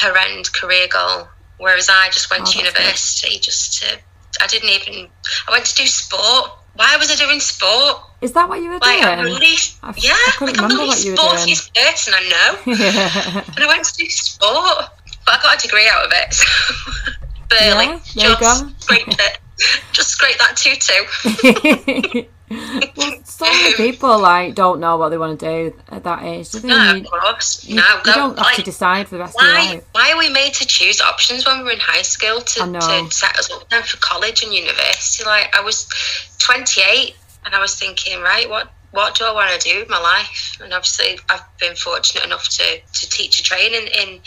her 0.00 0.16
end 0.18 0.52
career 0.52 0.86
goal. 0.92 1.28
Whereas 1.58 1.88
I 1.88 2.08
just 2.10 2.28
went 2.30 2.42
Oh, 2.42 2.50
to 2.50 2.58
that's 2.58 2.72
good. 2.72 2.80
university 2.80 3.38
just 3.38 3.82
to. 3.82 3.98
I 4.42 4.46
didn't 4.48 4.68
even. 4.70 5.08
I 5.48 5.52
went 5.52 5.64
to 5.66 5.74
do 5.76 5.86
sport. 5.86 6.50
Why 6.74 6.96
was 6.96 7.08
I 7.10 7.14
doing 7.14 7.38
sport? 7.38 7.98
Is 8.20 8.32
that 8.32 8.48
what 8.48 8.60
you 8.60 8.68
were 8.70 8.78
Like 8.78 9.02
I'm 9.04 9.18
the 9.22 9.30
doing? 9.30 9.40
least. 9.40 9.78
I 9.82 9.90
f- 9.90 10.02
yeah, 10.04 10.12
I 10.16 10.44
like 10.44 10.60
I'm 10.60 10.68
the 10.68 10.74
least 10.76 11.04
you 11.04 11.12
were 11.12 11.16
doing. 11.16 11.28
sportiest 11.28 11.72
person 11.74 12.14
I 12.16 12.28
know, 12.28 12.72
and 13.54 13.64
I 13.64 13.66
went 13.68 13.84
to 13.84 13.94
do 13.94 14.08
sport. 14.10 14.86
But 15.24 15.38
I 15.38 15.42
got 15.42 15.58
a 15.58 15.66
degree 15.66 15.88
out 15.88 16.04
of 16.04 16.12
it. 16.14 16.34
So 16.34 17.14
barely. 17.48 18.00
Yeah, 18.14 18.34
just 18.38 18.80
scraped 18.80 19.16
it. 19.18 19.38
Just 19.92 20.10
scraped 20.10 20.38
that 20.38 20.56
two 20.56 20.74
two. 20.76 22.26
well, 22.96 23.12
so 23.24 23.46
many 23.46 23.74
people 23.76 24.18
like 24.18 24.54
don't 24.54 24.80
know 24.80 24.96
what 24.96 25.08
they 25.08 25.18
want 25.18 25.38
to 25.40 25.46
do 25.46 25.76
at 25.90 26.04
that 26.04 26.22
age, 26.22 26.50
do 26.50 26.60
they? 26.60 26.68
No, 26.68 26.96
of 26.96 27.06
course. 27.06 27.64
You, 27.64 27.76
no, 27.76 27.82
you 27.82 28.02
go. 28.04 28.12
don't 28.12 28.38
have 28.38 28.54
to 28.56 28.62
decide 28.62 29.08
for 29.08 29.16
the 29.16 29.20
rest 29.20 29.38
of 29.38 29.44
your 29.44 29.54
why, 29.54 29.72
life. 29.74 29.84
why 29.92 30.12
are 30.12 30.18
we 30.18 30.28
made 30.28 30.54
to 30.54 30.66
choose 30.66 31.00
options 31.00 31.46
when 31.46 31.58
we 31.58 31.64
were 31.64 31.70
in 31.70 31.80
high 31.80 32.02
school 32.02 32.40
to, 32.40 32.60
to 32.60 33.10
set 33.10 33.38
us 33.38 33.50
up 33.50 33.68
then 33.70 33.82
for 33.82 33.96
college 33.98 34.42
and 34.42 34.52
university? 34.52 35.24
Like, 35.24 35.54
I 35.56 35.62
was 35.62 35.88
28 36.38 37.14
and 37.46 37.54
I 37.54 37.60
was 37.60 37.78
thinking, 37.78 38.20
right, 38.20 38.48
what 38.48 38.70
what 38.94 39.14
do 39.16 39.24
I 39.24 39.32
want 39.32 39.60
to 39.60 39.68
do 39.68 39.80
with 39.80 39.88
my 39.88 40.00
life? 40.00 40.56
And 40.62 40.72
obviously, 40.72 41.18
I've 41.28 41.42
been 41.58 41.74
fortunate 41.74 42.24
enough 42.24 42.48
to, 42.50 42.64
to 42.80 43.10
teach 43.10 43.40
a 43.40 43.42
train 43.42 43.72
in, 43.74 44.20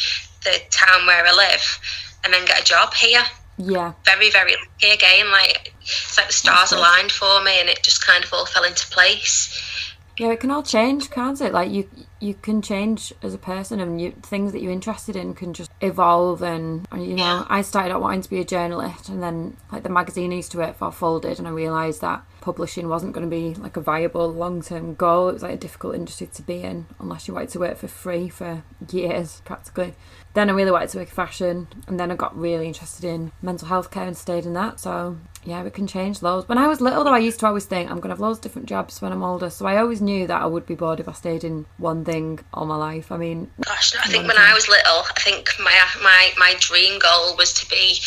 the 0.43 0.59
town 0.69 1.05
where 1.07 1.25
I 1.25 1.33
live 1.33 1.79
and 2.23 2.31
then 2.33 2.45
get 2.45 2.61
a 2.61 2.63
job 2.63 2.93
here. 2.93 3.23
Yeah, 3.57 3.93
Very, 4.05 4.29
very 4.29 4.51
lucky 4.55 4.93
again. 4.93 5.31
Like, 5.31 5.73
it's 5.81 6.17
like 6.17 6.27
the 6.27 6.33
stars 6.33 6.71
aligned 6.71 7.11
for 7.11 7.43
me 7.43 7.59
and 7.59 7.67
it 7.67 7.81
just 7.83 8.05
kind 8.05 8.23
of 8.23 8.31
all 8.31 8.45
fell 8.45 8.63
into 8.63 8.87
place. 8.87 9.93
yeah, 10.17 10.31
it 10.31 10.39
can 10.39 10.51
all 10.51 10.63
change, 10.63 11.09
can't 11.09 11.41
it? 11.41 11.53
Like 11.53 11.71
you, 11.71 11.89
you 12.19 12.35
can 12.35 12.61
change 12.61 13.11
as 13.23 13.33
a 13.33 13.37
person 13.39 13.79
and 13.79 13.99
you, 13.99 14.11
things 14.21 14.51
that 14.53 14.61
you're 14.61 14.71
interested 14.71 15.15
in 15.15 15.33
can 15.33 15.53
just 15.53 15.71
evolve 15.81 16.41
and, 16.43 16.87
and, 16.91 17.03
you 17.05 17.15
know 17.15 17.23
Yeah. 17.23 17.45
i 17.49 17.61
started 17.61 17.93
out 17.93 18.01
wanting 18.01 18.21
to 18.21 18.29
be 18.29 18.39
a 18.39 18.45
journalist 18.45 19.09
and 19.09 19.21
then 19.21 19.57
like 19.71 19.83
the 19.83 19.89
magazine 19.89 20.31
I 20.31 20.37
used 20.37 20.51
to 20.53 20.57
work 20.59 20.77
for 20.77 20.91
folded 20.91 21.37
and 21.39 21.47
i 21.47 21.51
realized 21.51 22.01
that 22.01 22.23
publishing 22.47 22.87
wasn't 22.87 23.11
going 23.11 23.29
to 23.29 23.35
be 23.35 23.53
like 23.55 23.75
a 23.75 23.81
viable 23.81 24.31
long-term 24.31 24.95
goal. 24.95 25.27
It 25.27 25.33
was 25.33 25.43
like 25.43 25.55
a 25.55 25.57
difficult 25.57 25.95
industry 25.95 26.27
to 26.27 26.41
be 26.41 26.61
in 26.61 26.85
unless 26.97 27.27
you 27.27 27.33
wanted 27.33 27.49
to 27.49 27.59
work 27.59 27.75
for 27.75 27.89
free 27.89 28.29
for 28.29 28.63
years 28.89 29.41
practically 29.43 29.95
then 30.37 30.49
i 30.49 30.53
really 30.53 30.71
wanted 30.71 30.89
to 30.89 30.97
work 30.97 31.07
in 31.07 31.13
fashion 31.13 31.67
and 31.87 31.99
then 31.99 32.11
i 32.11 32.15
got 32.15 32.37
really 32.37 32.67
interested 32.67 33.03
in 33.03 33.31
mental 33.41 33.67
health 33.67 33.91
care 33.91 34.07
and 34.07 34.17
stayed 34.17 34.45
in 34.45 34.53
that 34.53 34.79
so 34.79 35.17
yeah, 35.47 35.63
we 35.63 35.69
can 35.69 35.87
change 35.87 36.21
loads. 36.21 36.49
When 36.49 36.57
I 36.57 36.67
was 36.67 36.81
little, 36.81 37.05
though, 37.05 37.13
I 37.13 37.19
used 37.19 37.39
to 37.39 37.47
always 37.47 37.63
think 37.63 37.89
I'm 37.89 38.01
going 38.01 38.09
to 38.09 38.15
have 38.15 38.19
loads 38.19 38.39
of 38.39 38.43
different 38.43 38.67
jobs 38.67 39.01
when 39.01 39.13
I'm 39.13 39.23
older. 39.23 39.49
So 39.49 39.65
I 39.65 39.77
always 39.77 40.01
knew 40.01 40.27
that 40.27 40.41
I 40.41 40.45
would 40.45 40.65
be 40.65 40.75
bored 40.75 40.99
if 40.99 41.07
I 41.07 41.13
stayed 41.13 41.45
in 41.45 41.65
one 41.77 42.03
thing 42.03 42.39
all 42.53 42.65
my 42.65 42.75
life. 42.75 43.13
I 43.13 43.17
mean, 43.17 43.49
Gosh, 43.63 43.95
I 43.95 44.09
think 44.09 44.27
when 44.27 44.37
I 44.37 44.53
was 44.53 44.67
little, 44.67 45.03
I 45.09 45.19
think 45.19 45.49
my 45.59 45.71
my 46.03 46.31
my 46.37 46.53
dream 46.59 46.99
goal 46.99 47.37
was 47.37 47.53
to 47.53 47.69
be 47.69 47.97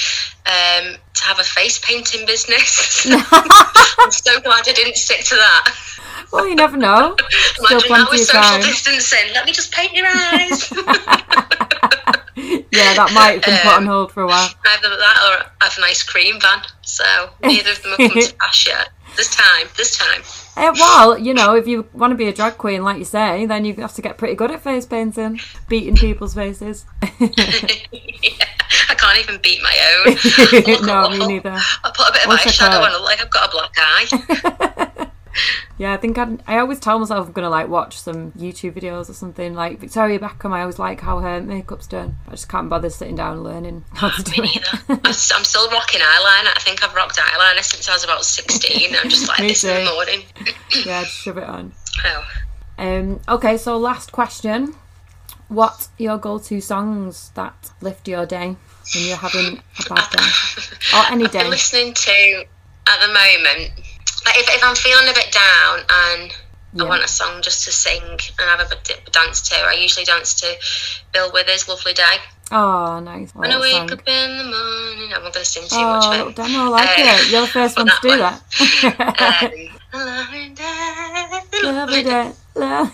um, 0.44 0.96
to 1.14 1.22
have 1.24 1.38
a 1.38 1.44
face 1.44 1.78
painting 1.78 2.26
business. 2.26 3.06
I'm 3.10 4.10
so 4.10 4.38
glad 4.40 4.68
I 4.68 4.72
didn't 4.72 4.96
stick 4.96 5.24
to 5.24 5.34
that. 5.34 5.74
well, 6.32 6.46
you 6.46 6.54
never 6.54 6.76
know. 6.76 7.16
Still 7.30 7.70
Imagine 7.70 7.88
that 7.90 8.10
with 8.10 8.20
social 8.20 8.42
time. 8.42 8.60
distancing. 8.60 9.32
Let 9.32 9.46
me 9.46 9.52
just 9.52 9.72
paint 9.72 9.94
your 9.94 10.06
eyes. 10.06 10.70
Yeah, 12.36 12.94
that 12.94 13.12
might 13.14 13.32
have 13.32 13.44
been 13.44 13.58
put 13.58 13.76
on 13.76 13.86
hold 13.86 14.12
for 14.12 14.22
a 14.22 14.26
while. 14.26 14.48
Either 14.66 14.88
that 14.88 15.18
or 15.26 15.50
have 15.60 15.76
an 15.78 15.84
ice 15.84 16.02
cream 16.02 16.40
van. 16.40 16.62
So 16.82 17.04
neither 17.42 17.70
of 17.70 17.82
them 17.82 17.92
have 17.98 18.10
come 18.10 18.22
to 18.22 18.34
pass 18.40 18.66
yet. 18.66 18.90
This 19.16 19.34
time. 19.34 19.66
this 19.76 19.96
time. 19.96 20.22
Eh, 20.56 20.72
well, 20.74 21.18
you 21.18 21.34
know, 21.34 21.56
if 21.56 21.66
you 21.66 21.86
want 21.92 22.12
to 22.12 22.16
be 22.16 22.28
a 22.28 22.32
drag 22.32 22.58
queen, 22.58 22.84
like 22.84 22.98
you 22.98 23.04
say, 23.04 23.44
then 23.46 23.64
you 23.64 23.74
have 23.74 23.94
to 23.94 24.02
get 24.02 24.18
pretty 24.18 24.34
good 24.34 24.50
at 24.52 24.62
face 24.62 24.86
painting, 24.86 25.40
beating 25.68 25.96
people's 25.96 26.34
faces. 26.34 26.86
yeah, 27.02 27.28
I 28.88 28.94
can't 28.94 29.18
even 29.18 29.40
beat 29.42 29.60
my 29.62 29.76
own. 30.06 30.86
No, 30.86 31.08
me 31.10 31.26
neither. 31.26 31.50
I 31.50 31.90
put 31.94 32.08
a 32.08 32.12
bit 32.12 32.24
of 32.24 32.28
Wish 32.28 32.46
I 32.46 32.68
eyeshadow 32.68 32.82
on, 32.82 33.04
like 33.04 33.20
I've 33.20 33.30
got 33.30 33.48
a 33.48 33.52
black 33.52 33.72
eye. 33.76 35.06
Yeah, 35.78 35.94
I 35.94 35.96
think 35.96 36.18
I'd, 36.18 36.42
I 36.46 36.58
always 36.58 36.78
tell 36.78 36.98
myself 36.98 37.26
I'm 37.26 37.32
gonna 37.32 37.48
like 37.48 37.68
watch 37.68 37.98
some 37.98 38.32
YouTube 38.32 38.72
videos 38.72 39.08
or 39.08 39.14
something. 39.14 39.54
Like 39.54 39.78
Victoria 39.78 40.18
Beckham, 40.18 40.52
I 40.52 40.60
always 40.60 40.78
like 40.78 41.00
how 41.00 41.20
her 41.20 41.40
makeup's 41.40 41.86
done. 41.86 42.16
I 42.28 42.32
just 42.32 42.48
can't 42.48 42.68
bother 42.68 42.90
sitting 42.90 43.16
down 43.16 43.34
and 43.34 43.44
learning 43.44 43.84
how 43.94 44.10
to 44.10 44.22
do 44.22 44.42
it. 44.42 44.68
I'm, 44.88 45.00
I'm 45.04 45.12
still 45.12 45.70
rocking 45.70 46.00
eyeliner. 46.00 46.52
I 46.54 46.60
think 46.60 46.84
I've 46.84 46.94
rocked 46.94 47.16
eyeliner 47.16 47.64
since 47.64 47.88
I 47.88 47.94
was 47.94 48.04
about 48.04 48.24
16. 48.24 48.94
I'm 48.94 49.08
just 49.08 49.28
like 49.28 49.38
this 49.48 49.64
in 49.64 49.84
the 49.84 49.90
morning. 49.90 50.22
yeah, 50.84 51.02
just 51.02 51.16
shove 51.16 51.38
it 51.38 51.44
on. 51.44 51.72
Oh. 52.04 52.24
Um, 52.78 53.20
okay, 53.28 53.56
so 53.56 53.76
last 53.78 54.12
question. 54.12 54.74
What 55.48 55.88
are 55.98 56.02
your 56.02 56.18
go-to 56.18 56.60
songs 56.60 57.30
that 57.34 57.72
lift 57.80 58.06
your 58.06 58.24
day 58.24 58.56
when 58.94 59.04
you're 59.04 59.16
having 59.16 59.58
a 59.78 59.94
bad 59.94 60.10
day? 60.10 60.26
Or 60.94 61.04
any 61.10 61.26
day? 61.26 61.48
listening 61.48 61.92
to, 61.92 62.44
at 62.86 63.00
the 63.00 63.08
moment, 63.08 63.72
like 64.26 64.38
if, 64.38 64.48
if 64.48 64.62
I'm 64.64 64.74
feeling 64.76 65.08
a 65.08 65.12
bit 65.14 65.32
down 65.32 65.80
and 65.90 66.32
Yeah. 66.72 66.84
I 66.84 66.88
want 66.88 67.02
a 67.04 67.08
song 67.08 67.42
just 67.42 67.64
to 67.64 67.72
sing 67.72 68.02
and 68.02 68.20
have 68.38 68.60
a 68.60 68.68
bit 68.68 69.02
of 69.06 69.12
dance 69.12 69.40
to, 69.48 69.56
I 69.56 69.72
usually 69.72 70.04
dance 70.04 70.34
to 70.40 70.54
Bill 71.12 71.30
Withers' 71.32 71.68
Lovely 71.68 71.92
Day. 71.94 72.16
Oh, 72.52 72.98
nice. 73.00 73.32
When 73.34 73.50
I 73.52 73.60
wake 73.60 73.92
up 73.92 74.08
in 74.08 74.38
the 74.38 74.44
morning, 74.44 75.12
I'm 75.14 75.22
not 75.22 75.32
going 75.32 75.44
to 75.44 75.44
sing 75.44 75.62
too 75.64 75.76
Oh, 75.78 75.98
much 75.98 76.28
it. 76.30 76.36
demo, 76.36 76.58
I 76.64 76.68
like 76.68 76.88
Uh, 76.88 76.92
it. 77.02 77.30
You're 77.30 77.40
the 77.42 77.46
first 77.46 77.76
one 77.76 77.86
to 77.86 77.92
do 78.02 78.08
one. 78.10 78.18
that. 78.18 79.52
Um, 79.92 80.06
Lovely 80.06 80.50
Day, 80.50 81.62
Lovely 81.64 82.02
day. 82.04 82.32
lo- 82.54 82.90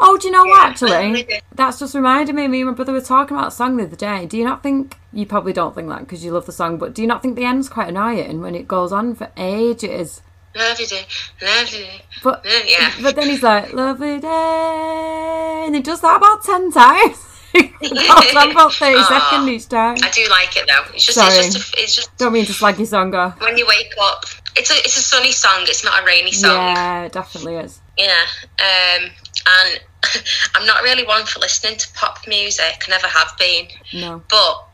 Oh, 0.00 0.16
do 0.16 0.28
you 0.28 0.32
know 0.32 0.44
what, 0.46 0.66
actually? 0.70 1.28
That's 1.54 1.78
just 1.78 1.94
reminded 1.94 2.34
me. 2.34 2.48
Me 2.48 2.60
and 2.62 2.70
my 2.70 2.74
brother 2.74 2.92
were 2.92 3.02
talking 3.02 3.36
about 3.36 3.48
a 3.48 3.50
song 3.50 3.76
the 3.76 3.84
other 3.84 3.96
day. 3.96 4.24
Do 4.24 4.38
you 4.38 4.44
not 4.44 4.62
think, 4.62 4.96
you 5.12 5.26
probably 5.26 5.52
don't 5.52 5.74
think 5.74 5.88
that 5.90 6.00
because 6.00 6.24
you 6.24 6.30
love 6.32 6.46
the 6.46 6.52
song, 6.52 6.78
but 6.78 6.94
do 6.94 7.02
you 7.02 7.08
not 7.08 7.20
think 7.20 7.36
the 7.36 7.44
end's 7.44 7.68
quite 7.68 7.88
annoying 7.88 8.40
when 8.40 8.54
it 8.54 8.66
goes 8.66 8.92
on 8.92 9.14
for 9.14 9.30
ages? 9.36 10.22
Lovely 10.56 10.86
day, 10.86 11.06
lovely 11.42 11.78
day. 11.78 12.02
But 12.22 12.44
Yeah. 12.66 12.92
but 13.02 13.14
then 13.16 13.28
he's 13.28 13.42
like, 13.42 13.72
lovely 13.72 14.18
day, 14.18 15.62
and 15.66 15.74
he 15.74 15.80
does 15.82 16.00
that 16.00 16.16
about 16.16 16.42
ten 16.42 16.72
times. 16.72 17.24
it 17.54 18.32
about 18.52 18.72
thirty 18.74 18.96
Aw. 18.98 19.08
seconds 19.08 19.48
each 19.48 19.68
time. 19.68 19.96
I 20.02 20.10
do 20.10 20.26
like 20.30 20.56
it 20.56 20.66
though. 20.66 20.84
It's 20.94 21.06
just, 21.06 21.18
Sorry. 21.18 21.34
it's 21.34 21.54
just, 21.54 21.74
a, 21.74 21.82
it's 21.82 21.94
just 21.96 22.16
Don't 22.18 22.32
mean 22.32 22.44
to 22.46 22.52
slag 22.52 22.76
your 22.78 22.86
song 22.86 23.14
off. 23.14 23.40
when 23.40 23.56
you 23.56 23.66
wake 23.66 23.92
up. 24.00 24.24
It's 24.56 24.70
a, 24.70 24.74
it's 24.78 24.96
a 24.96 25.02
sunny 25.02 25.30
song. 25.32 25.60
It's 25.62 25.84
not 25.84 26.02
a 26.02 26.04
rainy 26.04 26.32
song. 26.32 26.50
Yeah, 26.50 27.04
it 27.04 27.12
definitely 27.12 27.56
is. 27.56 27.80
Yeah. 27.96 28.24
Um, 28.58 29.10
and 29.46 29.80
I'm 30.56 30.66
not 30.66 30.82
really 30.82 31.04
one 31.06 31.24
for 31.26 31.38
listening 31.38 31.76
to 31.78 31.92
pop 31.94 32.26
music. 32.26 32.82
Never 32.88 33.06
have 33.06 33.32
been. 33.38 33.68
No. 33.94 34.22
But 34.28 34.64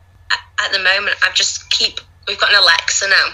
at 0.59 0.71
the 0.71 0.79
moment, 0.79 1.17
I've 1.23 1.35
just 1.35 1.69
keep. 1.69 1.99
We've 2.27 2.39
got 2.39 2.49
an 2.51 2.59
Alexa 2.59 3.07
now. 3.09 3.27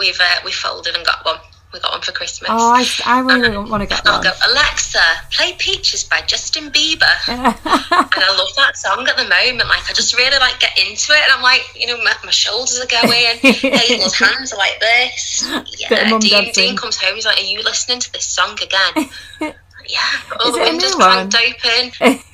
We've 0.00 0.18
uh, 0.20 0.40
we 0.44 0.50
folded 0.50 0.96
and 0.96 1.04
got 1.04 1.24
one. 1.24 1.36
We 1.72 1.78
got 1.78 1.92
one 1.92 2.00
for 2.00 2.10
Christmas. 2.10 2.50
Oh, 2.52 2.72
I, 2.74 2.84
I 3.06 3.20
really 3.20 3.56
want 3.56 3.80
to 3.80 3.86
get 3.86 4.02
I'll 4.04 4.14
one. 4.14 4.24
go, 4.24 4.32
Alexa, 4.50 4.98
play 5.30 5.52
Peaches 5.56 6.02
by 6.02 6.20
Justin 6.22 6.68
Bieber. 6.72 7.06
and 7.28 7.46
I 7.54 8.36
love 8.36 8.48
that 8.56 8.76
song 8.76 9.06
at 9.06 9.16
the 9.16 9.22
moment. 9.22 9.68
Like, 9.68 9.88
I 9.88 9.92
just 9.92 10.12
really 10.18 10.36
like 10.40 10.58
get 10.58 10.76
into 10.76 11.12
it. 11.12 11.20
And 11.22 11.32
I'm 11.32 11.42
like, 11.42 11.62
you 11.76 11.86
know, 11.86 11.96
my, 12.02 12.12
my 12.24 12.32
shoulders 12.32 12.80
are 12.80 12.88
going. 12.88 13.36
Hazel's 13.42 14.18
hands 14.18 14.52
are 14.52 14.56
like 14.56 14.80
this. 14.80 15.44
Yeah. 15.78 16.18
Dean. 16.18 16.50
Dean 16.52 16.76
comes 16.76 16.96
home. 16.96 17.14
He's 17.14 17.24
like, 17.24 17.38
Are 17.38 17.42
you 17.42 17.62
listening 17.62 18.00
to 18.00 18.12
this 18.14 18.24
song 18.24 18.58
again? 18.60 19.08
yeah. 19.40 20.02
All 20.40 20.48
Is 20.48 20.54
the 20.56 20.62
a 20.62 20.64
windows 20.64 20.94
cranked 20.96 21.36
open. 21.36 21.92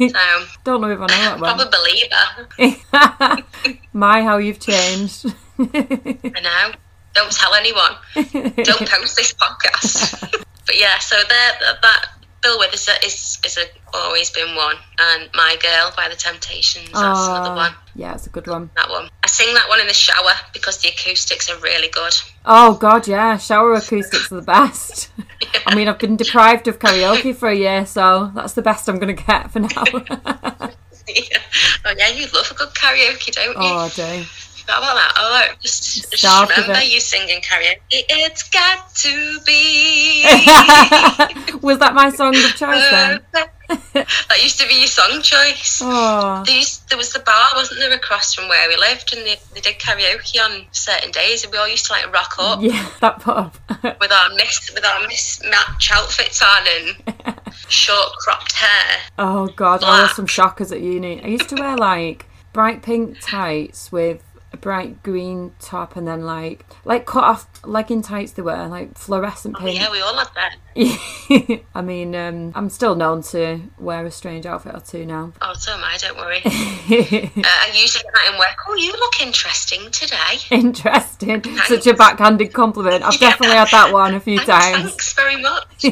So, 0.08 0.44
Don't 0.64 0.80
know 0.80 0.88
if 0.92 0.98
I 0.98 1.06
know 1.08 1.08
that 1.08 1.40
one. 1.40 1.56
probably 1.58 1.68
believer. 2.58 3.76
My, 3.92 4.22
how 4.22 4.38
you've 4.38 4.60
changed. 4.60 5.26
I 5.58 6.40
know. 6.42 6.72
Don't 7.16 7.32
tell 7.32 7.54
anyone. 7.54 7.92
Don't 8.14 8.88
post 8.94 9.16
this 9.16 9.32
podcast. 9.32 10.20
but 10.66 10.78
yeah, 10.78 10.98
so 10.98 11.16
there, 11.28 11.52
that, 11.82 12.06
Bill 12.42 12.58
Withers 12.60 12.88
is 13.02 13.38
is 13.44 13.56
a, 13.58 13.64
always 13.96 14.30
been 14.30 14.54
one, 14.54 14.76
and 15.00 15.28
My 15.34 15.56
Girl 15.60 15.92
by 15.96 16.08
the 16.08 16.14
Temptations. 16.14 16.90
That's 16.92 17.26
another 17.26 17.50
Oh, 17.50 17.56
one. 17.56 17.72
yeah, 17.96 18.14
it's 18.14 18.26
a 18.26 18.30
good 18.30 18.46
one. 18.46 18.70
That 18.76 18.88
one. 18.90 19.08
I 19.24 19.28
sing 19.28 19.52
that 19.54 19.68
one 19.68 19.80
in 19.80 19.86
the 19.88 19.94
shower 19.94 20.30
because 20.52 20.78
the 20.78 20.90
acoustics 20.90 21.50
are 21.50 21.58
really 21.60 21.88
good. 21.88 22.12
Oh 22.44 22.74
god, 22.74 23.08
yeah, 23.08 23.38
shower 23.38 23.72
acoustics 23.74 24.30
are 24.30 24.36
the 24.36 24.42
best. 24.42 25.10
I 25.66 25.74
mean, 25.74 25.88
I've 25.88 25.98
been 25.98 26.16
deprived 26.24 26.68
of 26.68 26.78
karaoke 26.78 27.34
for 27.34 27.48
a 27.48 27.56
year, 27.56 27.86
so 27.86 28.30
that's 28.34 28.52
the 28.52 28.62
best 28.62 28.88
I'm 28.88 28.98
going 29.00 29.16
to 29.16 29.22
get 29.22 29.50
for 29.50 29.60
now. 29.60 29.84
yeah. 31.08 31.38
Oh 31.86 31.94
yeah, 31.96 32.08
you 32.10 32.26
love 32.34 32.50
a 32.50 32.54
good 32.54 32.68
karaoke, 32.74 33.32
don't 33.32 33.48
you? 33.48 33.54
oh, 33.56 33.78
I 33.78 33.88
do. 33.88 34.24
Forgot 34.66 34.78
about 34.78 34.94
that. 34.96 35.12
Oh, 35.16 35.54
just, 35.60 36.10
just 36.10 36.56
remember 36.56 36.82
you 36.82 36.98
singing 36.98 37.40
karaoke. 37.40 37.78
It's 37.90 38.42
got 38.50 38.92
to 38.96 39.38
be. 39.46 40.24
Was 41.62 41.78
that 41.78 41.94
my 41.94 42.10
song 42.10 42.34
of 42.34 42.56
choice 42.56 42.90
then? 42.90 43.20
that 43.92 44.42
used 44.42 44.58
to 44.60 44.66
be 44.66 44.74
your 44.74 44.88
song 44.88 45.22
choice. 45.22 45.80
Oh, 45.84 46.42
There, 46.44 46.56
used, 46.56 46.88
there 46.88 46.98
was 46.98 47.12
the 47.12 47.20
bar, 47.20 47.46
wasn't 47.54 47.78
there, 47.80 47.92
across 47.92 48.34
from 48.34 48.48
where 48.48 48.68
we 48.68 48.76
lived, 48.76 49.14
and 49.14 49.24
they, 49.24 49.36
they 49.54 49.60
did 49.60 49.78
karaoke 49.78 50.40
on 50.40 50.66
certain 50.72 51.12
days, 51.12 51.44
and 51.44 51.52
we 51.52 51.58
all 51.58 51.68
used 51.68 51.86
to 51.86 51.92
like 51.92 52.12
rock 52.12 52.34
up 52.38 52.60
yeah, 52.60 52.88
that 53.00 53.20
pub. 53.20 53.54
with 54.00 54.12
our 54.12 54.30
miss 54.34 54.72
with 54.74 54.84
our 54.84 55.00
mismatch 55.06 55.90
outfits 55.92 56.42
on 56.42 56.62
and 56.66 57.40
short 57.68 58.12
cropped 58.18 58.52
hair. 58.52 58.98
Oh 59.18 59.46
god, 59.46 59.84
I 59.84 60.00
wore 60.00 60.08
some 60.08 60.26
shockers 60.26 60.72
at 60.72 60.80
uni. 60.80 61.22
I 61.22 61.28
used 61.28 61.48
to 61.50 61.54
wear 61.56 61.76
like 61.76 62.26
bright 62.52 62.82
pink 62.82 63.20
tights 63.20 63.92
with 63.92 64.22
a 64.56 64.60
bright 64.60 65.02
green 65.02 65.52
top 65.60 65.96
and 65.96 66.06
then 66.08 66.22
like 66.24 66.64
like 66.84 67.04
cut 67.06 67.24
off 67.24 67.46
legging 67.64 68.02
tights 68.02 68.32
they 68.32 68.42
were, 68.42 68.66
like 68.68 68.96
fluorescent 68.96 69.56
Oh, 69.58 69.60
pink. 69.64 69.78
yeah, 69.78 69.90
we 69.90 70.00
all 70.00 70.14
had 70.14 70.28
that. 70.34 70.56
I 71.74 71.80
mean, 71.82 72.14
um, 72.14 72.52
I'm 72.54 72.68
still 72.68 72.94
known 72.94 73.22
to 73.22 73.60
wear 73.78 74.04
a 74.04 74.10
strange 74.10 74.44
outfit 74.44 74.74
or 74.74 74.80
two 74.80 75.06
now. 75.06 75.32
Oh, 75.40 75.54
so 75.54 75.72
am 75.72 75.82
I. 75.82 75.96
Don't 75.96 76.16
worry. 76.18 76.36
uh, 76.44 76.50
I 76.50 77.70
usually 77.72 78.02
get 78.02 78.12
that 78.12 78.30
in 78.32 78.38
work. 78.38 78.56
Oh, 78.68 78.74
you 78.74 78.92
look 78.92 79.20
interesting 79.22 79.90
today. 79.90 80.16
Interesting. 80.50 81.42
Such 81.64 81.86
a 81.86 81.94
backhanded 81.94 82.52
compliment. 82.52 83.02
I've 83.02 83.18
definitely 83.18 83.56
had 83.56 83.68
that 83.70 83.92
one 83.92 84.14
a 84.14 84.20
few 84.20 84.38
Thanks, 84.38 84.50
times. 84.50 84.90
thanks 84.90 85.12
very 85.14 85.40
much. 85.40 85.84
oh, 85.84 85.90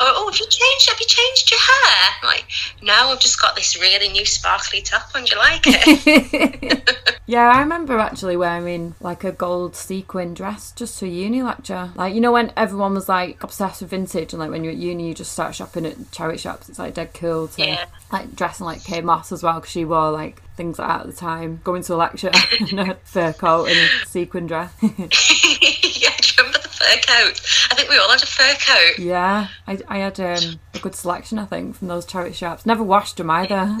oh, 0.00 0.30
have 0.30 0.38
you 0.40 0.46
changed? 0.46 0.90
Have 0.90 1.00
you 1.00 1.06
changed 1.06 1.50
your 1.50 1.60
hair? 1.60 2.08
I'm 2.22 2.26
like, 2.26 2.44
no, 2.82 3.12
I've 3.12 3.20
just 3.20 3.40
got 3.40 3.56
this 3.56 3.80
really 3.80 4.08
new 4.08 4.26
sparkly 4.26 4.82
top 4.82 5.08
on. 5.14 5.24
Do 5.24 5.30
you 5.34 5.38
like 5.38 5.62
it? 5.64 6.90
yeah, 7.26 7.48
I 7.48 7.60
remember 7.60 7.98
actually 7.98 8.36
wearing 8.36 8.94
like 9.00 9.24
a 9.24 9.32
gold 9.32 9.74
sequin 9.74 10.34
dress 10.34 10.72
just 10.72 10.98
to 10.98 11.08
uni 11.08 11.42
lecture. 11.42 11.92
Like, 11.94 12.14
you 12.14 12.20
know, 12.20 12.32
when 12.32 12.52
everyone 12.56 12.94
was 12.94 13.08
like 13.08 13.42
obsessed 13.42 13.82
with 13.82 13.85
vintage 13.86 14.32
and 14.32 14.40
like 14.40 14.50
when 14.50 14.64
you're 14.64 14.72
at 14.72 14.78
uni, 14.78 15.08
you 15.08 15.14
just 15.14 15.32
start 15.32 15.54
shopping 15.54 15.86
at 15.86 16.12
charity 16.12 16.38
shops. 16.38 16.68
It's 16.68 16.78
like 16.78 16.94
dead 16.94 17.14
cool 17.14 17.48
to 17.48 17.62
Yeah. 17.62 17.84
like 18.12 18.34
dressing 18.36 18.66
like 18.66 18.84
Kate 18.84 19.04
Moss 19.04 19.32
as 19.32 19.42
well 19.42 19.54
because 19.54 19.70
she 19.70 19.84
wore 19.84 20.10
like 20.10 20.42
things 20.56 20.78
like 20.78 20.88
that 20.88 21.00
at 21.02 21.06
the 21.06 21.12
time. 21.12 21.60
Going 21.64 21.82
to 21.84 21.94
a 21.94 21.96
lecture 21.96 22.30
in 22.70 22.78
a 22.78 22.94
fur 23.04 23.32
coat 23.32 23.68
and 23.68 23.76
a 23.78 24.06
sequin 24.06 24.46
dress. 24.46 24.72
yeah, 24.82 24.88
do 24.90 24.98
you 25.08 26.34
remember 26.38 26.58
the 26.58 26.68
fur 26.68 26.96
coat. 27.06 27.40
I 27.70 27.74
think 27.74 27.88
we 27.90 27.96
all 27.98 28.10
had 28.10 28.22
a 28.22 28.26
fur 28.26 28.54
coat. 28.66 28.98
Yeah, 29.04 29.48
I, 29.66 29.78
I 29.88 29.98
had 29.98 30.18
um, 30.20 30.60
a 30.74 30.78
good 30.78 30.94
selection, 30.94 31.38
I 31.38 31.44
think, 31.46 31.76
from 31.76 31.88
those 31.88 32.04
charity 32.06 32.34
shops. 32.34 32.66
Never 32.66 32.82
washed 32.82 33.16
them 33.16 33.30
either. 33.30 33.78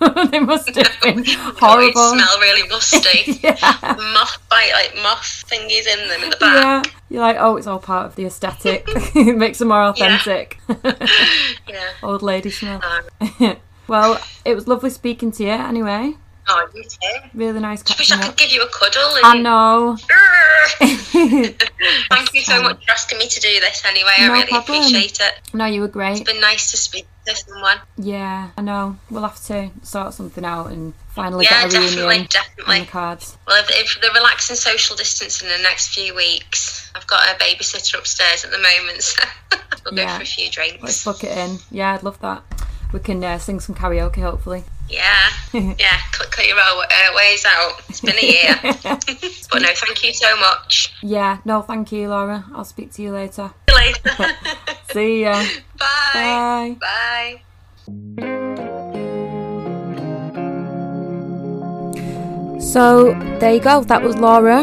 they 0.30 0.40
must 0.40 0.74
have 0.74 0.96
been 1.02 1.24
horrible. 1.26 2.12
Smell 2.12 2.38
really 2.40 2.68
musty. 2.68 3.38
yeah. 3.42 3.56
Moth 4.14 4.38
bite, 4.48 4.72
like 4.72 4.94
moth 5.02 5.44
thingies 5.48 5.86
in 5.86 6.08
them 6.08 6.22
in 6.24 6.30
the 6.30 6.36
back. 6.36 6.86
Yeah, 6.86 6.92
you're 7.10 7.20
like, 7.22 7.36
oh, 7.38 7.56
it's 7.56 7.66
all 7.66 7.78
part 7.78 8.06
of 8.06 8.14
the 8.16 8.24
aesthetic. 8.26 8.84
it 8.86 9.36
makes 9.36 9.58
them 9.58 9.68
more 9.68 9.82
authentic. 9.84 10.58
Yeah. 11.68 11.90
Old 12.02 12.22
lady 12.22 12.50
smell. 12.50 12.80
Um, 12.82 13.56
well, 13.86 14.20
it 14.44 14.54
was 14.54 14.68
lovely 14.68 14.90
speaking 14.90 15.32
to 15.32 15.42
you 15.44 15.50
anyway. 15.50 16.14
Oh, 16.48 16.68
you 16.74 16.82
too. 16.84 17.28
Really 17.34 17.60
nice 17.60 17.82
I 17.90 17.94
wish 17.98 18.10
I 18.12 18.16
could 18.16 18.26
up. 18.30 18.36
give 18.36 18.50
you 18.50 18.62
a 18.62 18.68
cuddle. 18.68 19.16
And 19.16 19.26
I 19.26 19.38
know. 19.38 19.96
Thank 22.10 22.34
you 22.34 22.42
so 22.42 22.62
much 22.62 22.84
for 22.84 22.90
asking 22.92 23.18
me 23.18 23.28
to 23.28 23.40
do 23.40 23.60
this 23.60 23.82
anyway. 23.84 24.10
I 24.18 24.28
really 24.32 24.46
problem. 24.48 24.78
appreciate 24.78 25.18
it. 25.20 25.32
No, 25.54 25.64
you 25.66 25.80
were 25.80 25.88
great. 25.88 26.20
It's 26.20 26.30
been 26.32 26.40
nice 26.40 26.70
to 26.72 26.76
speak 26.76 27.06
to 27.26 27.34
someone. 27.36 27.78
Yeah, 27.96 28.50
I 28.56 28.60
know. 28.62 28.96
We'll 29.10 29.22
have 29.22 29.42
to 29.46 29.70
sort 29.82 30.14
something 30.14 30.44
out 30.44 30.68
and 30.68 30.94
finally 31.10 31.44
Yeah, 31.44 31.62
get 31.62 31.70
a 31.70 31.72
definitely, 31.72 31.96
reunion 32.02 32.20
on 32.22 32.26
definitely. 32.28 32.80
the 32.80 32.86
cards. 32.86 33.38
Well, 33.46 33.62
if, 33.62 33.70
if 33.70 34.00
they're 34.00 34.12
relaxing 34.12 34.56
social 34.56 34.96
distance 34.96 35.42
in 35.42 35.48
the 35.48 35.58
next 35.58 35.94
few 35.94 36.14
weeks, 36.14 36.90
I've 36.94 37.06
got 37.06 37.20
a 37.28 37.38
babysitter 37.42 37.98
upstairs 37.98 38.44
at 38.44 38.50
the 38.50 38.58
moment, 38.58 39.02
so 39.02 39.22
we'll 39.84 39.94
Yeah. 39.94 40.06
go 40.12 40.16
for 40.16 40.22
a 40.22 40.26
few 40.26 40.50
drinks. 40.50 40.82
Let's 40.82 41.04
book 41.04 41.24
it 41.24 41.36
in. 41.36 41.58
Yeah, 41.70 41.94
I'd 41.94 42.02
love 42.02 42.20
that. 42.20 42.42
We 42.92 43.00
can 43.00 43.22
uh, 43.22 43.38
sing 43.38 43.60
some 43.60 43.74
karaoke, 43.74 44.22
hopefully. 44.22 44.64
Yeah, 44.88 45.28
yeah, 45.52 45.98
cut, 46.12 46.30
cut 46.30 46.46
your 46.46 46.56
own 46.56 46.84
uh, 46.84 47.14
ways 47.14 47.44
out. 47.46 47.82
It's 47.88 48.00
been 48.00 48.16
a 48.16 48.26
year. 48.26 48.58
but 49.50 49.62
no, 49.62 49.68
thank 49.74 50.04
you 50.04 50.14
so 50.14 50.34
much. 50.38 50.94
Yeah, 51.02 51.38
no, 51.44 51.62
thank 51.62 51.92
you, 51.92 52.08
Laura. 52.08 52.44
I'll 52.54 52.64
speak 52.64 52.92
to 52.94 53.02
you 53.02 53.12
later. 53.12 53.50
See 53.68 53.74
you 53.74 53.76
later. 53.76 54.36
See 54.92 55.22
ya. 55.22 55.44
Bye. 55.78 56.76
Bye. 56.80 57.42
Bye. 58.16 58.58
So 62.60 63.14
there 63.40 63.54
you 63.54 63.60
go. 63.60 63.84
That 63.84 64.02
was 64.02 64.16
Laura. 64.16 64.62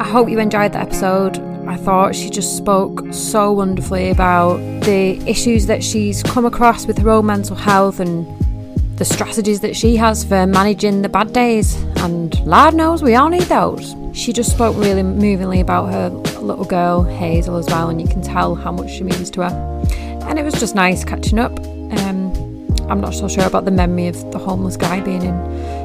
I 0.00 0.04
hope 0.04 0.28
you 0.28 0.38
enjoyed 0.38 0.72
the 0.72 0.78
episode. 0.80 1.38
I 1.68 1.76
thought 1.76 2.16
she 2.16 2.30
just 2.30 2.56
spoke 2.56 3.12
so 3.12 3.52
wonderfully 3.52 4.10
about 4.10 4.56
the 4.82 5.20
issues 5.28 5.66
that 5.66 5.84
she's 5.84 6.22
come 6.22 6.44
across 6.44 6.86
with 6.86 6.98
her 6.98 7.10
own 7.10 7.26
mental 7.26 7.54
health 7.54 8.00
and 8.00 8.26
the 9.00 9.04
strategies 9.06 9.60
that 9.60 9.74
she 9.74 9.96
has 9.96 10.22
for 10.22 10.46
managing 10.46 11.00
the 11.00 11.08
bad 11.08 11.32
days. 11.32 11.74
And 12.04 12.38
Lord 12.44 12.74
knows 12.74 13.02
we 13.02 13.14
all 13.14 13.30
need 13.30 13.44
those. 13.44 13.96
She 14.12 14.30
just 14.30 14.52
spoke 14.52 14.76
really 14.76 15.02
movingly 15.02 15.60
about 15.60 15.90
her 15.90 16.10
little 16.38 16.66
girl, 16.66 17.04
Hazel, 17.04 17.56
as 17.56 17.64
well, 17.68 17.88
and 17.88 17.98
you 17.98 18.06
can 18.06 18.20
tell 18.20 18.54
how 18.54 18.70
much 18.70 18.90
she 18.90 19.02
means 19.02 19.30
to 19.30 19.48
her. 19.48 19.86
And 20.28 20.38
it 20.38 20.42
was 20.42 20.52
just 20.52 20.74
nice 20.74 21.02
catching 21.02 21.38
up. 21.38 21.58
Um, 21.58 22.68
I'm 22.90 23.00
not 23.00 23.14
so 23.14 23.26
sure 23.26 23.46
about 23.46 23.64
the 23.64 23.70
memory 23.70 24.06
of 24.08 24.32
the 24.32 24.38
homeless 24.38 24.76
guy 24.76 25.00
being 25.00 25.22
in 25.22 25.34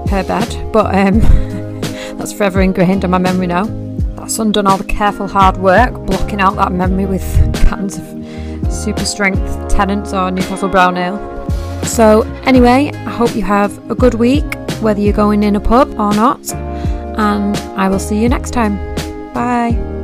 her 0.10 0.26
bed, 0.26 0.74
but 0.74 0.94
um, 0.94 1.20
that's 2.18 2.34
forever 2.34 2.60
ingrained 2.60 3.06
in 3.06 3.12
my 3.12 3.18
memory 3.18 3.48
now. 3.48 3.64
That's 4.18 4.38
undone 4.40 4.68
all 4.68 4.78
the 4.78 4.84
careful 4.84 5.30
hard 5.30 5.56
work, 5.56 5.94
blocking 6.06 6.42
out 6.42 6.58
that 6.58 6.74
memory 6.74 7.06
with 7.06 7.24
cans 7.70 7.98
of 7.98 8.74
super 8.74 9.06
strength 9.06 9.70
Tennent's 9.70 10.12
or 10.12 10.32
Newcastle 10.32 10.68
Brown 10.68 10.98
Ale. 10.98 11.35
So, 11.96 12.24
anyway, 12.44 12.92
I 12.94 13.10
hope 13.10 13.34
you 13.38 13.42
have 13.44 13.72
a 13.90 13.96
good 13.96 14.16
week, 14.16 14.44
whether 14.82 15.00
you're 15.00 15.14
going 15.14 15.44
in 15.44 15.56
a 15.56 15.62
pub 15.62 15.92
or 15.92 16.14
not, 16.14 16.52
and 16.52 17.56
I 17.78 17.88
will 17.88 18.00
see 18.00 18.22
you 18.22 18.28
next 18.28 18.52
time. 18.52 18.76
Bye. 19.34 19.95